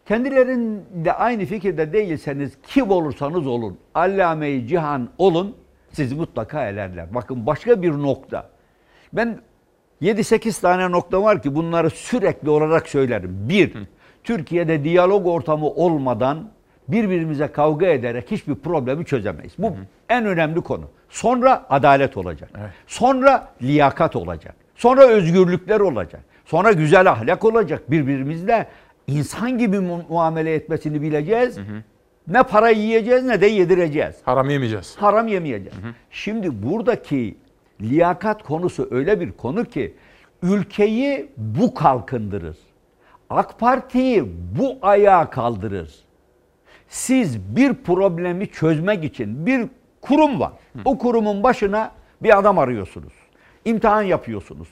Kendilerinde 0.05 1.13
aynı 1.13 1.45
fikirde 1.45 1.93
değilseniz 1.93 2.57
kim 2.63 2.91
olursanız 2.91 3.47
olun, 3.47 3.77
allame-i 3.95 4.67
cihan 4.67 5.09
olun, 5.17 5.55
sizi 5.91 6.15
mutlaka 6.15 6.67
elerler. 6.67 7.15
Bakın 7.15 7.45
başka 7.45 7.81
bir 7.81 7.91
nokta. 7.91 8.49
Ben 9.13 9.39
7-8 10.01 10.61
tane 10.61 10.91
nokta 10.91 11.23
var 11.23 11.41
ki 11.41 11.55
bunları 11.55 11.89
sürekli 11.89 12.49
olarak 12.49 12.87
söylerim. 12.89 13.49
Bir, 13.49 13.73
Türkiye'de 14.23 14.83
diyalog 14.83 15.27
ortamı 15.27 15.67
olmadan 15.67 16.49
birbirimize 16.87 17.47
kavga 17.47 17.85
ederek 17.85 18.31
hiçbir 18.31 18.55
problemi 18.55 19.05
çözemeyiz. 19.05 19.53
Bu 19.57 19.73
en 20.09 20.25
önemli 20.25 20.61
konu. 20.61 20.85
Sonra 21.09 21.65
adalet 21.69 22.17
olacak. 22.17 22.49
Sonra 22.87 23.47
liyakat 23.61 24.15
olacak. 24.15 24.55
Sonra 24.75 25.07
özgürlükler 25.07 25.79
olacak. 25.79 26.21
Sonra 26.47 26.71
güzel 26.71 27.09
ahlak 27.11 27.45
olacak. 27.45 27.91
Birbirimizle 27.91 28.67
insan 29.07 29.57
gibi 29.57 29.79
mu- 29.79 30.03
muamele 30.09 30.53
etmesini 30.53 31.01
bileceğiz. 31.01 31.57
Ne 32.27 32.43
para 32.43 32.69
yiyeceğiz 32.69 33.23
ne 33.23 33.41
de 33.41 33.47
yedireceğiz. 33.47 34.15
Haram 34.25 34.49
yemeyeceğiz. 34.49 34.95
Haram 34.99 35.27
yemeyeceğiz. 35.27 35.73
Şimdi 36.11 36.63
buradaki 36.63 37.37
liyakat 37.81 38.43
konusu 38.43 38.87
öyle 38.91 39.19
bir 39.19 39.31
konu 39.31 39.65
ki 39.65 39.93
ülkeyi 40.43 41.29
bu 41.37 41.73
kalkındırır. 41.73 42.57
AK 43.29 43.59
Parti'yi 43.59 44.23
bu 44.59 44.77
ayağa 44.81 45.29
kaldırır. 45.29 45.95
Siz 46.87 47.55
bir 47.55 47.73
problemi 47.73 48.47
çözmek 48.47 49.03
için 49.03 49.45
bir 49.45 49.67
kurum 50.01 50.39
var. 50.39 50.51
O 50.85 50.97
kurumun 50.97 51.43
başına 51.43 51.91
bir 52.23 52.39
adam 52.39 52.59
arıyorsunuz. 52.59 53.13
İmtihan 53.67 54.01
yapıyorsunuz 54.01 54.67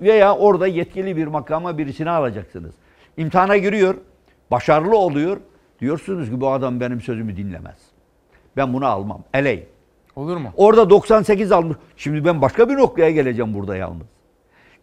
veya, 0.00 0.36
orada 0.36 0.66
yetkili 0.66 1.16
bir 1.16 1.26
makama 1.26 1.78
birisini 1.78 2.10
alacaksınız. 2.10 2.74
İmtihana 3.16 3.56
giriyor, 3.56 3.94
başarılı 4.50 4.96
oluyor. 4.96 5.36
Diyorsunuz 5.80 6.30
ki 6.30 6.40
bu 6.40 6.50
adam 6.50 6.80
benim 6.80 7.00
sözümü 7.00 7.36
dinlemez. 7.36 7.78
Ben 8.56 8.72
bunu 8.72 8.86
almam. 8.86 9.24
Eley. 9.34 9.66
Olur 10.16 10.36
mu? 10.36 10.50
Orada 10.56 10.90
98 10.90 11.52
almış. 11.52 11.76
Şimdi 11.96 12.24
ben 12.24 12.42
başka 12.42 12.68
bir 12.68 12.76
noktaya 12.76 13.10
geleceğim 13.10 13.54
burada 13.54 13.76
yalnız. 13.76 14.06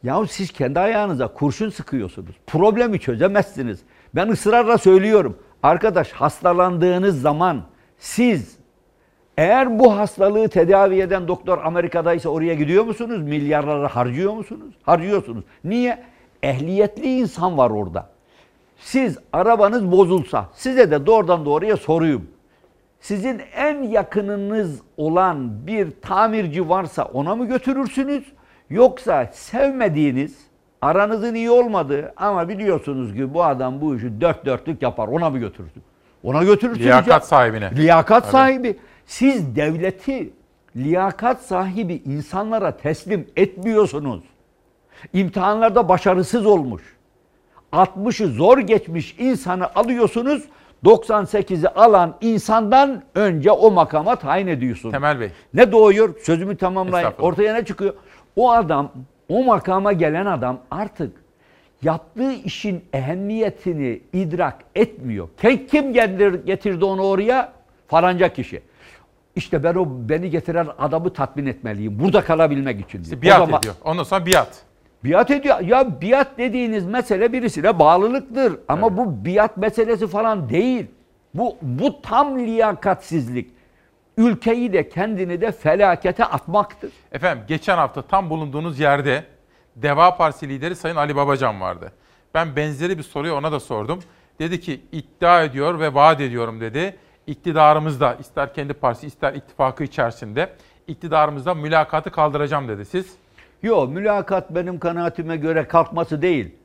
Yahu 0.04 0.28
siz 0.28 0.52
kendi 0.52 0.80
ayağınıza 0.80 1.28
kurşun 1.28 1.70
sıkıyorsunuz. 1.70 2.36
Problemi 2.48 3.00
çözemezsiniz. 3.00 3.80
Ben 4.16 4.28
ısrarla 4.28 4.78
söylüyorum. 4.78 5.38
Arkadaş 5.64 6.12
hastalandığınız 6.12 7.22
zaman 7.22 7.64
siz 7.98 8.57
eğer 9.38 9.80
bu 9.80 9.98
hastalığı 9.98 10.50
tedavi 10.50 11.02
eden 11.02 11.28
doktor 11.28 11.58
Amerika'daysa 11.64 12.30
oraya 12.30 12.54
gidiyor 12.54 12.84
musunuz? 12.84 13.22
Milyarları 13.22 13.86
harcıyor 13.88 14.34
musunuz? 14.34 14.76
Harcıyorsunuz. 14.84 15.44
Niye? 15.64 16.04
Ehliyetli 16.44 17.18
insan 17.18 17.58
var 17.58 17.70
orada. 17.70 18.10
Siz 18.78 19.18
arabanız 19.34 19.92
bozulsa 19.92 20.50
size 20.54 20.92
de 20.92 21.06
doğrudan 21.06 21.46
doğruya 21.46 21.78
sorayım. 21.78 22.28
Sizin 23.00 23.42
en 23.56 23.84
yakınınız 23.84 24.82
olan 24.98 25.68
bir 25.68 25.92
tamirci 26.02 26.70
varsa 26.70 27.04
ona 27.04 27.36
mı 27.36 27.48
götürürsünüz? 27.48 28.24
Yoksa 28.70 29.30
sevmediğiniz, 29.34 30.38
aranızın 30.82 31.36
iyi 31.36 31.50
olmadığı 31.52 32.14
ama 32.18 32.50
biliyorsunuz 32.50 33.14
ki 33.14 33.34
bu 33.34 33.44
adam 33.44 33.82
bu 33.82 33.96
işi 33.96 34.22
dört 34.22 34.46
dörtlük 34.46 34.82
yapar 34.82 35.08
ona 35.08 35.30
mı 35.30 35.38
götürürsünüz? 35.38 35.86
Ona 36.24 36.44
götürürsünüz. 36.44 36.86
Liyakat 36.86 37.08
ya. 37.08 37.20
sahibine. 37.20 37.72
Liyakat 37.76 38.24
Tabii. 38.24 38.32
sahibi. 38.32 38.78
Siz 39.08 39.56
devleti 39.56 40.30
liyakat 40.76 41.42
sahibi 41.42 41.94
insanlara 42.06 42.78
teslim 42.78 43.28
etmiyorsunuz. 43.36 44.24
İmtihanlarda 45.14 45.90
başarısız 45.90 46.46
olmuş. 46.46 46.84
60'ı 47.74 48.28
zor 48.28 48.58
geçmiş 48.58 49.16
insanı 49.20 49.74
alıyorsunuz. 49.76 50.44
98'i 50.86 51.68
alan 51.68 52.16
insandan 52.22 53.04
önce 53.16 53.52
o 53.52 53.72
makama 53.72 54.16
tayin 54.16 54.48
ediyorsunuz. 54.48 54.94
Temel 54.94 55.20
Bey. 55.20 55.30
Ne 55.54 55.72
doğuyor? 55.72 56.16
Sözümü 56.24 56.58
tamamlayın. 56.58 57.08
Ortaya 57.20 57.54
ne 57.54 57.66
çıkıyor? 57.66 57.94
O 58.36 58.52
adam, 58.52 58.92
o 59.30 59.44
makama 59.44 59.94
gelen 59.94 60.26
adam 60.26 60.60
artık 60.72 61.12
yaptığı 61.84 62.32
işin 62.34 62.84
ehemmiyetini 62.94 64.00
idrak 64.14 64.56
etmiyor. 64.76 65.30
Kim, 65.42 65.68
kim 65.68 65.94
getir- 65.94 66.46
getirdi 66.46 66.86
onu 66.86 67.02
oraya? 67.04 67.52
Falanca 67.88 68.34
kişi. 68.34 68.62
İşte 69.38 69.64
ben 69.64 69.76
o 69.76 69.86
beni 69.90 70.30
getiren 70.30 70.68
adamı 70.80 71.14
tatmin 71.14 71.46
etmeliyim. 71.46 72.00
Burada 72.00 72.22
kalabilmek 72.24 72.80
için. 72.82 73.04
O 73.18 73.22
Biat 73.22 73.38
zaman- 73.40 73.60
ediyor. 73.60 73.76
Ondan 73.86 74.04
sonra 74.04 74.26
biat. 74.26 74.62
Biat 75.04 75.32
ediyor. 75.32 75.60
Ya 75.60 76.02
biat 76.02 76.38
dediğiniz 76.38 76.86
mesele 76.86 77.34
birisine 77.34 77.80
bağlılıktır. 77.80 78.60
Ama 78.68 78.98
bu 78.98 79.26
biat 79.26 79.58
meselesi 79.58 80.08
falan 80.08 80.50
değil. 80.50 80.86
Bu, 81.34 81.58
bu 81.62 82.02
tam 82.02 82.40
liyakatsizlik. 82.40 83.52
Ülkeyi 84.18 84.74
de 84.74 84.90
kendini 84.90 85.42
de 85.42 85.52
felakete 85.52 86.26
atmaktır. 86.26 86.92
Efendim 87.12 87.44
geçen 87.48 87.78
hafta 87.78 88.02
tam 88.02 88.30
bulunduğunuz 88.30 88.80
yerde 88.80 89.24
Deva 89.76 90.18
Partisi 90.18 90.50
lideri 90.50 90.76
Sayın 90.76 90.96
Ali 90.96 91.16
Babacan 91.16 91.62
vardı. 91.62 91.92
Ben 92.34 92.56
benzeri 92.56 92.98
bir 92.98 93.04
soruyu 93.04 93.34
ona 93.34 93.52
da 93.52 93.60
sordum. 93.60 94.00
Dedi 94.40 94.60
ki 94.60 94.82
iddia 94.92 95.44
ediyor 95.44 95.80
ve 95.80 95.94
vaat 95.94 96.22
ediyorum 96.22 96.62
dedi. 96.62 96.96
İktidarımızda 97.28 98.14
ister 98.14 98.54
kendi 98.54 98.74
partisi 98.74 99.08
ister 99.08 99.34
ittifakı 99.34 99.84
içerisinde 99.84 100.50
iktidarımızda 100.88 101.54
mülakatı 101.54 102.12
kaldıracağım 102.12 102.68
dedi. 102.68 102.86
Siz? 102.86 103.16
Yok 103.64 103.90
mülakat 103.90 104.56
benim 104.56 104.80
kanaatime 104.80 105.38
göre 105.38 105.68
kalkması 105.68 106.22
değil. 106.22 106.56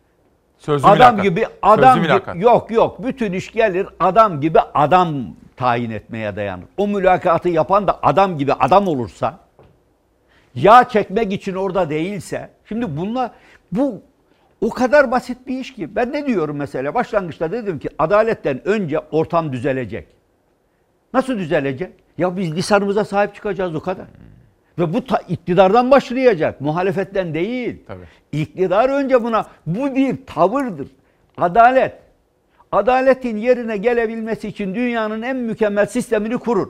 Sözlü 0.59 0.86
adam 0.86 1.14
mülakat. 1.14 1.22
gibi 1.22 1.40
Sözlü 1.40 1.56
adam 1.62 2.01
mülakat. 2.01 2.34
gibi 2.34 2.44
yok 2.44 2.70
yok 2.70 3.02
bütün 3.06 3.32
iş 3.32 3.52
gelir 3.52 3.89
adam 4.01 4.40
gibi 4.40 4.59
adam 4.74 5.14
tayin 5.56 5.90
etmeye 5.90 6.36
dayanır. 6.36 6.64
O 6.76 6.89
mülakatı 6.89 7.48
yapan 7.48 7.86
da 7.86 7.98
adam 8.02 8.39
gibi 8.39 8.52
adam 8.52 8.89
olursa 8.89 9.39
yağ 10.55 10.89
çekmek 10.89 11.32
için 11.32 11.55
orada 11.55 11.90
değilse 11.90 12.51
şimdi 12.68 12.97
bunlar 12.97 13.30
bu 13.72 14.02
o 14.60 14.70
kadar 14.70 15.10
basit 15.10 15.47
bir 15.47 15.59
iş 15.59 15.74
ki 15.74 15.97
ben 15.97 16.12
ne 16.12 16.26
diyorum 16.26 16.56
mesela 16.56 16.94
başlangıçta 16.94 17.52
dedim 17.52 17.78
ki 17.78 17.89
adaletten 17.98 18.68
önce 18.68 18.98
ortam 18.98 19.52
düzelecek. 19.52 20.21
Nasıl 21.14 21.39
düzelecek? 21.39 21.93
Ya 22.18 22.36
biz 22.36 22.55
lisanımıza 22.55 23.05
sahip 23.05 23.34
çıkacağız 23.34 23.74
o 23.74 23.80
kadar. 23.80 24.06
Ve 24.78 24.94
bu 24.94 25.05
ta, 25.05 25.18
iktidardan 25.28 25.90
başlayacak, 25.90 26.60
muhalefetten 26.60 27.34
değil. 27.34 27.82
Tabii. 27.86 28.05
İktidar 28.32 28.89
önce 28.89 29.22
buna, 29.22 29.47
bu 29.66 29.94
bir 29.94 30.26
tavırdır. 30.26 30.89
Adalet. 31.36 31.94
Adaletin 32.72 33.36
yerine 33.36 33.76
gelebilmesi 33.76 34.48
için 34.48 34.74
dünyanın 34.74 35.22
en 35.22 35.36
mükemmel 35.36 35.86
sistemini 35.86 36.39
kurur. 36.39 36.68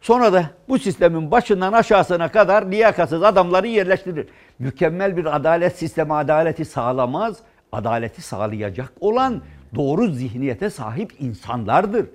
Sonra 0.00 0.32
da 0.32 0.44
bu 0.68 0.78
sistemin 0.78 1.30
başından 1.30 1.72
aşağısına 1.72 2.28
kadar 2.28 2.66
liyakatsız 2.66 3.22
adamları 3.22 3.66
yerleştirir. 3.66 4.28
Mükemmel 4.58 5.16
bir 5.16 5.36
adalet 5.36 5.76
sistemi 5.78 6.14
adaleti 6.14 6.64
sağlamaz. 6.64 7.38
Adaleti 7.72 8.22
sağlayacak 8.22 8.92
olan 9.00 9.42
doğru 9.74 10.06
zihniyete 10.06 10.70
sahip 10.70 11.12
insanlardır. 11.18 12.06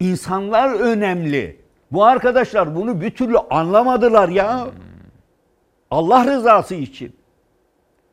İnsanlar 0.00 0.80
önemli. 0.80 1.60
Bu 1.92 2.04
arkadaşlar 2.04 2.76
bunu 2.76 3.00
bir 3.00 3.10
türlü 3.10 3.38
anlamadılar 3.38 4.28
ya. 4.28 4.66
Allah 5.90 6.24
rızası 6.26 6.74
için. 6.74 7.16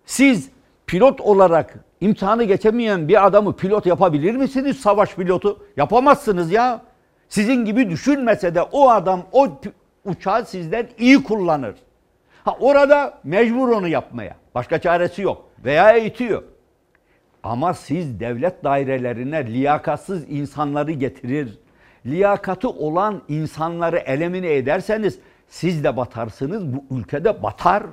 Siz 0.06 0.50
pilot 0.88 1.22
olarak 1.22 1.76
imtihanı 2.02 2.44
geçemeyen 2.44 3.08
bir 3.08 3.26
adamı 3.26 3.56
pilot 3.56 3.86
yapabilir 3.86 4.36
misiniz 4.36 4.78
savaş 4.80 5.16
pilotu? 5.16 5.60
Yapamazsınız 5.78 6.52
ya. 6.52 6.82
Sizin 7.30 7.66
gibi 7.66 7.90
düşünmese 7.90 8.56
de 8.56 8.62
o 8.62 8.90
adam 8.90 9.22
o 9.32 9.48
uçağı 10.06 10.46
sizden 10.46 10.88
iyi 10.98 11.24
kullanır. 11.24 11.76
Ha 12.44 12.58
orada 12.60 13.20
mecbur 13.24 13.70
onu 13.70 13.88
yapmaya. 13.88 14.36
Başka 14.56 14.82
çaresi 14.82 15.22
yok. 15.22 15.50
Veya 15.66 15.92
eğitiyor. 15.92 16.44
Ama 17.44 17.74
siz 17.74 18.20
devlet 18.20 18.64
dairelerine 18.64 19.48
liyakatsız 19.48 20.30
insanları 20.30 20.92
getirir. 20.92 21.60
Liyakatı 22.06 22.70
olan 22.70 23.22
insanları 23.28 23.98
elemine 23.98 24.54
ederseniz 24.56 25.20
siz 25.48 25.84
de 25.84 25.98
batarsınız. 25.98 26.74
Bu 26.74 26.98
ülkede 26.98 27.44
batar. 27.44 27.84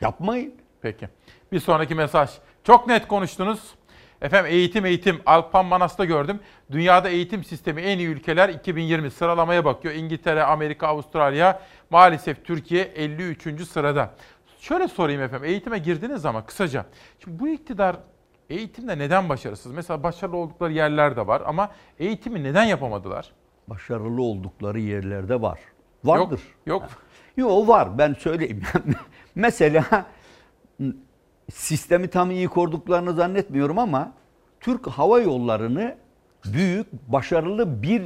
Yapmayın. 0.00 0.54
Peki. 0.82 1.08
Bir 1.52 1.60
sonraki 1.60 1.94
mesaj. 1.94 2.30
Çok 2.64 2.86
net 2.86 3.08
konuştunuz. 3.08 3.74
Efendim 4.22 4.50
eğitim 4.52 4.86
eğitim. 4.86 5.20
Alpan 5.26 5.66
Manas'ta 5.66 6.04
gördüm. 6.04 6.40
Dünyada 6.70 7.08
eğitim 7.08 7.44
sistemi 7.44 7.80
en 7.82 7.98
iyi 7.98 8.08
ülkeler 8.08 8.48
2020 8.48 9.10
sıralamaya 9.10 9.64
bakıyor. 9.64 9.94
İngiltere, 9.94 10.42
Amerika, 10.44 10.86
Avustralya. 10.86 11.60
Maalesef 11.90 12.44
Türkiye 12.44 12.82
53. 12.84 13.68
sırada. 13.68 14.10
Şöyle 14.58 14.88
sorayım 14.88 15.22
efendim. 15.22 15.48
Eğitime 15.48 15.78
girdiniz 15.78 16.26
ama 16.26 16.46
kısaca. 16.46 16.84
Şimdi 17.24 17.38
bu 17.38 17.48
iktidar 17.48 17.96
eğitimde 18.50 18.98
neden 18.98 19.28
başarısız? 19.28 19.72
Mesela 19.72 20.02
başarılı 20.02 20.36
oldukları 20.36 20.72
yerler 20.72 21.16
de 21.16 21.26
var 21.26 21.42
ama 21.46 21.70
eğitimi 21.98 22.42
neden 22.44 22.64
yapamadılar? 22.64 23.32
Başarılı 23.68 24.22
oldukları 24.22 24.80
yerlerde 24.80 25.42
var. 25.42 25.58
Vardır. 26.04 26.40
Yok. 26.66 26.82
Yok. 26.82 26.90
Yok 27.36 27.68
var 27.68 27.98
ben 27.98 28.14
söyleyeyim. 28.14 28.62
Mesela 29.34 30.06
sistemi 31.52 32.08
tam 32.08 32.30
iyi 32.30 32.48
kurduklarını 32.48 33.12
zannetmiyorum 33.12 33.78
ama 33.78 34.12
Türk 34.60 34.86
Hava 34.86 35.20
Yolları'nı 35.20 35.96
büyük, 36.44 36.92
başarılı 36.92 37.82
bir 37.82 38.02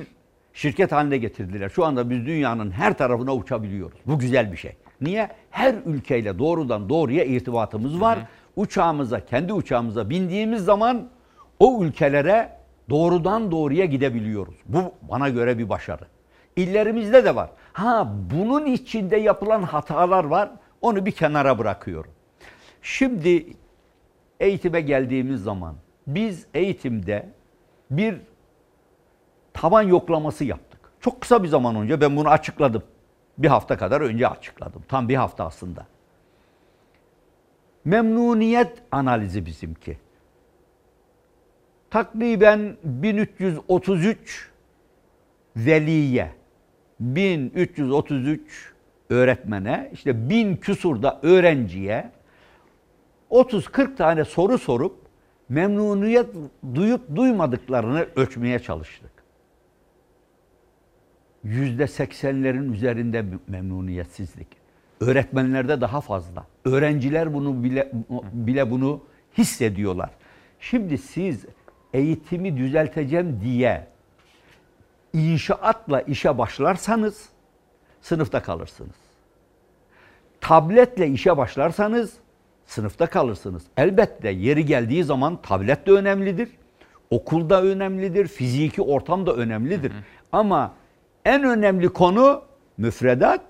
şirket 0.53 0.93
haline 0.93 1.19
getirdiler. 1.19 1.69
Şu 1.69 1.85
anda 1.85 2.11
biz 2.11 2.27
dünyanın 2.27 2.71
her 2.71 2.99
tarafına 2.99 3.35
uçabiliyoruz. 3.35 3.99
Bu 4.07 4.19
güzel 4.19 4.53
bir 4.53 4.57
şey. 4.57 4.77
Niye? 5.01 5.29
Her 5.51 5.75
ülkeyle 5.87 6.39
doğrudan 6.39 6.89
doğruya 6.89 7.25
irtibatımız 7.25 8.01
var. 8.01 8.19
Hı 8.19 8.23
hı. 8.23 8.27
Uçağımıza, 8.57 9.25
kendi 9.25 9.53
uçağımıza 9.53 10.11
bindiğimiz 10.11 10.65
zaman 10.65 11.09
o 11.59 11.85
ülkelere 11.85 12.58
doğrudan 12.90 13.51
doğruya 13.51 13.85
gidebiliyoruz. 13.85 14.55
Bu 14.66 14.93
bana 15.02 15.28
göre 15.28 15.59
bir 15.59 15.69
başarı. 15.69 16.06
İllerimizde 16.56 17.24
de 17.24 17.35
var. 17.35 17.51
Ha 17.73 18.12
bunun 18.31 18.66
içinde 18.66 19.16
yapılan 19.16 19.62
hatalar 19.62 20.24
var. 20.24 20.51
Onu 20.81 21.06
bir 21.06 21.12
kenara 21.12 21.59
bırakıyorum. 21.59 22.10
Şimdi 22.82 23.47
eğitime 24.40 24.81
geldiğimiz 24.81 25.43
zaman 25.43 25.74
biz 26.06 26.47
eğitimde 26.55 27.28
bir 27.90 28.20
taban 29.55 29.82
yoklaması 29.82 30.44
yaptık. 30.44 30.81
Çok 31.01 31.20
kısa 31.20 31.43
bir 31.43 31.48
zaman 31.48 31.77
önce 31.77 32.01
ben 32.01 32.16
bunu 32.16 32.28
açıkladım. 32.28 32.82
Bir 33.39 33.48
hafta 33.48 33.78
kadar 33.78 34.01
önce 34.01 34.28
açıkladım. 34.28 34.85
Tam 34.89 35.09
bir 35.09 35.15
hafta 35.15 35.47
aslında. 35.47 35.86
Memnuniyet 37.85 38.82
analizi 38.93 39.47
bizimki. 39.47 39.98
Takriben 41.90 42.77
1333 42.85 44.51
veliye, 45.56 46.31
1333 47.01 48.73
öğretmene, 49.10 49.90
işte 49.93 50.31
bin 50.31 50.56
küsurda 50.56 51.20
öğrenciye 51.23 52.10
30-40 53.31 53.97
tane 53.97 54.24
soru 54.24 54.59
sorup 54.59 54.97
memnuniyet 55.48 56.27
duyup 56.74 57.16
duymadıklarını 57.16 58.06
ölçmeye 58.16 58.59
çalıştık. 58.59 59.10
Yüzde 61.44 61.86
seksenlerin 61.86 62.73
üzerinde 62.73 63.24
memnuniyetsizlik. 63.47 64.48
Öğretmenlerde 65.01 65.81
daha 65.81 66.01
fazla. 66.01 66.47
Öğrenciler 66.65 67.35
bunu 67.35 67.65
bile 67.65 67.93
bile 68.32 68.70
bunu 68.70 69.05
hissediyorlar. 69.39 70.10
Şimdi 70.60 70.98
siz 70.98 71.44
eğitimi 71.94 72.56
düzelteceğim 72.56 73.40
diye 73.44 73.86
inşaatla 75.12 76.01
işe 76.01 76.39
başlarsanız 76.39 77.28
sınıfta 78.02 78.43
kalırsınız. 78.43 78.97
Tabletle 80.40 81.09
işe 81.09 81.36
başlarsanız 81.36 82.12
sınıfta 82.66 83.06
kalırsınız. 83.06 83.62
Elbette 83.77 84.28
yeri 84.28 84.66
geldiği 84.66 85.05
zaman 85.05 85.43
tablet 85.43 85.86
de 85.86 85.90
önemlidir. 85.90 86.48
Okulda 87.10 87.62
önemlidir, 87.62 88.28
fiziki 88.28 88.82
ortam 88.82 89.27
da 89.27 89.35
önemlidir. 89.35 89.90
Hı 89.90 89.94
hı. 89.94 90.02
Ama 90.32 90.74
en 91.24 91.44
önemli 91.44 91.89
konu 91.89 92.43
müfredat 92.78 93.44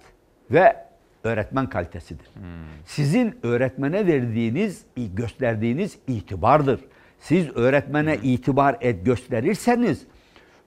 ve 0.51 0.77
öğretmen 1.25 1.69
kalitesidir. 1.69 2.27
Hmm. 2.35 2.43
Sizin 2.87 3.39
öğretmene 3.43 4.07
verdiğiniz, 4.07 4.85
gösterdiğiniz 4.97 5.99
itibardır. 6.07 6.81
Siz 7.19 7.57
öğretmene 7.57 8.17
itibar 8.23 8.77
et 8.81 9.05
gösterirseniz 9.05 10.07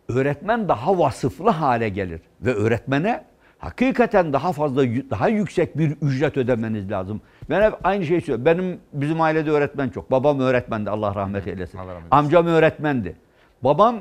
öğretmen 0.07 0.69
daha 0.69 0.99
vasıflı 0.99 1.49
hale 1.49 1.89
gelir 1.89 2.21
ve 2.41 2.53
öğretmene 2.53 3.23
hakikaten 3.59 4.33
daha 4.33 4.51
fazla 4.53 4.83
daha 4.85 5.27
yüksek 5.27 5.77
bir 5.77 5.95
ücret 6.01 6.37
ödemeniz 6.37 6.91
lazım. 6.91 7.21
Ben 7.49 7.61
hep 7.61 7.73
aynı 7.83 8.05
şeyi 8.05 8.21
söylüyorum. 8.21 8.45
Benim 8.45 8.79
bizim 8.93 9.21
ailede 9.21 9.51
öğretmen 9.51 9.89
çok. 9.89 10.11
Babam 10.11 10.39
öğretmendi 10.39 10.89
Allah 10.89 11.15
rahmet 11.15 11.47
eylesin. 11.47 11.77
Allah 11.77 11.87
rahmet 11.87 12.01
eylesin. 12.01 12.15
Amcam 12.15 12.47
öğretmendi. 12.47 13.15
Babam 13.63 13.99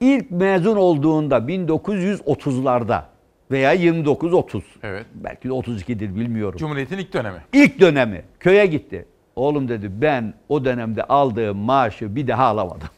ilk 0.00 0.30
mezun 0.30 0.76
olduğunda 0.76 1.38
1930'larda 1.38 3.02
veya 3.50 3.74
29-30. 3.74 4.62
Evet. 4.82 5.06
Belki 5.14 5.48
de 5.48 5.52
32'dir 5.52 6.16
bilmiyorum. 6.16 6.58
Cumhuriyet'in 6.58 6.98
ilk 6.98 7.12
dönemi. 7.12 7.38
İlk 7.52 7.80
dönemi. 7.80 8.22
Köye 8.40 8.66
gitti. 8.66 9.06
Oğlum 9.36 9.68
dedi 9.68 9.90
ben 10.02 10.34
o 10.48 10.64
dönemde 10.64 11.04
aldığım 11.04 11.58
maaşı 11.58 12.16
bir 12.16 12.26
daha 12.26 12.44
alamadım. 12.44 12.88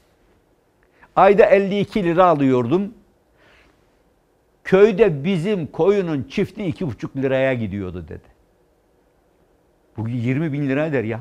Ayda 1.17 1.45
52 1.45 2.05
lira 2.05 2.27
alıyordum. 2.27 2.95
Köyde 4.65 5.25
bizim 5.25 5.67
koyunun 5.67 6.23
çifti 6.23 6.63
2,5 6.63 7.23
liraya 7.23 7.55
gidiyordu 7.55 8.05
dedi. 8.09 8.33
Bu 9.97 10.09
20 10.09 10.53
bin 10.53 10.69
lira 10.69 10.87
eder 10.87 11.05
ya. 11.05 11.21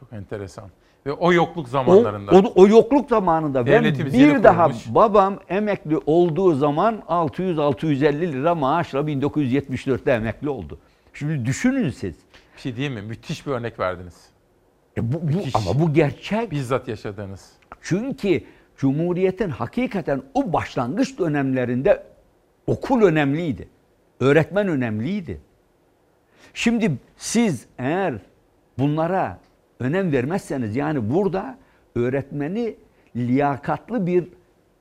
Çok 0.00 0.12
enteresan. 0.12 0.70
Ve 1.06 1.12
o 1.12 1.32
yokluk 1.32 1.68
zamanlarında. 1.68 2.32
O, 2.32 2.38
o, 2.38 2.52
o 2.54 2.68
yokluk 2.68 3.08
zamanında 3.08 3.66
ben 3.66 3.84
bir 3.84 4.42
daha 4.42 4.64
kurulmuş. 4.64 4.94
babam 4.94 5.38
emekli 5.48 5.98
olduğu 6.06 6.54
zaman 6.54 7.02
600-650 7.08 8.32
lira 8.32 8.54
maaşla 8.54 9.00
1974'te 9.00 10.10
emekli 10.10 10.48
oldu. 10.48 10.78
Şimdi 11.14 11.46
düşünün 11.46 11.90
siz. 11.90 12.14
Bir 12.58 12.62
şey 12.62 12.76
değil 12.76 12.90
mi? 12.90 13.02
Müthiş 13.02 13.46
bir 13.46 13.52
örnek 13.52 13.80
verdiniz. 13.80 14.26
E 14.96 15.12
bu, 15.12 15.22
bu, 15.22 15.42
ama 15.54 15.80
bu 15.80 15.94
gerçek. 15.94 16.50
Bizzat 16.50 16.88
yaşadığınız. 16.88 17.52
Çünkü 17.82 18.44
Cumhuriyet'in 18.76 19.50
hakikaten 19.50 20.22
o 20.34 20.52
başlangıç 20.52 21.18
dönemlerinde 21.18 22.06
okul 22.66 23.02
önemliydi. 23.02 23.68
Öğretmen 24.20 24.68
önemliydi. 24.68 25.40
Şimdi 26.54 26.92
siz 27.16 27.66
eğer 27.78 28.14
bunlara 28.78 29.38
önem 29.80 30.12
vermezseniz 30.12 30.76
yani 30.76 31.14
burada 31.14 31.58
öğretmeni 31.94 32.76
liyakatlı 33.16 34.06
bir 34.06 34.28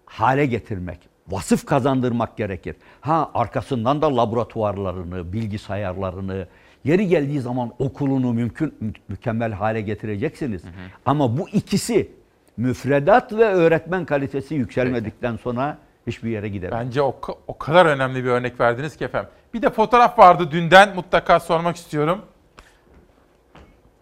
hale 0.06 0.46
getirmek, 0.46 1.10
vasıf 1.28 1.66
kazandırmak 1.66 2.38
gerekir. 2.38 2.76
Ha 3.02 3.32
arkasından 3.34 4.02
da 4.02 4.18
laboratuvarlarını, 4.18 5.34
bilgisayarlarını, 5.34 6.48
yeri 6.84 7.08
geldiği 7.08 7.42
zaman 7.42 7.74
okulunu 7.80 8.34
mümkün 8.34 8.96
mükemmel 9.08 9.52
hale 9.52 9.82
getireceksiniz. 9.82 10.64
Hı 10.64 10.68
hı. 10.68 10.72
Ama 11.06 11.38
bu 11.38 11.50
ikisi 11.50 12.12
müfredat 12.58 13.34
ve 13.34 13.46
öğretmen 13.46 14.06
kalitesi 14.06 14.56
yükselmedikten 14.56 15.36
sonra 15.38 15.78
hiçbir 16.08 16.30
yere 16.30 16.50
gidemez. 16.50 16.86
Bence 16.86 17.02
o, 17.02 17.16
o 17.48 17.58
kadar 17.58 17.86
önemli 17.86 18.24
bir 18.24 18.30
örnek 18.30 18.60
verdiniz 18.60 18.98
ki 18.98 19.06
efendim. 19.06 19.30
Bir 19.54 19.62
de 19.62 19.70
fotoğraf 19.70 20.20
vardı 20.20 20.52
dünden 20.52 20.96
mutlaka 20.96 21.40
sormak 21.40 21.76
istiyorum. 21.76 22.22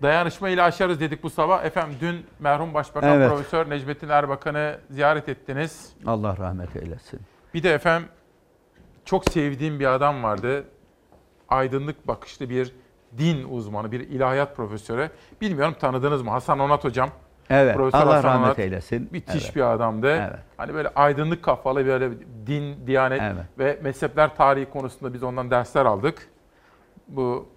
Dayanışma 0.02 0.50
ile 0.50 0.62
aşarız 0.62 1.00
dedik 1.00 1.24
bu 1.24 1.30
sabah. 1.30 1.66
Efendim 1.66 1.98
dün 2.02 2.26
merhum 2.40 2.74
Başbakan 2.74 3.18
evet. 3.18 3.30
Profesör 3.30 3.70
Necmettin 3.70 4.10
Erbakan'ı 4.10 4.78
ziyaret 4.90 5.30
ettiniz. 5.30 5.94
Allah 6.06 6.38
rahmet 6.38 6.76
eylesin. 6.76 7.20
Bir 7.54 7.64
de 7.64 7.74
efendim 7.74 8.10
çok 9.06 9.32
sevdiğim 9.32 9.80
bir 9.80 9.86
adam 9.86 10.24
vardı. 10.24 10.64
Aydınlık 11.50 12.08
bakışlı 12.08 12.50
bir 12.50 12.76
din 13.18 13.44
uzmanı, 13.50 13.92
bir 13.92 14.00
ilahiyat 14.00 14.56
profesörü. 14.56 15.10
Bilmiyorum 15.42 15.76
tanıdınız 15.80 16.22
mı? 16.22 16.30
Hasan 16.30 16.60
Onat 16.60 16.84
hocam. 16.84 17.10
Evet. 17.50 17.76
Profesör 17.76 18.06
Allah 18.06 18.16
Hasan 18.16 18.30
rahmet 18.30 18.48
Onat, 18.48 18.60
eylesin. 18.60 19.10
Müthiş 19.12 19.46
evet. 19.46 19.56
bir 19.56 19.62
adamdı. 19.62 20.12
Evet. 20.12 20.40
Hani 20.58 20.74
böyle 20.74 20.90
aydınlık 20.90 21.44
kafalı 21.44 21.86
böyle 21.86 22.12
din, 22.48 22.88
diyanet 22.88 23.22
evet. 23.22 23.46
ve 23.60 23.80
mezhepler 23.84 24.36
tarihi 24.36 24.70
konusunda 24.70 25.14
biz 25.14 25.24
ondan 25.24 25.52
dersler 25.52 25.86
aldık. 25.86 26.30
Bu 27.08 27.50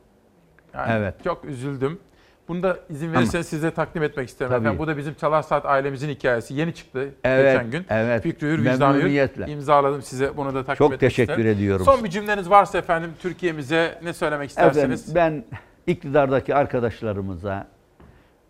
yani 0.74 0.93
evet. 0.93 1.24
çok 1.24 1.44
üzüldüm. 1.44 2.01
Bunu 2.48 2.62
da 2.62 2.78
izin 2.90 3.12
verirseniz 3.12 3.46
size 3.46 3.70
takdim 3.70 4.02
etmek 4.02 4.28
isterim 4.28 4.50
Tabii. 4.50 4.60
efendim. 4.60 4.78
Bu 4.78 4.86
da 4.86 4.96
bizim 4.96 5.14
Çalar 5.14 5.42
Saat 5.42 5.66
ailemizin 5.66 6.08
hikayesi. 6.08 6.54
Yeni 6.54 6.74
çıktı 6.74 7.14
evet, 7.24 7.54
geçen 7.54 7.70
gün. 7.70 7.86
Evet. 7.88 8.22
Fikri 8.22 8.46
Hür, 8.46 8.58
Vicdan 8.58 8.94
Hür. 8.94 9.48
imzaladım 9.48 10.02
size. 10.02 10.36
Bunu 10.36 10.54
da 10.54 10.64
takdim 10.64 10.74
Çok 10.74 10.86
etmek 10.86 11.00
teşekkür 11.00 11.32
isterim. 11.32 11.50
ediyorum. 11.50 11.84
Son 11.84 12.04
bir 12.04 12.10
cümleniz 12.10 12.50
varsa 12.50 12.78
efendim 12.78 13.10
Türkiye'mize 13.22 14.00
ne 14.04 14.12
söylemek 14.12 14.50
isterseniz? 14.50 15.10
Efendim, 15.10 15.44
ben 15.50 15.58
iktidardaki 15.92 16.54
arkadaşlarımıza 16.54 17.66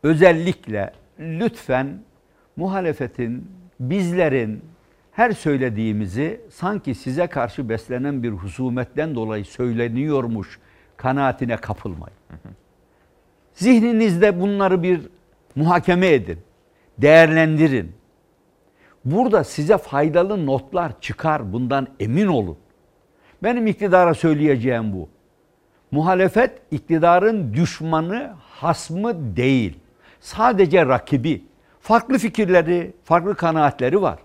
özellikle 0.03 0.93
lütfen 1.21 2.03
muhalefetin, 2.57 3.51
bizlerin 3.81 4.65
her 5.13 5.31
söylediğimizi 5.31 6.41
sanki 6.51 6.95
size 6.95 7.27
karşı 7.27 7.69
beslenen 7.69 8.23
bir 8.23 8.31
husumetten 8.31 9.15
dolayı 9.15 9.45
söyleniyormuş 9.45 10.59
kanaatine 10.97 11.57
kapılmayın. 11.57 12.17
Hı 12.29 12.35
hı. 12.35 12.53
Zihninizde 13.59 14.41
bunları 14.41 14.83
bir 14.83 15.01
muhakeme 15.57 16.07
edin. 16.09 16.39
Değerlendirin. 16.99 17.93
Burada 19.05 19.45
size 19.45 19.79
faydalı 19.79 20.47
notlar 20.47 21.01
çıkar. 21.01 21.53
Bundan 21.53 21.89
emin 22.01 22.27
olun. 22.27 22.59
Benim 23.43 23.67
iktidara 23.67 24.15
söyleyeceğim 24.15 24.93
bu. 24.93 25.09
Muhalefet 25.91 26.63
iktidarın 26.71 27.55
düşmanı, 27.55 28.31
hasmı 28.41 29.37
değil. 29.37 29.79
Sadece 30.21 30.87
rakibi. 30.87 31.45
Farklı 31.81 32.19
fikirleri, 32.19 32.93
farklı 33.05 33.35
kanaatleri 33.35 34.03
var. 34.03 34.19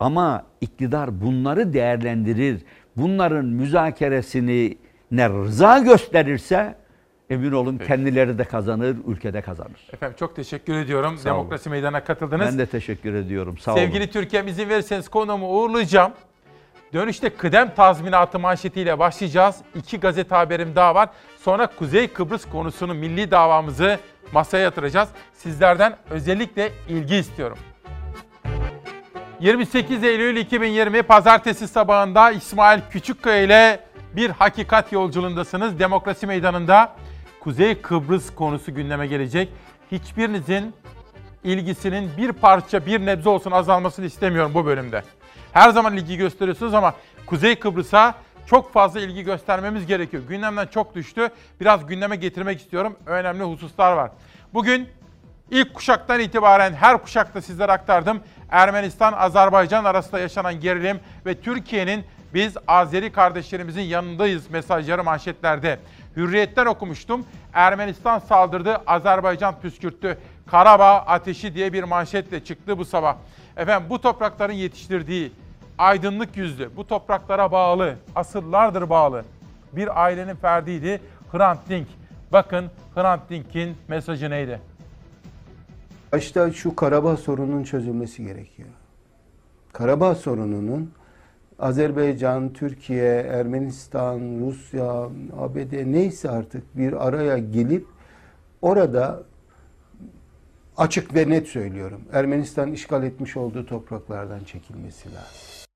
Ama 0.00 0.46
iktidar 0.60 1.20
bunları 1.20 1.72
değerlendirir. 1.72 2.62
Bunların 2.96 3.44
müzakeresini 3.44 4.78
ne 5.10 5.28
rıza 5.28 5.78
gösterirse 5.78 6.79
Emin 7.30 7.52
olun 7.52 7.76
Peki. 7.78 7.88
kendileri 7.88 8.38
de 8.38 8.44
kazanır, 8.44 8.96
ülkede 9.06 9.40
kazanır. 9.42 9.88
Efendim 9.92 10.16
çok 10.18 10.36
teşekkür 10.36 10.74
ediyorum. 10.74 11.18
Sağ 11.18 11.30
olun. 11.30 11.38
Demokrasi 11.38 11.70
Meydanı'na 11.70 12.04
katıldınız. 12.04 12.46
Ben 12.46 12.58
de 12.58 12.66
teşekkür 12.66 13.14
ediyorum. 13.14 13.58
Sağ 13.58 13.74
Sevgili 13.74 14.02
olun. 14.02 14.12
Türkiye'm 14.12 14.48
izin 14.48 14.68
verirseniz 14.68 15.08
konuğumu 15.08 15.48
uğurlayacağım. 15.48 16.12
Dönüşte 16.92 17.30
kıdem 17.30 17.74
tazminatı 17.74 18.38
manşetiyle 18.38 18.98
başlayacağız. 18.98 19.56
İki 19.74 20.00
gazete 20.00 20.34
haberim 20.34 20.74
daha 20.76 20.94
var. 20.94 21.08
Sonra 21.38 21.66
Kuzey 21.66 22.08
Kıbrıs 22.08 22.44
konusunu 22.44 22.94
milli 22.94 23.30
davamızı 23.30 23.98
masaya 24.32 24.62
yatıracağız. 24.62 25.08
Sizlerden 25.32 25.96
özellikle 26.10 26.72
ilgi 26.88 27.16
istiyorum. 27.16 27.58
28 29.40 30.04
Eylül 30.04 30.36
2020 30.36 31.02
Pazartesi 31.02 31.68
sabahında 31.68 32.30
İsmail 32.30 32.80
Küçükkaya 32.90 33.42
ile 33.42 33.80
bir 34.16 34.30
hakikat 34.30 34.92
yolculuğundasınız. 34.92 35.78
Demokrasi 35.78 36.26
Meydanı'nda 36.26 36.92
Kuzey 37.40 37.82
Kıbrıs 37.82 38.34
konusu 38.34 38.74
gündeme 38.74 39.06
gelecek. 39.06 39.48
Hiçbirinizin 39.92 40.74
ilgisinin 41.44 42.10
bir 42.16 42.32
parça 42.32 42.86
bir 42.86 43.06
nebze 43.06 43.28
olsun 43.28 43.50
azalmasını 43.50 44.06
istemiyorum 44.06 44.52
bu 44.54 44.66
bölümde. 44.66 45.02
Her 45.52 45.70
zaman 45.70 45.96
ilgi 45.96 46.16
gösteriyorsunuz 46.16 46.74
ama 46.74 46.94
Kuzey 47.26 47.58
Kıbrıs'a 47.58 48.14
çok 48.46 48.72
fazla 48.72 49.00
ilgi 49.00 49.22
göstermemiz 49.22 49.86
gerekiyor. 49.86 50.22
Gündemden 50.28 50.66
çok 50.66 50.94
düştü. 50.94 51.28
Biraz 51.60 51.86
gündeme 51.86 52.16
getirmek 52.16 52.60
istiyorum. 52.60 52.96
Önemli 53.06 53.42
hususlar 53.42 53.92
var. 53.92 54.10
Bugün 54.54 54.88
ilk 55.50 55.74
kuşaktan 55.74 56.20
itibaren 56.20 56.72
her 56.72 57.02
kuşakta 57.02 57.42
sizlere 57.42 57.72
aktardım. 57.72 58.20
Ermenistan-Azerbaycan 58.50 59.84
arasında 59.84 60.20
yaşanan 60.20 60.60
gerilim 60.60 61.00
ve 61.26 61.40
Türkiye'nin 61.40 62.04
biz 62.34 62.56
Azeri 62.68 63.12
kardeşlerimizin 63.12 63.82
yanındayız 63.82 64.50
mesajları 64.50 65.04
manşetlerde. 65.04 65.78
Hürriyetten 66.16 66.66
okumuştum. 66.66 67.24
Ermenistan 67.52 68.18
saldırdı, 68.18 68.76
Azerbaycan 68.86 69.60
püskürttü. 69.60 70.18
Karabağ 70.46 70.96
ateşi 70.96 71.54
diye 71.54 71.72
bir 71.72 71.84
manşetle 71.84 72.44
çıktı 72.44 72.78
bu 72.78 72.84
sabah. 72.84 73.16
Efendim 73.56 73.90
bu 73.90 74.00
toprakların 74.00 74.52
yetiştirdiği 74.52 75.32
aydınlık 75.78 76.36
yüzlü, 76.36 76.76
bu 76.76 76.86
topraklara 76.86 77.52
bağlı, 77.52 77.96
asırlardır 78.14 78.90
bağlı 78.90 79.24
bir 79.72 80.02
ailenin 80.04 80.34
ferdiydi 80.34 81.00
Hrant 81.32 81.68
Dink. 81.68 81.88
Bakın 82.32 82.70
Hrant 82.94 83.30
Dink'in 83.30 83.76
mesajı 83.88 84.30
neydi? 84.30 84.60
Başta 86.12 86.52
şu 86.52 86.76
Karabağ 86.76 87.16
sorununun 87.16 87.64
çözülmesi 87.64 88.24
gerekiyor. 88.24 88.68
Karabağ 89.72 90.14
sorununun 90.14 90.92
Azerbaycan, 91.60 92.52
Türkiye, 92.52 93.20
Ermenistan, 93.20 94.20
Rusya, 94.40 94.92
ABD 95.38 95.92
neyse 95.92 96.30
artık 96.30 96.78
bir 96.78 97.06
araya 97.06 97.38
gelip 97.38 97.86
orada 98.62 99.22
açık 100.76 101.14
ve 101.14 101.28
net 101.28 101.48
söylüyorum. 101.48 102.02
Ermenistan 102.12 102.72
işgal 102.72 103.02
etmiş 103.02 103.36
olduğu 103.36 103.66
topraklardan 103.66 104.44
çekilmesi 104.44 105.08
lazım. 105.08 105.66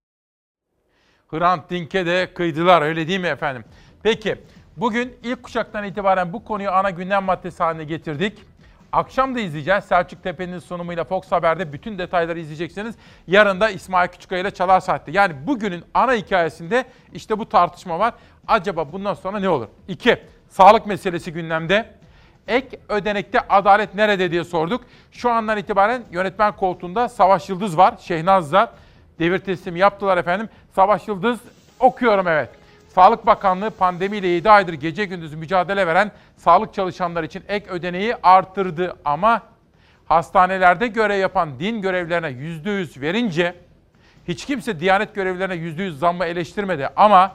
Hrant 1.29 1.71
Dink'e 1.71 2.07
de 2.07 2.35
kıydılar 2.35 2.83
öyle 2.83 3.09
değil 3.09 3.21
mi 3.21 3.27
efendim? 3.27 3.65
Peki 4.03 4.37
bugün 4.77 5.17
ilk 5.23 5.43
kuşaktan 5.43 5.85
itibaren 5.85 6.33
bu 6.33 6.45
konuyu 6.45 6.71
ana 6.71 6.91
gündem 6.91 7.25
maddesi 7.25 7.63
haline 7.63 7.85
getirdik. 7.85 8.43
Akşam 8.95 9.35
da 9.35 9.41
izleyeceğiz. 9.41 9.85
Selçuk 9.85 10.23
Tepe'nin 10.23 10.59
sunumuyla 10.59 11.05
Fox 11.05 11.33
Haber'de 11.33 11.73
bütün 11.73 11.99
detayları 11.99 12.39
izleyeceksiniz. 12.39 12.95
Yarın 13.27 13.61
da 13.61 13.71
İsmail 13.71 14.09
Küçükkaya 14.09 14.41
ile 14.41 14.51
Çalar 14.51 14.81
Saat'te. 14.81 15.13
Yani 15.13 15.47
bugünün 15.47 15.85
ana 15.95 16.13
hikayesinde 16.15 16.85
işte 17.13 17.39
bu 17.39 17.49
tartışma 17.49 17.99
var. 17.99 18.15
Acaba 18.49 18.93
bundan 18.93 19.15
sonra 19.15 19.39
ne 19.39 19.49
olur? 19.49 19.69
İki, 19.89 20.23
sağlık 20.49 20.87
meselesi 20.87 21.33
gündemde. 21.33 21.95
Ek 22.49 22.79
ödenekte 22.89 23.41
adalet 23.41 23.95
nerede 23.95 24.31
diye 24.31 24.45
sorduk. 24.45 24.85
Şu 25.13 25.31
andan 25.31 25.59
itibaren 25.59 26.03
yönetmen 26.11 26.57
koltuğunda 26.57 27.09
Savaş 27.09 27.49
Yıldız 27.49 27.77
var. 27.77 27.95
Şehnaz'da 28.01 28.73
devir 29.19 29.39
teslimi 29.39 29.79
yaptılar 29.79 30.19
efendim. 30.19 30.49
Savaş 30.75 31.09
Yıldız 31.09 31.41
okuyorum 31.81 32.29
evet. 32.29 32.51
Sağlık 32.95 33.27
Bakanlığı 33.27 33.71
pandemiyle 33.71 34.27
7 34.27 34.51
aydır 34.51 34.73
gece 34.73 35.05
gündüz 35.05 35.35
mücadele 35.35 35.87
veren 35.87 36.11
sağlık 36.37 36.75
çalışanları 36.75 37.27
için 37.27 37.45
ek 37.49 37.71
ödeneği 37.71 38.17
artırdı 38.23 38.97
ama 39.05 39.43
hastanelerde 40.07 40.87
görev 40.87 41.19
yapan 41.19 41.61
din 41.61 41.83
görevlerine 41.83 42.27
%100 42.27 43.01
verince 43.01 43.55
hiç 44.29 44.47
kimse 44.47 44.81
Diyanet 44.81 45.15
görevlilerine 45.15 45.55
%100 45.55 45.91
zammı 45.91 46.25
eleştirmedi 46.25 46.89
ama 46.97 47.33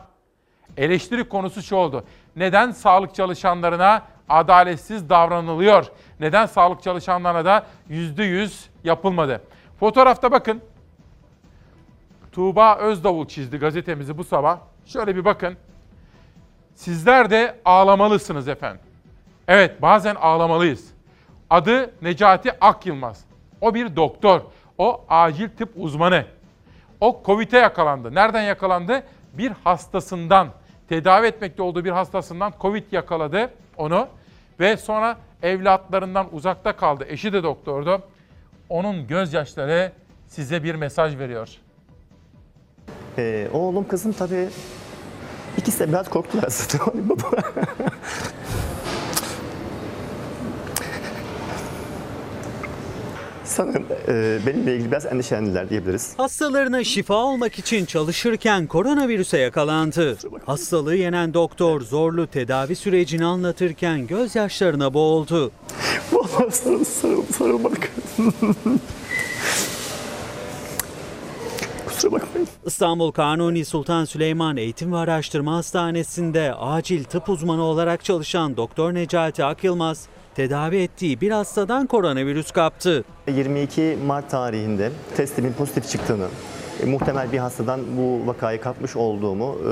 eleştiri 0.77 1.29
konusu 1.29 1.61
şu 1.61 1.75
oldu. 1.75 2.03
Neden 2.35 2.71
sağlık 2.71 3.15
çalışanlarına 3.15 4.01
adaletsiz 4.29 5.09
davranılıyor? 5.09 5.85
Neden 6.19 6.45
sağlık 6.45 6.83
çalışanlarına 6.83 7.45
da 7.45 7.65
%100 7.89 8.67
yapılmadı? 8.83 9.41
Fotoğrafta 9.79 10.31
bakın. 10.31 10.61
Tuğba 12.31 12.75
Özdavul 12.75 13.27
çizdi 13.27 13.57
gazetemizi 13.57 14.17
bu 14.17 14.23
sabah. 14.23 14.68
Şöyle 14.89 15.15
bir 15.15 15.25
bakın. 15.25 15.57
Sizler 16.75 17.29
de 17.29 17.55
ağlamalısınız 17.65 18.47
efendim. 18.47 18.81
Evet 19.47 19.81
bazen 19.81 20.15
ağlamalıyız. 20.15 20.87
Adı 21.49 21.93
Necati 22.01 22.59
Akyılmaz. 22.59 23.25
O 23.61 23.73
bir 23.73 23.95
doktor. 23.95 24.41
O 24.77 25.05
acil 25.09 25.49
tıp 25.49 25.69
uzmanı. 25.75 26.25
O 27.01 27.21
Covid'e 27.25 27.57
yakalandı. 27.57 28.15
Nereden 28.15 28.41
yakalandı? 28.41 29.03
Bir 29.33 29.51
hastasından, 29.63 30.47
tedavi 30.89 31.27
etmekte 31.27 31.61
olduğu 31.61 31.85
bir 31.85 31.91
hastasından 31.91 32.53
Covid 32.61 32.91
yakaladı 32.91 33.49
onu. 33.77 34.07
Ve 34.59 34.77
sonra 34.77 35.17
evlatlarından 35.43 36.27
uzakta 36.31 36.75
kaldı. 36.75 37.05
Eşi 37.07 37.33
de 37.33 37.43
doktordu. 37.43 38.01
Onun 38.69 39.07
gözyaşları 39.07 39.91
size 40.27 40.63
bir 40.63 40.75
mesaj 40.75 41.17
veriyor. 41.17 41.49
Ee, 43.17 43.47
oğlum 43.53 43.87
kızım 43.87 44.13
tabii 44.13 44.49
ikisi 45.59 45.79
de 45.79 45.87
biraz 45.87 46.09
korktular. 46.09 46.45
Baba. 46.93 47.31
Sanırım 53.43 53.85
e, 54.07 54.39
benimle 54.47 54.75
ilgili 54.75 54.91
biraz 54.91 55.05
endişelendiler 55.05 55.69
diyebiliriz. 55.69 56.13
Hastalarına 56.17 56.83
şifa 56.83 57.13
olmak 57.15 57.59
için 57.59 57.85
çalışırken 57.85 58.67
koronavirüse 58.67 59.37
yakalandı. 59.37 60.17
Hastalığı 60.45 60.95
yenen 60.95 61.33
doktor 61.33 61.81
zorlu 61.81 62.27
tedavi 62.27 62.75
sürecini 62.75 63.25
anlatırken 63.25 64.07
gözyaşlarına 64.07 64.93
boğuldu. 64.93 65.51
Vallahi 66.11 66.51
sarıl, 66.51 66.83
sarıl, 66.83 67.23
sarılmadık. 67.37 67.91
Kusura 71.99 72.11
bakmayın. 72.11 72.47
İstanbul 72.65 73.11
Kanuni 73.11 73.65
Sultan 73.65 74.05
Süleyman 74.05 74.57
Eğitim 74.57 74.93
ve 74.93 74.97
Araştırma 74.97 75.55
Hastanesi'nde 75.55 76.53
acil 76.53 77.03
tıp 77.03 77.29
uzmanı 77.29 77.63
olarak 77.63 78.03
çalışan 78.03 78.57
Doktor 78.57 78.93
Necati 78.93 79.43
Akyılmaz, 79.43 80.07
tedavi 80.35 80.77
ettiği 80.77 81.21
bir 81.21 81.31
hastadan 81.31 81.87
koronavirüs 81.87 82.51
kaptı. 82.51 83.03
22 83.27 83.97
Mart 84.05 84.29
tarihinde 84.31 84.91
testimin 85.17 85.53
pozitif 85.53 85.89
çıktığını, 85.89 86.27
e, 86.83 86.85
muhtemel 86.85 87.31
bir 87.31 87.37
hastadan 87.37 87.79
bu 87.97 88.27
vakayı 88.27 88.61
kapmış 88.61 88.95
olduğumu 88.95 89.57
e, 89.61 89.67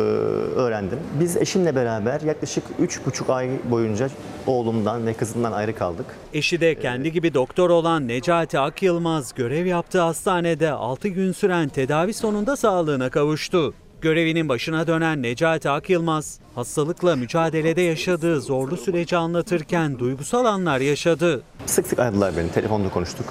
öğrendim. 0.55 0.99
Biz 1.19 1.37
eşimle 1.37 1.75
beraber 1.75 2.21
yaklaşık 2.21 2.63
3,5 2.81 3.33
ay 3.33 3.49
boyunca 3.71 4.09
oğlumdan 4.47 5.07
ve 5.07 5.13
kızımdan 5.13 5.51
ayrı 5.51 5.75
kaldık. 5.75 6.05
Eşi 6.33 6.61
de 6.61 6.75
kendi 6.75 7.11
gibi 7.11 7.33
doktor 7.33 7.69
olan 7.69 8.07
Necati 8.07 8.59
Akyılmaz 8.59 9.33
görev 9.33 9.65
yaptığı 9.65 10.01
hastanede 10.01 10.71
6 10.71 11.07
gün 11.07 11.31
süren 11.31 11.69
tedavi 11.69 12.13
sonunda 12.13 12.55
sağlığına 12.55 13.09
kavuştu. 13.09 13.73
Görevinin 14.01 14.49
başına 14.49 14.87
dönen 14.87 15.23
Necati 15.23 15.69
Akyılmaz, 15.69 16.39
hastalıkla 16.55 17.15
mücadelede 17.15 17.81
yaşadığı 17.81 18.41
zorlu 18.41 18.77
süreci 18.77 19.17
anlatırken 19.17 19.99
duygusal 19.99 20.45
anlar 20.45 20.79
yaşadı. 20.79 21.41
Sık 21.65 21.87
sık 21.87 21.99
aradılar 21.99 22.33
beni, 22.37 22.51
telefonda 22.51 22.89
konuştuk. 22.89 23.25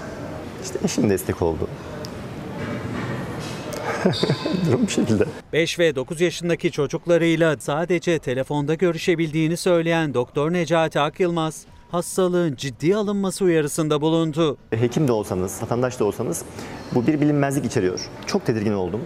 İşte 0.65 0.79
eşim 0.85 1.11
destek 1.11 1.43
oldu. 1.43 1.69
Durum 4.67 4.87
bu 4.87 4.91
şekilde. 4.91 5.25
5 5.53 5.79
ve 5.79 5.95
9 5.97 6.21
yaşındaki 6.21 6.71
çocuklarıyla 6.71 7.57
sadece 7.59 8.19
telefonda 8.19 8.75
görüşebildiğini 8.75 9.57
söyleyen 9.57 10.15
Doktor 10.15 10.53
Necati 10.53 11.01
Akyılmaz, 11.01 11.65
hastalığın 11.91 12.57
ciddi 12.57 12.97
alınması 12.97 13.45
uyarısında 13.45 14.01
bulundu. 14.01 14.57
Hekim 14.71 15.09
de 15.09 15.13
olsanız, 15.13 15.63
vatandaş 15.63 16.01
da 16.01 16.05
olsanız 16.05 16.45
bu 16.95 17.07
bir 17.07 17.21
bilinmezlik 17.21 17.65
içeriyor. 17.65 18.01
Çok 18.27 18.47
tedirgin 18.47 18.73
oldum. 18.73 19.01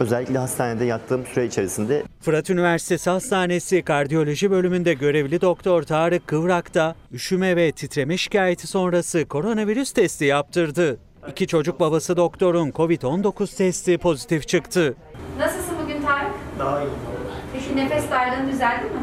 Özellikle 0.00 0.38
hastanede 0.38 0.84
yattığım 0.84 1.26
süre 1.26 1.46
içerisinde 1.46 2.02
Fırat 2.20 2.50
Üniversitesi 2.50 3.10
Hastanesi 3.10 3.82
Kardiyoloji 3.82 4.50
bölümünde 4.50 4.94
görevli 4.94 5.40
doktor 5.40 5.82
Tarık 5.82 6.26
Kıvrak 6.26 6.74
da 6.74 6.94
üşüme 7.12 7.56
ve 7.56 7.72
titreme 7.72 8.16
şikayeti 8.16 8.66
sonrası 8.66 9.24
koronavirüs 9.24 9.92
testi 9.92 10.24
yaptırdı. 10.24 10.98
İki 11.28 11.46
çocuk 11.46 11.80
babası 11.80 12.16
doktorun 12.16 12.70
COVID-19 12.70 13.56
testi 13.56 13.98
pozitif 13.98 14.48
çıktı. 14.48 14.94
Nasılsın 15.38 15.74
bugün 15.84 16.02
Tarık? 16.02 16.32
daha 16.58 16.82
iyi 16.82 16.88
Peki 17.52 17.76
nefes 17.76 18.10
darlığın 18.10 18.48
düzeldi 18.52 18.84
mi? 18.84 19.02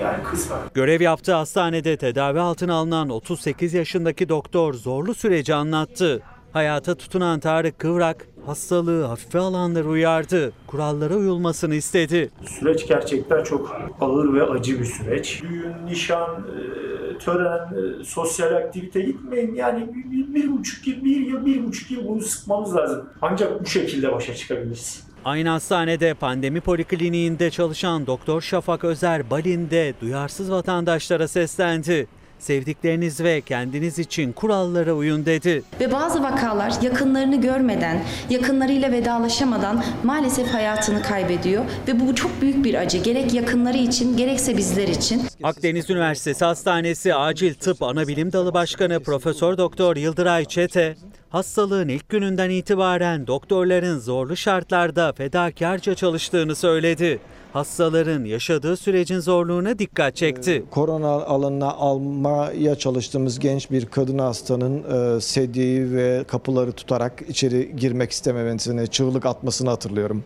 yani 0.00 0.22
kısmen. 0.22 0.58
Görev 0.74 1.00
yaptığı 1.00 1.34
hastanede 1.34 1.96
tedavi 1.96 2.40
altına 2.40 2.74
alınan 2.74 3.08
38 3.10 3.74
yaşındaki 3.74 4.28
doktor 4.28 4.74
zorlu 4.74 5.14
süreci 5.14 5.54
anlattı. 5.54 6.22
Hayata 6.52 6.94
tutunan 6.94 7.40
Tarık 7.40 7.78
Kıvrak 7.78 8.26
hastalığı 8.46 9.04
hafife 9.04 9.38
alanları 9.38 9.88
uyardı. 9.88 10.52
Kurallara 10.66 11.14
uyulmasını 11.14 11.74
istedi. 11.74 12.30
Süreç 12.46 12.86
gerçekten 12.88 13.44
çok 13.44 13.76
ağır 14.00 14.34
ve 14.34 14.42
acı 14.42 14.80
bir 14.80 14.84
süreç. 14.84 15.42
Düğün, 15.42 15.86
nişan, 15.86 16.30
e, 16.30 17.18
tören, 17.18 17.68
e, 18.00 18.04
sosyal 18.04 18.52
aktivite 18.56 19.00
gitmeyin. 19.00 19.54
Yani 19.54 19.88
bir, 19.94 20.10
bir, 20.10 20.34
bir 20.34 20.52
buçuk 20.52 20.86
yıl, 20.86 21.04
bir 21.04 21.16
yıl, 21.16 21.46
bir 21.46 21.66
buçuk 21.66 21.90
yıl 21.90 22.08
bunu 22.08 22.20
sıkmamız 22.20 22.76
lazım. 22.76 23.08
Ancak 23.22 23.60
bu 23.60 23.66
şekilde 23.66 24.12
başa 24.12 24.34
çıkabiliriz. 24.34 25.04
Aynı 25.24 25.48
hastanede 25.48 26.14
pandemi 26.14 26.60
polikliniğinde 26.60 27.50
çalışan 27.50 28.06
Doktor 28.06 28.40
Şafak 28.40 28.84
Özer 28.84 29.30
Balin'de 29.30 29.94
duyarsız 30.00 30.50
vatandaşlara 30.50 31.28
seslendi. 31.28 32.06
Sevdikleriniz 32.40 33.20
ve 33.20 33.40
kendiniz 33.40 33.98
için 33.98 34.32
kurallara 34.32 34.92
uyun 34.92 35.26
dedi. 35.26 35.62
Ve 35.80 35.92
bazı 35.92 36.22
vakalar 36.22 36.72
yakınlarını 36.82 37.40
görmeden, 37.40 38.02
yakınlarıyla 38.30 38.92
vedalaşamadan 38.92 39.84
maalesef 40.04 40.48
hayatını 40.48 41.02
kaybediyor 41.02 41.64
ve 41.88 42.00
bu 42.00 42.14
çok 42.14 42.40
büyük 42.42 42.64
bir 42.64 42.74
acı. 42.74 42.98
Gerek 42.98 43.34
yakınları 43.34 43.76
için 43.76 44.16
gerekse 44.16 44.56
bizler 44.56 44.88
için. 44.88 45.22
Akdeniz 45.42 45.90
Üniversitesi 45.90 46.44
Hastanesi 46.44 47.14
Acil 47.14 47.54
Tıp 47.54 47.82
Anabilim 47.82 48.32
Dalı 48.32 48.54
Başkanı 48.54 49.00
Profesör 49.00 49.58
Doktor 49.58 49.96
Yıldıray 49.96 50.44
Çete, 50.44 50.96
hastalığın 51.30 51.88
ilk 51.88 52.08
gününden 52.08 52.50
itibaren 52.50 53.26
doktorların 53.26 53.98
zorlu 53.98 54.36
şartlarda 54.36 55.12
fedakarca 55.12 55.94
çalıştığını 55.94 56.54
söyledi. 56.54 57.20
Hastaların 57.52 58.24
yaşadığı 58.24 58.76
sürecin 58.76 59.18
zorluğuna 59.18 59.78
dikkat 59.78 60.16
çekti. 60.16 60.64
Korona 60.70 61.08
alanına 61.08 61.72
almaya 61.72 62.74
çalıştığımız 62.74 63.38
genç 63.38 63.70
bir 63.70 63.86
kadın 63.86 64.18
hastanın 64.18 64.84
e, 65.16 65.20
sedyeyi 65.20 65.92
ve 65.92 66.24
kapıları 66.28 66.72
tutarak 66.72 67.22
içeri 67.28 67.76
girmek 67.76 68.10
istememesini, 68.10 68.88
çığlık 68.88 69.26
atmasını 69.26 69.70
hatırlıyorum. 69.70 70.24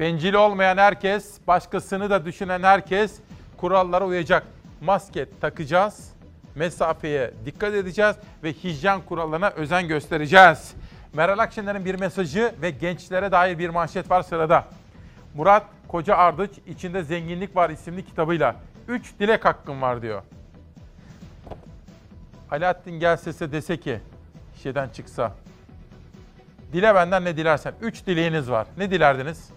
Bencil 0.00 0.34
olmayan 0.34 0.76
herkes, 0.76 1.34
başkasını 1.46 2.10
da 2.10 2.24
düşünen 2.24 2.62
herkes 2.62 3.12
kurallara 3.56 4.06
uyacak. 4.06 4.46
Maske 4.80 5.26
takacağız, 5.40 6.08
mesafeye 6.54 7.30
dikkat 7.46 7.74
edeceğiz 7.74 8.16
ve 8.44 8.52
hijyen 8.52 9.00
kurallarına 9.00 9.50
özen 9.50 9.88
göstereceğiz. 9.88 10.72
Meral 11.12 11.38
Akşener'in 11.38 11.84
bir 11.84 11.94
mesajı 11.94 12.52
ve 12.62 12.70
gençlere 12.70 13.32
dair 13.32 13.58
bir 13.58 13.68
manşet 13.68 14.10
var 14.10 14.22
sırada. 14.22 14.64
Murat 15.34 15.64
Koca 15.90 16.16
Ardıç 16.16 16.50
içinde 16.66 17.02
zenginlik 17.02 17.56
var 17.56 17.70
isimli 17.70 18.04
kitabıyla 18.04 18.56
3 18.88 19.18
dilek 19.20 19.44
hakkım 19.44 19.82
var 19.82 20.02
diyor. 20.02 20.22
Alaaddin 22.50 23.00
gelse 23.00 23.52
dese 23.52 23.76
ki 23.80 24.00
şişeden 24.56 24.88
çıksa. 24.88 25.32
Dile 26.72 26.94
benden 26.94 27.24
ne 27.24 27.36
dilersen. 27.36 27.74
3 27.80 28.06
dileğiniz 28.06 28.50
var. 28.50 28.66
Ne 28.76 28.90
dilerdiniz? 28.90 29.50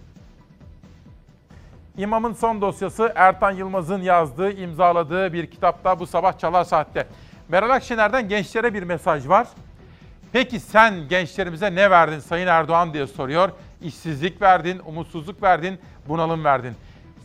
İmamın 1.96 2.32
son 2.32 2.60
dosyası 2.60 3.12
Ertan 3.14 3.50
Yılmaz'ın 3.50 4.02
yazdığı, 4.02 4.52
imzaladığı 4.52 5.32
bir 5.32 5.46
kitapta 5.46 6.00
bu 6.00 6.06
sabah 6.06 6.38
Çalar 6.38 6.64
Saat'te. 6.64 7.06
Meral 7.48 7.70
Akşener'den 7.70 8.28
gençlere 8.28 8.74
bir 8.74 8.82
mesaj 8.82 9.28
var. 9.28 9.46
Peki 10.32 10.60
sen 10.60 11.08
gençlerimize 11.08 11.74
ne 11.74 11.90
verdin 11.90 12.18
Sayın 12.18 12.46
Erdoğan 12.46 12.94
diye 12.94 13.06
soruyor. 13.06 13.50
İşsizlik 13.82 14.42
verdin, 14.42 14.80
umutsuzluk 14.86 15.42
verdin, 15.42 15.78
bunalım 16.08 16.44
verdin. 16.44 16.74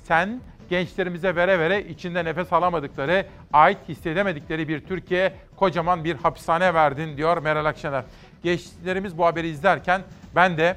Sen 0.04 0.42
gençlerimize 0.70 1.36
vere 1.36 1.60
vere 1.60 1.84
içinde 1.84 2.26
nefes 2.26 2.54
alamadıkları, 2.54 3.26
ait 3.54 3.78
hissedemedikleri 3.90 4.68
bir 4.68 4.80
Türkiye 4.80 5.34
kocaman 5.56 6.04
bir 6.04 6.16
hapishane 6.16 6.74
verdin 6.74 7.18
diyor 7.18 7.38
Meral 7.38 7.66
Akşener. 7.66 8.04
Gençlerimiz 8.44 9.18
bu 9.18 9.26
haberi 9.26 9.48
izlerken 9.48 10.02
ben 10.36 10.58
de 10.58 10.76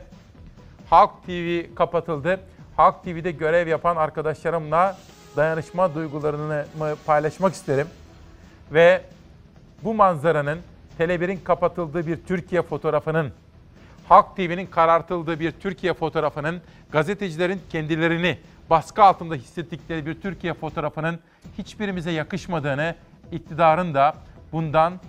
Halk 0.91 1.11
TV 1.27 1.74
kapatıldı. 1.74 2.41
Halk 2.77 3.05
TV'de 3.05 3.31
görev 3.31 3.69
yapan 3.69 3.97
arkadaşlarımla 3.97 4.97
dayanışma 5.37 5.95
duygularını 5.95 6.66
paylaşmak 7.07 7.55
isterim. 7.55 7.87
Ve 8.73 9.03
bu 9.83 9.95
manzaranın 9.95 10.59
Tele1'in 10.99 11.41
kapatıldığı 11.45 12.07
bir 12.07 12.16
Türkiye 12.16 12.62
fotoğrafının, 12.62 13.33
Halk 14.09 14.37
TV'nin 14.37 14.66
karartıldığı 14.66 15.41
bir 15.41 15.53
Türkiye 15.53 15.95
fotoğrafının, 15.95 16.61
gazetecilerin 16.93 17.60
kendilerini 17.70 18.39
baskı 18.70 19.02
altında 19.02 19.35
hissettikleri 19.35 20.06
bir 20.06 20.20
Türkiye 20.20 20.55
fotoğrafının 20.55 21.19
hiçbirimize 21.59 22.10
yakışmadığını, 22.10 22.94
iktidarın 23.32 23.94
da 23.94 24.14
bundan 24.52 25.01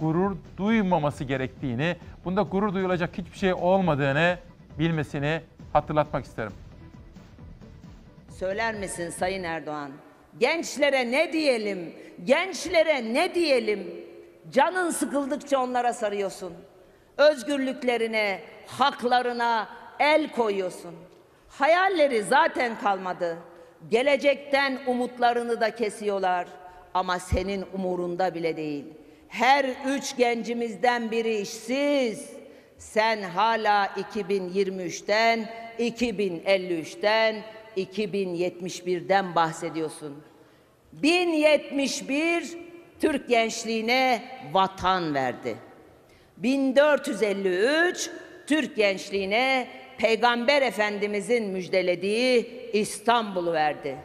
gurur 0.00 0.36
duymaması 0.56 1.24
gerektiğini, 1.24 1.96
bunda 2.24 2.42
gurur 2.42 2.74
duyulacak 2.74 3.18
hiçbir 3.18 3.38
şey 3.38 3.54
olmadığını 3.54 4.38
bilmesini 4.78 5.40
hatırlatmak 5.72 6.24
isterim. 6.24 6.52
Söyler 8.38 8.74
misin 8.74 9.10
Sayın 9.10 9.42
Erdoğan? 9.42 9.90
Gençlere 10.40 11.10
ne 11.10 11.32
diyelim? 11.32 11.92
Gençlere 12.24 13.14
ne 13.14 13.34
diyelim? 13.34 13.86
Canın 14.52 14.90
sıkıldıkça 14.90 15.58
onlara 15.58 15.92
sarıyorsun. 15.92 16.52
Özgürlüklerine, 17.16 18.40
haklarına 18.66 19.68
el 19.98 20.32
koyuyorsun. 20.32 20.94
Hayalleri 21.58 22.22
zaten 22.22 22.78
kalmadı. 22.80 23.38
Gelecekten 23.90 24.78
umutlarını 24.86 25.60
da 25.60 25.74
kesiyorlar. 25.74 26.46
Ama 26.94 27.18
senin 27.18 27.64
umurunda 27.72 28.34
bile 28.34 28.56
değil. 28.56 28.84
Her 29.28 29.64
üç 29.86 30.16
gencimizden 30.16 31.10
biri 31.10 31.36
işsiz. 31.36 32.30
Sen 32.78 33.22
hala 33.22 33.86
2023'ten, 33.86 35.48
2053'ten, 35.78 37.42
2071'den 37.76 39.34
bahsediyorsun. 39.34 40.22
1071 40.92 42.58
Türk 43.00 43.28
gençliğine 43.28 44.22
vatan 44.52 45.14
verdi. 45.14 45.56
1453 46.36 48.10
Türk 48.46 48.76
gençliğine 48.76 49.68
Peygamber 50.02 50.62
Efendimizin 50.62 51.44
müjdelediği 51.44 52.70
İstanbul'u 52.72 53.52
verdi. 53.52 53.96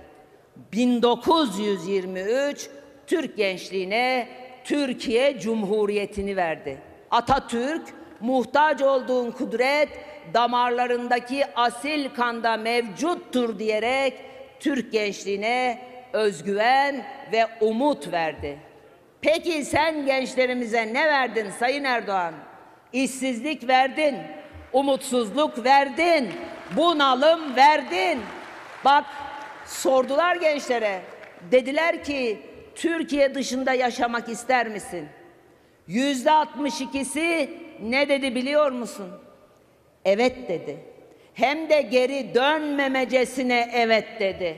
1923 0.73 2.69
Türk 3.07 3.37
gençliğine 3.37 4.27
Türkiye 4.63 5.39
Cumhuriyeti'ni 5.39 6.35
verdi. 6.35 6.77
Atatürk 7.11 7.81
muhtaç 8.19 8.81
olduğun 8.81 9.31
kudret 9.31 9.89
damarlarındaki 10.33 11.45
asil 11.55 12.09
kanda 12.09 12.57
mevcuttur 12.57 13.59
diyerek 13.59 14.13
Türk 14.59 14.91
gençliğine 14.91 15.81
özgüven 16.13 17.05
ve 17.31 17.47
umut 17.61 18.11
verdi. 18.11 18.57
Peki 19.21 19.65
sen 19.65 20.05
gençlerimize 20.05 20.93
ne 20.93 21.05
verdin 21.05 21.49
Sayın 21.59 21.83
Erdoğan? 21.83 22.33
İşsizlik 22.93 23.67
verdin, 23.67 24.15
umutsuzluk 24.73 25.65
verdin, 25.65 26.29
bunalım 26.75 27.55
verdin. 27.55 28.19
Bak 28.85 29.05
sordular 29.65 30.35
gençlere. 30.35 31.01
Dediler 31.51 32.03
ki 32.03 32.39
Türkiye 32.75 33.35
dışında 33.35 33.73
yaşamak 33.73 34.29
ister 34.29 34.67
misin? 34.67 35.07
Yüzde 35.87 36.29
62'si 36.29 37.49
ne 37.81 38.09
dedi 38.09 38.35
biliyor 38.35 38.71
musun? 38.71 39.11
Evet 40.05 40.49
dedi. 40.49 40.77
Hem 41.33 41.69
de 41.69 41.81
geri 41.81 42.35
dönmemecesine 42.35 43.69
evet 43.73 44.19
dedi. 44.19 44.57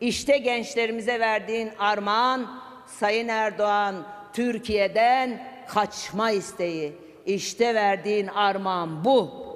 İşte 0.00 0.38
gençlerimize 0.38 1.20
verdiğin 1.20 1.70
armağan 1.78 2.60
Sayın 2.86 3.28
Erdoğan 3.28 4.06
Türkiye'den 4.32 5.48
kaçma 5.68 6.30
isteği. 6.30 6.92
İşte 7.26 7.74
verdiğin 7.74 8.26
armağan 8.26 9.04
bu. 9.04 9.46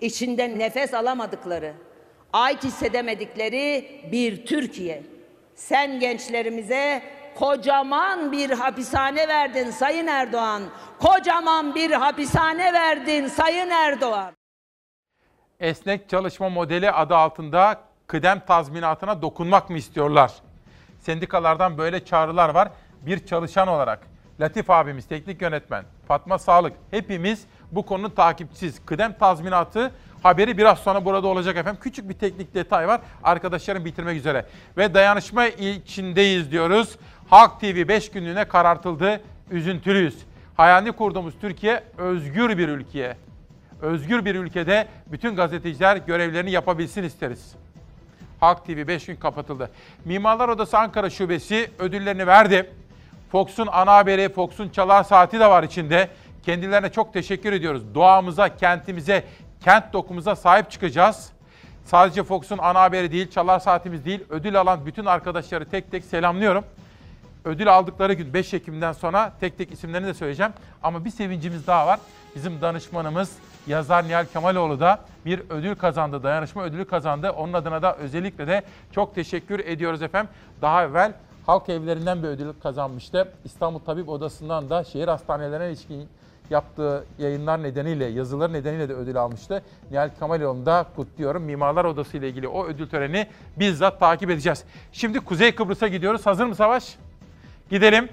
İçinde 0.00 0.58
nefes 0.58 0.94
alamadıkları, 0.94 1.74
ait 2.32 2.64
hissedemedikleri 2.64 3.90
bir 4.12 4.46
Türkiye. 4.46 5.02
Sen 5.54 6.00
gençlerimize 6.00 7.02
kocaman 7.38 8.32
bir 8.32 8.50
hapishane 8.50 9.28
verdin 9.28 9.70
Sayın 9.70 10.06
Erdoğan. 10.06 10.62
Kocaman 10.98 11.74
bir 11.74 11.90
hapishane 11.90 12.72
verdin 12.72 13.26
Sayın 13.26 13.70
Erdoğan. 13.70 14.32
Esnek 15.60 16.08
çalışma 16.08 16.48
modeli 16.48 16.90
adı 16.90 17.16
altında 17.16 17.80
kıdem 18.06 18.40
tazminatına 18.46 19.22
dokunmak 19.22 19.70
mı 19.70 19.78
istiyorlar? 19.78 20.32
Sendikalardan 21.00 21.78
böyle 21.78 22.04
çağrılar 22.04 22.48
var. 22.48 22.68
Bir 23.02 23.26
çalışan 23.26 23.68
olarak 23.68 24.06
Latif 24.40 24.70
abimiz, 24.70 25.06
teknik 25.06 25.42
yönetmen, 25.42 25.84
Fatma 26.08 26.38
Sağlık 26.38 26.72
hepimiz 26.90 27.44
bu 27.72 27.86
konunun 27.86 28.10
takipçisiz. 28.10 28.86
Kıdem 28.86 29.12
tazminatı 29.18 29.92
haberi 30.22 30.58
biraz 30.58 30.78
sonra 30.78 31.04
burada 31.04 31.26
olacak 31.26 31.56
efendim. 31.56 31.80
Küçük 31.82 32.08
bir 32.08 32.14
teknik 32.14 32.54
detay 32.54 32.88
var. 32.88 33.00
Arkadaşlarım 33.24 33.84
bitirmek 33.84 34.16
üzere. 34.16 34.46
Ve 34.76 34.94
dayanışma 34.94 35.46
içindeyiz 35.46 36.50
diyoruz. 36.50 36.96
Halk 37.28 37.60
TV 37.60 37.88
5 37.88 38.10
günlüğüne 38.10 38.44
karartıldı. 38.44 39.20
Üzüntülüyüz. 39.50 40.18
Hayalini 40.56 40.92
kurduğumuz 40.92 41.34
Türkiye 41.40 41.82
özgür 41.98 42.58
bir 42.58 42.68
ülkeye. 42.68 43.16
Özgür 43.82 44.24
bir 44.24 44.34
ülkede 44.34 44.88
bütün 45.06 45.36
gazeteciler 45.36 45.96
görevlerini 45.96 46.50
yapabilsin 46.50 47.02
isteriz. 47.02 47.54
Halk 48.40 48.66
TV 48.66 48.86
5 48.86 49.06
gün 49.06 49.16
kapatıldı. 49.16 49.70
Mimarlar 50.04 50.48
Odası 50.48 50.78
Ankara 50.78 51.10
Şubesi 51.10 51.70
ödüllerini 51.78 52.26
verdi. 52.26 52.70
Fox'un 53.32 53.66
ana 53.66 53.94
haberi, 53.94 54.28
Fox'un 54.28 54.68
çalar 54.68 55.04
saati 55.04 55.40
de 55.40 55.46
var 55.46 55.62
içinde. 55.62 56.08
Kendilerine 56.42 56.92
çok 56.92 57.12
teşekkür 57.12 57.52
ediyoruz. 57.52 57.94
Doğamıza, 57.94 58.56
kentimize, 58.56 59.24
kent 59.64 59.92
dokumuza 59.92 60.36
sahip 60.36 60.70
çıkacağız. 60.70 61.32
Sadece 61.84 62.22
Fox'un 62.22 62.58
ana 62.58 62.80
haberi 62.80 63.12
değil, 63.12 63.30
çalar 63.30 63.58
saatimiz 63.58 64.04
değil, 64.04 64.24
ödül 64.28 64.60
alan 64.60 64.86
bütün 64.86 65.04
arkadaşları 65.04 65.70
tek 65.70 65.90
tek 65.90 66.04
selamlıyorum. 66.04 66.64
Ödül 67.44 67.74
aldıkları 67.74 68.12
gün 68.12 68.34
5 68.34 68.54
Ekim'den 68.54 68.92
sonra 68.92 69.32
tek 69.40 69.58
tek 69.58 69.72
isimlerini 69.72 70.06
de 70.06 70.14
söyleyeceğim. 70.14 70.52
Ama 70.82 71.04
bir 71.04 71.10
sevincimiz 71.10 71.66
daha 71.66 71.86
var. 71.86 72.00
Bizim 72.36 72.60
danışmanımız 72.60 73.32
yazar 73.66 74.08
Nihal 74.08 74.26
Kemaloğlu 74.32 74.80
da 74.80 75.00
bir 75.24 75.42
ödül 75.50 75.74
kazandı, 75.74 76.22
dayanışma 76.22 76.62
ödülü 76.62 76.84
kazandı. 76.84 77.30
Onun 77.30 77.52
adına 77.52 77.82
da 77.82 77.96
özellikle 77.96 78.46
de 78.46 78.62
çok 78.92 79.14
teşekkür 79.14 79.58
ediyoruz 79.58 80.02
efendim. 80.02 80.30
Daha 80.62 80.84
evvel 80.84 81.12
halk 81.48 81.68
evlerinden 81.68 82.22
bir 82.22 82.28
ödül 82.28 82.52
kazanmıştı. 82.62 83.32
İstanbul 83.44 83.78
Tabip 83.78 84.08
Odası'ndan 84.08 84.70
da 84.70 84.84
şehir 84.84 85.08
hastanelerine 85.08 85.68
ilişkin 85.68 86.08
yaptığı 86.50 87.04
yayınlar 87.18 87.62
nedeniyle, 87.62 88.04
yazıları 88.04 88.52
nedeniyle 88.52 88.88
de 88.88 88.94
ödül 88.94 89.16
almıştı. 89.16 89.62
Nihal 89.90 90.10
Kemaloğlu'nu 90.18 90.66
da 90.66 90.86
kutluyorum. 90.96 91.42
Mimarlar 91.42 91.84
Odası 91.84 92.16
ile 92.16 92.28
ilgili 92.28 92.48
o 92.48 92.66
ödül 92.66 92.88
töreni 92.88 93.26
bizzat 93.56 94.00
takip 94.00 94.30
edeceğiz. 94.30 94.64
Şimdi 94.92 95.20
Kuzey 95.20 95.54
Kıbrıs'a 95.54 95.88
gidiyoruz. 95.88 96.26
Hazır 96.26 96.44
mı 96.44 96.54
Savaş? 96.54 96.96
Gidelim. 97.70 98.08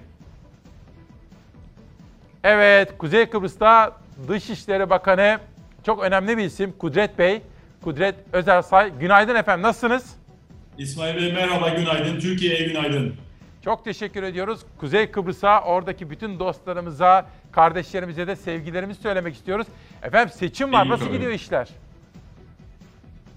Evet, 2.44 2.98
Kuzey 2.98 3.26
Kıbrıs'ta 3.26 3.92
Dışişleri 4.28 4.90
Bakanı 4.90 5.40
çok 5.84 6.04
önemli 6.04 6.38
bir 6.38 6.44
isim 6.44 6.74
Kudret 6.78 7.20
Bey. 7.20 7.42
Kudret 7.84 8.16
Özersay. 8.34 9.00
Günaydın 9.00 9.36
efendim, 9.36 9.64
nasılsınız? 9.64 10.16
İsmail 10.78 11.16
Bey 11.16 11.34
merhaba, 11.34 11.70
günaydın. 11.70 12.20
Türkiye'ye 12.20 12.68
günaydın. 12.68 13.25
Çok 13.66 13.86
teşekkür 13.86 14.24
ediyoruz. 14.24 14.60
Kuzey 14.78 15.12
Kıbrıs'a, 15.12 15.62
oradaki 15.62 16.10
bütün 16.10 16.40
dostlarımıza, 16.40 17.30
kardeşlerimize 17.52 18.28
de 18.28 18.36
sevgilerimizi 18.36 19.02
söylemek 19.02 19.36
istiyoruz. 19.36 19.68
Efendim 20.04 20.34
seçim 20.40 20.74
var, 20.74 20.86
İyi 20.86 20.90
nasıl 20.90 21.06
tabii. 21.06 21.16
gidiyor 21.16 21.32
işler? 21.32 21.68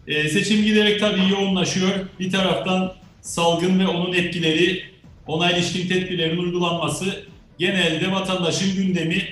Ee, 0.06 0.28
seçim 0.28 0.64
giderek 0.64 1.00
tabii 1.00 1.30
yoğunlaşıyor. 1.30 1.90
Bir 2.20 2.32
taraftan 2.32 2.92
salgın 3.20 3.80
ve 3.80 3.86
onun 3.86 4.12
etkileri, 4.12 4.82
ona 5.26 5.50
ilişkin 5.52 5.88
tedbirlerin 5.88 6.38
uygulanması 6.38 7.04
genelde 7.58 8.12
vatandaşın 8.12 8.76
gündemi 8.76 9.22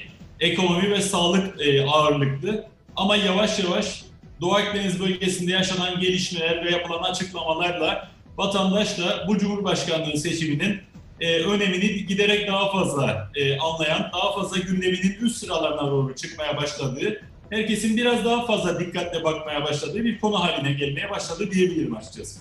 ekonomi 0.40 0.90
ve 0.90 1.00
sağlık 1.00 1.60
e, 1.60 1.84
ağırlıklı. 1.86 2.66
Ama 2.96 3.16
yavaş 3.16 3.58
yavaş 3.58 4.04
Doğu 4.40 4.54
Akdeniz 4.54 5.00
bölgesinde 5.00 5.52
yaşanan 5.52 6.00
gelişmeler 6.00 6.64
ve 6.64 6.70
yapılan 6.70 7.02
açıklamalarla 7.02 8.15
vatandaş 8.36 8.98
da 8.98 9.24
bu 9.28 9.38
Cumhurbaşkanlığı 9.38 10.16
seçiminin 10.16 10.80
e, 11.20 11.44
önemini 11.44 12.06
giderek 12.06 12.48
daha 12.48 12.72
fazla 12.72 13.30
e, 13.34 13.58
anlayan, 13.58 14.10
daha 14.12 14.32
fazla 14.32 14.58
gündeminin 14.58 15.16
üst 15.20 15.36
sıralarına 15.36 15.90
doğru 15.90 16.14
çıkmaya 16.14 16.56
başladığı, 16.56 17.22
herkesin 17.50 17.96
biraz 17.96 18.24
daha 18.24 18.46
fazla 18.46 18.80
dikkatle 18.80 19.24
bakmaya 19.24 19.64
başladığı 19.64 20.04
bir 20.04 20.20
konu 20.20 20.40
haline 20.40 20.72
gelmeye 20.72 21.10
başladı 21.10 21.50
diyebilirim 21.50 21.96
açıkçası. 21.96 22.40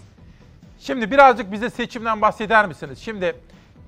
Şimdi 0.79 1.11
birazcık 1.11 1.51
bize 1.51 1.69
seçimden 1.69 2.21
bahseder 2.21 2.67
misiniz? 2.67 2.99
Şimdi 2.99 3.35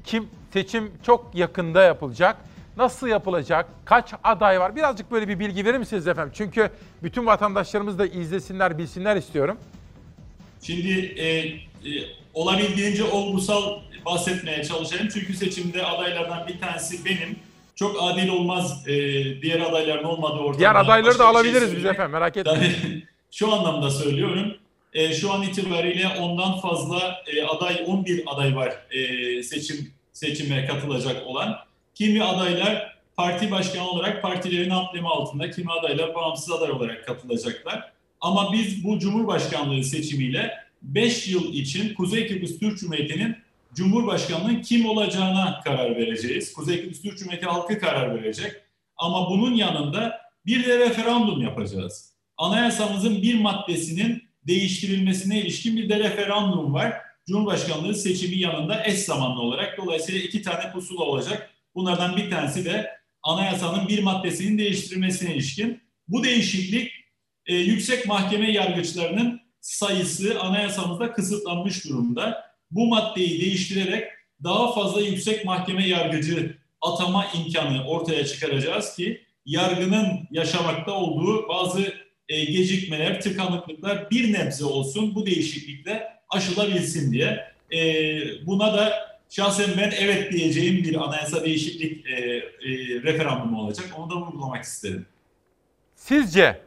kim 0.06 0.28
seçim 0.54 0.92
çok 1.04 1.32
yakında 1.34 1.84
yapılacak. 1.84 2.38
Nasıl 2.78 3.08
yapılacak? 3.08 3.66
Kaç 3.86 4.14
aday 4.24 4.60
var? 4.60 4.76
Birazcık 4.76 5.12
böyle 5.12 5.28
bir 5.28 5.40
bilgi 5.40 5.66
verir 5.66 5.78
misiniz 5.78 6.08
efendim? 6.08 6.34
Çünkü 6.36 6.70
bütün 7.04 7.26
vatandaşlarımız 7.26 8.00
da 8.00 8.06
izlesinler, 8.06 8.78
bilsinler 8.78 9.16
istiyorum. 9.16 9.58
Şimdi 10.62 11.00
e, 11.00 11.46
e, 11.88 12.04
olabildiğince 12.34 13.04
olgusal 13.04 13.80
bahsetmeye 14.06 14.64
çalışayım. 14.64 15.08
Çünkü 15.14 15.34
seçimde 15.34 15.86
adaylardan 15.86 16.48
bir 16.48 16.60
tanesi 16.60 17.06
benim. 17.06 17.40
Çok 17.76 17.98
adil 18.02 18.30
olmaz 18.30 18.88
e, 18.88 18.94
diğer 19.42 19.60
adayların 19.60 20.04
olmadığı 20.04 20.40
ortamda. 20.40 20.60
Diğer 20.60 20.76
adayları 20.76 21.14
da 21.14 21.18
şey 21.18 21.26
alabiliriz 21.26 21.62
biz 21.62 21.70
söylemek. 21.70 21.94
efendim 21.94 22.12
merak 22.12 22.38
etmeyin. 22.38 23.04
Şu 23.32 23.54
anlamda 23.54 23.90
söylüyorum. 23.90 24.58
E, 24.94 25.14
şu 25.14 25.34
an 25.34 25.44
itibariyle 25.44 26.08
ondan 26.08 26.60
fazla 26.60 27.24
e, 27.28 27.44
aday, 27.44 27.84
11 27.88 28.24
aday 28.28 28.56
var 28.56 28.74
e, 28.92 29.44
seçim 29.44 29.94
seçime 30.14 30.66
katılacak 30.66 31.28
olan. 31.28 31.56
Kimi 31.96 32.24
adaylar 32.24 32.98
parti 33.18 33.52
başkanı 33.52 33.90
olarak 33.90 34.22
partilerin 34.22 34.70
amblemi 34.70 35.08
altında, 35.08 35.52
kimi 35.52 35.72
adaylar 35.72 36.16
bağımsız 36.16 36.52
aday 36.52 36.72
olarak 36.72 37.06
katılacaklar. 37.06 37.92
Ama 38.22 38.54
biz 38.54 38.84
bu 38.84 39.00
Cumhurbaşkanlığı 39.00 39.84
seçimiyle 39.84 40.67
5 40.82 41.28
yıl 41.28 41.54
için 41.54 41.94
Kuzey 41.94 42.28
Kıbrıs 42.28 42.60
Türk 42.60 42.80
Cumhuriyeti'nin 42.80 43.36
Cumhurbaşkanlığının 43.76 44.62
kim 44.62 44.86
olacağına 44.86 45.62
karar 45.64 45.96
vereceğiz. 45.96 46.54
Kuzey 46.54 46.84
Kıbrıs 46.84 47.02
Türk 47.02 47.18
Cumhuriyeti 47.18 47.46
halkı 47.46 47.80
karar 47.80 48.16
verecek. 48.16 48.52
Ama 48.98 49.30
bunun 49.30 49.54
yanında 49.54 50.22
bir 50.46 50.66
de 50.66 50.80
referandum 50.80 51.42
yapacağız. 51.42 52.14
Anayasamızın 52.38 53.22
bir 53.22 53.40
maddesinin 53.40 54.24
değiştirilmesine 54.48 55.42
ilişkin 55.42 55.78
bir 55.78 55.90
de 55.90 56.00
referandum 56.00 56.74
var. 56.74 56.94
Cumhurbaşkanlığı 57.28 57.96
seçimi 57.96 58.38
yanında 58.38 58.86
eş 58.86 59.00
zamanlı 59.00 59.42
olarak. 59.42 59.78
Dolayısıyla 59.78 60.22
iki 60.22 60.42
tane 60.42 60.72
pusula 60.72 61.04
olacak. 61.04 61.52
Bunlardan 61.76 62.18
bir 62.18 62.30
tanesi 62.30 62.66
de 62.66 62.92
anayasanın 63.24 63.88
bir 63.88 64.04
maddesinin 64.04 64.58
değiştirilmesine 64.58 65.34
ilişkin. 65.34 65.82
Bu 66.08 66.24
değişiklik 66.24 66.92
e, 67.46 67.56
yüksek 67.56 68.08
mahkeme 68.08 68.52
yargıçlarının 68.52 69.42
sayısı 69.62 70.40
anayasamızda 70.40 71.14
kısıtlanmış 71.14 71.86
durumda. 71.86 72.48
Bu 72.72 72.88
maddeyi 72.88 73.42
değiştirerek 73.42 74.04
daha 74.44 74.74
fazla 74.74 75.02
yüksek 75.02 75.46
mahkeme 75.46 75.88
yargıcı 75.88 76.58
atama 76.82 77.26
imkanı 77.26 77.88
ortaya 77.88 78.26
çıkaracağız 78.26 78.96
ki 78.96 79.22
yargının 79.46 80.28
yaşamakta 80.32 80.92
olduğu 80.92 81.50
bazı 81.50 81.94
e, 82.30 82.46
gecikmeler, 82.46 83.22
tıkanıklıklar 83.22 84.12
bir 84.12 84.34
nebze 84.34 84.66
olsun 84.66 85.16
bu 85.16 85.26
değişiklikle 85.26 86.04
aşılabilsin 86.30 87.12
diye. 87.12 87.54
E, 87.74 88.46
buna 88.46 88.74
da 88.74 88.94
şahsen 89.30 89.70
ben 89.78 89.94
evet 90.00 90.32
diyeceğim 90.32 90.84
bir 90.84 90.96
anayasa 90.96 91.46
değişiklik 91.46 92.06
e, 92.08 92.42
referandumu 93.04 93.62
olacak. 93.62 93.86
Onu 93.98 94.10
da 94.12 94.16
vurgulamak 94.16 94.64
isterim. 94.64 95.06
Sizce 95.96 96.67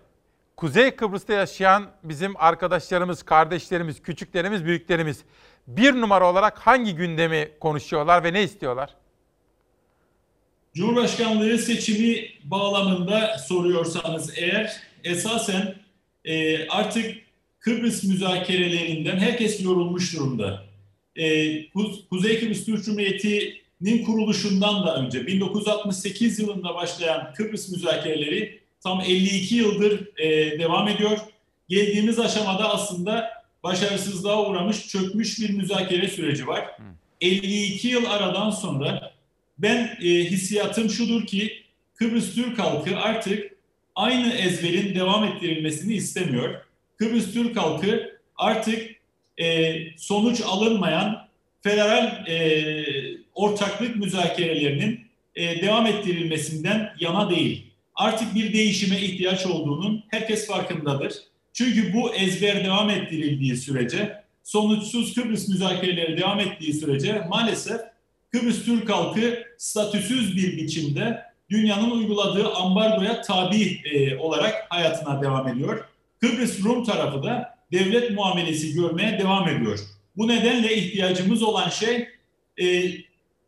Kuzey 0.60 0.90
Kıbrıs'ta 0.90 1.32
yaşayan 1.32 1.90
bizim 2.04 2.36
arkadaşlarımız, 2.36 3.22
kardeşlerimiz, 3.22 4.02
küçüklerimiz, 4.02 4.64
büyüklerimiz 4.64 5.24
bir 5.66 5.92
numara 5.92 6.30
olarak 6.30 6.58
hangi 6.58 6.94
gündemi 6.94 7.48
konuşuyorlar 7.60 8.24
ve 8.24 8.32
ne 8.32 8.42
istiyorlar? 8.42 8.90
Cumhurbaşkanlığı 10.74 11.58
seçimi 11.58 12.28
bağlamında 12.44 13.38
soruyorsanız 13.38 14.38
eğer 14.38 14.76
esasen 15.04 15.74
e, 16.24 16.68
artık 16.68 17.16
Kıbrıs 17.58 18.04
müzakerelerinden 18.04 19.16
herkes 19.16 19.64
yorulmuş 19.64 20.16
durumda. 20.16 20.64
E, 21.16 21.24
Kuz- 21.68 22.08
Kuzey 22.08 22.40
Kıbrıs 22.40 22.64
Türk 22.64 22.84
Cumhuriyeti'nin 22.84 24.04
kuruluşundan 24.04 24.86
da 24.86 24.96
önce 24.96 25.26
1968 25.26 26.38
yılında 26.38 26.74
başlayan 26.74 27.34
Kıbrıs 27.34 27.68
müzakereleri 27.68 28.59
tam 28.82 29.00
52 29.00 29.54
yıldır 29.54 30.18
e, 30.18 30.58
devam 30.58 30.88
ediyor. 30.88 31.18
Geldiğimiz 31.68 32.18
aşamada 32.18 32.74
aslında 32.74 33.30
başarısızlığa 33.62 34.46
uğramış, 34.46 34.88
çökmüş 34.88 35.40
bir 35.40 35.50
müzakere 35.50 36.08
süreci 36.08 36.46
var. 36.46 36.76
52 37.20 37.88
yıl 37.88 38.04
aradan 38.04 38.50
sonra 38.50 39.12
ben 39.58 39.96
e, 40.00 40.04
hissiyatım 40.04 40.90
şudur 40.90 41.26
ki 41.26 41.62
Kıbrıs 41.94 42.34
Türk 42.34 42.58
halkı 42.58 42.98
artık 42.98 43.52
aynı 43.94 44.32
ezberin 44.32 44.94
devam 44.94 45.24
ettirilmesini 45.24 45.94
istemiyor. 45.94 46.54
Kıbrıs 46.96 47.32
Türk 47.32 47.56
halkı 47.56 48.18
artık 48.36 48.90
e, 49.38 49.76
sonuç 49.96 50.40
alınmayan 50.40 51.28
federal 51.62 52.26
e, 52.28 52.84
ortaklık 53.34 53.96
müzakerelerinin 53.96 55.00
e, 55.34 55.62
devam 55.62 55.86
ettirilmesinden 55.86 56.94
yana 57.00 57.30
değil. 57.30 57.69
Artık 58.00 58.34
bir 58.34 58.52
değişime 58.52 59.00
ihtiyaç 59.00 59.46
olduğunun 59.46 60.04
herkes 60.08 60.46
farkındadır. 60.46 61.14
Çünkü 61.52 61.92
bu 61.94 62.14
ezber 62.14 62.64
devam 62.64 62.90
ettirildiği 62.90 63.56
sürece, 63.56 64.22
sonuçsuz 64.44 65.14
Kıbrıs 65.14 65.48
müzakereleri 65.48 66.18
devam 66.18 66.40
ettiği 66.40 66.74
sürece 66.74 67.22
maalesef 67.28 67.80
Kıbrıs 68.32 68.64
Türk 68.64 68.90
halkı 68.90 69.42
statüsüz 69.58 70.36
bir 70.36 70.56
biçimde 70.56 71.22
dünyanın 71.50 71.90
uyguladığı 71.90 72.52
ambargoya 72.54 73.22
tabi 73.22 73.80
e, 73.84 74.16
olarak 74.16 74.54
hayatına 74.68 75.22
devam 75.22 75.48
ediyor. 75.48 75.84
Kıbrıs 76.20 76.64
Rum 76.64 76.84
tarafı 76.84 77.22
da 77.22 77.58
devlet 77.72 78.10
muamelesi 78.10 78.74
görmeye 78.74 79.18
devam 79.18 79.48
ediyor. 79.48 79.78
Bu 80.16 80.28
nedenle 80.28 80.76
ihtiyacımız 80.76 81.42
olan 81.42 81.68
şey 81.68 82.08
e, 82.62 82.90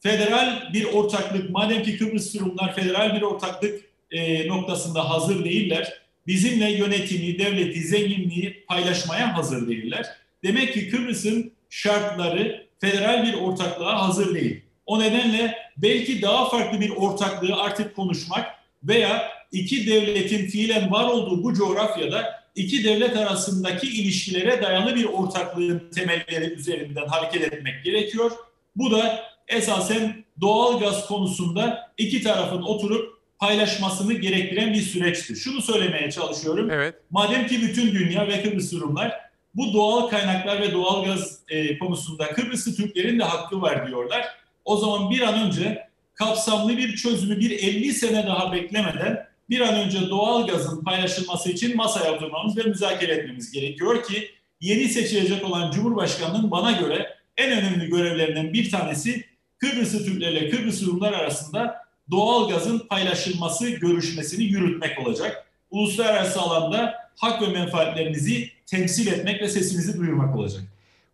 federal 0.00 0.72
bir 0.72 0.84
ortaklık. 0.84 1.50
Madem 1.50 1.82
ki 1.82 1.98
Kıbrıs 1.98 2.40
Rumlar 2.40 2.74
federal 2.74 3.16
bir 3.16 3.22
ortaklık 3.22 3.91
e, 4.12 4.48
noktasında 4.48 5.10
hazır 5.10 5.44
değiller, 5.44 6.02
bizimle 6.26 6.72
yönetimi, 6.72 7.38
devleti, 7.38 7.80
zenginliği 7.80 8.64
paylaşmaya 8.68 9.36
hazır 9.36 9.68
değiller. 9.68 10.06
Demek 10.44 10.74
ki 10.74 10.90
Kıbrıs'ın 10.90 11.52
şartları 11.70 12.66
federal 12.80 13.26
bir 13.26 13.34
ortaklığa 13.34 14.08
hazır 14.08 14.34
değil. 14.34 14.62
O 14.86 15.00
nedenle 15.00 15.56
belki 15.76 16.22
daha 16.22 16.48
farklı 16.48 16.80
bir 16.80 16.90
ortaklığı 16.90 17.56
artık 17.56 17.96
konuşmak 17.96 18.46
veya 18.84 19.28
iki 19.52 19.86
devletin 19.86 20.46
fiilen 20.46 20.90
var 20.90 21.04
olduğu 21.04 21.44
bu 21.44 21.54
coğrafyada 21.54 22.42
iki 22.54 22.84
devlet 22.84 23.16
arasındaki 23.16 23.86
ilişkilere 23.86 24.62
dayalı 24.62 24.94
bir 24.94 25.04
ortaklığın 25.04 25.90
temelleri 25.94 26.44
üzerinden 26.44 27.06
hareket 27.06 27.42
etmek 27.52 27.84
gerekiyor. 27.84 28.30
Bu 28.76 28.90
da 28.90 29.24
esasen 29.48 30.24
doğal 30.40 30.80
gaz 30.80 31.06
konusunda 31.06 31.92
iki 31.98 32.22
tarafın 32.22 32.62
oturup 32.62 33.21
paylaşmasını 33.42 34.12
gerektiren 34.12 34.72
bir 34.72 34.80
süreçtir. 34.80 35.36
Şunu 35.36 35.62
söylemeye 35.62 36.10
çalışıyorum. 36.10 36.70
Evet. 36.70 36.94
Madem 37.10 37.46
ki 37.46 37.62
bütün 37.62 37.92
dünya 37.92 38.28
ve 38.28 38.42
Kıbrıs 38.42 38.72
Rumlar 38.72 39.20
bu 39.54 39.72
doğal 39.72 40.08
kaynaklar 40.08 40.60
ve 40.60 40.72
doğal 40.72 41.04
gaz 41.04 41.38
e, 41.48 41.78
konusunda 41.78 42.32
Kıbrıslı 42.32 42.74
Türklerin 42.74 43.18
de 43.18 43.24
hakkı 43.24 43.62
var 43.62 43.86
diyorlar. 43.86 44.26
O 44.64 44.76
zaman 44.76 45.10
bir 45.10 45.20
an 45.20 45.46
önce 45.46 45.88
kapsamlı 46.14 46.76
bir 46.76 46.96
çözümü 46.96 47.40
bir 47.40 47.50
50 47.50 47.92
sene 47.92 48.26
daha 48.26 48.52
beklemeden 48.52 49.26
bir 49.50 49.60
an 49.60 49.74
önce 49.74 50.10
doğal 50.10 50.46
gazın 50.46 50.84
paylaşılması 50.84 51.50
için 51.50 51.76
masaya 51.76 52.14
oturmamız 52.14 52.56
ve 52.56 52.62
müzakere 52.62 53.12
etmemiz 53.12 53.52
gerekiyor 53.52 54.04
ki 54.04 54.30
yeni 54.60 54.88
seçilecek 54.88 55.44
olan 55.44 55.70
Cumhurbaşkanı'nın 55.70 56.50
bana 56.50 56.72
göre 56.72 57.16
en 57.36 57.52
önemli 57.52 57.86
görevlerinden 57.88 58.52
bir 58.52 58.70
tanesi 58.70 59.24
Kıbrıslı 59.58 60.04
Türklerle 60.04 60.50
Kıbrıs 60.50 60.86
Rumlar 60.86 61.12
arasında 61.12 61.82
doğal 62.12 62.48
gazın 62.48 62.78
paylaşılması 62.78 63.70
görüşmesini 63.70 64.44
yürütmek 64.44 65.06
olacak. 65.06 65.46
Uluslararası 65.70 66.40
alanda 66.40 66.94
hak 67.16 67.42
ve 67.42 67.46
menfaatlerinizi 67.46 68.50
temsil 68.66 69.12
etmek 69.12 69.42
ve 69.42 69.48
sesinizi 69.48 69.98
duyurmak 69.98 70.36
olacak. 70.36 70.62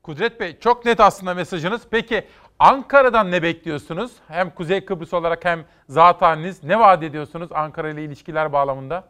Kudret 0.03 0.41
Bey 0.41 0.57
çok 0.61 0.85
net 0.85 1.01
aslında 1.01 1.35
mesajınız. 1.35 1.83
Peki 1.91 2.25
Ankara'dan 2.59 3.31
ne 3.31 3.43
bekliyorsunuz? 3.43 4.13
Hem 4.29 4.55
Kuzey 4.55 4.85
Kıbrıs 4.85 5.15
olarak 5.15 5.45
hem 5.45 5.65
zat 5.89 6.23
haliniz. 6.23 6.65
Ne 6.65 6.79
vaat 6.79 7.03
ediyorsunuz 7.03 7.49
Ankara 7.53 7.91
ile 7.91 8.05
ilişkiler 8.05 8.53
bağlamında? 8.53 9.09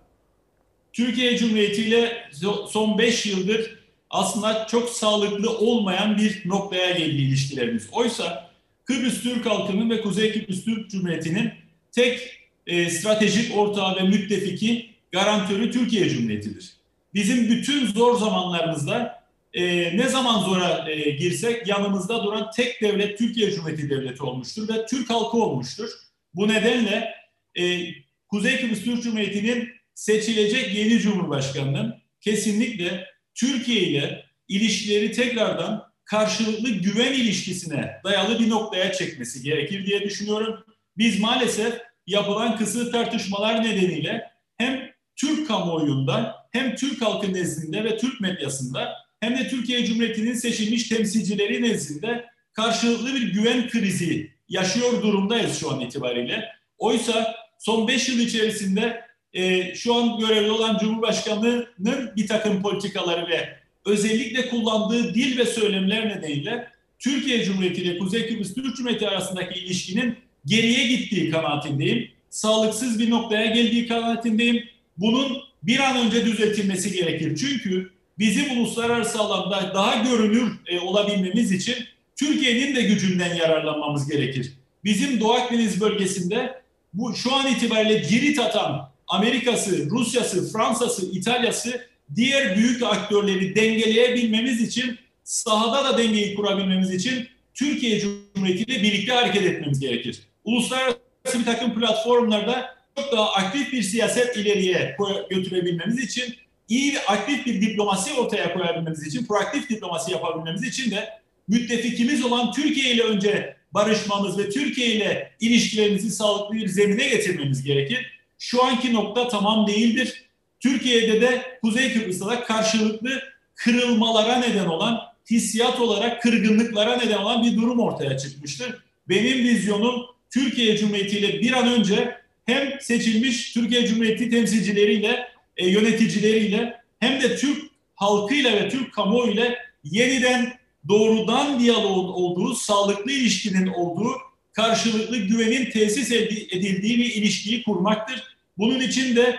Türkiye 0.92 1.36
Cumhuriyeti 1.36 1.82
ile 1.82 2.28
son 2.68 2.98
5 2.98 3.26
yıldır 3.26 3.78
aslında 4.10 4.66
çok 4.66 4.88
sağlıklı 4.88 5.58
olmayan 5.58 6.16
bir 6.16 6.42
noktaya 6.48 6.90
geldi 6.90 7.16
ilişkilerimiz. 7.16 7.88
Oysa 7.92 8.50
Kıbrıs 8.84 9.22
Türk 9.22 9.46
halkının 9.46 9.90
ve 9.90 10.00
Kuzey 10.00 10.32
Kıbrıs 10.32 10.64
Türk 10.64 10.90
Cumhuriyeti'nin 10.90 11.52
tek 11.92 12.38
e, 12.66 12.90
stratejik 12.90 13.58
ortağı 13.58 13.96
ve 13.96 14.02
müttefiki 14.02 14.90
garantörü 15.12 15.70
Türkiye 15.70 16.08
Cumhuriyeti'dir. 16.08 16.72
Bizim 17.14 17.50
bütün 17.50 17.86
zor 17.86 18.18
zamanlarımızda 18.18 19.24
e, 19.54 19.96
ne 19.96 20.08
zaman 20.08 20.40
zora 20.40 20.90
e, 20.90 21.10
girsek 21.10 21.66
yanımızda 21.66 22.24
duran 22.24 22.50
tek 22.56 22.82
devlet 22.82 23.18
Türkiye 23.18 23.50
Cumhuriyeti 23.50 23.90
Devleti 23.90 24.22
olmuştur 24.22 24.68
ve 24.68 24.86
Türk 24.86 25.10
halkı 25.10 25.36
olmuştur. 25.36 25.90
Bu 26.34 26.48
nedenle 26.48 27.14
e, 27.58 27.80
Kuzey 28.28 28.60
Kıbrıs 28.60 28.84
Türk 28.84 29.02
Cumhuriyeti'nin 29.02 29.68
seçilecek 29.94 30.74
yeni 30.74 30.98
Cumhurbaşkanı'nın 30.98 31.94
kesinlikle 32.20 33.06
Türkiye 33.34 33.80
ile 33.80 34.24
ilişkileri 34.48 35.12
tekrardan 35.12 35.88
karşılıklı 36.04 36.70
güven 36.70 37.12
ilişkisine 37.12 38.00
dayalı 38.04 38.38
bir 38.38 38.50
noktaya 38.50 38.92
çekmesi 38.92 39.42
gerekir 39.42 39.86
diye 39.86 40.02
düşünüyorum. 40.02 40.64
Biz 40.98 41.20
maalesef 41.20 41.74
yapılan 42.06 42.56
kısır 42.56 42.92
tartışmalar 42.92 43.64
nedeniyle 43.64 44.30
hem 44.56 44.90
Türk 45.16 45.48
kamuoyunda 45.48 46.36
hem 46.52 46.76
Türk 46.76 47.02
halkı 47.02 47.32
nezdinde 47.32 47.84
ve 47.84 47.96
Türk 47.96 48.20
medyasında 48.20 48.94
hem 49.20 49.38
de 49.38 49.48
Türkiye 49.48 49.84
Cumhuriyeti'nin 49.84 50.34
seçilmiş 50.34 50.88
temsilcileri 50.88 51.62
nezdinde 51.62 52.24
karşılıklı 52.52 53.14
bir 53.14 53.32
güven 53.32 53.68
krizi 53.68 54.30
yaşıyor 54.48 55.02
durumdayız 55.02 55.60
şu 55.60 55.70
an 55.72 55.80
itibariyle. 55.80 56.44
Oysa 56.78 57.36
son 57.58 57.88
5 57.88 58.08
yıl 58.08 58.18
içerisinde 58.18 59.04
e, 59.32 59.74
şu 59.74 59.94
an 59.94 60.18
görevli 60.18 60.50
olan 60.50 60.78
Cumhurbaşkanı'nın 60.78 62.16
bir 62.16 62.26
takım 62.26 62.62
politikaları 62.62 63.28
ve 63.28 63.56
özellikle 63.84 64.48
kullandığı 64.48 65.14
dil 65.14 65.38
ve 65.38 65.44
söylemler 65.46 66.08
nedeniyle 66.08 66.68
Türkiye 66.98 67.44
Cumhuriyeti 67.44 67.82
ile 67.82 67.98
Kuzey 67.98 68.28
Kıbrıs 68.28 68.54
Türk 68.54 68.76
Cumhuriyeti 68.76 69.08
arasındaki 69.08 69.60
ilişkinin 69.60 70.27
geriye 70.48 70.86
gittiği 70.86 71.30
kanaatindeyim. 71.30 72.10
Sağlıksız 72.30 72.98
bir 72.98 73.10
noktaya 73.10 73.46
geldiği 73.46 73.88
kanaatindeyim. 73.88 74.64
Bunun 74.96 75.38
bir 75.62 75.78
an 75.78 76.06
önce 76.06 76.26
düzeltilmesi 76.26 76.92
gerekir. 76.92 77.36
Çünkü 77.36 77.90
bizim 78.18 78.58
uluslararası 78.58 79.18
alanda 79.18 79.74
daha 79.74 79.94
görünür 80.02 80.52
e, 80.66 80.80
olabilmemiz 80.80 81.52
için 81.52 81.74
Türkiye'nin 82.16 82.76
de 82.76 82.82
gücünden 82.82 83.34
yararlanmamız 83.34 84.08
gerekir. 84.08 84.52
Bizim 84.84 85.20
Doğu 85.20 85.32
Akdeniz 85.32 85.80
bölgesinde 85.80 86.62
bu 86.94 87.14
şu 87.14 87.34
an 87.34 87.52
itibariyle 87.52 88.04
cirit 88.04 88.38
atan 88.38 88.90
Amerika'sı, 89.08 89.90
Rusya'sı, 89.90 90.52
Fransa'sı, 90.52 91.10
İtalya'sı 91.12 91.86
diğer 92.16 92.56
büyük 92.56 92.82
aktörleri 92.82 93.56
dengeleyebilmemiz 93.56 94.60
için 94.60 94.98
sahada 95.24 95.84
da 95.84 95.98
dengeyi 95.98 96.34
kurabilmemiz 96.34 96.94
için 96.94 97.28
Türkiye 97.54 98.00
Cumhuriyeti 98.00 98.62
ile 98.62 98.82
birlikte 98.82 99.12
hareket 99.12 99.42
etmemiz 99.42 99.80
gerekir. 99.80 100.18
Uluslararası 100.44 100.98
bir 101.34 101.44
takım 101.44 101.80
platformlarda 101.80 102.76
çok 102.96 103.12
daha 103.12 103.32
aktif 103.32 103.72
bir 103.72 103.82
siyaset 103.82 104.36
ileriye 104.36 104.96
götürebilmemiz 105.30 105.98
için 105.98 106.34
iyi 106.68 106.94
ve 106.94 107.06
aktif 107.06 107.46
bir 107.46 107.60
diplomasi 107.60 108.14
ortaya 108.14 108.52
koyabilmemiz 108.52 109.06
için, 109.06 109.26
proaktif 109.26 109.70
diplomasi 109.70 110.12
yapabilmemiz 110.12 110.62
için 110.62 110.90
de 110.90 111.08
müttefikimiz 111.48 112.24
olan 112.24 112.52
Türkiye 112.52 112.94
ile 112.94 113.02
önce 113.02 113.56
barışmamız 113.74 114.38
ve 114.38 114.50
Türkiye 114.50 114.88
ile 114.88 115.32
ilişkilerimizi 115.40 116.10
sağlıklı 116.10 116.54
bir 116.54 116.68
zemine 116.68 117.08
getirmemiz 117.08 117.62
gerekir. 117.62 118.18
Şu 118.38 118.64
anki 118.64 118.92
nokta 118.92 119.28
tamam 119.28 119.66
değildir. 119.66 120.24
Türkiye'de 120.60 121.20
de 121.20 121.58
Kuzey 121.62 121.92
Kıbrıs'ta 121.92 122.44
karşılıklı 122.44 123.22
kırılmalara 123.54 124.36
neden 124.36 124.66
olan, 124.66 125.00
hissiyat 125.30 125.80
olarak 125.80 126.22
kırgınlıklara 126.22 126.96
neden 126.96 127.18
olan 127.18 127.44
bir 127.44 127.56
durum 127.56 127.80
ortaya 127.80 128.18
çıkmıştır. 128.18 128.78
Benim 129.08 129.38
vizyonum 129.38 130.06
Türkiye 130.30 130.76
Cumhuriyeti 130.76 131.18
ile 131.18 131.40
bir 131.40 131.52
an 131.52 131.68
önce 131.68 132.18
hem 132.46 132.80
seçilmiş 132.80 133.52
Türkiye 133.52 133.86
Cumhuriyeti 133.86 134.30
temsilcileriyle, 134.30 135.28
e, 135.56 135.68
yöneticileriyle 135.68 136.80
hem 137.00 137.22
de 137.22 137.36
Türk 137.36 137.62
halkıyla 137.94 138.52
ve 138.52 138.68
Türk 138.68 138.94
kamuoyuyla 138.94 139.54
yeniden 139.84 140.58
doğrudan 140.88 141.60
diyalog 141.60 142.16
olduğu, 142.16 142.54
sağlıklı 142.54 143.12
ilişkinin 143.12 143.66
olduğu, 143.66 144.12
karşılıklı 144.52 145.16
güvenin 145.16 145.70
tesis 145.70 146.12
edildiği 146.12 146.98
bir 146.98 147.14
ilişkiyi 147.14 147.62
kurmaktır. 147.62 148.22
Bunun 148.58 148.80
için 148.80 149.16
de 149.16 149.36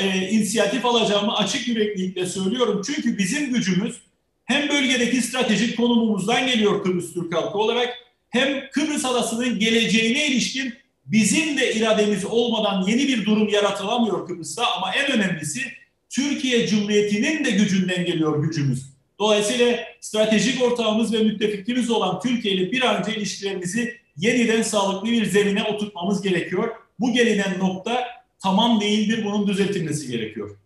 e, 0.00 0.28
inisiyatif 0.28 0.86
alacağımı 0.86 1.36
açık 1.36 1.68
yüreklilikle 1.68 2.26
söylüyorum. 2.26 2.82
Çünkü 2.86 3.18
bizim 3.18 3.54
gücümüz 3.54 3.96
hem 4.44 4.68
bölgedeki 4.68 5.22
stratejik 5.22 5.76
konumumuzdan 5.76 6.46
geliyor 6.46 6.82
Kıbrıs 6.82 7.12
Türk 7.12 7.34
halkı 7.34 7.58
olarak 7.58 8.01
hem 8.32 8.70
Kıbrıs 8.70 9.04
adasının 9.04 9.58
geleceğine 9.58 10.26
ilişkin 10.26 10.74
bizim 11.04 11.58
de 11.58 11.74
irademiz 11.74 12.24
olmadan 12.24 12.82
yeni 12.86 13.08
bir 13.08 13.26
durum 13.26 13.48
yaratılamıyor 13.48 14.26
Kıbrıs'ta 14.26 14.62
ama 14.76 14.94
en 14.94 15.12
önemlisi 15.12 15.60
Türkiye 16.10 16.66
Cumhuriyeti'nin 16.66 17.44
de 17.44 17.50
gücünden 17.50 18.04
geliyor 18.04 18.44
gücümüz. 18.44 18.92
Dolayısıyla 19.18 19.78
stratejik 20.00 20.62
ortağımız 20.62 21.12
ve 21.12 21.22
müttefikimiz 21.22 21.90
olan 21.90 22.20
Türkiye 22.20 22.54
ile 22.54 22.72
bir 22.72 22.82
an 22.82 22.96
önce 22.96 23.16
ilişkilerimizi 23.16 23.96
yeniden 24.16 24.62
sağlıklı 24.62 25.08
bir 25.08 25.24
zemine 25.24 25.64
oturtmamız 25.64 26.22
gerekiyor. 26.22 26.68
Bu 27.00 27.12
gelinen 27.12 27.58
nokta 27.58 28.04
tamam 28.42 28.80
değildir, 28.80 29.24
bunun 29.24 29.46
düzeltilmesi 29.46 30.08
gerekiyor. 30.08 30.56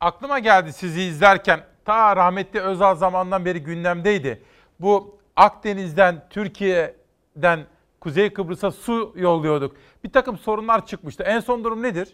Aklıma 0.00 0.38
geldi 0.38 0.72
sizi 0.72 1.02
izlerken, 1.02 1.60
ta 1.84 2.16
rahmetli 2.16 2.60
Özal 2.60 2.96
zamandan 2.96 3.44
beri 3.44 3.58
gündemdeydi. 3.58 4.42
Bu 4.80 5.19
Akdeniz'den, 5.40 6.24
Türkiye'den 6.30 7.66
Kuzey 8.00 8.30
Kıbrıs'a 8.30 8.70
su 8.70 9.14
yolluyorduk. 9.16 9.76
Bir 10.04 10.10
takım 10.10 10.38
sorunlar 10.38 10.86
çıkmıştı. 10.86 11.22
En 11.22 11.40
son 11.40 11.64
durum 11.64 11.82
nedir? 11.82 12.08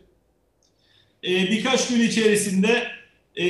Ee, 1.24 1.28
birkaç 1.28 1.88
gün 1.88 2.00
içerisinde 2.00 2.88
e, 3.40 3.44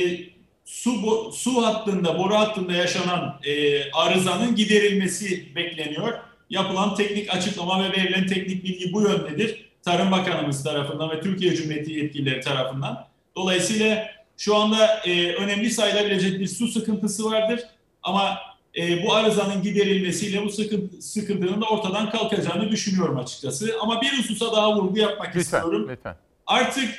su 0.65 0.91
su 1.31 1.65
hattında, 1.65 2.19
boru 2.19 2.35
hattında 2.35 2.73
yaşanan 2.73 3.39
e, 3.43 3.91
arızanın 3.91 4.55
giderilmesi 4.55 5.55
bekleniyor. 5.55 6.13
Yapılan 6.49 6.95
teknik 6.95 7.35
açıklama 7.35 7.83
ve 7.83 7.91
verilen 7.91 8.27
teknik 8.27 8.63
bilgi 8.63 8.93
bu 8.93 9.01
yöndedir. 9.01 9.69
Tarım 9.83 10.11
Bakanımız 10.11 10.63
tarafından 10.63 11.09
ve 11.09 11.21
Türkiye 11.21 11.55
Cumhuriyeti 11.55 11.93
yetkilileri 11.93 12.41
tarafından. 12.41 13.07
Dolayısıyla 13.35 14.17
Şu 14.37 14.55
anda 14.55 14.99
e, 15.05 15.33
önemli 15.33 15.69
sayılabilecek 15.69 16.39
bir 16.39 16.47
su 16.47 16.67
sıkıntısı 16.67 17.31
vardır. 17.31 17.59
Ama 18.03 18.37
e, 18.77 19.03
bu 19.03 19.13
arızanın 19.13 19.63
giderilmesiyle 19.63 20.45
bu 20.45 20.49
sıkıntı, 20.49 21.01
sıkıntının 21.01 21.61
da 21.61 21.65
ortadan 21.65 22.09
kalkacağını 22.09 22.71
düşünüyorum 22.71 23.17
açıkçası. 23.17 23.73
Ama 23.81 24.01
bir 24.01 24.17
hususa 24.17 24.51
daha 24.51 24.75
vurgu 24.75 24.99
yapmak 24.99 25.27
Lütfen, 25.27 25.41
istiyorum. 25.41 25.87
lütfen. 25.89 26.15
Artık 26.47 26.89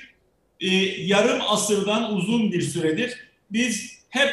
e, 0.60 0.74
yarım 1.06 1.40
asırdan 1.48 2.16
uzun 2.16 2.52
bir 2.52 2.62
süredir 2.62 3.16
biz 3.50 3.98
hep 4.08 4.30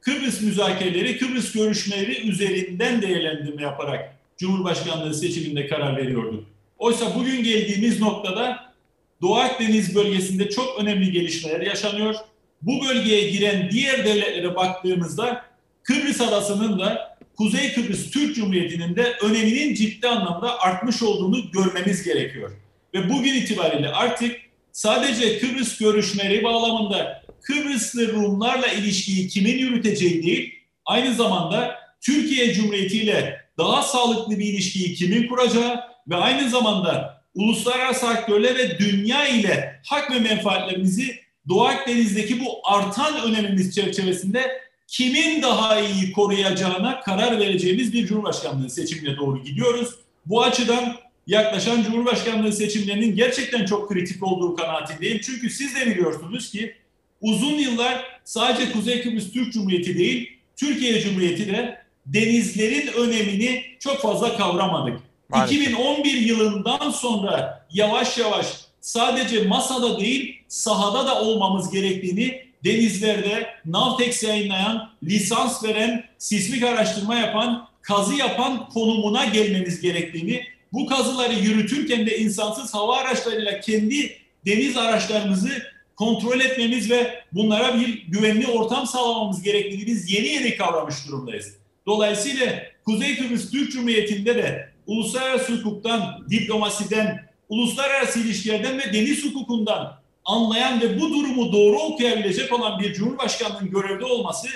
Kıbrıs 0.00 0.40
müzakereleri, 0.40 1.18
Kıbrıs 1.18 1.52
görüşmeleri 1.52 2.28
üzerinden 2.28 3.02
değerlendirme 3.02 3.62
yaparak 3.62 4.16
Cumhurbaşkanlığı 4.38 5.14
seçiminde 5.14 5.66
karar 5.66 5.96
veriyorduk. 5.96 6.44
Oysa 6.78 7.14
bugün 7.14 7.44
geldiğimiz 7.44 8.00
noktada 8.00 8.72
Doğu 9.20 9.36
Akdeniz 9.36 9.94
bölgesinde 9.94 10.50
çok 10.50 10.80
önemli 10.80 11.12
gelişmeler 11.12 11.60
yaşanıyor. 11.60 12.14
Bu 12.62 12.86
bölgeye 12.86 13.30
giren 13.30 13.70
diğer 13.70 14.04
devletlere 14.04 14.56
baktığımızda 14.56 15.44
Kıbrıs 15.84 16.20
Adası'nın 16.20 16.78
da 16.78 17.18
Kuzey 17.36 17.72
Kıbrıs 17.74 18.10
Türk 18.10 18.36
Cumhuriyeti'nin 18.36 18.96
de 18.96 19.16
öneminin 19.22 19.74
ciddi 19.74 20.08
anlamda 20.08 20.60
artmış 20.60 21.02
olduğunu 21.02 21.50
görmemiz 21.50 22.02
gerekiyor. 22.02 22.50
Ve 22.94 23.10
bugün 23.10 23.34
itibariyle 23.34 23.88
artık 23.88 24.36
sadece 24.72 25.38
Kıbrıs 25.38 25.78
görüşmeleri 25.78 26.44
bağlamında 26.44 27.22
Kıbrıslı 27.42 28.12
Rumlarla 28.12 28.66
ilişkiyi 28.66 29.28
kimin 29.28 29.58
yürüteceği 29.58 30.22
değil, 30.22 30.54
aynı 30.84 31.14
zamanda 31.14 31.78
Türkiye 32.00 32.54
Cumhuriyeti 32.54 32.98
ile 32.98 33.40
daha 33.58 33.82
sağlıklı 33.82 34.38
bir 34.38 34.44
ilişkiyi 34.44 34.94
kimin 34.94 35.28
kuracağı 35.28 35.80
ve 36.08 36.16
aynı 36.16 36.50
zamanda 36.50 37.22
uluslararası 37.34 38.08
aktörler 38.08 38.58
ve 38.58 38.78
dünya 38.78 39.28
ile 39.28 39.80
hak 39.86 40.10
ve 40.10 40.18
menfaatlerimizi 40.18 41.22
Doğu 41.48 41.64
Akdeniz'deki 41.64 42.40
bu 42.40 42.60
artan 42.64 43.22
önemimiz 43.22 43.74
çerçevesinde 43.74 44.62
kimin 44.92 45.42
daha 45.42 45.80
iyi 45.80 46.12
koruyacağına 46.12 47.00
karar 47.00 47.38
vereceğimiz 47.38 47.92
bir 47.92 48.06
Cumhurbaşkanlığı 48.06 48.70
seçimine 48.70 49.16
doğru 49.16 49.42
gidiyoruz. 49.44 49.94
Bu 50.26 50.42
açıdan 50.42 50.96
yaklaşan 51.26 51.82
Cumhurbaşkanlığı 51.82 52.52
seçimlerinin 52.52 53.16
gerçekten 53.16 53.64
çok 53.64 53.88
kritik 53.88 54.22
olduğu 54.22 54.56
kanaatindeyim. 54.56 55.20
Çünkü 55.24 55.50
siz 55.50 55.76
de 55.76 55.86
biliyorsunuz 55.86 56.50
ki 56.50 56.74
uzun 57.20 57.54
yıllar 57.54 58.20
sadece 58.24 58.72
Kuzey 58.72 59.02
Kıbrıs 59.02 59.32
Türk 59.32 59.52
Cumhuriyeti 59.52 59.98
değil, 59.98 60.30
Türkiye 60.56 61.00
Cumhuriyeti 61.00 61.46
de 61.46 61.78
denizlerin 62.06 62.86
önemini 62.92 63.62
çok 63.78 64.02
fazla 64.02 64.36
kavramadık. 64.36 65.00
Maalesef. 65.28 65.60
2011 65.60 66.12
yılından 66.12 66.90
sonra 66.90 67.66
yavaş 67.72 68.18
yavaş 68.18 68.46
sadece 68.80 69.42
masada 69.42 70.00
değil 70.00 70.38
sahada 70.48 71.06
da 71.06 71.22
olmamız 71.22 71.70
gerektiğini 71.70 72.51
denizlerde 72.64 73.46
Navtex 73.64 74.22
yayınlayan, 74.22 74.90
lisans 75.02 75.64
veren, 75.64 76.04
sismik 76.18 76.62
araştırma 76.62 77.14
yapan, 77.14 77.68
kazı 77.82 78.14
yapan 78.14 78.68
konumuna 78.68 79.24
gelmemiz 79.24 79.80
gerektiğini, 79.80 80.44
bu 80.72 80.86
kazıları 80.86 81.34
yürütürken 81.34 82.06
de 82.06 82.18
insansız 82.18 82.74
hava 82.74 82.96
araçlarıyla 82.96 83.60
kendi 83.60 84.16
deniz 84.46 84.76
araçlarımızı 84.76 85.62
kontrol 85.96 86.40
etmemiz 86.40 86.90
ve 86.90 87.24
bunlara 87.32 87.80
bir 87.80 88.06
güvenli 88.08 88.46
ortam 88.46 88.86
sağlamamız 88.86 89.42
gerektiğini 89.42 89.86
biz 89.86 90.10
yeni 90.10 90.26
yeni 90.26 90.56
kavramış 90.56 91.08
durumdayız. 91.08 91.56
Dolayısıyla 91.86 92.62
Kuzey 92.84 93.16
Kıbrıs 93.16 93.50
Türk 93.50 93.72
Cumhuriyeti'nde 93.72 94.34
de 94.34 94.72
uluslararası 94.86 95.52
hukuktan, 95.52 96.26
diplomasiden, 96.30 97.28
uluslararası 97.48 98.20
ilişkilerden 98.20 98.78
ve 98.78 98.92
deniz 98.92 99.24
hukukundan 99.24 100.01
anlayan 100.24 100.80
ve 100.80 101.00
bu 101.00 101.10
durumu 101.10 101.52
doğru 101.52 101.78
okuyabilecek 101.78 102.52
olan 102.52 102.80
bir 102.80 102.94
Cumhurbaşkanı'nın 102.94 103.70
görevde 103.70 104.04
olması 104.04 104.48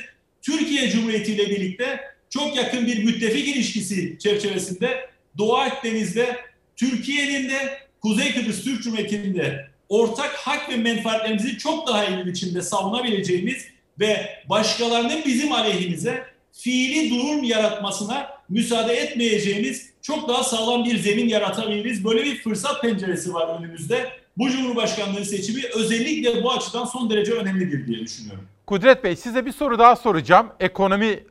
Türkiye 0.42 0.90
Cumhuriyeti 0.90 1.32
ile 1.32 1.50
birlikte 1.50 2.00
çok 2.30 2.56
yakın 2.56 2.86
bir 2.86 3.04
müttefik 3.04 3.48
ilişkisi 3.48 4.18
çerçevesinde 4.18 5.10
Doğu 5.38 5.56
Akdeniz'de 5.56 6.36
Türkiye'nin 6.76 7.48
de 7.48 7.78
Kuzey 8.00 8.34
Kıbrıs 8.34 8.64
Türk 8.64 8.82
Cumhuriyeti'nin 8.82 9.34
de 9.34 9.68
ortak 9.88 10.34
hak 10.34 10.70
ve 10.70 10.76
menfaatlerimizi 10.76 11.58
çok 11.58 11.86
daha 11.86 12.04
iyi 12.04 12.26
biçimde 12.26 12.62
savunabileceğimiz 12.62 13.64
ve 14.00 14.42
başkalarının 14.48 15.22
bizim 15.26 15.52
aleyhimize 15.52 16.24
fiili 16.52 17.10
durum 17.10 17.44
yaratmasına 17.44 18.28
müsaade 18.48 18.94
etmeyeceğimiz 18.94 19.90
çok 20.02 20.28
daha 20.28 20.44
sağlam 20.44 20.84
bir 20.84 20.98
zemin 20.98 21.28
yaratabiliriz. 21.28 22.04
Böyle 22.04 22.24
bir 22.24 22.42
fırsat 22.42 22.82
penceresi 22.82 23.34
var 23.34 23.58
önümüzde. 23.58 24.08
Bu 24.38 24.50
Cumhurbaşkanlığı 24.50 25.24
seçimi 25.24 25.62
özellikle 25.76 26.42
bu 26.42 26.52
açıdan 26.52 26.84
son 26.84 27.10
derece 27.10 27.32
önemlidir 27.32 27.86
diye 27.86 27.98
düşünüyorum. 27.98 28.44
Kudret 28.66 29.04
Bey 29.04 29.16
size 29.16 29.46
bir 29.46 29.52
soru 29.52 29.78
daha 29.78 29.96
soracağım. 29.96 30.52
Ekonomi 30.60 31.24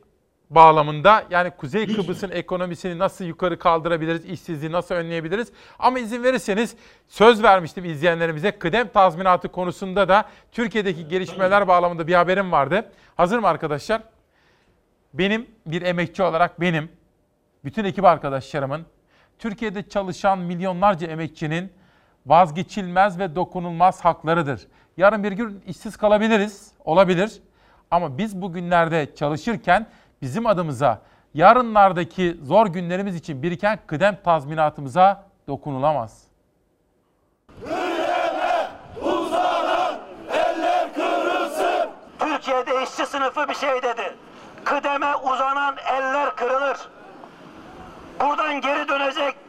bağlamında 0.50 1.24
yani 1.30 1.50
Kuzey 1.50 1.86
Kıbrıs'ın 1.86 2.30
ekonomisini 2.30 2.98
nasıl 2.98 3.24
yukarı 3.24 3.58
kaldırabiliriz, 3.58 4.24
işsizliği 4.24 4.72
nasıl 4.72 4.94
önleyebiliriz? 4.94 5.48
Ama 5.78 5.98
izin 5.98 6.22
verirseniz 6.22 6.76
söz 7.08 7.42
vermiştim 7.42 7.84
izleyenlerimize 7.84 8.50
kıdem 8.50 8.88
tazminatı 8.88 9.48
konusunda 9.48 10.08
da 10.08 10.28
Türkiye'deki 10.52 11.08
gelişmeler 11.08 11.68
bağlamında 11.68 12.06
bir 12.06 12.14
haberim 12.14 12.52
vardı. 12.52 12.92
Hazır 13.16 13.38
mı 13.38 13.48
arkadaşlar? 13.48 14.02
Benim 15.14 15.46
bir 15.66 15.82
emekçi 15.82 16.22
olarak 16.22 16.60
benim, 16.60 16.88
bütün 17.64 17.84
ekip 17.84 18.04
arkadaşlarımın, 18.04 18.86
Türkiye'de 19.38 19.88
çalışan 19.88 20.38
milyonlarca 20.38 21.06
emekçinin 21.06 21.72
vazgeçilmez 22.26 23.18
ve 23.18 23.34
dokunulmaz 23.34 24.04
haklarıdır. 24.04 24.66
Yarın 24.96 25.24
bir 25.24 25.32
gün 25.32 25.62
işsiz 25.66 25.96
kalabiliriz, 25.96 26.70
olabilir. 26.84 27.42
Ama 27.90 28.18
biz 28.18 28.42
bugünlerde 28.42 29.14
çalışırken 29.14 29.86
bizim 30.22 30.46
adımıza 30.46 31.02
yarınlardaki 31.34 32.36
zor 32.42 32.66
günlerimiz 32.66 33.16
için 33.16 33.42
biriken 33.42 33.78
kıdem 33.86 34.18
tazminatımıza 34.24 35.24
dokunulamaz. 35.48 36.22
Türkiye'de 42.18 42.82
işçi 42.82 43.06
sınıfı 43.06 43.48
bir 43.48 43.54
şey 43.54 43.82
dedi. 43.82 44.14
Kıdeme 44.64 45.16
uzanan 45.16 45.76
eller 45.92 46.36
kırılır. 46.36 46.76
Buradan 48.20 48.60
geri 48.60 48.88
dönecek 48.88 49.45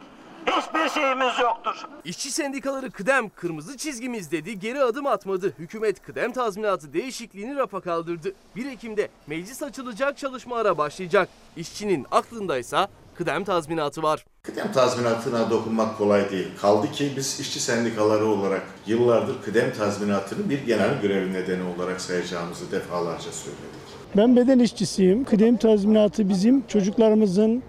hiçbir 0.50 1.00
şeyimiz 1.00 1.38
yoktur. 1.42 1.86
İşçi 2.04 2.30
sendikaları 2.30 2.90
kıdem 2.90 3.28
kırmızı 3.28 3.76
çizgimiz 3.76 4.32
dedi, 4.32 4.58
geri 4.58 4.82
adım 4.82 5.06
atmadı. 5.06 5.52
Hükümet 5.58 6.02
kıdem 6.02 6.32
tazminatı 6.32 6.92
değişikliğini 6.92 7.56
rafa 7.56 7.80
kaldırdı. 7.80 8.32
1 8.56 8.66
Ekim'de 8.66 9.08
meclis 9.26 9.62
açılacak 9.62 10.18
çalışmalara 10.18 10.78
başlayacak. 10.78 11.28
İşçinin 11.56 12.06
aklındaysa 12.10 12.88
kıdem 13.14 13.44
tazminatı 13.44 14.02
var. 14.02 14.24
Kıdem 14.42 14.72
tazminatına 14.72 15.50
dokunmak 15.50 15.98
kolay 15.98 16.30
değil. 16.30 16.48
Kaldı 16.60 16.92
ki 16.92 17.12
biz 17.16 17.40
işçi 17.40 17.60
sendikaları 17.60 18.26
olarak 18.26 18.62
yıllardır 18.86 19.42
kıdem 19.42 19.72
tazminatını 19.72 20.50
bir 20.50 20.66
genel 20.66 21.00
görev 21.02 21.32
nedeni 21.32 21.62
olarak 21.76 22.00
sayacağımızı 22.00 22.72
defalarca 22.72 23.32
söyledik. 23.32 23.88
Ben 24.16 24.36
beden 24.36 24.58
işçisiyim. 24.58 25.24
Kıdem 25.24 25.56
tazminatı 25.56 26.28
bizim 26.28 26.66
çocuklarımızın 26.66 27.62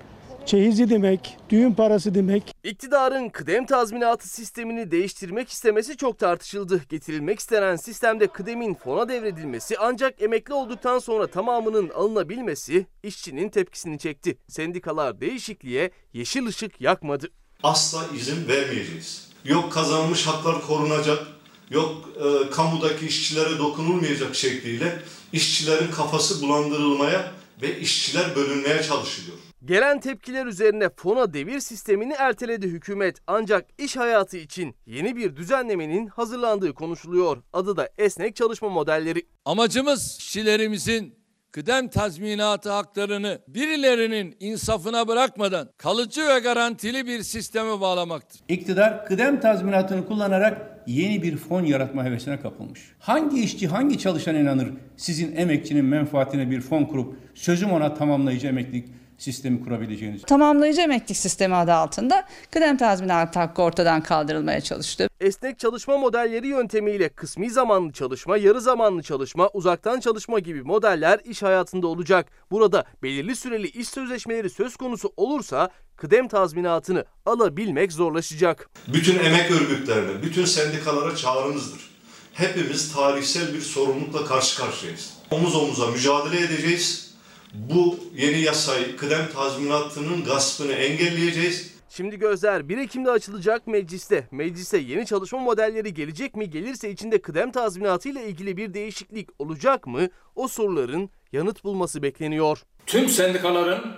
çeyizi 0.45 0.89
demek, 0.89 1.37
düğün 1.49 1.73
parası 1.73 2.15
demek. 2.15 2.55
İktidarın 2.63 3.29
kıdem 3.29 3.65
tazminatı 3.65 4.29
sistemini 4.29 4.91
değiştirmek 4.91 5.49
istemesi 5.49 5.97
çok 5.97 6.19
tartışıldı. 6.19 6.81
Getirilmek 6.89 7.39
istenen 7.39 7.75
sistemde 7.75 8.27
kıdemin 8.27 8.73
fona 8.73 9.09
devredilmesi 9.09 9.75
ancak 9.79 10.21
emekli 10.21 10.53
olduktan 10.53 10.99
sonra 10.99 11.27
tamamının 11.27 11.89
alınabilmesi 11.89 12.85
işçinin 13.03 13.49
tepkisini 13.49 13.99
çekti. 13.99 14.37
Sendikalar 14.47 15.21
değişikliğe 15.21 15.91
yeşil 16.13 16.45
ışık 16.45 16.81
yakmadı. 16.81 17.27
Asla 17.63 18.05
izin 18.15 18.47
vermeyeceğiz. 18.47 19.29
Yok 19.45 19.71
kazanılmış 19.71 20.27
haklar 20.27 20.61
korunacak, 20.61 21.27
yok 21.69 22.09
e, 22.15 22.49
kamudaki 22.49 23.07
işçilere 23.07 23.57
dokunulmayacak 23.57 24.35
şekliyle 24.35 24.99
işçilerin 25.33 25.91
kafası 25.91 26.41
bulandırılmaya 26.41 27.31
ve 27.61 27.79
işçiler 27.79 28.35
bölünmeye 28.35 28.83
çalışılıyor. 28.83 29.37
Gelen 29.65 29.99
tepkiler 29.99 30.45
üzerine 30.45 30.89
fona 30.95 31.33
devir 31.33 31.59
sistemini 31.59 32.13
erteledi 32.13 32.67
hükümet. 32.67 33.17
Ancak 33.27 33.65
iş 33.77 33.97
hayatı 33.97 34.37
için 34.37 34.75
yeni 34.85 35.15
bir 35.15 35.35
düzenlemenin 35.35 36.07
hazırlandığı 36.07 36.73
konuşuluyor. 36.73 37.37
Adı 37.53 37.77
da 37.77 37.89
esnek 37.97 38.35
çalışma 38.35 38.69
modelleri. 38.69 39.23
Amacımız 39.45 40.17
işçilerimizin 40.19 41.15
kıdem 41.51 41.87
tazminatı 41.87 42.71
haklarını 42.71 43.41
birilerinin 43.47 44.35
insafına 44.39 45.07
bırakmadan 45.07 45.69
kalıcı 45.77 46.21
ve 46.27 46.39
garantili 46.39 47.05
bir 47.05 47.23
sisteme 47.23 47.81
bağlamaktır. 47.81 48.41
İktidar 48.47 49.05
kıdem 49.05 49.39
tazminatını 49.39 50.07
kullanarak 50.07 50.83
yeni 50.87 51.23
bir 51.23 51.37
fon 51.37 51.63
yaratma 51.63 52.05
hevesine 52.05 52.39
kapılmış. 52.39 52.81
Hangi 52.99 53.43
işçi, 53.43 53.67
hangi 53.67 53.99
çalışan 53.99 54.35
inanır 54.35 54.69
sizin 54.97 55.35
emekçinin 55.35 55.85
menfaatine 55.85 56.51
bir 56.51 56.61
fon 56.61 56.85
kurup 56.85 57.15
sözüm 57.35 57.71
ona 57.71 57.93
tamamlayıcı 57.93 58.47
emeklilik 58.47 58.89
sistemi 59.21 59.63
kurabileceğiniz? 59.63 60.21
Tamamlayıcı 60.21 60.81
emeklilik 60.81 61.17
sistemi 61.17 61.55
adı 61.55 61.73
altında 61.73 62.25
kıdem 62.51 62.77
tazminatı 62.77 63.39
hakkı 63.39 63.61
ortadan 63.61 64.01
kaldırılmaya 64.01 64.61
çalıştı. 64.61 65.09
Esnek 65.19 65.59
çalışma 65.59 65.97
modelleri 65.97 66.47
yöntemiyle 66.47 67.09
kısmi 67.09 67.49
zamanlı 67.49 67.93
çalışma, 67.93 68.37
yarı 68.37 68.61
zamanlı 68.61 69.03
çalışma, 69.03 69.49
uzaktan 69.53 69.99
çalışma 69.99 70.39
gibi 70.39 70.63
modeller 70.63 71.19
iş 71.25 71.43
hayatında 71.43 71.87
olacak. 71.87 72.27
Burada 72.51 72.83
belirli 73.03 73.35
süreli 73.35 73.67
iş 73.67 73.89
sözleşmeleri 73.89 74.49
söz 74.49 74.75
konusu 74.75 75.13
olursa 75.17 75.69
kıdem 75.95 76.27
tazminatını 76.27 77.05
alabilmek 77.25 77.91
zorlaşacak. 77.91 78.69
Bütün 78.87 79.19
emek 79.19 79.51
örgütlerine, 79.51 80.23
bütün 80.23 80.45
sendikalara 80.45 81.15
çağrımızdır. 81.15 81.89
Hepimiz 82.33 82.93
tarihsel 82.93 83.53
bir 83.53 83.61
sorumlulukla 83.61 84.25
karşı 84.25 84.61
karşıyayız. 84.61 85.13
Omuz 85.31 85.55
omuza 85.55 85.87
mücadele 85.87 86.39
edeceğiz. 86.39 87.08
Bu 87.53 87.99
yeni 88.15 88.41
yasayı, 88.41 88.97
kıdem 88.97 89.29
tazminatının 89.33 90.23
gaspını 90.23 90.71
engelleyeceğiz. 90.71 91.73
Şimdi 91.89 92.19
gözler 92.19 92.69
1 92.69 92.77
Ekim'de 92.77 93.11
açılacak 93.11 93.67
mecliste. 93.67 94.27
Meclise 94.31 94.77
yeni 94.77 95.05
çalışma 95.05 95.39
modelleri 95.39 95.93
gelecek 95.93 96.35
mi? 96.35 96.49
Gelirse 96.49 96.91
içinde 96.91 97.21
kıdem 97.21 97.51
tazminatı 97.51 98.09
ile 98.09 98.23
ilgili 98.27 98.57
bir 98.57 98.73
değişiklik 98.73 99.29
olacak 99.39 99.87
mı? 99.87 100.07
O 100.35 100.47
soruların 100.47 101.09
yanıt 101.31 101.63
bulması 101.63 102.03
bekleniyor. 102.03 102.61
Tüm 102.85 103.09
sendikaların, 103.09 103.95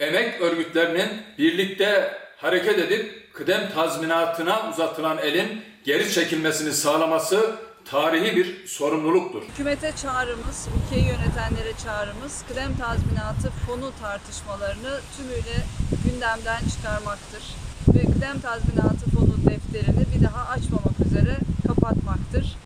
emek 0.00 0.40
örgütlerinin 0.40 1.08
birlikte 1.38 2.12
hareket 2.36 2.78
edip 2.78 3.30
kıdem 3.32 3.70
tazminatına 3.74 4.70
uzatılan 4.70 5.18
elin 5.18 5.62
geri 5.84 6.12
çekilmesini 6.12 6.72
sağlaması 6.72 7.56
tarihi 7.84 8.36
bir 8.36 8.66
sorumluluktur. 8.66 9.42
Hükümete 9.42 9.92
çağrımız, 9.92 10.68
ülkeyi 10.76 11.06
yönetenlere 11.06 11.72
çağrımız 11.84 12.44
kıdem 12.48 12.76
tazminatı 12.76 13.50
fonu 13.50 13.92
tartışmalarını 14.00 15.00
tümüyle 15.16 15.56
gündemden 16.04 16.60
çıkarmaktır. 16.74 17.54
Ve 17.88 18.12
kıdem 18.12 18.40
tazminatı 18.40 19.10
fonu 19.10 19.36
defterini 19.50 20.04
bir 20.14 20.24
daha 20.24 20.48
açmamak 20.48 21.00
üzere 21.06 21.36
kapatmaktır. 21.66 22.56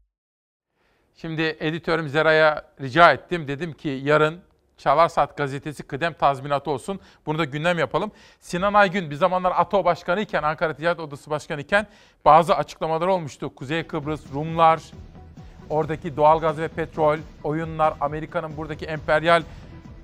Şimdi 1.16 1.57
editörüm 1.61 2.09
Zera'ya 2.09 2.65
rica 2.81 3.12
ettim. 3.12 3.49
Dedim 3.49 3.73
ki 3.73 3.89
yarın 3.89 4.40
Çalar 4.78 5.09
Saat 5.09 5.36
gazetesi 5.36 5.82
kıdem 5.82 6.12
tazminatı 6.12 6.70
olsun. 6.70 7.01
Bunu 7.27 7.39
da 7.39 7.45
gündem 7.45 7.78
yapalım. 7.78 8.11
Sinan 8.40 8.74
Aygün 8.74 9.11
bir 9.11 9.15
zamanlar 9.15 9.53
ATO 9.57 9.85
Başkanı 9.85 10.20
iken, 10.20 10.43
Ankara 10.43 10.74
Ticaret 10.74 11.01
Odası 11.01 11.31
Başkanı 11.31 11.61
iken 11.61 11.86
bazı 12.24 12.57
açıklamalar 12.57 13.07
olmuştu. 13.07 13.55
Kuzey 13.55 13.86
Kıbrıs, 13.86 14.32
Rumlar, 14.35 14.82
oradaki 15.70 16.16
doğalgaz 16.16 16.59
ve 16.59 16.69
petrol, 16.69 17.19
oyunlar, 17.45 17.95
Amerika'nın 18.01 18.57
buradaki 18.57 18.86
emperyal 18.86 19.43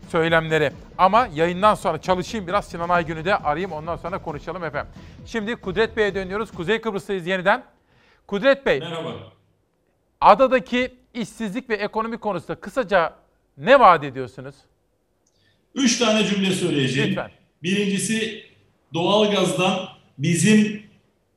söylemleri. 0.08 0.70
Ama 0.98 1.28
yayından 1.34 1.74
sonra 1.74 2.00
çalışayım 2.00 2.46
biraz 2.46 2.68
Sinan 2.68 2.88
Aygün'ü 2.88 3.24
de 3.24 3.36
arayayım 3.36 3.72
ondan 3.72 3.96
sonra 3.96 4.18
konuşalım 4.18 4.64
efendim. 4.64 4.92
Şimdi 5.26 5.56
Kudret 5.56 5.96
Bey'e 5.96 6.14
dönüyoruz. 6.14 6.50
Kuzey 6.50 6.80
Kıbrıs'tayız 6.80 7.26
yeniden. 7.26 7.64
Kudret 8.26 8.66
Bey. 8.66 8.80
Merhaba. 8.80 9.12
Adadaki 10.20 10.94
işsizlik 11.14 11.70
ve 11.70 11.74
ekonomi 11.74 12.18
konusunda 12.18 12.60
kısaca 12.60 13.14
ne 13.58 13.80
vaat 13.80 14.04
ediyorsunuz? 14.04 14.54
Üç 15.74 15.98
tane 15.98 16.24
cümle 16.24 16.50
söyleyeceğim. 16.50 17.10
Lütfen. 17.10 17.30
Birincisi 17.62 18.44
doğalgazdan 18.94 19.88
bizim 20.18 20.82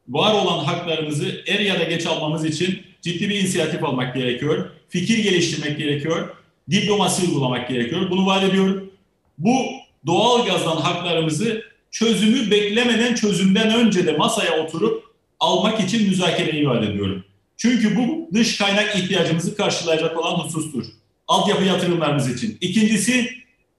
var 0.10 0.34
olan 0.34 0.64
haklarımızı 0.64 1.44
er 1.48 1.60
ya 1.60 1.80
da 1.80 1.84
geç 1.84 2.06
almamız 2.06 2.46
için 2.46 2.87
ciddi 3.02 3.30
bir 3.30 3.40
inisiyatif 3.40 3.84
almak 3.84 4.16
gerekiyor. 4.16 4.70
Fikir 4.90 5.18
geliştirmek 5.18 5.78
gerekiyor. 5.78 6.30
Diplomasi 6.72 7.28
uygulamak 7.28 7.70
gerekiyor. 7.70 8.10
Bunu 8.10 8.26
vaat 8.26 8.44
ediyorum. 8.44 8.92
Bu 9.38 9.66
doğalgazdan 10.06 10.78
haklarımızı 10.78 11.64
çözümü 11.92 12.52
beklemeden 12.52 13.16
çözümden 13.16 13.76
önce 13.76 14.08
de 14.08 14.12
masaya 14.12 14.64
oturup 14.64 15.04
almak 15.40 15.80
için 15.80 16.10
müzakereyi 16.10 16.70
vaat 16.70 16.84
ediyorum. 16.84 17.24
Çünkü 17.58 17.96
bu 17.96 18.30
dış 18.34 18.58
kaynak 18.58 18.96
ihtiyacımızı 18.96 19.58
karşılayacak 19.58 20.18
olan 20.18 20.36
husustur. 20.36 20.86
Altyapı 21.28 21.64
yatırımlarımız 21.64 22.36
için. 22.36 22.58
İkincisi 22.62 23.30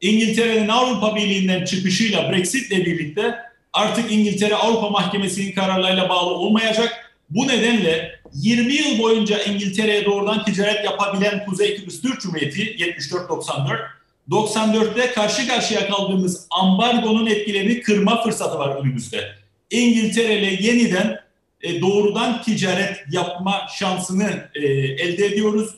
İngiltere'nin 0.00 0.68
Avrupa 0.68 1.16
Birliği'nden 1.16 1.64
çıkışıyla 1.64 2.32
Brexit'le 2.32 2.86
birlikte 2.86 3.34
artık 3.72 4.12
İngiltere 4.12 4.54
Avrupa 4.54 4.90
Mahkemesi'nin 4.90 5.52
kararlarıyla 5.52 6.08
bağlı 6.08 6.30
olmayacak. 6.30 7.14
Bu 7.30 7.48
nedenle 7.48 8.17
20 8.34 8.74
yıl 8.74 8.98
boyunca 8.98 9.42
İngiltere'ye 9.42 10.05
doğrudan 10.05 10.44
ticaret 10.44 10.84
yapabilen 10.84 11.44
Kuzey 11.44 11.76
Kıbrıs 11.76 12.02
Türk 12.02 12.20
Cumhuriyeti 12.20 12.62
74-94 12.62 13.98
94'te 14.30 15.12
karşı 15.12 15.48
karşıya 15.48 15.88
kaldığımız 15.88 16.46
ambargonun 16.50 17.26
etkilerini 17.26 17.82
kırma 17.82 18.22
fırsatı 18.22 18.59
var 18.59 18.76
önümüzde. 18.76 19.34
İngiltere 19.70 20.38
ile 20.38 20.66
yeniden 20.66 21.20
e, 21.62 21.80
doğrudan 21.80 22.42
ticaret 22.42 22.96
yapma 23.12 23.66
şansını 23.78 24.50
e, 24.55 24.66
elde 24.76 25.26
ediyoruz. 25.26 25.74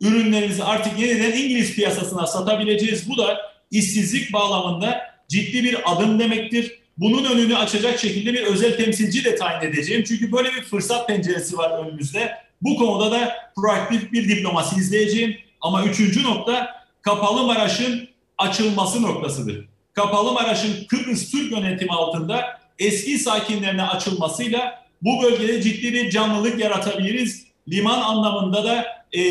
Ürünlerimizi 0.00 0.64
artık 0.64 0.98
yeniden 0.98 1.32
İngiliz 1.32 1.74
piyasasına 1.74 2.26
satabileceğiz. 2.26 3.08
Bu 3.08 3.18
da 3.18 3.38
işsizlik 3.70 4.32
bağlamında 4.32 5.00
ciddi 5.28 5.64
bir 5.64 5.92
adım 5.92 6.18
demektir. 6.18 6.78
Bunun 6.98 7.24
önünü 7.24 7.56
açacak 7.56 7.98
şekilde 7.98 8.32
bir 8.32 8.42
özel 8.42 8.76
temsilci 8.76 9.24
de 9.24 9.36
tayin 9.36 9.70
edeceğim. 9.70 10.04
Çünkü 10.08 10.32
böyle 10.32 10.48
bir 10.48 10.62
fırsat 10.62 11.08
penceresi 11.08 11.58
var 11.58 11.84
önümüzde. 11.84 12.32
Bu 12.62 12.76
konuda 12.76 13.10
da 13.10 13.36
proaktif 13.56 14.12
bir 14.12 14.28
diplomasi 14.28 14.76
izleyeceğim. 14.76 15.36
Ama 15.60 15.84
üçüncü 15.84 16.22
nokta 16.22 16.74
Kapalı 17.02 17.46
Maraş'ın 17.46 18.08
açılması 18.38 19.02
noktasıdır. 19.02 19.68
Kapalı 19.92 20.32
Maraş'ın 20.32 20.86
Kıbrıs 20.88 21.30
Türk 21.30 21.52
yönetimi 21.52 21.92
altında 21.92 22.44
eski 22.78 23.18
sakinlerine 23.18 23.82
açılmasıyla 23.82 24.84
bu 25.02 25.22
bölgede 25.22 25.62
ciddi 25.62 25.94
bir 25.94 26.10
canlılık 26.10 26.58
yaratabiliriz. 26.58 27.46
Liman 27.68 28.00
anlamında 28.00 28.64
da, 28.64 28.86
e, 29.12 29.22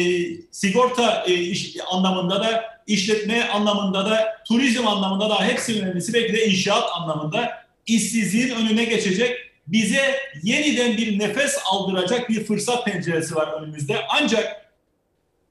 sigorta 0.52 1.24
e, 1.28 1.34
iş, 1.34 1.78
anlamında 1.92 2.40
da, 2.40 2.64
işletme 2.88 3.50
anlamında 3.50 4.06
da, 4.06 4.38
turizm 4.48 4.88
anlamında 4.88 5.30
da 5.30 5.44
hepsi 5.44 5.82
önemlisi 5.82 6.14
belki 6.14 6.34
de 6.34 6.48
inşaat 6.48 6.90
anlamında 7.00 7.68
işsizliğin 7.88 8.56
önüne 8.56 8.84
geçecek, 8.84 9.38
bize 9.68 10.16
yeniden 10.44 10.98
bir 10.98 11.20
nefes 11.20 11.58
aldıracak 11.72 12.30
bir 12.30 12.44
fırsat 12.44 12.86
penceresi 12.86 13.36
var 13.36 13.62
önümüzde. 13.62 14.06
Ancak 14.10 14.72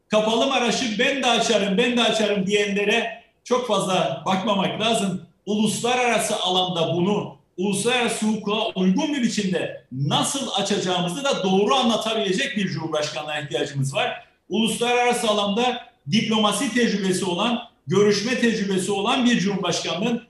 kapalı 0.09 0.47
Maraş'ı 0.47 0.99
ben 0.99 1.23
de 1.23 1.27
açarım, 1.27 1.79
ben 1.79 1.97
de 1.97 2.03
açarım 2.03 2.47
diyenlere 2.47 3.23
çok 3.45 3.69
fazla 3.69 4.23
bakmamak 4.27 4.81
lazım. 4.81 5.23
Uluslararası 5.47 6.37
alanda 6.37 6.95
bunu 6.95 7.37
uluslararası 7.57 8.27
hukuka 8.27 8.81
uygun 8.81 9.15
bir 9.15 9.23
biçimde 9.23 9.85
nasıl 9.93 10.49
açacağımızı 10.57 11.25
da 11.25 11.43
doğru 11.45 11.75
anlatabilecek 11.75 12.57
bir 12.57 12.69
cumhurbaşkanına 12.69 13.41
ihtiyacımız 13.41 13.95
var. 13.95 14.27
Uluslararası 14.49 15.29
alanda 15.29 15.87
diplomasi 16.11 16.75
tecrübesi 16.75 17.25
olan, 17.25 17.59
görüşme 17.87 18.41
tecrübesi 18.41 18.93
olan 18.93 19.25
bir 19.25 19.39
cumhurbaşkanının 19.39 20.23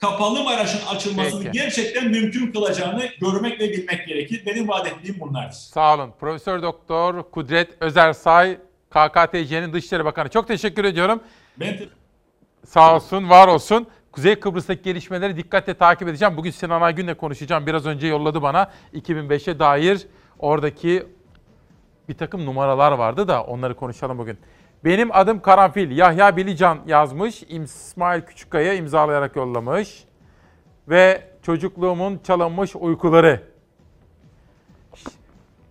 kapalı 0.00 0.44
Maraş'ın 0.44 0.86
açılmasını 0.86 1.42
Peki. 1.42 1.58
gerçekten 1.58 2.10
mümkün 2.10 2.52
kılacağını 2.52 3.02
görmek 3.20 3.60
ve 3.60 3.70
bilmek 3.70 4.06
gerekir. 4.08 4.42
Benim 4.46 4.68
vaat 4.68 4.86
ettiğim 4.86 5.20
bunlardır. 5.20 5.54
Sağ 5.54 5.94
olun. 5.94 6.10
Profesör 6.20 6.62
Doktor 6.62 7.22
Kudret 7.30 7.70
Özersay, 7.80 8.58
KKTC'nin 8.90 9.72
Dışişleri 9.72 10.04
Bakanı. 10.04 10.28
Çok 10.28 10.48
teşekkür 10.48 10.84
ediyorum. 10.84 11.20
Ben 11.60 11.78
te- 11.78 11.88
Sağ 12.66 12.96
olsun, 12.96 13.30
var 13.30 13.48
olsun. 13.48 13.86
Kuzey 14.12 14.34
Kıbrıs'taki 14.40 14.82
gelişmeleri 14.82 15.36
dikkatle 15.36 15.74
takip 15.74 16.08
edeceğim. 16.08 16.36
Bugün 16.36 16.50
Sinan 16.50 16.82
Aygün'le 16.82 17.14
konuşacağım. 17.14 17.66
Biraz 17.66 17.86
önce 17.86 18.06
yolladı 18.06 18.42
bana 18.42 18.70
2005'e 18.94 19.58
dair 19.58 20.06
oradaki 20.38 21.06
bir 22.08 22.14
takım 22.14 22.46
numaralar 22.46 22.92
vardı 22.92 23.28
da 23.28 23.42
onları 23.44 23.76
konuşalım 23.76 24.18
bugün. 24.18 24.38
Benim 24.84 25.16
adım 25.16 25.42
Karanfil. 25.42 25.90
Yahya 25.96 26.36
Bilican 26.36 26.78
yazmış. 26.86 27.42
İsmail 27.42 28.20
Küçükkaya 28.20 28.74
imzalayarak 28.74 29.36
yollamış. 29.36 30.04
Ve 30.88 31.22
çocukluğumun 31.42 32.20
çalınmış 32.24 32.76
uykuları. 32.76 33.42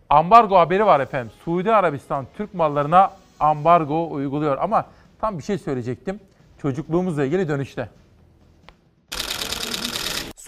Ambargo 0.09 0.57
haberi 0.57 0.85
var 0.85 0.99
efendim. 0.99 1.31
Suudi 1.45 1.73
Arabistan 1.73 2.27
Türk 2.37 2.53
mallarına 2.53 3.11
ambargo 3.39 4.11
uyguluyor. 4.11 4.57
Ama 4.57 4.85
tam 5.21 5.37
bir 5.37 5.43
şey 5.43 5.57
söyleyecektim. 5.57 6.19
Çocukluğumuzla 6.61 7.25
ilgili 7.25 7.47
dönüşte. 7.47 7.89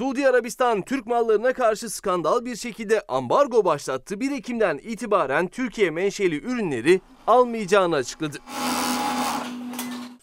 Suudi 0.04 0.28
Arabistan 0.30 0.82
Türk 0.82 1.06
mallarına 1.06 1.54
karşı 1.54 1.90
skandal 1.90 2.46
bir 2.46 2.56
şekilde 2.56 3.02
ambargo 3.08 3.66
başlattı. 3.66 4.20
1 4.20 4.32
Ekim'den 4.32 4.78
itibaren 4.78 5.48
Türkiye 5.48 5.92
menşeli 5.92 6.36
ürünleri 6.36 7.02
almayacağını 7.28 7.96
açıkladı. 7.96 8.38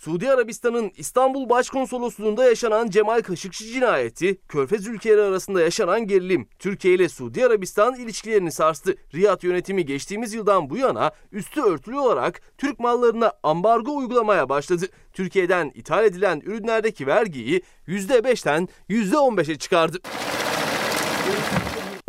Suudi 0.00 0.30
Arabistan'ın 0.30 0.90
İstanbul 0.96 1.48
Başkonsolosluğu'nda 1.48 2.44
yaşanan 2.44 2.90
Cemal 2.90 3.22
Kaşıkçı 3.22 3.64
cinayeti, 3.64 4.40
Körfez 4.48 4.86
ülkeleri 4.86 5.22
arasında 5.22 5.60
yaşanan 5.60 6.06
gerilim, 6.06 6.48
Türkiye 6.58 6.94
ile 6.94 7.08
Suudi 7.08 7.46
Arabistan 7.46 7.94
ilişkilerini 7.94 8.52
sarstı. 8.52 8.96
Riyad 9.14 9.42
yönetimi 9.42 9.84
geçtiğimiz 9.84 10.34
yıldan 10.34 10.70
bu 10.70 10.76
yana 10.76 11.10
üstü 11.32 11.62
örtülü 11.62 11.96
olarak 11.96 12.40
Türk 12.58 12.80
mallarına 12.80 13.32
ambargo 13.42 13.96
uygulamaya 13.96 14.48
başladı. 14.48 14.86
Türkiye'den 15.12 15.72
ithal 15.74 16.04
edilen 16.04 16.40
ürünlerdeki 16.44 17.06
vergiyi 17.06 17.62
%5'ten 17.88 18.68
%15'e 18.88 19.58
çıkardı. 19.58 19.98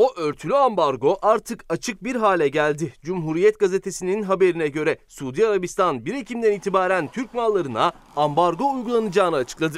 O 0.01 0.13
örtülü 0.15 0.55
ambargo 0.55 1.17
artık 1.21 1.65
açık 1.69 2.03
bir 2.03 2.15
hale 2.15 2.47
geldi. 2.47 2.93
Cumhuriyet 3.03 3.59
gazetesinin 3.59 4.23
haberine 4.23 4.67
göre 4.67 4.97
Suudi 5.07 5.47
Arabistan 5.47 6.05
1 6.05 6.13
Ekim'den 6.13 6.51
itibaren 6.51 7.07
Türk 7.07 7.33
mallarına 7.33 7.91
ambargo 8.15 8.73
uygulanacağını 8.73 9.35
açıkladı. 9.35 9.77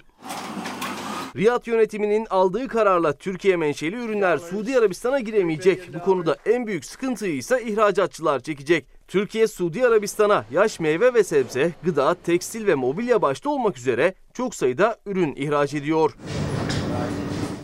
Riyad 1.35 1.67
yönetiminin 1.67 2.27
aldığı 2.29 2.67
kararla 2.67 3.13
Türkiye 3.13 3.55
menşeli 3.55 3.95
ürünler 3.95 4.37
Suudi 4.37 4.77
Arabistan'a 4.77 5.19
giremeyecek. 5.19 5.93
Bu 5.93 5.99
konuda 5.99 6.37
en 6.45 6.67
büyük 6.67 6.85
sıkıntıyı 6.85 7.35
ise 7.35 7.63
ihracatçılar 7.63 8.39
çekecek. 8.39 8.85
Türkiye, 9.07 9.47
Suudi 9.47 9.87
Arabistan'a 9.87 10.45
yaş 10.51 10.79
meyve 10.79 11.13
ve 11.13 11.23
sebze, 11.23 11.71
gıda, 11.83 12.13
tekstil 12.13 12.67
ve 12.67 12.75
mobilya 12.75 13.21
başta 13.21 13.49
olmak 13.49 13.77
üzere 13.77 14.13
çok 14.33 14.55
sayıda 14.55 14.97
ürün 15.05 15.35
ihraç 15.35 15.73
ediyor. 15.73 16.15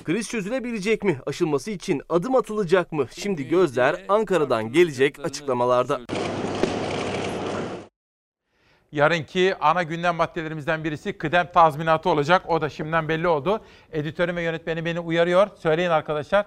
Kriz 0.09 0.29
çözülebilecek 0.29 1.03
mi? 1.03 1.19
Aşılması 1.25 1.71
için 1.71 2.01
adım 2.09 2.35
atılacak 2.35 2.91
mı? 2.91 3.05
Şimdi 3.11 3.47
gözler 3.47 4.05
Ankara'dan 4.09 4.71
gelecek 4.71 5.25
açıklamalarda. 5.25 5.99
Yarınki 8.91 9.55
ana 9.61 9.83
gündem 9.83 10.15
maddelerimizden 10.15 10.83
birisi 10.83 11.13
kıdem 11.13 11.51
tazminatı 11.51 12.09
olacak. 12.09 12.49
O 12.49 12.61
da 12.61 12.69
şimdiden 12.69 13.09
belli 13.09 13.27
oldu. 13.27 13.61
Editörüm 13.91 14.35
ve 14.35 14.41
yönetmeni 14.41 14.85
beni 14.85 14.99
uyarıyor. 14.99 15.47
Söyleyin 15.55 15.89
arkadaşlar. 15.89 16.45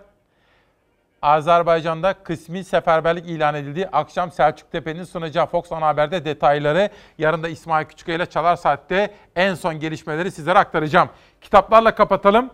Azerbaycan'da 1.22 2.12
kısmi 2.12 2.64
seferberlik 2.64 3.26
ilan 3.26 3.54
edildi. 3.54 3.88
Akşam 3.92 4.32
Selçuk 4.32 4.72
Tepe'nin 4.72 5.04
sunacağı 5.04 5.46
Fox 5.46 5.72
Ana 5.72 5.86
Haber'de 5.86 6.24
detayları. 6.24 6.90
Yarın 7.18 7.42
da 7.42 7.48
İsmail 7.48 7.86
Küçüköy 7.86 8.16
ile 8.16 8.26
Çalar 8.26 8.56
Saat'te 8.56 9.14
en 9.36 9.54
son 9.54 9.80
gelişmeleri 9.80 10.30
sizlere 10.30 10.58
aktaracağım. 10.58 11.08
Kitaplarla 11.40 11.94
kapatalım. 11.94 12.50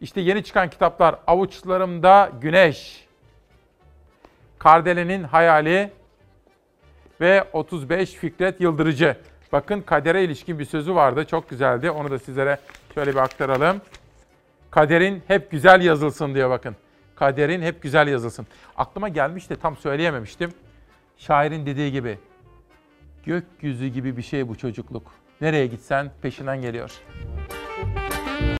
İşte 0.00 0.20
yeni 0.20 0.44
çıkan 0.44 0.70
kitaplar 0.70 1.16
Avuçlarımda 1.26 2.32
Güneş, 2.40 3.06
Kardele'nin 4.58 5.24
Hayali 5.24 5.90
ve 7.20 7.44
35 7.52 8.12
Fikret 8.14 8.60
Yıldırıcı. 8.60 9.16
Bakın 9.52 9.80
kadere 9.80 10.24
ilişkin 10.24 10.58
bir 10.58 10.64
sözü 10.64 10.94
vardı. 10.94 11.24
Çok 11.24 11.50
güzeldi. 11.50 11.90
Onu 11.90 12.10
da 12.10 12.18
sizlere 12.18 12.58
şöyle 12.94 13.10
bir 13.10 13.16
aktaralım. 13.16 13.80
Kaderin 14.70 15.22
hep 15.26 15.50
güzel 15.50 15.82
yazılsın 15.82 16.34
diyor 16.34 16.50
bakın. 16.50 16.76
Kaderin 17.16 17.62
hep 17.62 17.82
güzel 17.82 18.08
yazılsın. 18.08 18.46
Aklıma 18.76 19.08
gelmiş 19.08 19.50
de 19.50 19.56
tam 19.56 19.76
söyleyememiştim. 19.76 20.50
Şairin 21.16 21.66
dediği 21.66 21.92
gibi 21.92 22.18
gökyüzü 23.24 23.86
gibi 23.86 24.16
bir 24.16 24.22
şey 24.22 24.48
bu 24.48 24.58
çocukluk. 24.58 25.12
Nereye 25.40 25.66
gitsen 25.66 26.10
peşinden 26.22 26.60
geliyor. 26.60 27.00